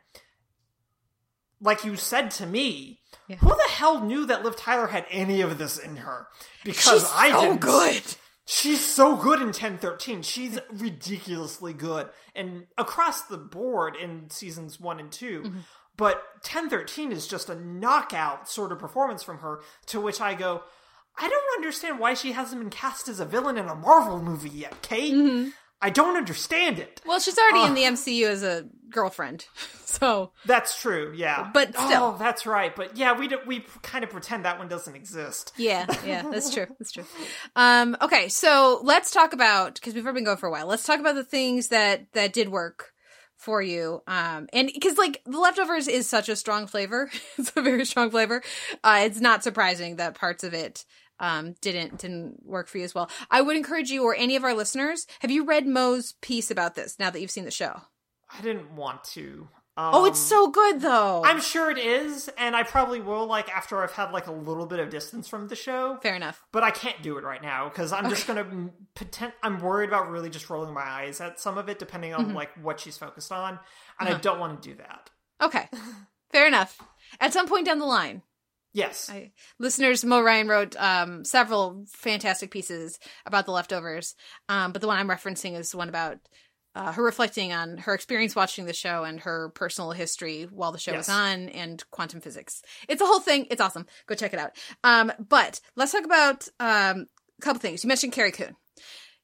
like 1.62 1.84
you 1.86 1.96
said 1.96 2.30
to 2.32 2.46
me 2.46 3.00
Yeah. 3.28 3.38
who 3.38 3.50
the 3.50 3.70
hell 3.70 4.02
knew 4.02 4.26
that 4.26 4.44
liv 4.44 4.56
tyler 4.56 4.88
had 4.88 5.06
any 5.10 5.42
of 5.42 5.58
this 5.58 5.78
in 5.78 5.98
her 5.98 6.28
because 6.64 7.02
She's 7.04 7.12
i 7.14 7.32
so 7.32 7.42
didn't 7.42 7.62
good. 7.62 8.04
she's 8.46 8.84
so 8.84 9.16
good 9.16 9.40
in 9.40 9.48
1013 9.48 10.22
she's 10.22 10.60
ridiculously 10.72 11.74
good 11.74 12.10
and 12.36 12.66
across 12.78 13.22
the 13.24 13.38
board 13.38 13.96
in 13.96 14.30
seasons 14.30 14.80
1 14.80 15.00
and 15.00 15.12
2 15.12 15.42
Mm-hmm. 15.44 15.60
but 15.98 16.16
1013 16.42 17.12
is 17.12 17.28
just 17.28 17.50
a 17.50 17.56
knockout 17.56 18.50
sort 18.50 18.72
of 18.72 18.80
performance 18.80 19.24
from 19.24 19.40
her 19.40 19.62
to 19.88 20.00
which 20.02 20.20
i 20.22 20.34
go 20.34 20.62
i 21.18 21.28
don't 21.30 21.58
understand 21.58 22.00
why 22.00 22.14
she 22.14 22.34
hasn't 22.34 22.62
been 22.62 22.70
cast 22.70 23.08
as 23.08 23.20
a 23.20 23.26
villain 23.26 23.58
in 23.58 23.68
a 23.68 23.76
marvel 23.76 24.22
movie 24.22 24.50
yet 24.50 24.82
kate 24.82 25.14
Mm-hmm. 25.14 25.50
I 25.82 25.90
don't 25.90 26.18
understand 26.18 26.80
it 26.80 27.02
Well, 27.06 27.20
she's 27.20 27.38
already 27.38 27.68
in 27.68 27.74
the 27.76 27.84
MCU 27.84 28.28
as 28.28 28.44
a 28.44 28.66
girlfriend, 28.90 29.46
so 29.86 30.32
that's 30.46 30.80
true 30.82 31.14
yeah 31.16 31.50
But 31.54 31.70
still. 31.76 32.04
oh 32.04 32.16
that's 32.18 32.46
right 32.46 32.76
but 32.76 32.96
yeah 32.98 33.18
we 33.18 33.28
do, 33.28 33.40
we 33.46 33.66
kind 33.82 34.04
of 34.04 34.10
pretend 34.10 34.46
that 34.46 34.58
one 34.58 34.68
doesn't 34.68 34.96
exist 34.96 35.52
yeah, 35.58 35.86
yeah, 36.06 36.24
that's 36.32 36.54
true. 36.54 36.68
That's 36.80 36.92
true. 36.92 37.06
Um, 37.56 37.96
okay, 38.02 38.30
so 38.30 38.80
let's 38.84 39.12
talk 39.12 39.34
about 39.34 39.76
because 39.76 39.94
we've 39.94 40.04
been 40.04 40.24
going 40.24 40.38
for 40.38 40.48
a 40.48 40.52
while. 40.52 40.68
Let's 40.68 40.84
talk 40.84 41.00
about 41.00 41.16
the 41.16 41.24
things 41.24 41.70
that 41.70 42.12
that 42.14 42.34
did 42.34 42.50
work 42.50 42.92
for 43.38 43.62
you. 43.62 44.02
Um, 44.08 44.48
and 44.54 44.70
because 44.74 44.98
like 44.98 45.22
the 45.26 45.40
leftovers 45.40 45.88
is 45.88 46.08
such 46.08 46.30
a 46.30 46.36
strong 46.36 46.68
flavor, 46.68 47.10
it's 47.38 47.52
a 47.56 47.62
very 47.62 47.86
strong 47.86 48.10
flavor. 48.12 48.42
Uh, 48.84 49.02
it's 49.04 49.20
not 49.20 49.44
surprising 49.44 49.98
that 49.98 50.16
parts 50.16 50.44
of 50.44 50.54
it 50.54 50.86
um 51.20 51.56
didn't 51.62 51.98
didn't 52.00 52.46
work 52.46 52.68
for 52.68 52.78
you 52.78 52.84
as 52.84 52.94
well. 52.96 53.10
I 53.32 53.42
would 53.42 53.56
encourage 53.56 53.90
you 53.90 54.04
or 54.04 54.16
any 54.16 54.36
of 54.36 54.44
our 54.44 54.54
listeners. 54.54 55.08
Have 55.20 55.32
you 55.32 55.46
read 55.46 55.66
Mo's 55.68 56.14
piece 56.22 56.52
about 56.52 56.76
this 56.76 56.98
now 57.00 57.10
that 57.10 57.22
you've 57.22 57.32
seen 57.32 57.46
the 57.46 57.52
show? 57.52 57.82
I 58.38 58.42
didn't 58.42 58.72
want 58.76 59.04
to. 59.16 59.48
oh, 59.78 60.06
it's 60.06 60.20
Um, 60.20 60.26
so 60.26 60.48
good 60.52 60.82
though. 60.82 61.22
I'm 61.26 61.40
sure 61.42 61.70
it 61.70 61.78
is, 61.78 62.30
and 62.38 62.56
I 62.56 62.64
probably 62.64 63.02
will 63.02 63.26
like 63.28 63.50
after 63.56 63.82
I've 63.84 63.92
had 63.92 64.12
like 64.12 64.28
a 64.28 64.32
little 64.32 64.66
bit 64.66 64.80
of 64.80 64.90
distance 64.90 65.28
from 65.28 65.48
the 65.48 65.56
show. 65.56 65.98
fair 66.02 66.16
enough. 66.16 66.42
But 66.52 66.64
I 66.64 66.72
can't 66.72 67.02
do 67.02 67.18
it 67.18 67.24
right 67.24 67.42
now 67.42 67.70
because 67.70 67.92
I'm 67.94 68.10
just 68.10 68.26
gonna 68.28 68.72
pretend. 68.96 69.34
I'm 69.44 69.60
worried 69.60 69.90
about 69.90 70.10
really 70.10 70.30
just 70.30 70.50
rolling 70.50 70.74
my 70.74 70.82
eyes 70.84 71.20
at 71.22 71.40
some 71.40 71.58
of 71.58 71.70
it, 71.70 71.78
depending 71.80 72.14
on 72.14 72.26
Mm-hmm. 72.28 72.36
like 72.36 72.52
what 72.64 72.80
she's 72.80 72.98
focused 72.98 73.32
on, 73.32 73.60
and 74.00 74.08
Uh-huh. 74.10 74.18
I 74.18 74.22
don't 74.22 74.40
want 74.40 74.62
to 74.62 74.70
do 74.70 74.76
that. 74.78 75.10
Okay, 75.42 75.68
fair 76.32 76.48
enough. 76.48 76.82
At 77.20 77.34
some 77.34 77.48
point 77.48 77.66
down 77.66 77.80
the 77.80 77.86
line, 77.86 78.22
Yes, 78.76 79.10
I, 79.10 79.32
listeners, 79.58 80.04
Mo 80.04 80.22
Ryan 80.22 80.50
wrote 80.50 80.76
um, 80.78 81.24
several 81.24 81.86
fantastic 81.94 82.52
pieces 82.52 83.00
about 83.26 83.46
the 83.46 83.54
leftovers, 83.54 84.16
um, 84.50 84.74
but 84.74 84.82
the 84.82 84.88
one 84.88 84.98
I'm 84.98 85.08
referencing 85.08 85.58
is 85.58 85.74
one 85.74 85.88
about 85.88 86.18
uh, 86.76 86.92
her 86.92 87.02
reflecting 87.02 87.54
on 87.54 87.78
her 87.78 87.94
experience 87.94 88.36
watching 88.36 88.66
the 88.66 88.74
show 88.74 89.06
and 89.06 89.22
her 89.22 89.48
personal 89.56 89.92
history 89.92 90.44
while 90.52 90.74
the 90.74 90.78
show 90.78 90.92
was 90.94 91.08
on 91.08 91.48
and 91.48 91.84
quantum 91.90 92.20
physics. 92.20 92.62
It's 92.90 93.02
a 93.02 93.06
whole 93.06 93.22
thing. 93.22 93.48
It's 93.50 93.62
awesome. 93.62 93.86
Go 94.08 94.16
check 94.16 94.34
it 94.34 94.40
out. 94.40 94.52
Um, 94.84 95.10
but 95.18 95.62
let's 95.78 95.94
talk 95.94 96.04
about 96.04 96.46
um, 96.60 97.06
a 97.40 97.42
couple 97.42 97.62
things. 97.62 97.82
You 97.84 97.88
mentioned 97.88 98.12
Carrie 98.12 98.34
Coon. 98.34 98.58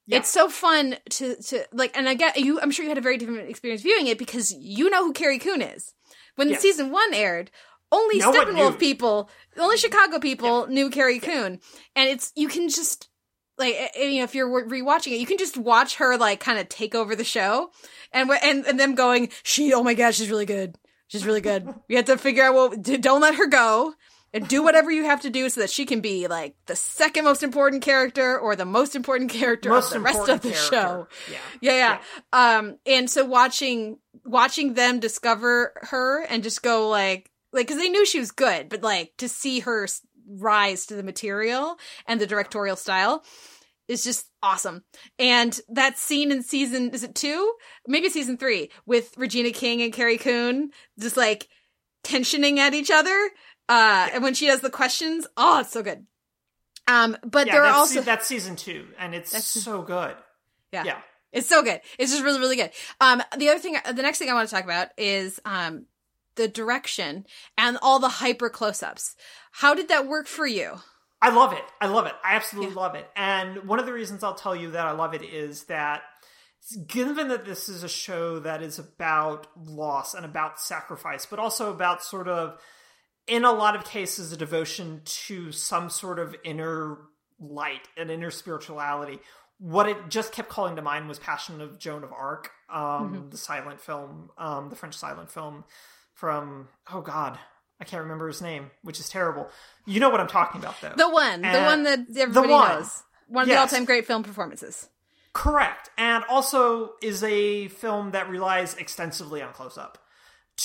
Yeah. 0.06 0.16
It's 0.16 0.30
so 0.30 0.48
fun 0.48 0.96
to 1.10 1.36
to 1.36 1.64
like, 1.72 1.94
and 1.94 2.08
I 2.08 2.14
get 2.14 2.38
you. 2.40 2.58
I'm 2.58 2.70
sure 2.70 2.84
you 2.84 2.88
had 2.88 2.96
a 2.98 3.02
very 3.02 3.18
different 3.18 3.50
experience 3.50 3.82
viewing 3.82 4.06
it 4.06 4.16
because 4.18 4.50
you 4.52 4.88
know 4.88 5.04
who 5.04 5.12
Carrie 5.12 5.38
Coon 5.38 5.60
is. 5.60 5.92
When 6.36 6.48
Yes. 6.48 6.62
season 6.62 6.90
one 6.90 7.12
aired, 7.12 7.50
only 7.92 8.18
No 8.18 8.32
Steppenwolf 8.32 8.78
people, 8.78 9.30
only 9.56 9.76
Chicago 9.76 10.18
people 10.18 10.66
knew 10.66 10.90
Carrie 10.90 11.20
Coon, 11.20 11.60
and 11.94 12.08
it's 12.08 12.32
you 12.34 12.48
can 12.48 12.68
just 12.68 13.08
like 13.58 13.76
you 13.96 14.18
know 14.18 14.24
if 14.24 14.34
you're 14.34 14.48
rewatching 14.48 15.12
it, 15.12 15.20
you 15.20 15.26
can 15.26 15.38
just 15.38 15.56
watch 15.56 15.96
her 15.96 16.16
like 16.16 16.40
kind 16.40 16.58
of 16.58 16.68
take 16.68 16.94
over 16.94 17.14
the 17.14 17.24
show, 17.24 17.70
and 18.10 18.30
and 18.30 18.66
and 18.66 18.80
them 18.80 18.94
going, 18.94 19.28
she, 19.42 19.72
oh 19.74 19.82
my 19.82 19.94
god, 19.94 20.14
she's 20.14 20.30
really 20.30 20.46
good, 20.46 20.76
she's 21.06 21.26
really 21.26 21.42
good. 21.42 21.68
We 21.88 21.96
have 21.96 22.06
to 22.06 22.16
figure 22.16 22.44
out 22.44 22.54
what. 22.54 22.82
Don't 22.82 23.20
let 23.20 23.36
her 23.36 23.46
go. 23.46 23.94
And 24.34 24.48
do 24.48 24.62
whatever 24.62 24.90
you 24.90 25.04
have 25.04 25.20
to 25.20 25.28
do 25.28 25.50
so 25.50 25.60
that 25.60 25.68
she 25.68 25.84
can 25.84 26.00
be 26.00 26.26
like 26.26 26.56
the 26.64 26.74
second 26.74 27.24
most 27.24 27.42
important 27.42 27.82
character 27.82 28.38
or 28.38 28.56
the 28.56 28.64
most 28.64 28.96
important 28.96 29.30
character 29.30 29.68
most 29.68 29.88
of 29.88 29.92
the 29.92 30.00
rest 30.00 30.26
of 30.26 30.40
the 30.40 30.52
character. 30.52 30.74
show. 30.74 31.08
Yeah, 31.30 31.38
Yeah, 31.60 31.98
yeah. 32.32 32.56
Um, 32.56 32.78
and 32.86 33.10
so 33.10 33.26
watching 33.26 33.98
watching 34.24 34.72
them 34.72 35.00
discover 35.00 35.74
her 35.82 36.22
and 36.22 36.42
just 36.42 36.62
go 36.62 36.88
like 36.88 37.30
like 37.52 37.66
because 37.66 37.80
they 37.80 37.88
knew 37.88 38.06
she 38.06 38.20
was 38.20 38.30
good, 38.30 38.68
but 38.68 38.82
like 38.82 39.12
to 39.18 39.28
see 39.28 39.60
her 39.60 39.86
rise 40.26 40.86
to 40.86 40.94
the 40.94 41.02
material 41.02 41.78
and 42.06 42.20
the 42.20 42.26
directorial 42.26 42.76
style 42.76 43.24
is 43.88 44.04
just 44.04 44.26
awesome. 44.42 44.84
And 45.18 45.58
that 45.68 45.98
scene 45.98 46.32
in 46.32 46.42
season 46.42 46.90
is 46.90 47.02
it 47.02 47.14
two? 47.14 47.52
Maybe 47.86 48.08
season 48.08 48.36
three 48.36 48.70
with 48.86 49.12
Regina 49.16 49.50
King 49.50 49.82
and 49.82 49.92
Carrie 49.92 50.18
Coon 50.18 50.70
just 50.98 51.16
like 51.16 51.48
tensioning 52.04 52.58
at 52.58 52.74
each 52.74 52.90
other. 52.90 53.30
Uh, 53.68 54.08
and 54.12 54.22
when 54.22 54.34
she 54.34 54.46
does 54.46 54.60
the 54.60 54.70
questions, 54.70 55.26
oh, 55.36 55.60
it's 55.60 55.72
so 55.72 55.82
good. 55.82 56.06
Um, 56.88 57.16
but 57.24 57.46
yeah. 57.46 57.54
there 57.54 57.64
are 57.64 57.74
also 57.74 58.00
that's 58.00 58.26
season 58.26 58.56
two, 58.56 58.88
and 58.98 59.14
it's 59.14 59.30
That's- 59.30 59.46
so 59.46 59.82
good. 59.82 60.16
Yeah. 60.72 60.84
yeah. 60.84 60.98
It's 61.32 61.48
so 61.48 61.62
good. 61.62 61.80
It's 61.98 62.10
just 62.12 62.22
really, 62.22 62.40
really 62.40 62.56
good. 62.56 62.70
Um, 63.00 63.22
the 63.38 63.48
other 63.48 63.58
thing, 63.58 63.76
the 63.86 64.02
next 64.02 64.18
thing 64.18 64.28
I 64.28 64.34
want 64.34 64.48
to 64.48 64.54
talk 64.54 64.64
about 64.64 64.88
is 64.98 65.40
um, 65.46 65.86
the 66.36 66.48
direction 66.48 67.26
and 67.56 67.78
all 67.82 67.98
the 67.98 68.08
hyper 68.08 68.48
close-ups. 68.48 69.16
How 69.52 69.74
did 69.74 69.88
that 69.88 70.06
work 70.06 70.26
for 70.26 70.46
you? 70.46 70.76
I 71.20 71.30
love 71.30 71.52
it. 71.52 71.62
I 71.80 71.86
love 71.86 72.06
it. 72.06 72.14
I 72.24 72.34
absolutely 72.34 72.74
love 72.74 72.96
it. 72.96 73.08
And 73.14 73.68
one 73.68 73.78
of 73.78 73.86
the 73.86 73.92
reasons 73.92 74.24
I'll 74.24 74.34
tell 74.34 74.56
you 74.56 74.72
that 74.72 74.86
I 74.86 74.90
love 74.90 75.14
it 75.14 75.22
is 75.22 75.64
that 75.64 76.02
given 76.86 77.28
that 77.28 77.44
this 77.44 77.68
is 77.68 77.82
a 77.82 77.88
show 77.88 78.40
that 78.40 78.62
is 78.62 78.78
about 78.78 79.46
loss 79.56 80.14
and 80.14 80.24
about 80.24 80.60
sacrifice, 80.60 81.26
but 81.26 81.38
also 81.38 81.70
about 81.70 82.02
sort 82.02 82.28
of, 82.28 82.58
in 83.26 83.44
a 83.44 83.52
lot 83.52 83.76
of 83.76 83.84
cases, 83.84 84.32
a 84.32 84.36
devotion 84.36 85.02
to 85.04 85.52
some 85.52 85.90
sort 85.90 86.18
of 86.18 86.34
inner 86.44 86.98
light 87.38 87.86
and 87.96 88.10
inner 88.10 88.30
spirituality. 88.30 89.20
What 89.58 89.88
it 89.88 90.08
just 90.08 90.32
kept 90.32 90.48
calling 90.48 90.74
to 90.74 90.82
mind 90.82 91.08
was 91.08 91.20
Passion 91.20 91.60
of 91.60 91.78
Joan 91.78 92.02
of 92.02 92.12
Arc, 92.12 92.50
um, 92.68 93.28
the 93.30 93.36
silent 93.36 93.80
film, 93.80 94.30
um, 94.38 94.70
the 94.70 94.76
French 94.76 94.96
silent 94.96 95.30
film 95.30 95.62
from, 96.22 96.68
oh 96.92 97.00
God, 97.00 97.36
I 97.80 97.84
can't 97.84 98.04
remember 98.04 98.28
his 98.28 98.40
name, 98.40 98.70
which 98.82 99.00
is 99.00 99.08
terrible. 99.08 99.48
You 99.86 99.98
know 99.98 100.08
what 100.08 100.20
I'm 100.20 100.28
talking 100.28 100.60
about, 100.60 100.80
though. 100.80 100.94
The 100.96 101.08
one, 101.08 101.42
the 101.42 101.48
Uh, 101.48 101.66
one 101.66 101.82
that 101.82 101.98
everybody 102.16 102.52
one. 102.52 102.68
knows. 102.68 103.02
One 103.26 103.42
of 103.42 103.48
the 103.48 103.56
all-time 103.56 103.84
great 103.84 104.06
film 104.06 104.22
performances. 104.22 104.88
Correct. 105.32 105.90
And 105.98 106.22
also 106.28 106.92
is 107.02 107.24
a 107.24 107.66
film 107.66 108.12
that 108.12 108.28
relies 108.28 108.74
extensively 108.76 109.42
on 109.42 109.52
close 109.52 109.76
up 109.76 109.98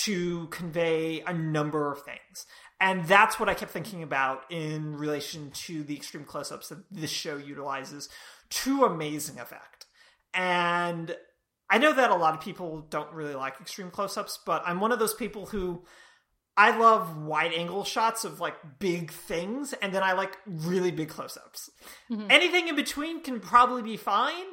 to 0.04 0.46
convey 0.50 1.22
a 1.22 1.34
number 1.34 1.92
of 1.92 2.04
things. 2.04 2.46
And 2.80 3.08
that's 3.08 3.40
what 3.40 3.50
I 3.50 3.56
kept 3.56 3.72
thinking 3.72 4.04
about 4.04 4.44
in 4.52 4.96
relation 4.96 5.50
to 5.66 5.82
the 5.82 5.96
extreme 5.96 6.24
close 6.24 6.52
ups 6.52 6.70
that 6.70 6.84
this 6.92 7.10
show 7.10 7.38
utilizes 7.38 8.10
to 8.50 8.86
amazing 8.86 9.40
effect. 9.40 9.88
And 10.36 11.16
I 11.70 11.78
know 11.78 11.94
that 11.94 12.12
a 12.12 12.16
lot 12.16 12.34
of 12.34 12.42
people 12.42 12.86
don't 12.90 13.12
really 13.14 13.36
like 13.36 13.60
extreme 13.60 13.92
close 13.92 14.18
ups, 14.18 14.40
but 14.46 14.64
I'm 14.66 14.80
one 14.80 14.92
of 14.92 15.00
those 15.00 15.14
people 15.14 15.46
who 15.48 15.84
I 16.56 16.78
love 16.78 17.18
wide 17.18 17.54
angle 17.54 17.84
shots 17.84 18.24
of 18.24 18.40
like 18.40 18.56
big 18.80 19.12
things, 19.12 19.74
and 19.74 19.94
then 19.94 20.04
I 20.04 20.14
like 20.14 20.38
really 20.46 20.92
big 20.92 21.10
close 21.10 21.38
ups. 21.38 21.70
Anything 22.30 22.68
in 22.68 22.76
between 22.76 23.22
can 23.22 23.40
probably 23.40 23.84
be 23.84 23.98
fine. 23.98 24.46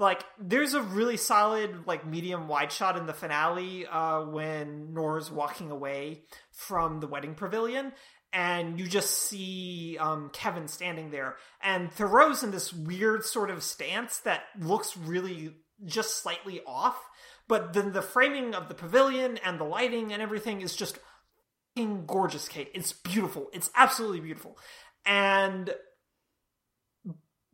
Like, 0.00 0.22
there's 0.38 0.74
a 0.74 0.80
really 0.80 1.16
solid, 1.16 1.88
like, 1.88 2.06
medium 2.06 2.46
wide 2.46 2.70
shot 2.70 2.96
in 2.96 3.06
the 3.06 3.12
finale 3.12 3.84
uh, 3.84 4.22
when 4.26 4.94
Nora's 4.94 5.28
walking 5.28 5.72
away 5.72 6.22
from 6.52 7.00
the 7.00 7.08
wedding 7.08 7.34
pavilion, 7.34 7.92
and 8.32 8.78
you 8.78 8.86
just 8.86 9.10
see 9.10 9.96
um, 9.98 10.30
Kevin 10.32 10.68
standing 10.68 11.10
there. 11.10 11.34
And 11.60 11.90
Theroux's 11.90 12.44
in 12.44 12.52
this 12.52 12.72
weird 12.72 13.24
sort 13.24 13.50
of 13.50 13.64
stance 13.64 14.20
that 14.20 14.42
looks 14.60 14.96
really 14.96 15.56
just 15.84 16.22
slightly 16.22 16.60
off, 16.66 16.98
but 17.46 17.72
then 17.72 17.92
the 17.92 18.02
framing 18.02 18.54
of 18.54 18.68
the 18.68 18.74
pavilion 18.74 19.38
and 19.38 19.58
the 19.58 19.64
lighting 19.64 20.12
and 20.12 20.22
everything 20.22 20.60
is 20.60 20.74
just 20.74 20.98
fucking 21.76 22.06
gorgeous, 22.06 22.48
Kate. 22.48 22.70
It's 22.74 22.92
beautiful. 22.92 23.48
It's 23.52 23.70
absolutely 23.76 24.20
beautiful. 24.20 24.58
And 25.06 25.74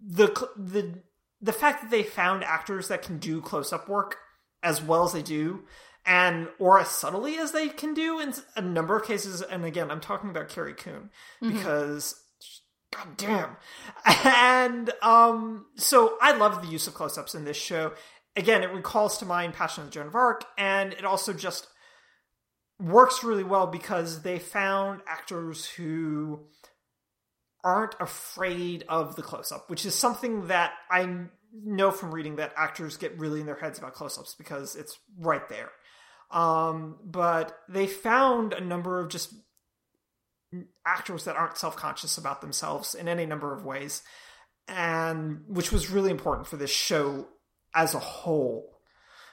the 0.01 0.49
the 0.57 1.03
the 1.41 1.53
fact 1.53 1.83
that 1.83 1.91
they 1.91 2.03
found 2.03 2.45
actors 2.45 2.89
that 2.89 3.03
can 3.03 3.19
do 3.19 3.41
close 3.41 3.73
up 3.73 3.89
work 3.89 4.19
as 4.63 4.83
well 4.83 5.05
as 5.05 5.13
they 5.13 5.23
do 5.23 5.63
and 6.07 6.49
or 6.59 6.79
as 6.79 6.89
subtly 6.89 7.37
as 7.37 7.53
they 7.53 7.69
can 7.69 7.95
do 7.95 8.19
in 8.21 8.35
a 8.57 8.61
number 8.61 8.97
of 8.97 9.07
cases 9.07 9.41
and 9.41 9.65
again 9.65 9.91
i'm 9.91 10.01
talking 10.01 10.31
about 10.31 10.49
carrie 10.49 10.75
coon 10.75 11.11
because 11.41 12.23
god 12.91 13.17
damn 13.17 13.57
and 14.25 14.91
um 15.03 15.67
so 15.77 16.19
i 16.21 16.33
love 16.37 16.61
the 16.61 16.69
use 16.69 16.87
of 16.87 16.95
close-ups 16.95 17.35
in 17.35 17.45
this 17.45 17.57
show 17.57 17.93
again 18.37 18.63
it 18.63 18.73
recalls 18.73 19.19
to 19.19 19.27
mind 19.27 19.55
passion 19.55 19.83
of 19.83 19.91
the 19.91 19.95
joan 19.95 20.07
of 20.07 20.15
arc 20.15 20.45
and 20.59 20.93
it 20.93 21.05
also 21.05 21.33
just 21.33 21.69
works 22.81 23.23
really 23.23 23.45
well 23.45 23.67
because 23.67 24.23
they 24.23 24.39
found 24.39 25.01
actors 25.07 25.65
who 25.67 26.47
aren't 27.63 27.95
afraid 27.99 28.85
of 28.89 29.17
the 29.17 29.23
close 29.23 29.51
up, 29.51 29.71
which 29.71 29.87
is 29.87 29.95
something 29.95 30.49
that 30.49 30.73
I 30.91 31.27
know 31.53 31.91
from 31.91 32.13
reading 32.13 32.37
that 32.37 32.53
actors 32.57 32.97
get 32.97 33.19
really 33.19 33.41
in 33.41 33.47
their 33.47 33.55
heads 33.55 33.79
about 33.79 33.95
close 33.95 34.19
ups 34.19 34.35
because 34.37 34.77
it's 34.77 34.99
right 35.19 35.49
there. 35.49 35.71
Um, 36.31 36.97
but 37.05 37.57
they 37.69 37.87
found 37.87 38.53
a 38.53 38.61
number 38.61 39.01
of 39.01 39.09
just 39.09 39.33
actors 40.87 41.25
that 41.25 41.37
aren't 41.37 41.57
self 41.57 41.77
conscious 41.77 42.19
about 42.19 42.41
themselves 42.41 42.95
in 42.95 43.09
any 43.09 43.25
number 43.25 43.55
of 43.55 43.65
ways, 43.65 44.03
and 44.69 45.43
which 45.47 45.73
was 45.73 45.91
really 45.91 46.11
important 46.11 46.47
for 46.47 46.57
this 46.57 46.71
show 46.71 47.29
as 47.75 47.95
a 47.95 47.99
whole, 47.99 48.79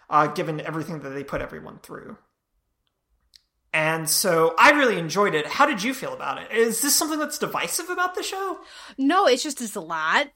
uh, 0.09 0.27
given 0.27 0.59
everything 0.61 0.99
that 1.01 1.09
they 1.09 1.23
put 1.23 1.41
everyone 1.41 1.79
through. 1.79 2.17
And 3.73 4.09
so 4.09 4.53
I 4.59 4.71
really 4.71 4.97
enjoyed 4.97 5.33
it. 5.33 5.47
How 5.47 5.65
did 5.65 5.81
you 5.81 5.93
feel 5.93 6.13
about 6.13 6.41
it? 6.41 6.51
Is 6.51 6.81
this 6.81 6.95
something 6.95 7.19
that's 7.19 7.37
divisive 7.37 7.89
about 7.89 8.15
the 8.15 8.23
show? 8.23 8.59
No, 8.97 9.27
it's 9.27 9.43
just 9.43 9.61
it's 9.61 9.75
a 9.75 9.81
lot. 9.81 10.27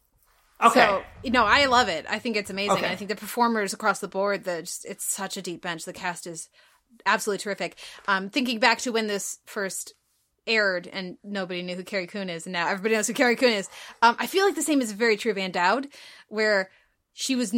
Okay. 0.63 0.79
So 0.79 1.03
no, 1.25 1.43
I 1.43 1.65
love 1.65 1.89
it. 1.89 2.05
I 2.09 2.19
think 2.19 2.37
it's 2.37 2.49
amazing. 2.49 2.77
Okay. 2.77 2.89
I 2.89 2.95
think 2.95 3.09
the 3.09 3.15
performers 3.15 3.73
across 3.73 3.99
the 3.99 4.07
board, 4.07 4.45
the 4.45 4.61
just, 4.61 4.85
it's 4.85 5.03
such 5.03 5.35
a 5.35 5.41
deep 5.41 5.61
bench. 5.61 5.83
The 5.83 5.91
cast 5.91 6.27
is 6.27 6.49
absolutely 7.05 7.43
terrific. 7.43 7.77
Um, 8.07 8.29
thinking 8.29 8.59
back 8.59 8.79
to 8.79 8.93
when 8.93 9.07
this 9.07 9.39
first 9.45 9.95
aired 10.47 10.87
and 10.87 11.17
nobody 11.23 11.61
knew 11.61 11.75
who 11.75 11.83
Carrie 11.83 12.07
Coon 12.07 12.29
is, 12.29 12.45
and 12.45 12.53
now 12.53 12.69
everybody 12.69 12.95
knows 12.95 13.07
who 13.07 13.13
Carrie 13.13 13.35
Coon 13.35 13.51
is. 13.51 13.69
Um, 14.01 14.15
I 14.17 14.27
feel 14.27 14.45
like 14.45 14.55
the 14.55 14.61
same 14.61 14.79
is 14.79 14.93
very 14.93 15.17
true 15.17 15.31
of 15.31 15.37
Ann 15.37 15.51
Dowd, 15.51 15.87
where 16.29 16.69
she 17.13 17.35
was 17.35 17.53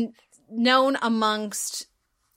known 0.49 0.97
amongst 1.01 1.87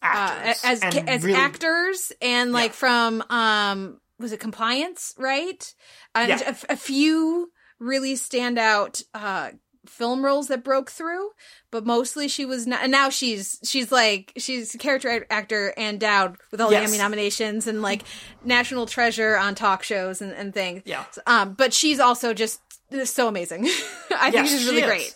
actors 0.02 0.64
uh, 0.64 0.68
as 0.68 0.82
and 0.82 1.08
as 1.08 1.22
really- 1.24 1.36
actors 1.38 2.12
and 2.22 2.52
like 2.52 2.70
Yeah. 2.70 2.76
from 2.76 3.22
um 3.30 4.00
was 4.18 4.32
it 4.32 4.40
compliance 4.40 5.14
right 5.18 5.74
and 6.14 6.28
Yeah. 6.28 6.54
a, 6.68 6.72
a 6.72 6.76
few 6.76 7.50
really 7.78 8.16
stand 8.16 8.58
out 8.58 9.02
uh 9.14 9.50
film 9.86 10.22
roles 10.24 10.48
that 10.48 10.62
broke 10.62 10.90
through 10.90 11.30
but 11.70 11.86
mostly 11.86 12.28
she 12.28 12.44
was 12.44 12.66
not 12.66 12.82
and 12.82 12.92
now 12.92 13.08
she's 13.08 13.58
she's 13.64 13.90
like 13.90 14.32
she's 14.36 14.74
a 14.74 14.78
character 14.78 15.26
actor 15.30 15.72
Ann 15.76 15.98
Dowd 15.98 16.36
with 16.50 16.60
all 16.60 16.70
Yes. 16.70 16.82
the 16.82 16.88
emmy 16.96 17.02
nominations 17.02 17.66
and 17.66 17.80
like 17.82 18.02
national 18.44 18.84
treasure 18.86 19.36
on 19.36 19.54
talk 19.54 19.82
shows 19.82 20.20
and, 20.22 20.32
and 20.32 20.52
things 20.52 20.82
Yeah. 20.84 21.04
um 21.26 21.54
but 21.54 21.72
she's 21.72 21.98
also 21.98 22.34
just 22.34 22.60
so 23.04 23.26
amazing 23.28 23.64
i 24.16 24.30
think 24.30 24.46
she's 24.48 24.66
really 24.66 24.80
is. 24.82 24.86
great 24.86 25.14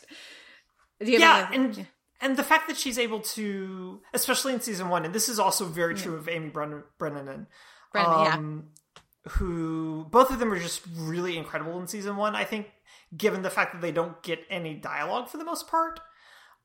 Do 1.05 1.11
you 1.13 1.19
yeah, 1.19 1.49
and 1.53 1.87
and 2.21 2.37
the 2.37 2.43
fact 2.43 2.69
that 2.69 2.77
she's 2.77 2.99
able 2.99 3.21
to, 3.21 4.01
especially 4.13 4.55
in 4.55 4.61
season 4.61 4.89
one, 4.89 5.05
and 5.05 5.15
this 5.15 5.29
is 5.29 5.39
also 5.39 5.65
very 5.65 5.95
true 5.95 6.17
of 6.17 6.29
Amy 6.29 6.51
Brenneman, 6.51 6.85
Brennan, 6.99 7.47
Brennan, 7.93 8.25
yeah. 8.25 8.35
um, 8.35 8.65
who 9.29 10.07
both 10.11 10.31
of 10.31 10.39
them 10.39 10.53
are 10.53 10.59
just 10.59 10.83
really 10.95 11.37
incredible 11.37 11.79
in 11.81 11.87
season 11.87 12.17
one. 12.17 12.35
I 12.35 12.45
think, 12.45 12.69
given 13.17 13.43
the 13.43 13.51
fact 13.51 13.73
that 13.73 13.83
they 13.83 13.93
don't 13.93 14.23
get 14.23 14.41
any 14.51 14.75
dialogue 14.75 15.29
for 15.29 15.39
the 15.39 15.45
most 15.45 15.69
part, 15.69 16.01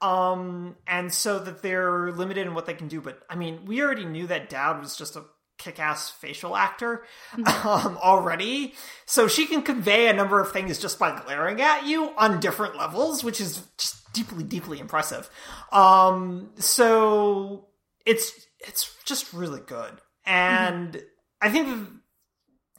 um, 0.02 0.76
and 0.88 1.14
so 1.14 1.40
that 1.40 1.62
they're 1.62 2.12
limited 2.12 2.48
in 2.48 2.54
what 2.54 2.66
they 2.66 2.74
can 2.74 2.88
do. 2.88 3.02
But 3.02 3.22
I 3.30 3.36
mean, 3.36 3.66
we 3.66 3.82
already 3.82 4.06
knew 4.06 4.28
that 4.28 4.50
Dowd 4.50 4.80
was 4.80 4.96
just 4.96 5.16
a 5.16 5.24
kick-ass 5.60 6.10
facial 6.10 6.56
actor 6.56 7.04
um, 7.38 7.98
already, 8.02 8.74
so 9.06 9.28
she 9.28 9.46
can 9.46 9.62
convey 9.62 10.08
a 10.08 10.14
number 10.14 10.40
of 10.40 10.52
things 10.52 10.80
just 10.80 10.98
by 10.98 11.20
glaring 11.22 11.62
at 11.62 11.86
you 11.86 12.12
on 12.18 12.40
different 12.40 12.76
levels, 12.76 13.24
which 13.24 13.40
is 13.40 13.62
just 13.78 14.12
deeply, 14.14 14.44
deeply 14.44 14.80
impressive. 14.80 15.30
Um, 15.72 16.50
so 16.58 17.68
it's 18.06 18.34
it's 18.68 18.96
just 19.06 19.32
really 19.34 19.62
good, 19.62 20.02
and 20.26 21.02
I 21.42 21.50
think 21.52 21.88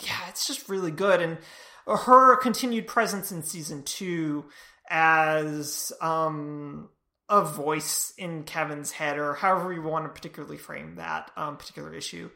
yeah, 0.02 0.28
it's 0.28 0.46
just 0.46 0.68
really 0.68 0.90
good. 0.90 1.20
And 1.20 1.38
her 1.86 2.36
continued 2.36 2.86
presence 2.86 3.32
in 3.32 3.42
season 3.42 3.82
two 3.82 4.46
as 4.88 5.92
um, 6.00 6.88
a 7.28 7.44
voice 7.44 8.12
in 8.18 8.42
Kevin's 8.44 8.90
head, 8.90 9.18
or 9.18 9.34
however 9.34 9.72
you 9.72 9.82
want 9.82 10.04
to 10.04 10.08
particularly 10.08 10.58
frame 10.58 10.96
that 10.96 11.30
um, 11.36 11.56
particular 11.56 11.94
issue, 11.94 12.30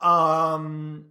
um, 0.00 1.06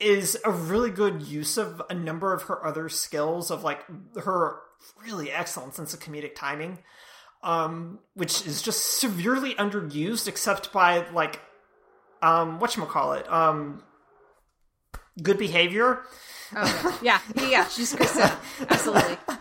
is 0.00 0.38
a 0.44 0.50
really 0.50 0.90
good 0.90 1.22
use 1.22 1.56
of 1.56 1.82
a 1.88 1.94
number 1.94 2.32
of 2.32 2.42
her 2.44 2.64
other 2.64 2.88
skills 2.88 3.50
of 3.50 3.62
like 3.62 3.84
her 4.22 4.58
really 5.04 5.30
excellent 5.30 5.74
sense 5.74 5.94
of 5.94 6.00
comedic 6.00 6.34
timing. 6.34 6.78
Um, 7.42 7.98
which 8.14 8.46
is 8.46 8.62
just 8.62 9.00
severely 9.00 9.54
underused, 9.54 10.28
except 10.28 10.72
by 10.72 11.04
like, 11.10 11.40
um, 12.22 12.60
what 12.60 12.76
you 12.76 12.84
call 12.84 13.14
it, 13.14 13.28
um, 13.28 13.82
good 15.20 15.38
behavior. 15.38 16.02
Oh, 16.54 16.98
yeah. 17.02 17.18
yeah, 17.34 17.48
yeah, 17.48 17.68
she's 17.68 17.92
Krista. 17.94 18.36
Absolutely. 18.70 19.16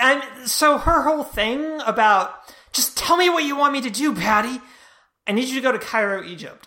And 0.00 0.22
so 0.48 0.78
her 0.78 1.02
whole 1.02 1.24
thing 1.24 1.78
about 1.82 2.34
just 2.72 2.96
tell 2.96 3.18
me 3.18 3.28
what 3.28 3.44
you 3.44 3.54
want 3.54 3.74
me 3.74 3.82
to 3.82 3.90
do, 3.90 4.14
Patty. 4.14 4.60
I 5.26 5.32
need 5.32 5.48
you 5.48 5.56
to 5.56 5.60
go 5.60 5.72
to 5.72 5.78
Cairo, 5.78 6.24
Egypt. 6.24 6.66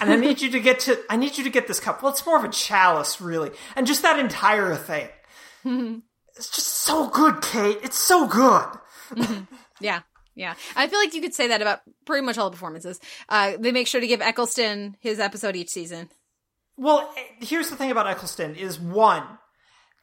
And 0.00 0.12
I 0.12 0.16
need 0.16 0.40
you 0.40 0.50
to 0.50 0.60
get 0.60 0.80
to 0.80 0.98
I 1.10 1.16
need 1.16 1.36
you 1.36 1.44
to 1.44 1.50
get 1.50 1.66
this 1.66 1.80
cup. 1.80 2.02
Well, 2.02 2.12
it's 2.12 2.24
more 2.24 2.38
of 2.38 2.44
a 2.44 2.48
chalice, 2.48 3.20
really. 3.20 3.50
And 3.76 3.86
just 3.86 4.02
that 4.02 4.18
entire 4.18 4.74
thing. 4.76 5.08
it's 6.36 6.50
just 6.50 6.68
so 6.68 7.08
good, 7.08 7.42
Kate. 7.42 7.78
It's 7.82 7.98
so 7.98 8.26
good. 8.26 9.46
Yeah. 9.80 10.00
Yeah. 10.34 10.54
I 10.76 10.86
feel 10.86 10.98
like 10.98 11.14
you 11.14 11.20
could 11.20 11.34
say 11.34 11.48
that 11.48 11.60
about 11.60 11.80
pretty 12.06 12.24
much 12.24 12.38
all 12.38 12.48
the 12.48 12.54
performances. 12.54 13.00
Uh, 13.28 13.52
they 13.58 13.72
make 13.72 13.86
sure 13.86 14.00
to 14.00 14.06
give 14.06 14.20
Eccleston 14.22 14.96
his 15.00 15.18
episode 15.20 15.56
each 15.56 15.68
season. 15.70 16.08
Well, 16.76 17.12
eh, 17.18 17.44
here's 17.44 17.68
the 17.68 17.76
thing 17.76 17.90
about 17.90 18.06
Eccleston 18.06 18.54
is 18.54 18.80
one, 18.80 19.24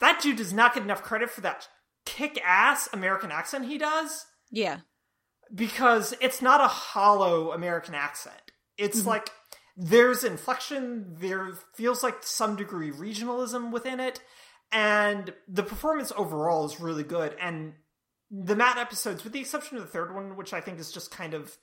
that 0.02 0.22
dude 0.22 0.38
does 0.38 0.54
not 0.54 0.74
get 0.76 0.84
enough 0.84 1.02
credit 1.02 1.30
for 1.32 1.42
that 1.42 1.68
kick-ass 2.06 2.90
American 2.94 3.32
accent 3.32 3.66
he 3.66 3.78
does. 3.78 4.26
Yeah. 4.52 4.80
because 5.54 6.14
it's 6.22 6.42
not 6.42 6.62
a 6.62 6.68
hollow 6.68 7.52
American 7.52 7.96
accent. 7.96 8.36
It's 8.78 9.06
like 9.06 9.30
there's 9.82 10.26
inflection, 10.26 11.16
there 11.20 11.54
feels 11.74 12.04
like 12.04 12.18
some 12.22 12.58
degree 12.58 12.92
regionalism 12.92 13.72
within 13.72 14.02
it, 14.02 14.20
and 14.74 15.34
the 15.48 15.64
performance 15.64 16.12
overall 16.18 16.66
is 16.66 16.82
really 16.82 17.04
good. 17.04 17.34
And 17.42 17.74
the 18.30 18.58
Matt 18.58 18.78
episodes, 18.78 19.24
with 19.24 19.32
the 19.32 19.40
exception 19.40 19.78
of 19.78 19.84
the 19.84 19.90
third 19.90 20.14
one, 20.14 20.36
which 20.36 20.52
I 20.52 20.60
think 20.60 20.80
is 20.80 20.92
just 20.92 21.12
kind 21.12 21.34
of 21.34 21.56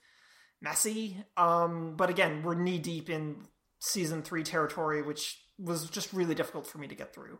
messy, 0.62 1.18
um, 1.36 1.94
but 1.94 2.08
again, 2.08 2.42
we're 2.42 2.54
knee 2.54 2.78
deep 2.78 3.10
in 3.10 3.44
season 3.80 4.22
three 4.22 4.42
territory, 4.42 5.02
which 5.02 5.38
was 5.58 5.90
just 5.90 6.14
really 6.14 6.34
difficult 6.34 6.66
for 6.66 6.78
me 6.78 6.88
to 6.88 6.94
get 6.94 7.14
through. 7.14 7.38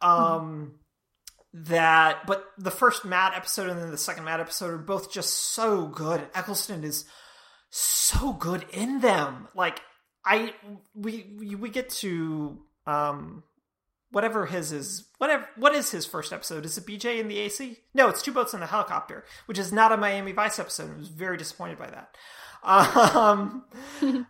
Um, 0.00 0.80
that 1.52 2.26
but 2.26 2.44
the 2.58 2.72
first 2.72 3.04
Matt 3.04 3.34
episode 3.34 3.70
and 3.70 3.80
then 3.80 3.92
the 3.92 3.96
second 3.96 4.24
Matt 4.24 4.40
episode 4.40 4.74
are 4.74 4.78
both 4.78 5.12
just 5.12 5.32
so 5.32 5.86
good. 5.86 6.20
Eccleston 6.34 6.82
is 6.82 7.04
so 7.70 8.32
good 8.32 8.66
in 8.72 9.00
them. 9.00 9.48
Like 9.54 9.80
I 10.26 10.52
we 10.94 11.54
we, 11.54 11.70
get 11.70 11.88
to 11.90 12.58
um 12.86 13.44
whatever 14.10 14.46
his 14.46 14.72
is 14.72 15.08
whatever 15.18 15.46
what 15.56 15.74
is 15.74 15.92
his 15.92 16.04
first 16.04 16.32
episode? 16.32 16.64
Is 16.64 16.76
it 16.76 16.86
BJ 16.86 17.20
in 17.20 17.28
the 17.28 17.38
AC? 17.38 17.78
No, 17.94 18.08
it's 18.08 18.22
two 18.22 18.32
boats 18.32 18.52
in 18.52 18.60
the 18.60 18.66
helicopter, 18.66 19.24
which 19.46 19.58
is 19.58 19.72
not 19.72 19.92
a 19.92 19.96
Miami 19.96 20.32
Vice 20.32 20.58
episode. 20.58 20.92
I 20.92 20.98
was 20.98 21.08
very 21.08 21.36
disappointed 21.36 21.78
by 21.78 21.90
that. 21.90 22.16
Um 22.64 23.64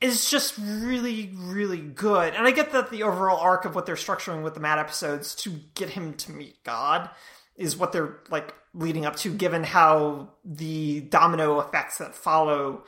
is 0.00 0.30
just 0.30 0.54
really, 0.58 1.30
really 1.36 1.80
good. 1.80 2.34
And 2.34 2.46
I 2.46 2.50
get 2.50 2.72
that 2.72 2.90
the 2.90 3.02
overall 3.02 3.38
arc 3.38 3.64
of 3.64 3.74
what 3.74 3.86
they're 3.86 3.96
structuring 3.96 4.42
with 4.42 4.54
the 4.54 4.60
Matt 4.60 4.78
episodes 4.78 5.34
to 5.36 5.50
get 5.74 5.90
him 5.90 6.14
to 6.14 6.32
meet 6.32 6.64
God 6.64 7.10
is 7.56 7.76
what 7.76 7.92
they're 7.92 8.20
like 8.30 8.54
leading 8.72 9.04
up 9.04 9.16
to, 9.16 9.30
given 9.30 9.62
how 9.62 10.30
the 10.44 11.02
domino 11.02 11.60
effects 11.60 11.98
that 11.98 12.14
follow 12.14 12.84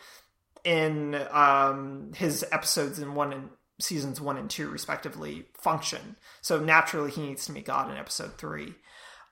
in 0.64 1.14
um, 1.30 2.12
his 2.14 2.44
episodes 2.52 2.98
in 2.98 3.14
one 3.14 3.32
and 3.32 3.48
seasons 3.80 4.20
one 4.20 4.36
and 4.36 4.48
two, 4.48 4.68
respectively, 4.68 5.47
function. 5.60 6.16
So 6.40 6.60
naturally, 6.60 7.10
he 7.10 7.22
needs 7.22 7.47
to 7.47 7.52
meet 7.52 7.64
God 7.64 7.90
in 7.90 7.97
episode 7.97 8.39
three. 8.39 8.74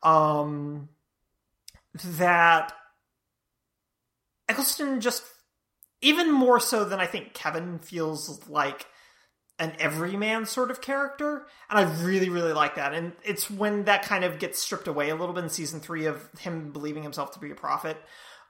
Um, 0.03 0.89
that 1.95 2.73
Eccleston 4.49 5.01
just 5.01 5.25
even 6.03 6.33
more 6.33 6.59
so 6.61 6.85
than 6.85 7.01
I 7.01 7.07
think 7.07 7.35
Kevin 7.35 7.79
feels 7.79 8.49
like 8.49 8.87
an 9.59 9.75
everyman 9.79 10.47
sort 10.47 10.71
of 10.71 10.81
character. 10.81 11.47
And 11.69 11.79
I 11.79 12.03
really, 12.03 12.31
really 12.31 12.55
like 12.55 12.77
that. 12.77 12.95
And 12.95 13.13
it's 13.23 13.51
when 13.51 13.85
that 13.85 14.03
kind 14.03 14.25
of 14.25 14.39
gets 14.39 14.59
stripped 14.59 14.89
away 14.89 15.11
a 15.11 15.15
little 15.15 15.35
bit 15.35 15.45
in 15.45 15.51
season 15.51 15.81
three 15.81 16.07
of 16.07 16.27
him 16.39 16.73
believing 16.73 17.03
himself 17.03 17.33
to 17.33 17.39
be 17.39 17.51
a 17.51 17.55
prophet 17.55 17.99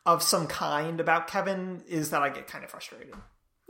of 0.07 0.23
some 0.23 0.47
kind 0.47 1.01
about 1.01 1.29
Kevin 1.29 1.83
is 1.89 2.11
that 2.11 2.23
I 2.23 2.29
get 2.31 2.47
kind 2.49 2.65
of 2.65 2.71
frustrated. 2.71 3.15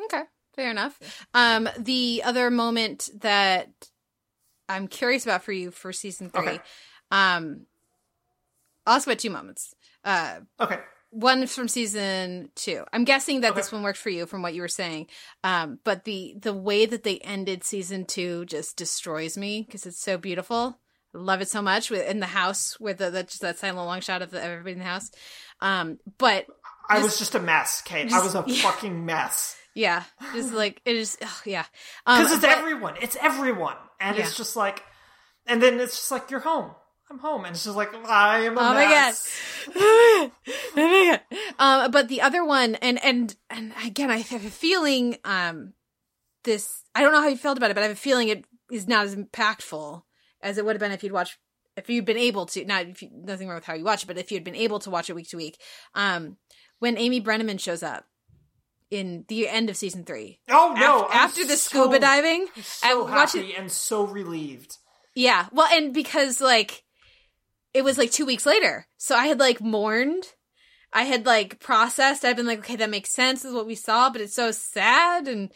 Okay. 0.05 0.23
Fair 0.55 0.70
enough. 0.70 0.98
Um, 1.35 1.69
the 1.78 2.23
other 2.24 2.51
moment 2.51 3.09
that 3.20 3.69
I'm 4.69 4.89
curious 4.89 5.24
about 5.24 5.43
for 5.43 5.52
you 5.52 5.70
for 5.70 5.93
season 5.93 6.31
three, 6.31 6.40
Okay. 6.43 6.61
um, 7.11 7.66
I'll 8.86 8.97
ask 8.97 9.07
about 9.07 9.19
two 9.19 9.31
moments. 9.31 9.74
Uh, 10.05 10.40
Okay. 10.59 10.78
one 11.11 11.47
from 11.47 11.69
season 11.69 12.51
two. 12.55 12.85
I'm 12.93 13.05
guessing 13.05 13.40
that 13.43 13.55
this 13.55 13.70
one 13.73 13.82
worked 13.82 13.98
for 13.98 14.11
you 14.11 14.27
from 14.27 14.43
what 14.43 14.55
you 14.55 14.62
were 14.62 14.69
saying. 14.69 15.09
Um, 15.44 15.78
but 15.85 16.05
the 16.05 16.35
the 16.40 16.55
way 16.55 16.86
that 16.86 17.02
they 17.02 17.19
ended 17.19 17.65
season 17.65 18.05
two 18.05 18.44
just 18.47 18.77
destroys 18.77 19.36
me 19.36 19.62
because 19.66 19.86
it's 19.86 20.01
so 20.01 20.16
beautiful. 20.19 20.78
I 21.14 21.18
love 21.18 21.40
it 21.40 21.48
so 21.48 21.60
much 21.62 21.90
with 21.90 22.08
in 22.08 22.20
the 22.20 22.26
house 22.26 22.78
with 22.80 22.98
the, 22.98 23.10
the 23.10 23.22
just 23.24 23.40
that 23.40 23.58
silent 23.58 23.86
long 23.86 24.00
shot 24.00 24.22
of 24.22 24.30
the, 24.30 24.42
everybody 24.42 24.72
in 24.74 24.78
the 24.78 24.84
house. 24.84 25.10
Um, 25.60 25.98
but 26.18 26.46
I 26.88 26.94
Just- 26.96 27.04
was 27.04 27.18
just 27.18 27.34
a 27.34 27.40
mess, 27.40 27.82
Kate. 27.82 28.12
I 28.12 28.20
was 28.20 28.34
a 28.34 28.44
yeah. 28.48 28.62
fucking 28.62 29.04
mess. 29.04 29.56
yeah, 29.74 30.04
just 30.34 30.52
like 30.52 30.80
it 30.84 30.96
is. 30.96 31.18
yeah, 31.44 31.64
um, 32.06 32.18
Because 32.22 32.32
it's 32.36 32.40
but- 32.46 32.50
everyone. 32.58 32.94
It's 33.00 33.16
everyone. 33.20 33.76
And 34.00 34.16
Yeah. 34.16 34.22
it's 34.24 34.36
just 34.36 34.56
like, 34.56 34.82
and 35.46 35.62
then 35.62 35.78
it's 35.80 35.96
just 35.96 36.10
like, 36.10 36.30
you're 36.30 36.40
home. 36.40 36.70
I'm 37.10 37.18
home. 37.18 37.44
And 37.44 37.54
it's 37.54 37.64
just 37.64 37.76
like, 37.76 37.92
I 38.06 38.40
am 38.44 38.56
a 38.56 38.60
Oh 38.60 38.74
my 38.74 38.86
mess. 38.86 39.28
god! 39.74 40.30
Oh 40.46 40.72
my 40.76 41.20
god! 41.28 41.84
Um, 41.84 41.90
but 41.90 42.08
the 42.08 42.20
other 42.22 42.44
one, 42.44 42.76
and 42.76 43.02
and 43.04 43.34
and 43.50 43.72
again, 43.84 44.10
I 44.10 44.18
have 44.18 44.44
a 44.46 44.50
feeling. 44.50 45.16
Um, 45.24 45.74
this 46.44 46.84
I 46.94 47.02
don't 47.02 47.12
know 47.12 47.20
how 47.20 47.28
you 47.28 47.36
felt 47.36 47.58
about 47.58 47.70
it, 47.70 47.74
but 47.74 47.80
I 47.82 47.88
have 47.88 47.96
a 47.96 48.00
feeling 48.00 48.28
it 48.28 48.44
is 48.70 48.86
not 48.88 49.04
as 49.06 49.14
impactful 49.16 50.02
as 50.42 50.58
it 50.58 50.64
would 50.64 50.74
have 50.76 50.80
been 50.80 50.92
if 50.92 51.02
you'd 51.02 51.12
watched 51.12 51.36
if 51.76 51.88
you'd 51.88 52.04
been 52.04 52.16
able 52.18 52.46
to. 52.46 52.64
Not 52.64 52.86
if 52.86 53.02
you, 53.02 53.10
nothing 53.12 53.48
wrong 53.48 53.56
with 53.56 53.64
how 53.64 53.74
you 53.74 53.84
watch 53.84 54.02
it, 54.02 54.06
but 54.06 54.18
if 54.18 54.30
you'd 54.32 54.44
been 54.44 54.54
able 54.56 54.78
to 54.80 54.90
watch 54.90 55.08
it 55.10 55.14
week 55.14 55.28
to 55.30 55.36
week. 55.36 55.58
Um, 55.94 56.36
when 56.78 56.96
Amy 56.96 57.20
Brenneman 57.20 57.60
shows 57.60 57.82
up 57.82 58.04
in 58.90 59.24
the 59.28 59.48
end 59.48 59.70
of 59.70 59.76
season 59.76 60.04
three. 60.04 60.40
Oh 60.48 60.74
no! 60.76 61.02
Af- 61.04 61.10
I'm 61.10 61.18
after 61.18 61.44
the 61.44 61.56
so- 61.56 61.68
scuba 61.84 61.98
diving, 61.98 62.46
so 62.62 63.02
and 63.04 63.10
watch 63.12 63.32
happy 63.32 63.54
and 63.54 63.70
so 63.70 64.04
relieved. 64.06 64.76
Yeah. 65.14 65.46
Well, 65.52 65.68
and 65.72 65.92
because 65.94 66.40
like 66.40 66.82
it 67.74 67.82
was 67.84 67.98
like 67.98 68.10
two 68.10 68.26
weeks 68.26 68.46
later, 68.46 68.86
so 68.96 69.14
I 69.14 69.26
had 69.26 69.38
like 69.38 69.60
mourned 69.60 70.24
I 70.92 71.02
had 71.04 71.24
like 71.24 71.60
processed. 71.60 72.24
I've 72.24 72.36
been 72.36 72.46
like, 72.46 72.60
okay, 72.60 72.76
that 72.76 72.90
makes 72.90 73.10
sense. 73.10 73.44
Is 73.44 73.54
what 73.54 73.66
we 73.66 73.74
saw, 73.76 74.10
but 74.10 74.20
it's 74.20 74.34
so 74.34 74.50
sad 74.50 75.28
and. 75.28 75.52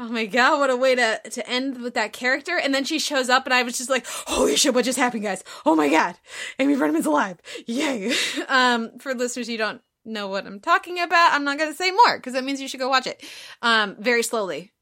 Oh 0.00 0.08
my 0.08 0.26
god, 0.26 0.60
what 0.60 0.70
a 0.70 0.76
way 0.76 0.94
to 0.94 1.20
to 1.30 1.48
end 1.48 1.82
with 1.82 1.94
that 1.94 2.12
character. 2.12 2.56
And 2.56 2.72
then 2.72 2.84
she 2.84 2.98
shows 2.98 3.28
up 3.28 3.46
and 3.46 3.54
I 3.54 3.62
was 3.64 3.78
just 3.78 3.90
like, 3.90 4.06
holy 4.06 4.56
shit, 4.56 4.74
what 4.74 4.84
just 4.84 4.98
happened, 4.98 5.24
guys? 5.24 5.42
Oh 5.66 5.74
my 5.74 5.88
god. 5.88 6.16
Amy 6.58 6.76
Brenneman's 6.76 7.06
alive. 7.06 7.38
Yay. 7.66 8.12
um, 8.48 8.98
for 8.98 9.14
listeners 9.14 9.48
you 9.48 9.58
don't 9.58 9.80
know 10.04 10.28
what 10.28 10.46
I'm 10.46 10.60
talking 10.60 11.00
about, 11.00 11.32
I'm 11.32 11.44
not 11.44 11.58
gonna 11.58 11.74
say 11.74 11.90
more 11.90 12.16
because 12.16 12.34
that 12.34 12.44
means 12.44 12.60
you 12.60 12.68
should 12.68 12.80
go 12.80 12.88
watch 12.88 13.06
it. 13.06 13.22
Um, 13.60 13.96
very 13.98 14.22
slowly. 14.22 14.72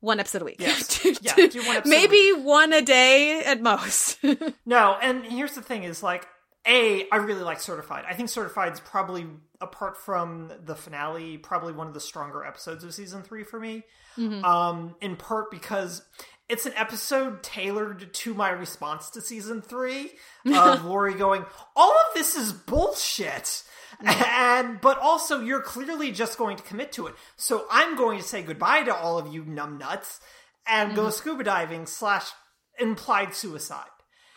One 0.00 0.20
episode 0.20 0.42
a 0.42 0.44
week. 0.44 0.56
Yes. 0.60 1.04
Yeah, 1.22 1.34
do 1.34 1.58
one 1.60 1.76
episode 1.76 1.86
a 1.86 1.88
maybe 1.88 2.32
one 2.32 2.72
a 2.72 2.82
day 2.82 3.42
at 3.44 3.60
most. 3.62 4.18
No, 4.66 4.96
and 5.00 5.24
here's 5.24 5.52
the 5.52 5.62
thing: 5.62 5.84
is 5.84 6.02
like, 6.02 6.26
a, 6.66 7.08
I 7.10 7.16
really 7.16 7.42
like 7.42 7.60
Certified. 7.60 8.04
I 8.08 8.14
think 8.14 8.28
Certified's 8.28 8.80
probably, 8.80 9.26
apart 9.60 9.96
from 9.96 10.52
the 10.64 10.74
finale, 10.74 11.38
probably 11.38 11.72
one 11.72 11.86
of 11.86 11.94
the 11.94 12.00
stronger 12.00 12.44
episodes 12.44 12.84
of 12.84 12.94
season 12.94 13.22
three 13.22 13.44
for 13.44 13.58
me. 13.58 13.82
Mm-hmm. 14.16 14.44
Um, 14.44 14.96
in 15.00 15.16
part 15.16 15.50
because 15.50 16.02
it's 16.48 16.64
an 16.64 16.72
episode 16.76 17.42
tailored 17.42 18.12
to 18.14 18.34
my 18.34 18.50
response 18.50 19.10
to 19.10 19.20
season 19.20 19.62
three 19.62 20.12
of 20.46 20.84
Lori 20.86 21.14
going, 21.14 21.44
"All 21.74 21.90
of 21.90 22.14
this 22.14 22.36
is 22.36 22.52
bullshit." 22.52 23.62
And 24.04 24.80
but 24.80 24.98
also 24.98 25.40
you're 25.40 25.60
clearly 25.60 26.12
just 26.12 26.38
going 26.38 26.56
to 26.56 26.62
commit 26.62 26.92
to 26.92 27.06
it. 27.06 27.14
So 27.36 27.66
I'm 27.70 27.96
going 27.96 28.18
to 28.18 28.24
say 28.24 28.42
goodbye 28.42 28.82
to 28.84 28.94
all 28.94 29.18
of 29.18 29.32
you 29.32 29.42
numbnuts 29.44 30.20
and 30.66 30.94
go 30.94 31.02
mm-hmm. 31.02 31.10
scuba 31.12 31.44
diving 31.44 31.86
slash 31.86 32.30
implied 32.78 33.34
suicide. 33.34 33.84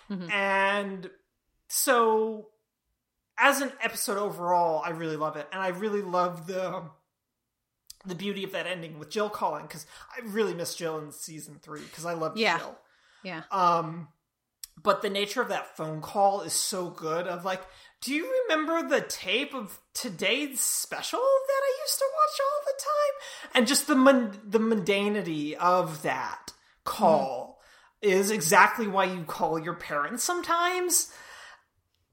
Mm-hmm. 0.09 0.31
And 0.31 1.09
so 1.67 2.47
as 3.39 3.61
an 3.61 3.71
episode 3.81 4.17
overall, 4.17 4.81
I 4.85 4.89
really 4.89 5.15
love 5.17 5.37
it. 5.37 5.47
And 5.51 5.61
I 5.61 5.69
really 5.69 6.01
love 6.01 6.47
the 6.47 6.83
the 8.05 8.15
beauty 8.15 8.43
of 8.45 8.53
that 8.53 8.65
ending 8.65 8.97
with 8.97 9.09
Jill 9.09 9.29
calling 9.29 9.63
because 9.63 9.85
I 10.15 10.21
really 10.25 10.53
miss 10.53 10.73
Jill 10.75 10.97
in 10.99 11.11
season 11.11 11.59
three 11.61 11.81
because 11.81 12.05
I 12.05 12.13
love 12.13 12.37
Yeah. 12.37 12.57
Jill. 12.57 12.77
yeah. 13.23 13.41
Um, 13.51 14.07
but 14.81 15.01
the 15.01 15.09
nature 15.09 15.41
of 15.41 15.49
that 15.49 15.75
phone 15.75 15.99
call 16.01 16.41
is 16.41 16.53
so 16.53 16.89
good. 16.89 17.27
Of 17.27 17.43
like, 17.43 17.61
do 18.01 18.13
you 18.13 18.43
remember 18.47 18.87
the 18.87 19.01
tape 19.01 19.53
of 19.53 19.77
today's 19.93 20.61
special 20.61 21.19
that 21.19 21.61
I 21.61 21.81
used 21.83 21.97
to 21.99 22.05
watch 22.15 22.39
all 22.41 22.61
the 22.65 22.81
time? 22.83 23.51
And 23.55 23.67
just 23.67 23.87
the 23.87 23.95
mun- 23.95 24.39
the 24.45 24.59
mundanity 24.59 25.55
of 25.55 26.01
that 26.03 26.53
call 26.85 27.59
is 28.01 28.31
exactly 28.31 28.87
why 28.87 29.03
you 29.03 29.23
call 29.25 29.59
your 29.59 29.73
parents 29.75 30.23
sometimes. 30.23 31.11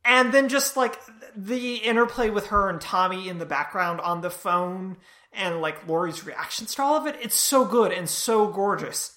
And 0.07 0.33
then 0.33 0.49
just 0.49 0.77
like 0.77 0.99
the 1.37 1.77
interplay 1.77 2.31
with 2.31 2.49
her 2.49 2.69
and 2.69 2.81
Tommy 2.81 3.29
in 3.29 3.39
the 3.39 3.47
background 3.47 4.01
on 4.01 4.21
the 4.21 4.31
phone 4.31 4.97
and 5.33 5.61
like 5.61 5.87
Lori's 5.87 6.25
reactions 6.25 6.75
to 6.75 6.83
all 6.83 6.97
of 6.97 7.07
it, 7.07 7.17
it's 7.21 7.35
so 7.35 7.65
good 7.65 7.93
and 7.93 8.09
so 8.09 8.47
gorgeous. 8.47 9.15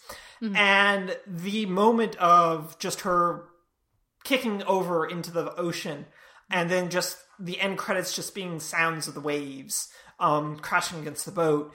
And 0.56 1.18
the 1.28 1.66
moment 1.66 2.16
of 2.16 2.80
just 2.80 3.02
her 3.02 3.45
kicking 4.24 4.64
over 4.64 5.06
into 5.06 5.32
the 5.32 5.53
ocean 5.56 6.06
and 6.49 6.70
then 6.70 6.90
just 6.90 7.18
the 7.40 7.60
end 7.60 7.78
credits 7.78 8.16
just 8.16 8.34
being 8.34 8.60
sounds 8.60 9.07
of 9.07 9.14
the 9.14 9.22
waves 9.22 9.88
um 10.20 10.57
crashing 10.57 10.99
against 10.99 11.26
the 11.26 11.32
boat 11.32 11.74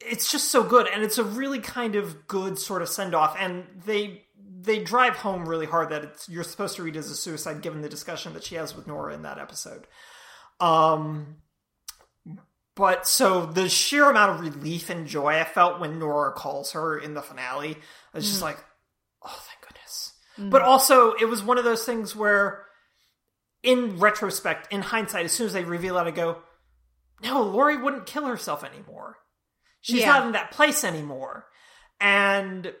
it's 0.00 0.30
just 0.30 0.50
so 0.50 0.62
good. 0.62 0.86
And 0.92 1.02
it's 1.02 1.18
a 1.18 1.24
really 1.24 1.60
kind 1.60 1.96
of 1.96 2.26
good 2.26 2.58
sort 2.58 2.82
of 2.82 2.88
send 2.88 3.14
off 3.14 3.36
and 3.38 3.64
they 3.86 4.23
they 4.64 4.82
drive 4.82 5.16
home 5.16 5.48
really 5.48 5.66
hard 5.66 5.90
that 5.90 6.04
it's 6.04 6.28
you're 6.28 6.44
supposed 6.44 6.76
to 6.76 6.82
read 6.82 6.96
as 6.96 7.10
a 7.10 7.14
suicide 7.16 7.60
given 7.62 7.82
the 7.82 7.88
discussion 7.88 8.32
that 8.34 8.44
she 8.44 8.54
has 8.56 8.74
with 8.74 8.86
Nora 8.86 9.14
in 9.14 9.22
that 9.22 9.38
episode. 9.38 9.86
Um 10.60 11.36
but 12.76 13.06
so 13.06 13.46
the 13.46 13.68
sheer 13.68 14.10
amount 14.10 14.32
of 14.32 14.40
relief 14.40 14.90
and 14.90 15.06
joy 15.06 15.38
I 15.38 15.44
felt 15.44 15.80
when 15.80 15.98
Nora 15.98 16.32
calls 16.32 16.72
her 16.72 16.98
in 16.98 17.14
the 17.14 17.22
finale 17.22 17.76
I 18.12 18.16
was 18.18 18.28
just 18.28 18.42
like 18.42 18.58
oh 19.22 19.28
thank 19.46 19.60
goodness. 19.68 20.12
But 20.50 20.62
also 20.62 21.12
it 21.14 21.26
was 21.28 21.42
one 21.42 21.58
of 21.58 21.64
those 21.64 21.84
things 21.84 22.16
where 22.16 22.64
in 23.62 23.98
retrospect 23.98 24.72
in 24.72 24.82
hindsight 24.82 25.24
as 25.26 25.32
soon 25.32 25.46
as 25.46 25.52
they 25.52 25.64
reveal 25.64 25.96
it 25.98 26.02
I 26.02 26.10
go 26.10 26.38
no 27.22 27.42
Lori 27.42 27.76
wouldn't 27.76 28.06
kill 28.06 28.26
herself 28.26 28.64
anymore. 28.64 29.16
She's 29.80 30.00
Yeah. 30.00 30.06
not 30.12 30.26
in 30.26 30.32
that 30.32 30.50
place 30.50 30.82
anymore. 30.84 31.46
And 32.00 32.72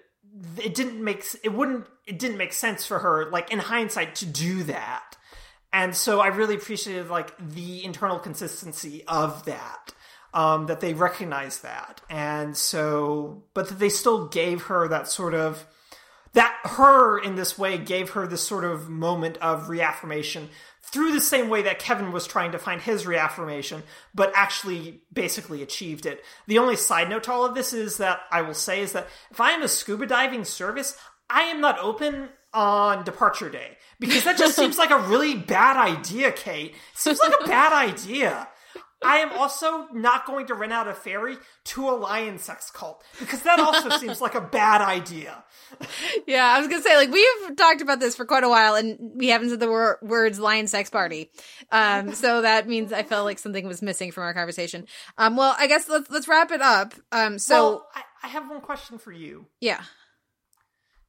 it 0.62 0.74
didn't 0.74 1.02
make 1.02 1.24
it 1.42 1.52
wouldn't 1.52 1.86
it 2.06 2.18
didn't 2.18 2.36
make 2.36 2.52
sense 2.52 2.84
for 2.84 2.98
her 2.98 3.30
like 3.30 3.52
in 3.52 3.58
hindsight 3.58 4.14
to 4.16 4.26
do 4.26 4.62
that. 4.64 5.16
And 5.72 5.94
so 5.94 6.20
i 6.20 6.28
really 6.28 6.54
appreciated 6.54 7.08
like 7.08 7.36
the 7.38 7.84
internal 7.84 8.18
consistency 8.18 9.04
of 9.06 9.44
that 9.44 9.92
um 10.32 10.66
that 10.66 10.80
they 10.80 10.94
recognized 10.94 11.62
that. 11.62 12.00
And 12.10 12.56
so 12.56 13.44
but 13.54 13.68
that 13.68 13.78
they 13.78 13.88
still 13.88 14.26
gave 14.28 14.64
her 14.64 14.88
that 14.88 15.08
sort 15.08 15.34
of 15.34 15.66
that 16.32 16.56
her 16.64 17.18
in 17.18 17.36
this 17.36 17.56
way 17.56 17.78
gave 17.78 18.10
her 18.10 18.26
this 18.26 18.42
sort 18.42 18.64
of 18.64 18.88
moment 18.88 19.36
of 19.38 19.68
reaffirmation 19.68 20.48
through 20.94 21.10
the 21.10 21.20
same 21.20 21.48
way 21.48 21.60
that 21.62 21.80
Kevin 21.80 22.12
was 22.12 22.24
trying 22.24 22.52
to 22.52 22.58
find 22.58 22.80
his 22.80 23.04
reaffirmation, 23.04 23.82
but 24.14 24.30
actually 24.32 25.02
basically 25.12 25.60
achieved 25.60 26.06
it. 26.06 26.22
The 26.46 26.58
only 26.58 26.76
side 26.76 27.10
note 27.10 27.24
to 27.24 27.32
all 27.32 27.44
of 27.44 27.56
this 27.56 27.72
is 27.72 27.96
that 27.96 28.20
I 28.30 28.42
will 28.42 28.54
say 28.54 28.80
is 28.80 28.92
that 28.92 29.08
if 29.32 29.40
I 29.40 29.50
am 29.50 29.62
a 29.62 29.68
scuba 29.68 30.06
diving 30.06 30.44
service, 30.44 30.96
I 31.28 31.42
am 31.42 31.60
not 31.60 31.80
open 31.80 32.28
on 32.52 33.02
departure 33.02 33.50
day 33.50 33.76
because 33.98 34.22
that 34.22 34.38
just 34.38 34.54
seems 34.56 34.78
like 34.78 34.90
a 34.90 35.00
really 35.00 35.34
bad 35.34 35.76
idea, 35.76 36.30
Kate. 36.30 36.76
Seems 36.94 37.18
like 37.18 37.34
a 37.40 37.48
bad 37.48 37.72
idea. 37.72 38.46
I 39.04 39.18
am 39.18 39.32
also 39.32 39.86
not 39.92 40.26
going 40.26 40.46
to 40.46 40.54
rent 40.54 40.72
out 40.72 40.88
a 40.88 40.94
ferry 40.94 41.36
to 41.64 41.88
a 41.88 41.92
lion 41.92 42.38
sex 42.38 42.70
cult 42.70 43.02
because 43.20 43.42
that 43.42 43.60
also 43.60 43.90
seems 43.98 44.20
like 44.20 44.34
a 44.34 44.40
bad 44.40 44.80
idea. 44.80 45.44
Yeah, 46.26 46.44
I 46.46 46.58
was 46.58 46.68
gonna 46.68 46.82
say 46.82 46.96
like 46.96 47.10
we've 47.10 47.56
talked 47.56 47.80
about 47.82 48.00
this 48.00 48.16
for 48.16 48.24
quite 48.24 48.44
a 48.44 48.48
while, 48.48 48.74
and 48.76 48.98
we 49.16 49.28
haven't 49.28 49.50
said 49.50 49.60
the 49.60 49.68
wor- 49.68 49.98
words 50.02 50.38
"lion 50.38 50.66
sex 50.66 50.88
party," 50.90 51.30
um, 51.70 52.14
so 52.14 52.42
that 52.42 52.68
means 52.68 52.92
I 52.92 53.02
felt 53.02 53.24
like 53.24 53.38
something 53.38 53.66
was 53.66 53.82
missing 53.82 54.10
from 54.12 54.24
our 54.24 54.34
conversation. 54.34 54.86
Um, 55.18 55.36
well, 55.36 55.54
I 55.58 55.66
guess 55.66 55.88
let's 55.88 56.10
let's 56.10 56.28
wrap 56.28 56.50
it 56.50 56.62
up. 56.62 56.94
Um, 57.12 57.38
so 57.38 57.54
well, 57.54 57.88
I, 57.94 58.02
I 58.24 58.26
have 58.28 58.48
one 58.48 58.60
question 58.60 58.98
for 58.98 59.12
you. 59.12 59.46
yeah, 59.60 59.82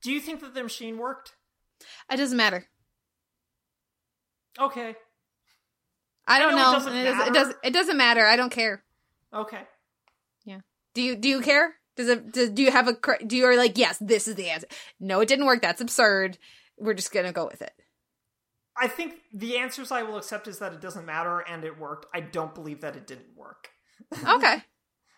Do 0.01 0.11
you 0.11 0.19
think 0.19 0.41
that 0.41 0.53
the 0.53 0.63
machine 0.63 0.97
worked? 0.97 1.33
it 2.11 2.17
doesn't 2.17 2.37
matter. 2.37 2.65
Okay. 4.59 4.95
I 6.27 6.39
don't 6.39 6.55
know 6.55 6.71
it 6.71 6.73
doesn't 6.73 6.93
it, 6.95 7.03
does, 7.03 7.13
it 7.13 7.17
matter. 7.17 7.33
does. 7.33 7.53
It 7.63 7.73
doesn't 7.73 7.97
matter. 7.97 8.25
I 8.25 8.35
don't 8.35 8.51
care. 8.51 8.83
Okay. 9.33 9.61
Yeah. 10.45 10.59
Do 10.93 11.01
you? 11.01 11.15
Do 11.15 11.29
you 11.29 11.41
care? 11.41 11.75
Does 11.95 12.09
it? 12.09 12.31
Does, 12.33 12.49
do 12.51 12.61
you 12.63 12.71
have 12.71 12.87
a? 12.87 12.97
Do 13.25 13.37
you 13.37 13.45
are 13.45 13.55
like 13.55 13.77
yes? 13.77 13.97
This 13.99 14.27
is 14.27 14.35
the 14.35 14.49
answer. 14.49 14.67
No, 14.99 15.19
it 15.21 15.27
didn't 15.27 15.45
work. 15.45 15.61
That's 15.61 15.81
absurd. 15.81 16.37
We're 16.77 16.93
just 16.93 17.11
gonna 17.11 17.31
go 17.31 17.45
with 17.45 17.61
it. 17.61 17.71
I 18.77 18.87
think 18.89 19.13
the 19.33 19.57
answers 19.57 19.91
I 19.91 20.03
will 20.03 20.17
accept 20.17 20.47
is 20.49 20.59
that 20.59 20.73
it 20.73 20.81
doesn't 20.81 21.05
matter 21.05 21.39
and 21.39 21.63
it 21.63 21.79
worked. 21.79 22.07
I 22.13 22.19
don't 22.19 22.53
believe 22.53 22.81
that 22.81 22.95
it 22.97 23.07
didn't 23.07 23.35
work. 23.35 23.69
Okay, 24.13 24.55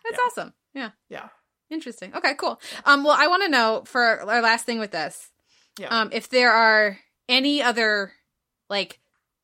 that's 0.04 0.12
Yeah. 0.12 0.16
awesome. 0.26 0.54
Yeah. 0.74 0.90
Yeah. 1.08 1.28
Interesting. 1.70 2.14
Okay, 2.14 2.34
cool. 2.34 2.60
Um, 2.84 3.02
well, 3.04 3.16
I 3.18 3.26
want 3.26 3.42
to 3.42 3.48
know 3.50 3.82
for 3.84 4.00
our 4.20 4.40
last 4.40 4.64
thing 4.64 4.78
with 4.78 4.92
this, 4.92 5.30
Yeah. 5.78 5.88
um, 5.88 6.10
if 6.12 6.28
there 6.28 6.52
are 6.52 6.98
any 7.28 7.60
other 7.60 8.12
like 8.70 9.00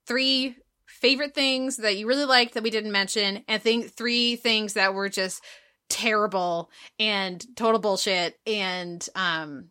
three 0.07 0.57
favorite 1.05 1.35
things 1.35 1.77
that 1.77 1.97
you 1.97 2.07
really 2.07 2.25
liked 2.25 2.55
that 2.55 2.63
we 2.63 2.71
didn't 2.71 2.93
mention, 2.93 3.45
and 3.47 3.61
think 3.63 3.91
three 3.93 4.37
things 4.37 4.73
that 4.75 4.95
were 4.95 5.09
just 5.09 5.43
terrible 5.91 6.71
and 6.99 7.45
total 7.57 7.79
bullshit 7.79 8.39
and 8.47 9.07
um, 9.15 9.69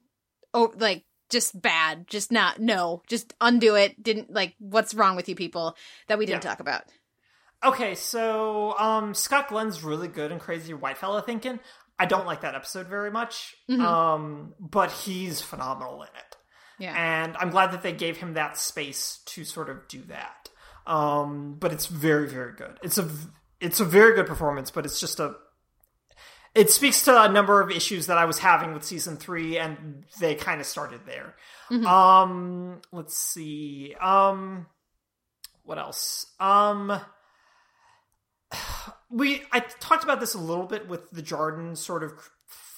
oh, 0.54 0.72
like 0.78 1.04
just 1.30 1.60
bad, 1.60 2.08
just 2.08 2.32
not 2.32 2.60
no, 2.60 3.02
just 3.08 3.34
undo 3.42 3.76
it. 3.76 4.02
Didn't 4.02 4.32
like 4.32 4.54
what's 4.60 4.94
wrong 4.94 5.16
with 5.16 5.28
you 5.28 5.36
people 5.36 5.76
that 6.08 6.20
we 6.20 6.26
didn't 6.28 6.44
Yeah. 6.44 6.50
talk 6.52 6.60
about. 6.60 6.84
Okay, 7.64 7.96
so 7.96 8.78
um 8.78 9.14
Scott 9.14 9.48
Glenn's 9.48 9.84
really 9.84 10.08
good 10.10 10.32
and 10.32 10.40
Crazy 10.40 10.74
White 10.74 10.98
Fella 10.98 11.22
Thinking. 11.24 11.60
I 11.98 12.06
don't 12.06 12.26
like 12.28 12.42
that 12.42 12.56
episode 12.56 12.88
very 12.88 13.10
much. 13.10 13.56
Mhm. 13.70 13.82
Um 13.82 14.54
but 14.60 14.92
he's 14.92 15.42
phenomenal 15.42 16.02
in 16.04 16.10
it. 16.10 16.38
Yeah. 16.78 16.94
And 16.96 17.36
I'm 17.38 17.50
glad 17.50 17.72
that 17.72 17.82
they 17.82 17.94
gave 17.94 18.18
him 18.18 18.34
that 18.34 18.58
space 18.58 19.20
to 19.28 19.44
sort 19.46 19.70
of 19.70 19.88
do 19.88 20.02
that. 20.04 20.43
Um 20.86 21.56
but 21.60 21.72
it's 21.72 21.86
very 21.88 22.28
very 22.28 22.54
good. 22.54 22.80
It's 22.84 22.98
a 22.98 23.10
it's 23.60 23.80
a 23.80 23.86
very 23.86 24.16
good 24.16 24.28
performance, 24.28 24.72
but 24.72 24.86
it's 24.86 25.00
just 25.00 25.20
a 25.20 25.36
it 26.56 26.70
speaks 26.70 27.04
to 27.06 27.24
a 27.24 27.30
number 27.30 27.62
of 27.62 27.72
issues 27.72 28.08
that 28.08 28.18
I 28.18 28.26
was 28.26 28.38
having 28.40 28.74
with 28.74 28.84
season 28.84 29.18
3 29.18 29.58
and 29.58 30.04
they 30.20 30.36
kind 30.36 30.62
of 30.62 30.68
started 30.68 31.02
there. 31.06 31.36
Um 31.88 32.82
let's 32.92 33.18
see. 33.18 33.96
Um 34.00 34.68
what 35.64 35.78
else? 35.78 36.28
Um 36.40 37.00
we 39.10 39.42
I 39.52 39.60
talked 39.62 40.04
about 40.04 40.20
this 40.20 40.34
a 40.34 40.40
little 40.40 40.66
bit 40.68 40.88
with 40.88 41.10
the 41.12 41.22
Jordan 41.22 41.76
sort 41.76 42.04
of 42.04 42.14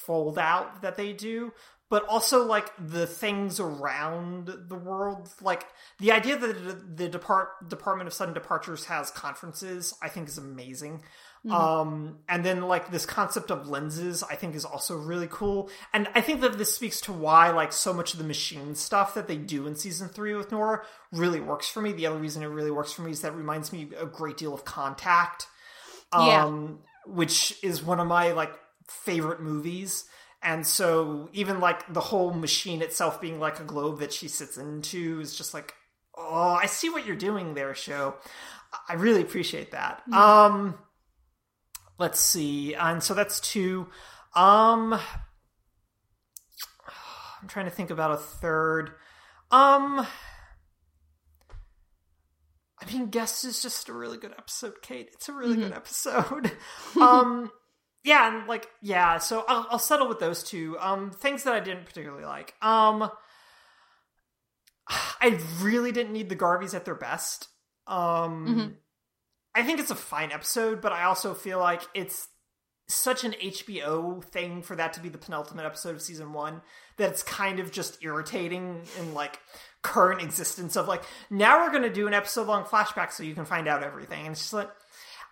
fold 0.05 0.37
out 0.37 0.81
that 0.83 0.97
they 0.97 1.13
do, 1.13 1.51
but 1.89 2.05
also 2.07 2.45
like 2.45 2.71
the 2.79 3.05
things 3.05 3.59
around 3.59 4.49
the 4.67 4.75
world. 4.75 5.29
Like 5.41 5.65
the 5.99 6.11
idea 6.11 6.37
that 6.37 6.97
the, 6.97 7.07
depart 7.07 7.69
Department 7.69 8.07
of 8.07 8.13
Sudden 8.13 8.33
Departures 8.33 8.85
has 8.85 9.11
conferences, 9.11 9.93
I 10.01 10.09
think 10.09 10.27
is 10.27 10.37
amazing. 10.37 11.03
Um, 11.51 12.17
and 12.27 12.43
then 12.43 12.63
like 12.63 12.89
this 12.89 13.05
concept 13.05 13.51
of 13.51 13.69
lenses, 13.69 14.23
I 14.23 14.33
think 14.33 14.55
is 14.55 14.65
also 14.65 14.97
really 14.97 15.27
cool. 15.29 15.69
And 15.93 16.07
I 16.15 16.21
think 16.21 16.41
that 16.41 16.57
this 16.57 16.73
speaks 16.73 16.99
to 17.01 17.13
why 17.13 17.51
like 17.51 17.71
so 17.71 17.93
much 17.93 18.13
of 18.13 18.17
the 18.19 18.25
machine 18.25 18.73
stuff 18.73 19.13
that 19.13 19.27
they 19.27 19.37
do 19.37 19.67
in 19.67 19.75
season 19.75 20.09
three 20.09 20.33
with 20.33 20.51
Nora 20.51 20.81
really 21.11 21.39
works 21.39 21.69
for 21.69 21.81
me. 21.81 21.91
The 21.91 22.07
other 22.07 22.17
reason 22.17 22.41
it 22.41 22.47
really 22.47 22.71
works 22.71 22.93
for 22.93 23.03
me 23.03 23.11
is 23.11 23.21
that 23.21 23.33
it 23.33 23.35
reminds 23.35 23.71
me 23.71 23.89
a 23.95 24.07
great 24.07 24.37
deal 24.37 24.55
of 24.55 24.65
Contact, 24.65 25.45
Yeah. 26.11 26.45
um, 26.45 26.79
which 27.05 27.63
is 27.63 27.83
one 27.83 27.99
of 27.99 28.07
my 28.07 28.31
like 28.31 28.53
favorite 28.87 29.39
movies. 29.39 30.05
And 30.45 30.65
so 30.65 31.27
even 31.33 31.59
like 31.59 31.91
the 31.91 31.99
whole 31.99 32.31
machine 32.31 32.83
itself 32.83 33.19
being 33.19 33.39
like 33.39 33.59
a 33.59 33.63
globe 33.63 33.99
that 33.99 34.13
she 34.13 34.27
sits 34.27 34.57
into 34.57 35.19
is 35.19 35.35
just 35.35 35.55
like, 35.55 35.73
oh, 36.15 36.57
I 36.61 36.67
see 36.67 36.87
what 36.89 37.05
you're 37.05 37.15
doing 37.15 37.55
there, 37.55 37.73
show. 37.73 38.13
I 38.87 38.93
really 38.93 39.21
appreciate 39.21 39.71
that. 39.71 40.03
Um, 40.13 40.77
let's 41.97 42.19
see, 42.19 42.75
and 42.75 43.01
so 43.01 43.15
that's 43.15 43.39
two. 43.39 43.87
Um, 44.35 44.93
I'm 47.41 47.47
trying 47.47 47.65
to 47.65 47.71
think 47.71 47.89
about 47.89 48.11
a 48.11 48.17
third. 48.17 48.89
Um, 49.49 50.05
I 52.79 52.91
mean, 52.91 53.07
Guest 53.07 53.45
is 53.45 53.63
just 53.63 53.89
a 53.89 53.93
really 53.93 54.17
good 54.17 54.33
episode, 54.37 54.81
Kate. 54.83 55.09
It's 55.13 55.27
a 55.27 55.33
really 55.33 55.55
good 55.55 55.73
episode. 55.73 56.51
um, 57.01 57.49
yeah, 58.05 58.33
and 58.33 58.47
like, 58.47 58.69
yeah. 58.81 59.17
So 59.17 59.43
I'll, 59.47 59.67
I'll 59.71 59.79
settle 59.79 60.07
with 60.07 60.19
those 60.19 60.43
two. 60.43 60.77
Um, 60.79 61.11
things 61.11 61.43
that 61.43 61.53
I 61.53 61.59
didn't 61.59 61.85
particularly 61.85 62.23
like. 62.23 62.53
Um, 62.61 63.09
I 64.87 65.39
really 65.59 65.91
didn't 65.91 66.13
need 66.13 66.29
the 66.29 66.35
Garveys 66.35 66.75
at 66.75 66.85
their 66.85 66.95
best. 66.95 67.49
Um, 67.87 68.75
I 69.55 69.63
think 69.63 69.79
it's 69.79 69.91
a 69.91 69.95
fine 69.95 70.31
episode, 70.31 70.81
but 70.81 70.91
I 70.91 71.03
also 71.03 71.33
feel 71.33 71.59
like 71.59 71.81
it's 71.95 72.27
such 72.87 73.23
an 73.23 73.33
HBO 73.43 74.23
thing 74.23 74.61
for 74.61 74.75
that 74.75 74.93
to 74.93 74.99
be 74.99 75.09
the 75.09 75.17
penultimate 75.17 75.65
episode 75.65 75.95
of 75.95 76.01
season 76.01 76.33
one 76.33 76.61
that 76.97 77.09
it's 77.09 77.23
kind 77.23 77.59
of 77.59 77.71
just 77.71 78.03
irritating 78.03 78.83
in 78.99 79.13
like 79.15 79.39
current 79.81 80.21
existence 80.21 80.75
of 80.75 80.87
like 80.87 81.03
now 81.31 81.63
we're 81.63 81.71
going 81.71 81.83
to 81.83 81.93
do 81.93 82.05
an 82.05 82.13
episode 82.13 82.45
long 82.45 82.63
flashback 82.63 83.11
so 83.11 83.23
you 83.23 83.33
can 83.33 83.45
find 83.45 83.67
out 83.67 83.81
everything 83.81 84.25
and 84.25 84.33
it's 84.33 84.41
just 84.41 84.53
like 84.53 84.69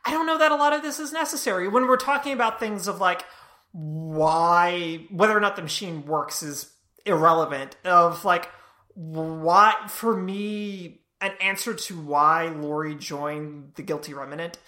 i 0.06 0.12
don't 0.12 0.26
know 0.26 0.38
that 0.38 0.52
a 0.52 0.56
lot 0.56 0.74
of 0.74 0.82
this 0.82 1.00
is 1.00 1.12
necessary. 1.14 1.68
When 1.68 1.88
we're 1.88 1.98
talking 1.98 2.34
about 2.34 2.60
things 2.60 2.88
of 2.88 3.00
like 3.00 3.26
why 3.72 5.08
whether 5.10 5.36
or 5.36 5.40
not 5.40 5.56
the 5.56 5.62
machine 5.62 6.06
works 6.06 6.44
is 6.44 6.72
irrelevant 7.06 7.76
of 7.84 8.24
like 8.24 8.50
why 8.94 9.74
for 9.88 10.16
me 10.16 11.02
an 11.22 11.32
answer 11.42 11.74
to 11.74 12.00
why 12.00 12.50
Lori 12.50 12.96
joined 12.96 13.72
the 13.76 13.82
guilty 13.82 14.14
remnant 14.14 14.60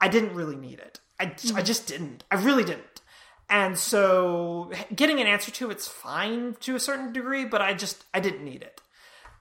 I 0.00 0.08
didn't 0.08 0.34
really 0.34 0.56
need 0.56 0.78
it. 0.78 0.98
I, 1.18 1.34
I 1.54 1.60
just 1.62 1.86
didn't. 1.86 2.24
I 2.30 2.36
really 2.36 2.64
didn't. 2.64 3.02
And 3.50 3.78
so 3.78 4.70
getting 4.94 5.20
an 5.20 5.26
answer 5.26 5.50
to 5.50 5.70
it's 5.70 5.88
fine 5.88 6.56
to 6.60 6.74
a 6.74 6.80
certain 6.80 7.12
degree 7.12 7.44
but 7.44 7.62
I 7.62 7.74
just 7.74 8.04
I 8.12 8.20
didn't 8.20 8.44
need 8.44 8.62
it. 8.62 8.80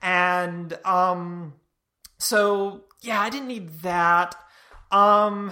And 0.01 0.77
um 0.85 1.53
so 2.17 2.85
yeah 3.01 3.19
I 3.19 3.29
didn't 3.29 3.47
need 3.47 3.69
that 3.81 4.35
um 4.91 5.51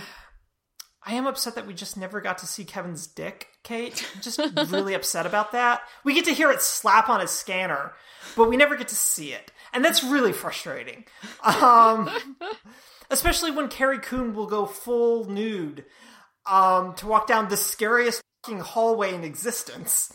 I 1.08 1.14
am 1.14 1.26
upset 1.26 1.56
that 1.56 1.66
we 1.66 1.74
just 1.74 1.96
never 1.96 2.20
got 2.20 2.40
to 2.40 2.46
see 2.46 2.66
Kevin's 2.66 3.08
dick, 3.08 3.48
Kate. 3.64 4.06
I'm 4.14 4.22
just 4.22 4.42
really 4.70 4.94
upset 4.94 5.26
about 5.26 5.54
that. 5.54 5.82
We 6.04 6.14
get 6.14 6.26
to 6.26 6.34
hear 6.34 6.52
it 6.52 6.62
slap 6.62 7.08
on 7.08 7.22
his 7.22 7.32
scanner, 7.32 7.94
but 8.36 8.50
we 8.50 8.58
never 8.58 8.76
get 8.76 8.90
to 8.90 8.96
see 8.96 9.32
it. 9.32 9.54
And 9.72 9.86
that's 9.86 10.04
really 10.04 10.34
frustrating. 10.34 11.06
Um, 11.44 12.10
especially 13.10 13.52
when 13.52 13.70
Carrie 13.70 14.00
Coon 14.00 14.36
will 14.36 14.48
go 14.48 14.66
full 14.66 15.30
nude 15.30 15.86
um, 16.46 16.94
to 16.96 17.08
walk 17.08 17.26
down 17.26 17.48
the 17.48 17.56
scariest 17.58 18.22
fucking 18.44 18.60
hallway 18.60 19.14
in 19.14 19.24
existence. 19.24 20.12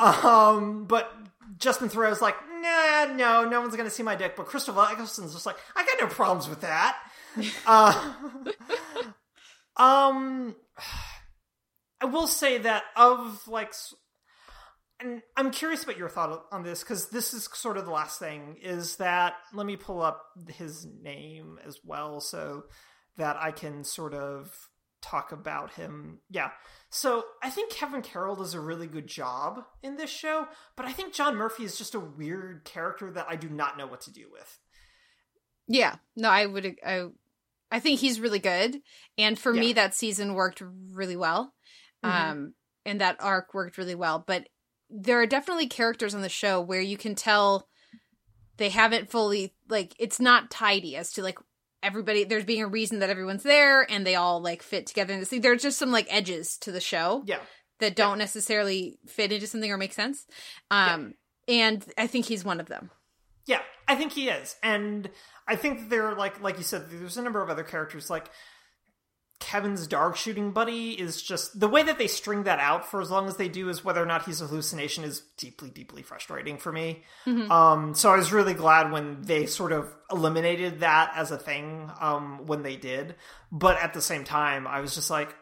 Um, 0.00 0.86
but 0.86 1.12
Justin 1.56 1.88
Theroux's 1.88 2.20
like, 2.20 2.34
nah, 2.60 3.04
no, 3.14 3.48
no 3.48 3.60
one's 3.60 3.76
going 3.76 3.88
to 3.88 3.94
see 3.94 4.02
my 4.02 4.16
dick. 4.16 4.34
But 4.34 4.46
Christopher 4.46 4.88
Eccleston's 4.90 5.32
just 5.34 5.46
like, 5.46 5.56
I 5.76 5.84
got 5.84 6.00
no 6.00 6.08
problems 6.08 6.48
with 6.48 6.62
that. 6.62 6.98
Uh, 7.66 8.14
um, 9.76 10.54
I 12.00 12.04
will 12.04 12.26
say 12.26 12.58
that 12.58 12.84
of 12.96 13.46
like, 13.46 13.72
and 15.00 15.22
I'm 15.36 15.50
curious 15.50 15.84
about 15.84 15.98
your 15.98 16.08
thought 16.08 16.44
on 16.52 16.62
this 16.62 16.82
because 16.82 17.08
this 17.08 17.34
is 17.34 17.48
sort 17.54 17.76
of 17.76 17.84
the 17.84 17.90
last 17.90 18.18
thing. 18.18 18.56
Is 18.62 18.96
that 18.96 19.34
let 19.52 19.66
me 19.66 19.76
pull 19.76 20.02
up 20.02 20.22
his 20.48 20.86
name 21.02 21.58
as 21.66 21.78
well 21.84 22.20
so 22.20 22.64
that 23.16 23.36
I 23.36 23.50
can 23.50 23.84
sort 23.84 24.14
of 24.14 24.50
talk 25.02 25.32
about 25.32 25.72
him. 25.72 26.20
Yeah. 26.30 26.50
So 26.88 27.24
I 27.42 27.50
think 27.50 27.72
Kevin 27.72 28.02
Carroll 28.02 28.36
does 28.36 28.54
a 28.54 28.60
really 28.60 28.86
good 28.86 29.06
job 29.06 29.64
in 29.82 29.96
this 29.96 30.10
show, 30.10 30.46
but 30.76 30.86
I 30.86 30.92
think 30.92 31.12
John 31.12 31.36
Murphy 31.36 31.64
is 31.64 31.76
just 31.76 31.94
a 31.94 32.00
weird 32.00 32.64
character 32.64 33.10
that 33.10 33.26
I 33.28 33.36
do 33.36 33.48
not 33.48 33.76
know 33.76 33.86
what 33.86 34.02
to 34.02 34.12
do 34.12 34.26
with. 34.30 34.58
Yeah, 35.68 35.96
no, 36.16 36.28
I 36.28 36.46
would. 36.46 36.76
I, 36.84 37.06
I 37.72 37.80
think 37.80 37.98
he's 38.00 38.20
really 38.20 38.38
good, 38.38 38.80
and 39.18 39.36
for 39.38 39.52
me, 39.52 39.72
that 39.72 39.94
season 39.94 40.34
worked 40.34 40.62
really 40.92 41.16
well. 41.16 41.54
Mhm. 42.04 42.08
Um, 42.10 42.54
and 42.84 43.00
that 43.00 43.16
arc 43.20 43.54
worked 43.54 43.78
really 43.78 43.94
well. 43.94 44.22
But 44.24 44.48
there 44.90 45.20
are 45.20 45.26
definitely 45.26 45.66
characters 45.68 46.14
on 46.14 46.20
the 46.22 46.28
show 46.28 46.60
where 46.60 46.80
you 46.82 46.96
can 46.98 47.14
tell 47.14 47.68
they 48.58 48.68
haven't 48.68 49.10
fully 49.10 49.54
like 49.68 49.94
it's 49.98 50.20
not 50.20 50.50
tidy 50.50 50.96
as 50.96 51.10
to 51.12 51.22
like 51.22 51.38
everybody. 51.82 52.24
There's 52.24 52.44
being 52.44 52.62
a 52.62 52.68
reason 52.68 52.98
that 52.98 53.10
everyone's 53.10 53.42
there, 53.42 53.90
and 53.90 54.06
they 54.06 54.14
all 54.14 54.40
like 54.42 54.62
fit 54.62 54.86
together. 54.86 55.24
There's 55.24 55.62
just 55.62 55.78
some 55.78 55.90
like 55.90 56.06
edges 56.12 56.58
to 56.58 56.70
the 56.72 56.80
show 56.80 57.22
Yeah. 57.26 57.40
that 57.78 57.96
don't 57.96 58.18
necessarily 58.18 58.98
fit 59.08 59.32
into 59.32 59.46
something 59.46 59.70
or 59.72 59.78
make 59.78 59.94
sense. 59.94 60.26
Um, 60.70 61.14
and 61.48 61.84
I 61.96 62.06
think 62.06 62.26
he's 62.26 62.44
one 62.44 62.60
of 62.60 62.66
them. 62.68 62.90
Yeah, 63.46 63.60
I 63.88 63.96
think 63.96 64.12
he 64.12 64.28
is, 64.28 64.56
and 64.62 65.10
I 65.48 65.56
think 65.56 65.80
that 65.80 65.90
there 65.90 66.06
are 66.06 66.14
like 66.14 66.40
like 66.40 66.58
you 66.58 66.64
said, 66.64 66.90
there's 66.90 67.16
a 67.16 67.22
number 67.22 67.42
of 67.42 67.50
other 67.50 67.64
characters 67.64 68.08
like 68.10 68.30
Kevin's 69.40 69.88
dog 69.88 70.16
shooting 70.16 70.52
buddy 70.52 70.92
is 70.92 71.20
just 71.20 71.58
the 71.58 71.66
way 71.68 71.82
that 71.82 71.98
they 71.98 72.06
string 72.06 72.44
that 72.44 72.60
out 72.60 72.86
for 72.88 73.00
as 73.00 73.10
long 73.10 73.26
as 73.26 73.36
they 73.36 73.48
do 73.48 73.68
is 73.68 73.84
whether 73.84 74.00
or 74.00 74.06
not 74.06 74.24
he's 74.24 74.40
a 74.40 74.46
hallucination 74.46 75.02
is 75.02 75.20
deeply 75.36 75.68
deeply 75.68 76.02
frustrating 76.02 76.58
for 76.58 76.70
me. 76.70 77.02
Um, 77.50 77.94
so 77.94 78.12
I 78.12 78.16
was 78.16 78.32
really 78.32 78.54
glad 78.54 78.92
when 78.92 79.22
they 79.22 79.46
sort 79.46 79.72
of 79.72 79.92
eliminated 80.12 80.80
that 80.80 81.12
as 81.16 81.32
a 81.32 81.38
thing 81.38 81.90
um, 82.00 82.46
when 82.46 82.62
they 82.62 82.76
did, 82.76 83.16
but 83.50 83.76
at 83.82 83.94
the 83.94 84.00
same 84.00 84.22
time, 84.22 84.66
I 84.68 84.80
was 84.80 84.94
just 84.94 85.10
like. 85.10 85.34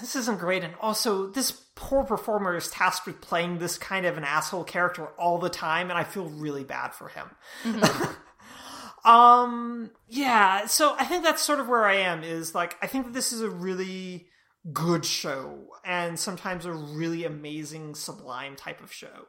This 0.00 0.16
isn't 0.16 0.38
great, 0.38 0.64
and 0.64 0.74
also 0.80 1.26
this 1.26 1.50
poor 1.74 2.02
performer 2.02 2.56
is 2.56 2.68
tasked 2.70 3.06
with 3.06 3.20
playing 3.20 3.58
this 3.58 3.76
kind 3.76 4.06
of 4.06 4.16
an 4.16 4.24
asshole 4.24 4.64
character 4.64 5.06
all 5.18 5.38
the 5.38 5.50
time, 5.50 5.90
and 5.90 5.98
I 5.98 6.04
feel 6.04 6.28
really 6.28 6.64
bad 6.64 6.94
for 6.94 7.08
him. 7.08 7.30
um, 9.04 9.90
yeah, 10.08 10.66
so 10.66 10.96
I 10.98 11.04
think 11.04 11.24
that's 11.24 11.42
sort 11.42 11.60
of 11.60 11.68
where 11.68 11.84
I 11.84 11.96
am. 11.96 12.24
Is 12.24 12.54
like 12.54 12.76
I 12.80 12.86
think 12.86 13.04
that 13.04 13.12
this 13.12 13.32
is 13.32 13.42
a 13.42 13.50
really 13.50 14.28
good 14.72 15.04
show, 15.04 15.66
and 15.84 16.18
sometimes 16.18 16.64
a 16.64 16.72
really 16.72 17.24
amazing, 17.24 17.94
sublime 17.94 18.56
type 18.56 18.82
of 18.82 18.90
show, 18.90 19.26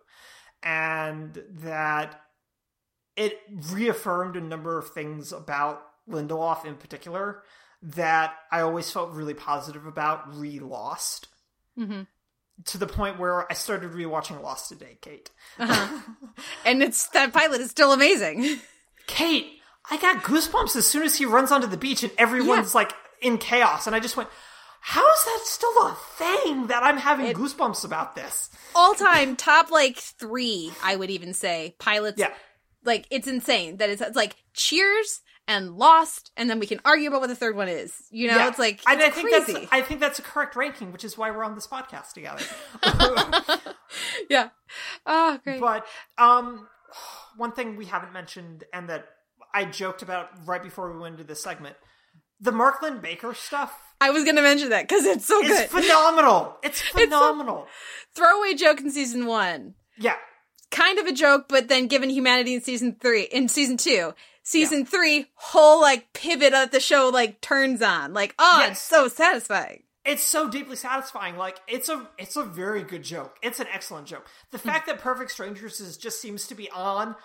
and 0.64 1.44
that 1.49 2.22
it 3.18 3.38
reaffirmed 3.74 4.38
a 4.38 4.41
number 4.41 4.78
of 4.78 4.91
things 4.91 5.34
about 5.34 5.82
Lindelof 6.10 6.64
in 6.65 6.76
particular 6.76 7.44
that 7.82 8.34
I 8.52 8.62
always 8.62 8.90
felt 8.91 9.12
really 9.12 9.34
positive 9.34 9.86
about 9.86 10.36
re 10.36 10.60
Lost. 10.60 11.28
Mm-hmm. 11.78 12.04
To 12.66 12.78
the 12.80 12.88
point 12.88 13.20
where 13.20 13.49
I 13.52 13.54
started 13.54 13.91
rewatching 13.91 14.41
Lost 14.41 14.70
today, 14.70 14.98
Kate. 15.02 15.30
And 16.66 16.84
it's 16.84 17.08
that 17.10 17.34
pilot 17.34 17.62
is 17.62 17.72
still 17.72 17.94
amazing. 17.94 18.60
Kate, 19.08 19.48
I 19.90 19.98
got 19.98 20.24
goosebumps 20.24 20.76
as 20.76 20.86
soon 20.86 21.04
as 21.04 21.16
he 21.16 21.26
runs 21.26 21.52
onto 21.52 21.68
the 21.68 21.78
beach 21.78 22.04
and 22.04 22.12
everyone's 22.18 22.76
like 22.76 22.94
in 23.22 23.38
chaos, 23.38 23.88
and 23.88 23.95
I 23.95 23.99
just 23.99 24.18
went, 24.18 24.30
"How 24.82 25.10
is 25.14 25.24
that 25.26 25.40
still 25.44 25.88
a 25.88 25.98
thing 26.18 26.68
that 26.68 26.84
I'm 26.84 26.98
having 26.98 27.34
goosebumps 27.34 27.86
about 27.86 28.16
this?" 28.16 28.49
All 28.76 28.94
time 28.94 29.36
top 29.36 29.72
like 29.72 29.98
three, 29.98 30.72
I 30.84 30.95
would 30.95 31.10
even 31.10 31.34
say 31.34 31.76
pilots. 31.80 32.20
Yeah, 32.20 32.34
like 32.84 33.08
it's 33.10 33.28
insane 33.28 33.78
that 33.78 33.90
it's, 33.90 34.02
it's 34.02 34.16
like 34.16 34.36
Cheers 34.54 35.22
and 35.48 35.76
Lost, 35.78 36.32
and 36.36 36.49
then 36.49 36.60
we 36.60 36.68
can 36.68 36.80
argue 36.84 37.07
about 37.07 37.22
what 37.22 37.28
the 37.28 37.36
third 37.36 37.56
one 37.56 37.69
is. 37.69 37.94
You 38.11 38.28
know, 38.28 38.36
yeah. 38.38 38.48
it's 38.49 38.60
like 38.60 38.82
And 38.88 38.99
it's 38.99 39.10
I 39.18 39.22
think 39.22 39.30
crazy. 39.30 39.53
that's 39.53 39.68
I 39.72 39.82
think 39.82 39.99
that's 39.99 40.19
a 40.19 40.22
correct 40.22 40.56
ranking, 40.56 40.91
which 40.91 41.03
is 41.03 41.18
why 41.18 41.32
we're 41.32 41.44
on 41.44 41.56
this 41.56 41.68
podcast 41.68 42.14
together. 42.14 42.44
yeah. 44.30 44.49
Oh, 45.06 45.40
great. 45.44 45.60
But 45.61 45.86
um, 46.18 46.68
one 47.38 47.52
thing 47.53 47.78
we 47.78 47.86
haven't 47.86 48.14
mentioned, 48.14 48.65
and 48.74 48.90
that 48.90 49.06
I 49.53 49.65
joked 49.65 50.02
about 50.02 50.30
right 50.45 50.61
before 50.61 50.91
we 50.91 50.99
went 50.99 51.14
into 51.14 51.24
this 51.24 51.41
segment, 51.41 51.76
the 52.40 52.52
Mark 52.52 52.82
Linn-Baker 52.82 53.34
stuff 53.34 53.74
I 53.99 54.11
was 54.11 54.24
gonna 54.24 54.41
mention 54.41 54.69
that 54.69 54.88
because 54.88 55.06
it's 55.06 55.26
so 55.26 55.41
is 55.41 55.48
good. 55.48 55.69
phenomenal. 55.69 56.57
It's 56.64 56.82
phenomenal. 56.82 57.68
Throwaway 58.15 58.53
joke 58.53 58.80
in 58.82 58.91
season 58.91 59.26
one. 59.26 59.76
yeah. 59.98 60.15
kind 60.69 60.99
of 60.99 61.07
a 61.07 61.14
joke, 61.14 61.45
but 61.48 61.68
then 61.68 61.88
given 61.88 62.10
humanity 62.10 62.53
in 62.53 62.61
season 62.61 62.98
three, 63.02 63.24
in 63.24 63.48
season 63.48 63.78
two, 63.78 64.14
season 64.48 64.86
three, 64.86 65.26
whole 65.36 65.82
like 65.82 66.14
pivot 66.14 66.52
that 66.52 66.72
the 66.72 66.80
show 66.80 67.10
like 67.10 67.41
turns 67.41 67.82
on. 67.82 68.14
Like, 68.14 68.34
oh, 68.40 68.60
Yes. 68.61 68.72
it's 68.72 68.82
so 68.82 69.07
satisfying. 69.10 69.84
It's 70.06 70.24
so 70.24 70.49
deeply 70.49 70.78
satisfying. 70.78 71.36
Like 71.36 71.60
it's 71.68 71.90
a 71.90 72.07
it's 72.18 72.38
a 72.38 72.44
very 72.44 72.84
good 72.84 73.03
joke. 73.03 73.36
It's 73.44 73.60
an 73.60 73.68
excellent 73.74 74.07
joke. 74.07 74.26
The 74.52 74.57
fact 74.57 74.88
that 74.88 74.99
Perfect 74.99 75.32
Strangers 75.32 75.82
is 75.82 75.98
just 75.98 76.22
seems 76.22 76.48
to 76.48 76.56
be 76.56 76.69
on 76.72 77.15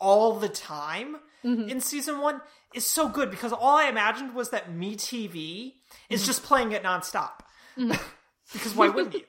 all 0.00 0.40
the 0.40 0.48
time 0.48 1.18
mm-hmm. 1.44 1.68
in 1.68 1.80
season 1.80 2.20
one 2.20 2.40
is 2.74 2.84
so 2.84 3.08
good 3.08 3.30
because 3.30 3.52
all 3.52 3.76
I 3.76 3.84
imagined 3.84 4.34
was 4.34 4.50
that 4.50 4.72
Me 4.72 4.96
TV 4.96 5.74
is 6.10 6.22
mm-hmm. 6.22 6.26
just 6.26 6.42
playing 6.42 6.72
it 6.72 6.82
nonstop. 6.82 7.42
Mm-hmm. 7.78 7.92
because 8.52 8.74
why 8.74 8.88
wouldn't 8.88 9.14
you? 9.14 9.22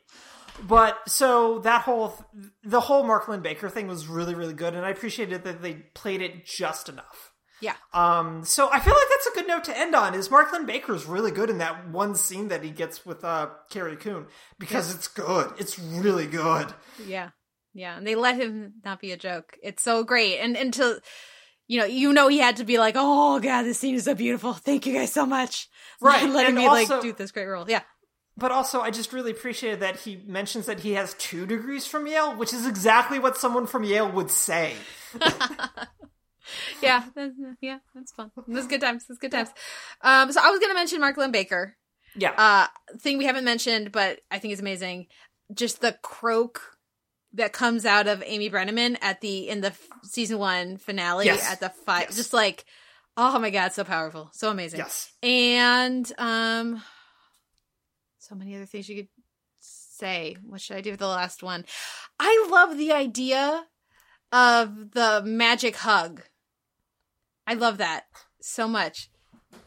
But 0.67 1.07
so 1.07 1.59
that 1.59 1.81
whole 1.84 2.15
the 2.63 2.80
whole 2.80 3.03
Mark 3.03 3.27
Linn-Baker 3.27 3.69
thing 3.69 3.88
was 3.88 4.07
really 4.07 4.34
really 4.34 4.55
good, 4.55 4.73
and 4.73 4.84
I 4.84 4.89
appreciated 4.89 5.43
that 5.43 5.61
they 5.61 5.73
played 5.93 6.23
it 6.23 6.47
just 6.47 6.89
enough. 6.89 7.32
Yeah. 7.64 7.76
Um, 7.94 8.44
so 8.44 8.69
I 8.69 8.80
feel 8.81 8.94
like 8.94 9.07
that's 9.10 9.27
a 9.27 9.31
good 9.40 9.48
note 9.48 9.64
to 9.65 9.77
end 9.77 9.95
on. 9.95 10.14
Is 10.15 10.30
Mark 10.30 10.52
Linn-Baker's 10.52 11.06
really 11.06 11.31
good 11.31 11.49
in 11.49 11.60
that 11.60 11.88
one 11.90 12.14
scene 12.14 12.49
that 12.49 12.61
he 12.61 12.72
gets 12.72 13.06
with 13.06 13.23
uh 13.23 13.52
Carrie 13.69 13.95
Coon 13.95 14.26
because 14.60 14.94
it's 14.94 15.07
good. 15.07 15.53
It's 15.57 15.80
really 15.80 16.27
good. 16.27 16.73
Yeah. 17.07 17.30
Yeah. 17.73 17.95
And 17.98 18.06
they 18.06 18.15
let 18.15 18.35
him 18.35 18.73
not 18.84 18.99
be 18.99 19.14
a 19.14 19.18
joke. 19.18 19.57
It's 19.64 19.81
so 19.81 20.03
great. 20.03 20.40
And 20.40 20.57
until 20.57 20.99
you 21.69 21.80
know, 21.80 21.85
you 21.85 22.11
know 22.11 22.27
he 22.27 22.40
had 22.40 22.57
to 22.57 22.65
be 22.65 22.77
like, 22.80 22.95
Oh 22.98 23.40
god, 23.40 23.64
this 23.64 23.80
scene 23.80 23.95
is 23.95 24.03
so 24.03 24.14
beautiful. 24.15 24.52
Thank 24.53 24.85
you 24.85 24.94
guys 24.94 25.14
so 25.14 25.26
much. 25.26 25.69
Right, 26.02 26.30
Letting 26.30 26.48
and 26.48 26.56
me 26.57 26.65
also- 26.65 26.95
like 26.95 27.02
do 27.03 27.14
this 27.14 27.31
great 27.31 27.45
role. 27.48 27.65
Yeah. 27.69 27.84
But 28.35 28.52
also, 28.52 28.81
I 28.81 28.90
just 28.90 29.14
really 29.14 29.30
appreciated 29.30 29.80
that 29.81 29.99
he 29.99 30.19
mentions 30.26 30.65
that 30.65 30.80
he 30.80 30.94
has 30.94 31.14
two 31.19 31.45
degrees 31.45 31.85
from 31.85 32.07
Yale, 32.07 32.35
which 32.35 32.52
is 32.52 32.65
exactly 32.65 33.19
what 33.19 33.38
someone 33.38 33.68
from 33.68 33.84
Yale 33.84 34.11
would 34.11 34.31
say. 34.31 34.73
Yeah. 36.82 37.03
That's, 37.15 37.34
yeah, 37.61 37.80
that's 37.95 38.11
fun. 38.11 38.32
Was 38.48 38.68
good 38.68 38.82
times. 38.82 39.06
Was 39.10 39.18
good 39.18 39.32
times. 39.32 39.49
Um, 40.02 40.32
so 40.32 40.40
I 40.44 40.49
was 40.52 40.60
gonna 40.60 40.74
mention 40.74 40.99
Mark 40.99 41.18
Linn-Baker. 41.18 41.76
Yeah, 42.15 42.34
uh 42.38 42.68
thing 42.99 43.18
we 43.18 43.26
haven't 43.26 43.44
mentioned 43.44 43.91
but 43.91 44.20
i 44.30 44.38
think 44.38 44.53
is 44.53 44.60
amazing 44.60 45.07
just 45.52 45.82
the 45.82 45.98
croak 46.03 46.61
that 47.34 47.53
comes 47.53 47.88
out 47.88 48.06
of 48.07 48.22
amy 48.28 48.52
brenneman 48.52 48.98
at 49.02 49.20
the 49.22 49.49
in 49.49 49.61
the 49.61 49.70
f- 49.70 49.88
season 50.03 50.38
one 50.38 50.78
finale 50.78 51.26
Yes. 51.26 51.52
at 51.52 51.60
the 51.60 51.70
fight 51.70 52.10
Yes. 52.10 52.15
just 52.15 52.32
like 52.32 52.65
oh 53.18 53.40
my 53.40 53.49
god 53.49 53.74
so 53.74 53.84
powerful 53.84 54.30
so 54.32 54.52
amazing 54.52 54.78
yes, 54.78 55.11
and 55.24 56.11
um 56.20 56.84
so 58.20 58.36
many 58.36 58.56
other 58.56 58.68
things 58.68 58.88
you 58.88 58.95
could 58.98 59.10
say 59.60 60.38
what 60.45 60.61
should 60.61 60.78
i 60.78 60.82
do 60.82 60.91
with 60.91 60.99
the 60.99 61.07
last 61.07 61.41
one 61.41 61.65
i 62.20 62.48
love 62.52 62.78
the 62.78 62.91
idea 62.94 63.65
of 64.32 64.91
the 64.91 65.24
magic 65.26 65.78
hug 65.78 66.22
i 67.48 67.53
love 67.53 67.78
that 67.78 68.03
so 68.41 68.68
much 68.68 69.10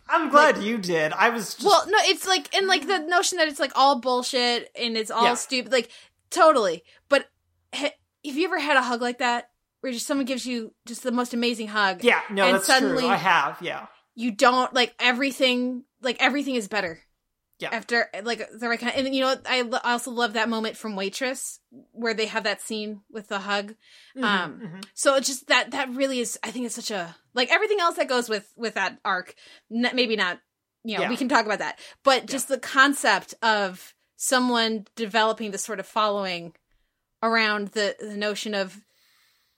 I'm 0.09 0.31
glad 0.31 0.59
you 0.63 0.79
did. 0.79 1.13
I 1.13 1.31
was 1.31 1.55
just 1.55 1.67
well, 1.67 1.85
no, 1.89 1.99
it's 2.03 2.27
like 2.29 2.55
and 2.55 2.69
like 2.69 2.87
the 2.87 2.99
notion 2.99 3.39
that 3.39 3.49
it's 3.49 3.59
like 3.59 3.73
all 3.75 4.01
bullshit 4.01 4.71
and 4.81 4.97
it's 4.97 5.11
all 5.11 5.25
Yeah. 5.25 5.35
stupid, 5.35 5.73
like 5.73 5.91
totally. 6.31 6.85
But 7.09 7.27
ha- 7.75 7.91
have 8.25 8.37
you 8.37 8.45
ever 8.47 8.59
had 8.61 8.77
a 8.77 8.83
hug 8.83 9.01
like 9.03 9.19
that 9.19 9.51
where 9.81 9.93
just 9.93 10.07
someone 10.07 10.25
gives 10.27 10.47
you 10.47 10.73
just 10.87 11.03
the 11.03 11.11
most 11.11 11.35
amazing 11.35 11.69
hug? 11.69 12.05
yeah, 12.05 12.21
no, 12.31 12.47
and 12.47 12.55
that's 12.57 12.67
suddenly- 12.67 13.03
true. 13.03 13.11
I 13.11 13.17
have, 13.17 13.59
yeah, 13.61 13.87
You 14.15 14.31
don't 14.31 14.73
like 14.73 14.95
everything. 15.01 15.85
Like 16.03 16.17
everything 16.21 16.55
is 16.55 16.69
better. 16.69 17.01
Yeah. 17.59 17.71
After 17.73 18.09
like 18.23 18.47
the 18.59 18.69
right 18.69 18.79
kind, 18.79 18.95
and 18.97 19.15
you 19.15 19.23
know? 19.23 19.35
I, 19.47 19.63
I 19.83 19.93
also 19.93 20.11
love 20.11 20.35
that 20.35 20.49
moment 20.51 20.77
from 20.77 20.95
Waitress 20.95 21.59
where 21.93 22.13
they 22.13 22.27
have 22.27 22.45
that 22.45 22.61
scene 22.61 23.01
with 23.11 23.29
the 23.29 23.39
hug. 23.39 23.75
Mm-hmm, 24.17 24.25
Um, 24.25 24.81
so 24.95 25.15
it's 25.17 25.27
just 25.27 25.47
that 25.49 25.71
that 25.71 25.89
really 25.95 26.21
is. 26.21 26.39
I 26.43 26.51
think 26.51 26.67
it's 26.67 26.75
such 26.75 26.91
a 26.91 27.17
like 27.35 27.51
everything 27.51 27.81
else 27.81 27.97
that 27.97 28.09
goes 28.09 28.29
with 28.29 28.53
with 28.57 28.75
that 28.75 28.99
arc. 29.07 29.35
N- 29.75 29.89
maybe 29.95 30.17
not. 30.17 30.39
You 30.85 30.97
know, 30.97 31.03
Yeah. 31.05 31.09
we 31.09 31.17
can 31.17 31.29
talk 31.31 31.47
about 31.47 31.61
that, 31.61 31.79
but 32.05 32.27
just 32.27 32.49
the 32.49 32.59
concept 32.59 33.35
of 33.43 33.95
someone 34.17 34.87
developing 34.95 35.51
this 35.51 35.65
sort 35.65 35.81
of 35.81 35.87
following 35.87 36.53
around 37.23 37.69
the 37.69 37.97
the 37.99 38.17
notion 38.19 38.55
of 38.55 38.79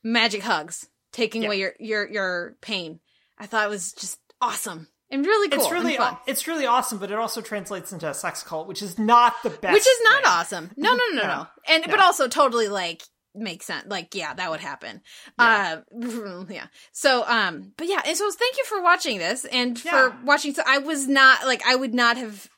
magic 0.05 0.43
hugs 0.43 0.89
taking 1.13 1.43
Yeah. 1.43 1.49
away 1.49 1.59
your 1.59 1.73
your 1.81 2.09
your 2.09 2.57
pain. 2.61 3.01
I 3.39 3.47
thought 3.47 3.67
it 3.67 3.71
was 3.71 3.93
just 3.93 4.19
awesome 4.41 4.87
and 5.11 5.25
really 5.25 5.49
cool. 5.49 5.61
it's 5.61 5.71
really 5.73 5.99
it's 6.27 6.47
really 6.47 6.67
awesome, 6.67 6.99
but 6.99 7.11
it 7.11 7.19
also 7.19 7.41
translates 7.41 7.93
into 7.93 8.09
a 8.09 8.15
sex 8.15 8.43
cult, 8.43 8.69
which 8.69 8.83
is 8.83 8.99
not 8.99 9.35
the 9.43 9.51
best. 9.51 9.73
which 9.73 9.87
is 9.87 9.99
not 10.05 10.23
thing. 10.23 10.33
awesome. 10.33 10.71
No, 10.77 10.91
no, 10.95 11.03
no, 11.13 11.17
no, 11.17 11.23
No. 11.23 11.29
no. 11.37 11.47
And 11.69 11.85
but 11.89 12.01
also 12.01 12.29
totally 12.29 12.69
like 12.69 13.03
makes 13.35 13.67
sense. 13.67 13.87
Like 13.89 14.15
yeah, 14.15 14.35
that 14.35 14.51
would 14.51 14.61
happen. 14.61 15.01
Yeah. 15.39 15.81
Uh, 16.03 16.45
yeah. 16.49 16.67
So 16.93 17.25
um, 17.27 17.73
but 17.77 17.87
yeah, 17.89 18.03
and 18.05 18.17
so 18.17 18.31
thank 18.31 18.57
you 18.59 18.65
for 18.65 18.83
watching 18.83 19.19
this 19.19 19.45
and 19.45 19.83
Yeah. 19.85 19.91
for 20.11 20.17
watching. 20.25 20.55
So 20.55 20.63
I 20.67 20.79
was 20.79 21.07
not 21.09 21.47
like 21.47 21.63
I 21.67 21.75
would 21.77 21.95
not 21.95 22.17
have 22.17 22.49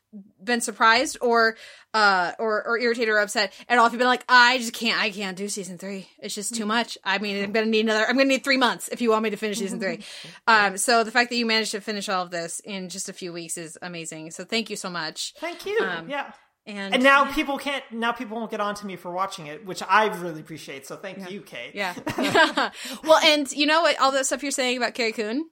been 0.42 0.60
surprised 0.60 1.16
or 1.20 1.56
uh 1.94 2.32
or 2.38 2.66
or 2.66 2.78
irritated 2.78 3.08
or 3.08 3.18
upset 3.18 3.52
at 3.68 3.78
all 3.78 3.86
if 3.86 3.92
you've 3.92 3.98
been 3.98 4.06
like 4.06 4.24
I 4.28 4.58
just 4.58 4.72
can't 4.72 5.00
I 5.00 5.10
can't 5.10 5.36
do 5.36 5.48
season 5.48 5.78
three 5.78 6.08
it's 6.18 6.34
just 6.34 6.54
too 6.54 6.66
much 6.66 6.96
I 7.02 7.18
mean 7.18 7.42
I'm 7.42 7.52
gonna 7.52 7.66
need 7.66 7.86
another 7.86 8.06
I'm 8.06 8.16
gonna 8.16 8.26
need 8.26 8.44
three 8.44 8.56
months 8.56 8.88
if 8.88 9.00
you 9.00 9.10
want 9.10 9.24
me 9.24 9.30
to 9.30 9.36
finish 9.36 9.58
season 9.58 9.80
three 9.80 10.04
um 10.46 10.76
so 10.76 11.02
the 11.02 11.10
fact 11.10 11.30
that 11.30 11.36
you 11.36 11.46
managed 11.46 11.72
to 11.72 11.80
finish 11.80 12.08
all 12.08 12.22
of 12.22 12.30
this 12.30 12.60
in 12.60 12.88
just 12.88 13.08
a 13.08 13.12
few 13.12 13.32
weeks 13.32 13.56
is 13.56 13.76
amazing 13.82 14.30
so 14.30 14.44
thank 14.44 14.70
you 14.70 14.76
so 14.76 14.88
much 14.88 15.34
Thank 15.40 15.66
you. 15.66 15.78
Um, 15.80 16.08
yeah. 16.08 16.32
and 16.66 16.94
And 16.94 17.02
now 17.02 17.24
people 17.32 17.58
can't. 17.58 17.84
Now 17.90 18.12
people 18.12 18.36
won't 18.36 18.50
get 18.50 18.60
on 18.60 18.74
to 18.76 18.86
me 18.86 18.96
for 18.96 19.10
watching 19.10 19.46
it, 19.46 19.64
which 19.64 19.82
I 19.82 20.06
really 20.20 20.40
appreciate. 20.40 20.86
So 20.86 20.96
thank 20.96 21.30
you, 21.30 21.40
Kate. 21.42 21.74
Yeah. 21.74 21.94
well, 23.04 23.18
and 23.24 23.50
you 23.52 23.66
know 23.66 23.82
what? 23.82 23.98
All 24.00 24.12
that 24.12 24.26
stuff 24.26 24.42
you're 24.42 24.52
saying 24.52 24.76
about 24.76 24.94
Carrie 24.94 25.12
Coon, 25.12 25.48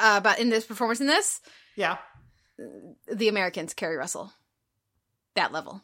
uh, 0.00 0.16
about 0.18 0.38
in 0.38 0.50
this 0.50 0.64
performance 0.64 1.00
in 1.00 1.06
this, 1.06 1.40
yeah. 1.76 1.98
the 3.12 3.28
Americans, 3.28 3.74
Keri 3.74 3.96
Russell, 3.96 4.32
that 5.34 5.52
level. 5.52 5.82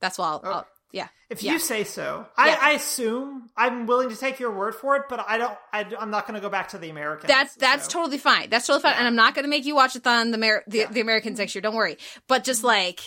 That's 0.00 0.18
all. 0.18 0.40
I'll, 0.44 0.50
Oh. 0.50 0.52
I'll- 0.56 0.66
yeah. 0.92 1.08
If 1.28 1.42
Yeah. 1.42 1.54
you 1.54 1.58
say 1.58 1.82
so, 1.82 2.24
I, 2.36 2.48
Yeah. 2.50 2.58
I 2.60 2.70
assume 2.72 3.50
I'm 3.56 3.86
willing 3.86 4.10
to 4.10 4.16
take 4.16 4.38
your 4.38 4.52
word 4.52 4.76
for 4.76 4.94
it, 4.94 5.02
but 5.08 5.24
I 5.26 5.38
don't. 5.38 5.58
I, 5.72 5.80
am 6.00 6.10
not 6.10 6.24
going 6.28 6.36
to 6.36 6.40
go 6.40 6.48
back 6.48 6.68
to 6.68 6.78
the 6.78 6.88
Americans. 6.88 7.26
That's 7.26 7.56
that's 7.56 7.86
so. 7.86 7.90
totally 7.90 8.18
fine. 8.18 8.48
That's 8.48 8.64
totally 8.64 8.82
fine. 8.82 8.92
Yeah. 8.92 8.98
And 8.98 9.08
I'm 9.08 9.16
not 9.16 9.34
going 9.34 9.42
to 9.42 9.48
make 9.50 9.64
you 9.64 9.74
watch 9.74 9.96
a 9.96 10.00
thon 10.00 10.30
the 10.30 10.36
Amer- 10.38 10.62
the, 10.68 10.84
the 10.84 11.00
Americans 11.00 11.38
next 11.40 11.52
year. 11.56 11.62
Don't 11.62 11.74
worry. 11.74 11.98
But 12.28 12.44
just 12.44 12.60
mm-hmm. 12.60 12.68
like, 12.68 13.00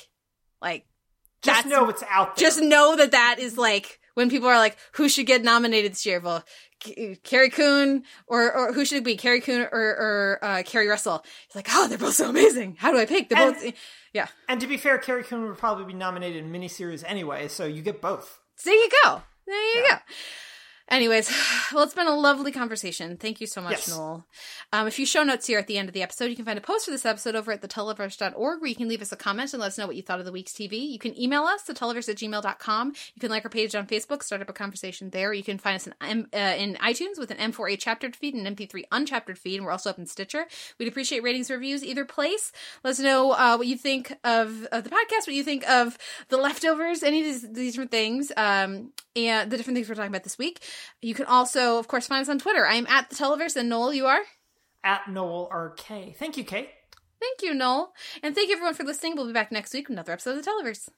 like, 0.61 0.85
Just 1.41 1.65
know 1.65 1.87
it's 1.87 2.03
out 2.09 2.35
there. 2.35 2.45
just 2.45 2.59
know 2.61 2.97
that 2.97 3.11
that 3.11 3.37
is 3.39 3.57
like 3.57 4.01
when 4.17 4.31
people 4.31 4.47
are 4.49 4.57
like, 4.57 4.75
who 4.93 5.07
should 5.07 5.27
get 5.27 5.43
nominated 5.43 5.91
this 5.91 6.03
year? 6.07 6.19
Well, 6.19 6.43
Carrie 7.23 7.51
Coon 7.51 8.03
or 8.27 8.51
or 8.51 8.73
who 8.73 8.83
should 8.83 8.97
it 8.97 9.03
be? 9.03 9.15
Carrie 9.15 9.41
Coon 9.41 9.61
or 9.71 9.79
or 9.79 10.39
uh, 10.41 10.63
Keri 10.65 10.87
Russell? 10.87 11.23
It's 11.45 11.55
like, 11.55 11.67
oh, 11.71 11.87
they're 11.87 11.99
both 11.99 12.15
so 12.15 12.29
amazing. 12.29 12.77
How 12.79 12.91
do 12.91 12.97
I 12.97 13.05
pick? 13.05 13.29
They're 13.29 13.39
And- 13.47 13.53
both, 13.55 13.73
yeah. 14.13 14.27
and 14.49 14.59
to 14.61 14.65
be 14.67 14.77
fair, 14.77 14.97
Carrie 14.97 15.23
Coon 15.23 15.47
would 15.47 15.57
probably 15.59 15.85
be 15.85 15.93
nominated 15.93 16.43
in 16.43 16.51
miniseries 16.51 17.03
anyway, 17.05 17.47
so 17.47 17.65
you 17.65 17.83
get 17.83 18.01
both. 18.01 18.39
There 18.65 18.73
you 18.73 18.89
go. 19.03 19.21
There 19.45 19.75
you 19.75 19.87
go. 19.89 19.95
Anyways, 20.89 21.29
well, 21.73 21.83
it's 21.83 21.93
been 21.93 22.07
a 22.07 22.15
lovely 22.15 22.51
conversation. 22.51 23.17
Thank 23.17 23.41
you 23.41 23.47
so 23.47 23.61
much, 23.61 23.71
Yes. 23.71 23.89
Noel. 23.89 24.25
Um, 24.71 24.87
a 24.87 24.91
few 24.91 25.05
show 25.05 25.23
notes 25.23 25.45
here 25.47 25.59
at 25.59 25.67
the 25.67 25.77
end 25.77 25.89
of 25.89 25.93
the 25.93 26.01
episode. 26.01 26.25
You 26.25 26.35
can 26.35 26.45
find 26.45 26.57
a 26.57 26.61
post 26.61 26.85
for 26.85 26.91
this 26.91 27.05
episode 27.05 27.35
over 27.35 27.51
at 27.51 27.61
theteleverse.org 27.61 28.61
where 28.61 28.69
you 28.69 28.75
can 28.75 28.87
leave 28.87 29.01
us 29.01 29.11
a 29.11 29.15
comment 29.17 29.53
and 29.53 29.59
let 29.61 29.67
us 29.67 29.77
know 29.77 29.85
what 29.87 29.95
you 29.95 30.01
thought 30.01 30.19
of 30.19 30.25
the 30.25 30.31
week's 30.31 30.53
TV. 30.53 30.89
You 30.89 30.99
can 30.99 31.19
email 31.19 31.43
us, 31.43 31.63
theteleverse 31.67 32.09
at 32.09 32.15
gmail.com. 32.17 32.93
You 33.15 33.19
can 33.19 33.29
like 33.29 33.43
our 33.45 33.49
page 33.49 33.75
on 33.75 33.85
Facebook, 33.87 34.23
start 34.23 34.41
up 34.41 34.49
a 34.49 34.53
conversation 34.53 35.09
there. 35.09 35.33
You 35.33 35.43
can 35.43 35.57
find 35.57 35.75
us 35.75 35.87
in, 35.87 35.93
M- 36.01 36.27
uh, 36.33 36.37
in 36.57 36.75
iTunes 36.75 37.17
with 37.17 37.31
an 37.31 37.51
M4A 37.51 37.77
chaptered 37.79 38.15
feed 38.15 38.33
and 38.33 38.47
an 38.47 38.55
MP3 38.55 38.83
unchaptered 38.91 39.37
feed, 39.37 39.57
and 39.57 39.65
we're 39.65 39.71
also 39.71 39.89
up 39.89 39.99
in 39.99 40.05
Stitcher. 40.05 40.45
We'd 40.79 40.87
appreciate 40.87 41.21
ratings, 41.23 41.49
and 41.49 41.59
reviews, 41.59 41.83
either 41.83 42.05
place. 42.05 42.51
Let 42.83 42.91
us 42.91 42.99
know 42.99 43.31
uh, 43.31 43.57
what 43.57 43.67
you 43.67 43.77
think 43.77 44.11
of, 44.23 44.65
of 44.71 44.83
the 44.83 44.89
podcast, 44.89 45.27
what 45.27 45.35
you 45.35 45.43
think 45.43 45.67
of 45.69 45.97
the 46.29 46.37
leftovers, 46.37 47.03
any 47.03 47.19
of 47.19 47.25
these, 47.25 47.51
these 47.53 47.73
different 47.73 47.91
things, 47.91 48.31
um, 48.37 48.91
and 49.15 49.51
the 49.51 49.57
different 49.57 49.75
things 49.75 49.89
we're 49.89 49.95
talking 49.95 50.11
about 50.11 50.23
this 50.23 50.37
week. 50.37 50.61
You 51.01 51.13
can 51.13 51.25
also, 51.25 51.79
of 51.79 51.87
course, 51.87 52.07
find 52.07 52.21
us 52.21 52.29
on 52.29 52.39
Twitter. 52.39 52.65
I 52.65 52.75
am 52.75 52.87
at 52.87 53.09
the 53.09 53.15
Televerse, 53.15 53.55
and 53.55 53.69
Noel, 53.69 53.93
you 53.93 54.05
are. 54.05 54.21
At 54.83 55.09
Noel 55.09 55.49
RK. 55.51 56.15
Thank 56.17 56.37
you, 56.37 56.43
Kate. 56.43 56.69
Thank 57.19 57.41
you, 57.41 57.53
Noel, 57.53 57.93
and 58.21 58.35
thank 58.35 58.49
you 58.49 58.55
everyone 58.55 58.75
for 58.75 58.83
listening. 58.83 59.15
We'll 59.15 59.27
be 59.27 59.33
back 59.33 59.51
next 59.51 59.73
week 59.73 59.89
with 59.89 59.95
another 59.95 60.13
episode 60.13 60.37
of 60.37 60.45
the 60.45 60.51
Televerse. 60.51 60.89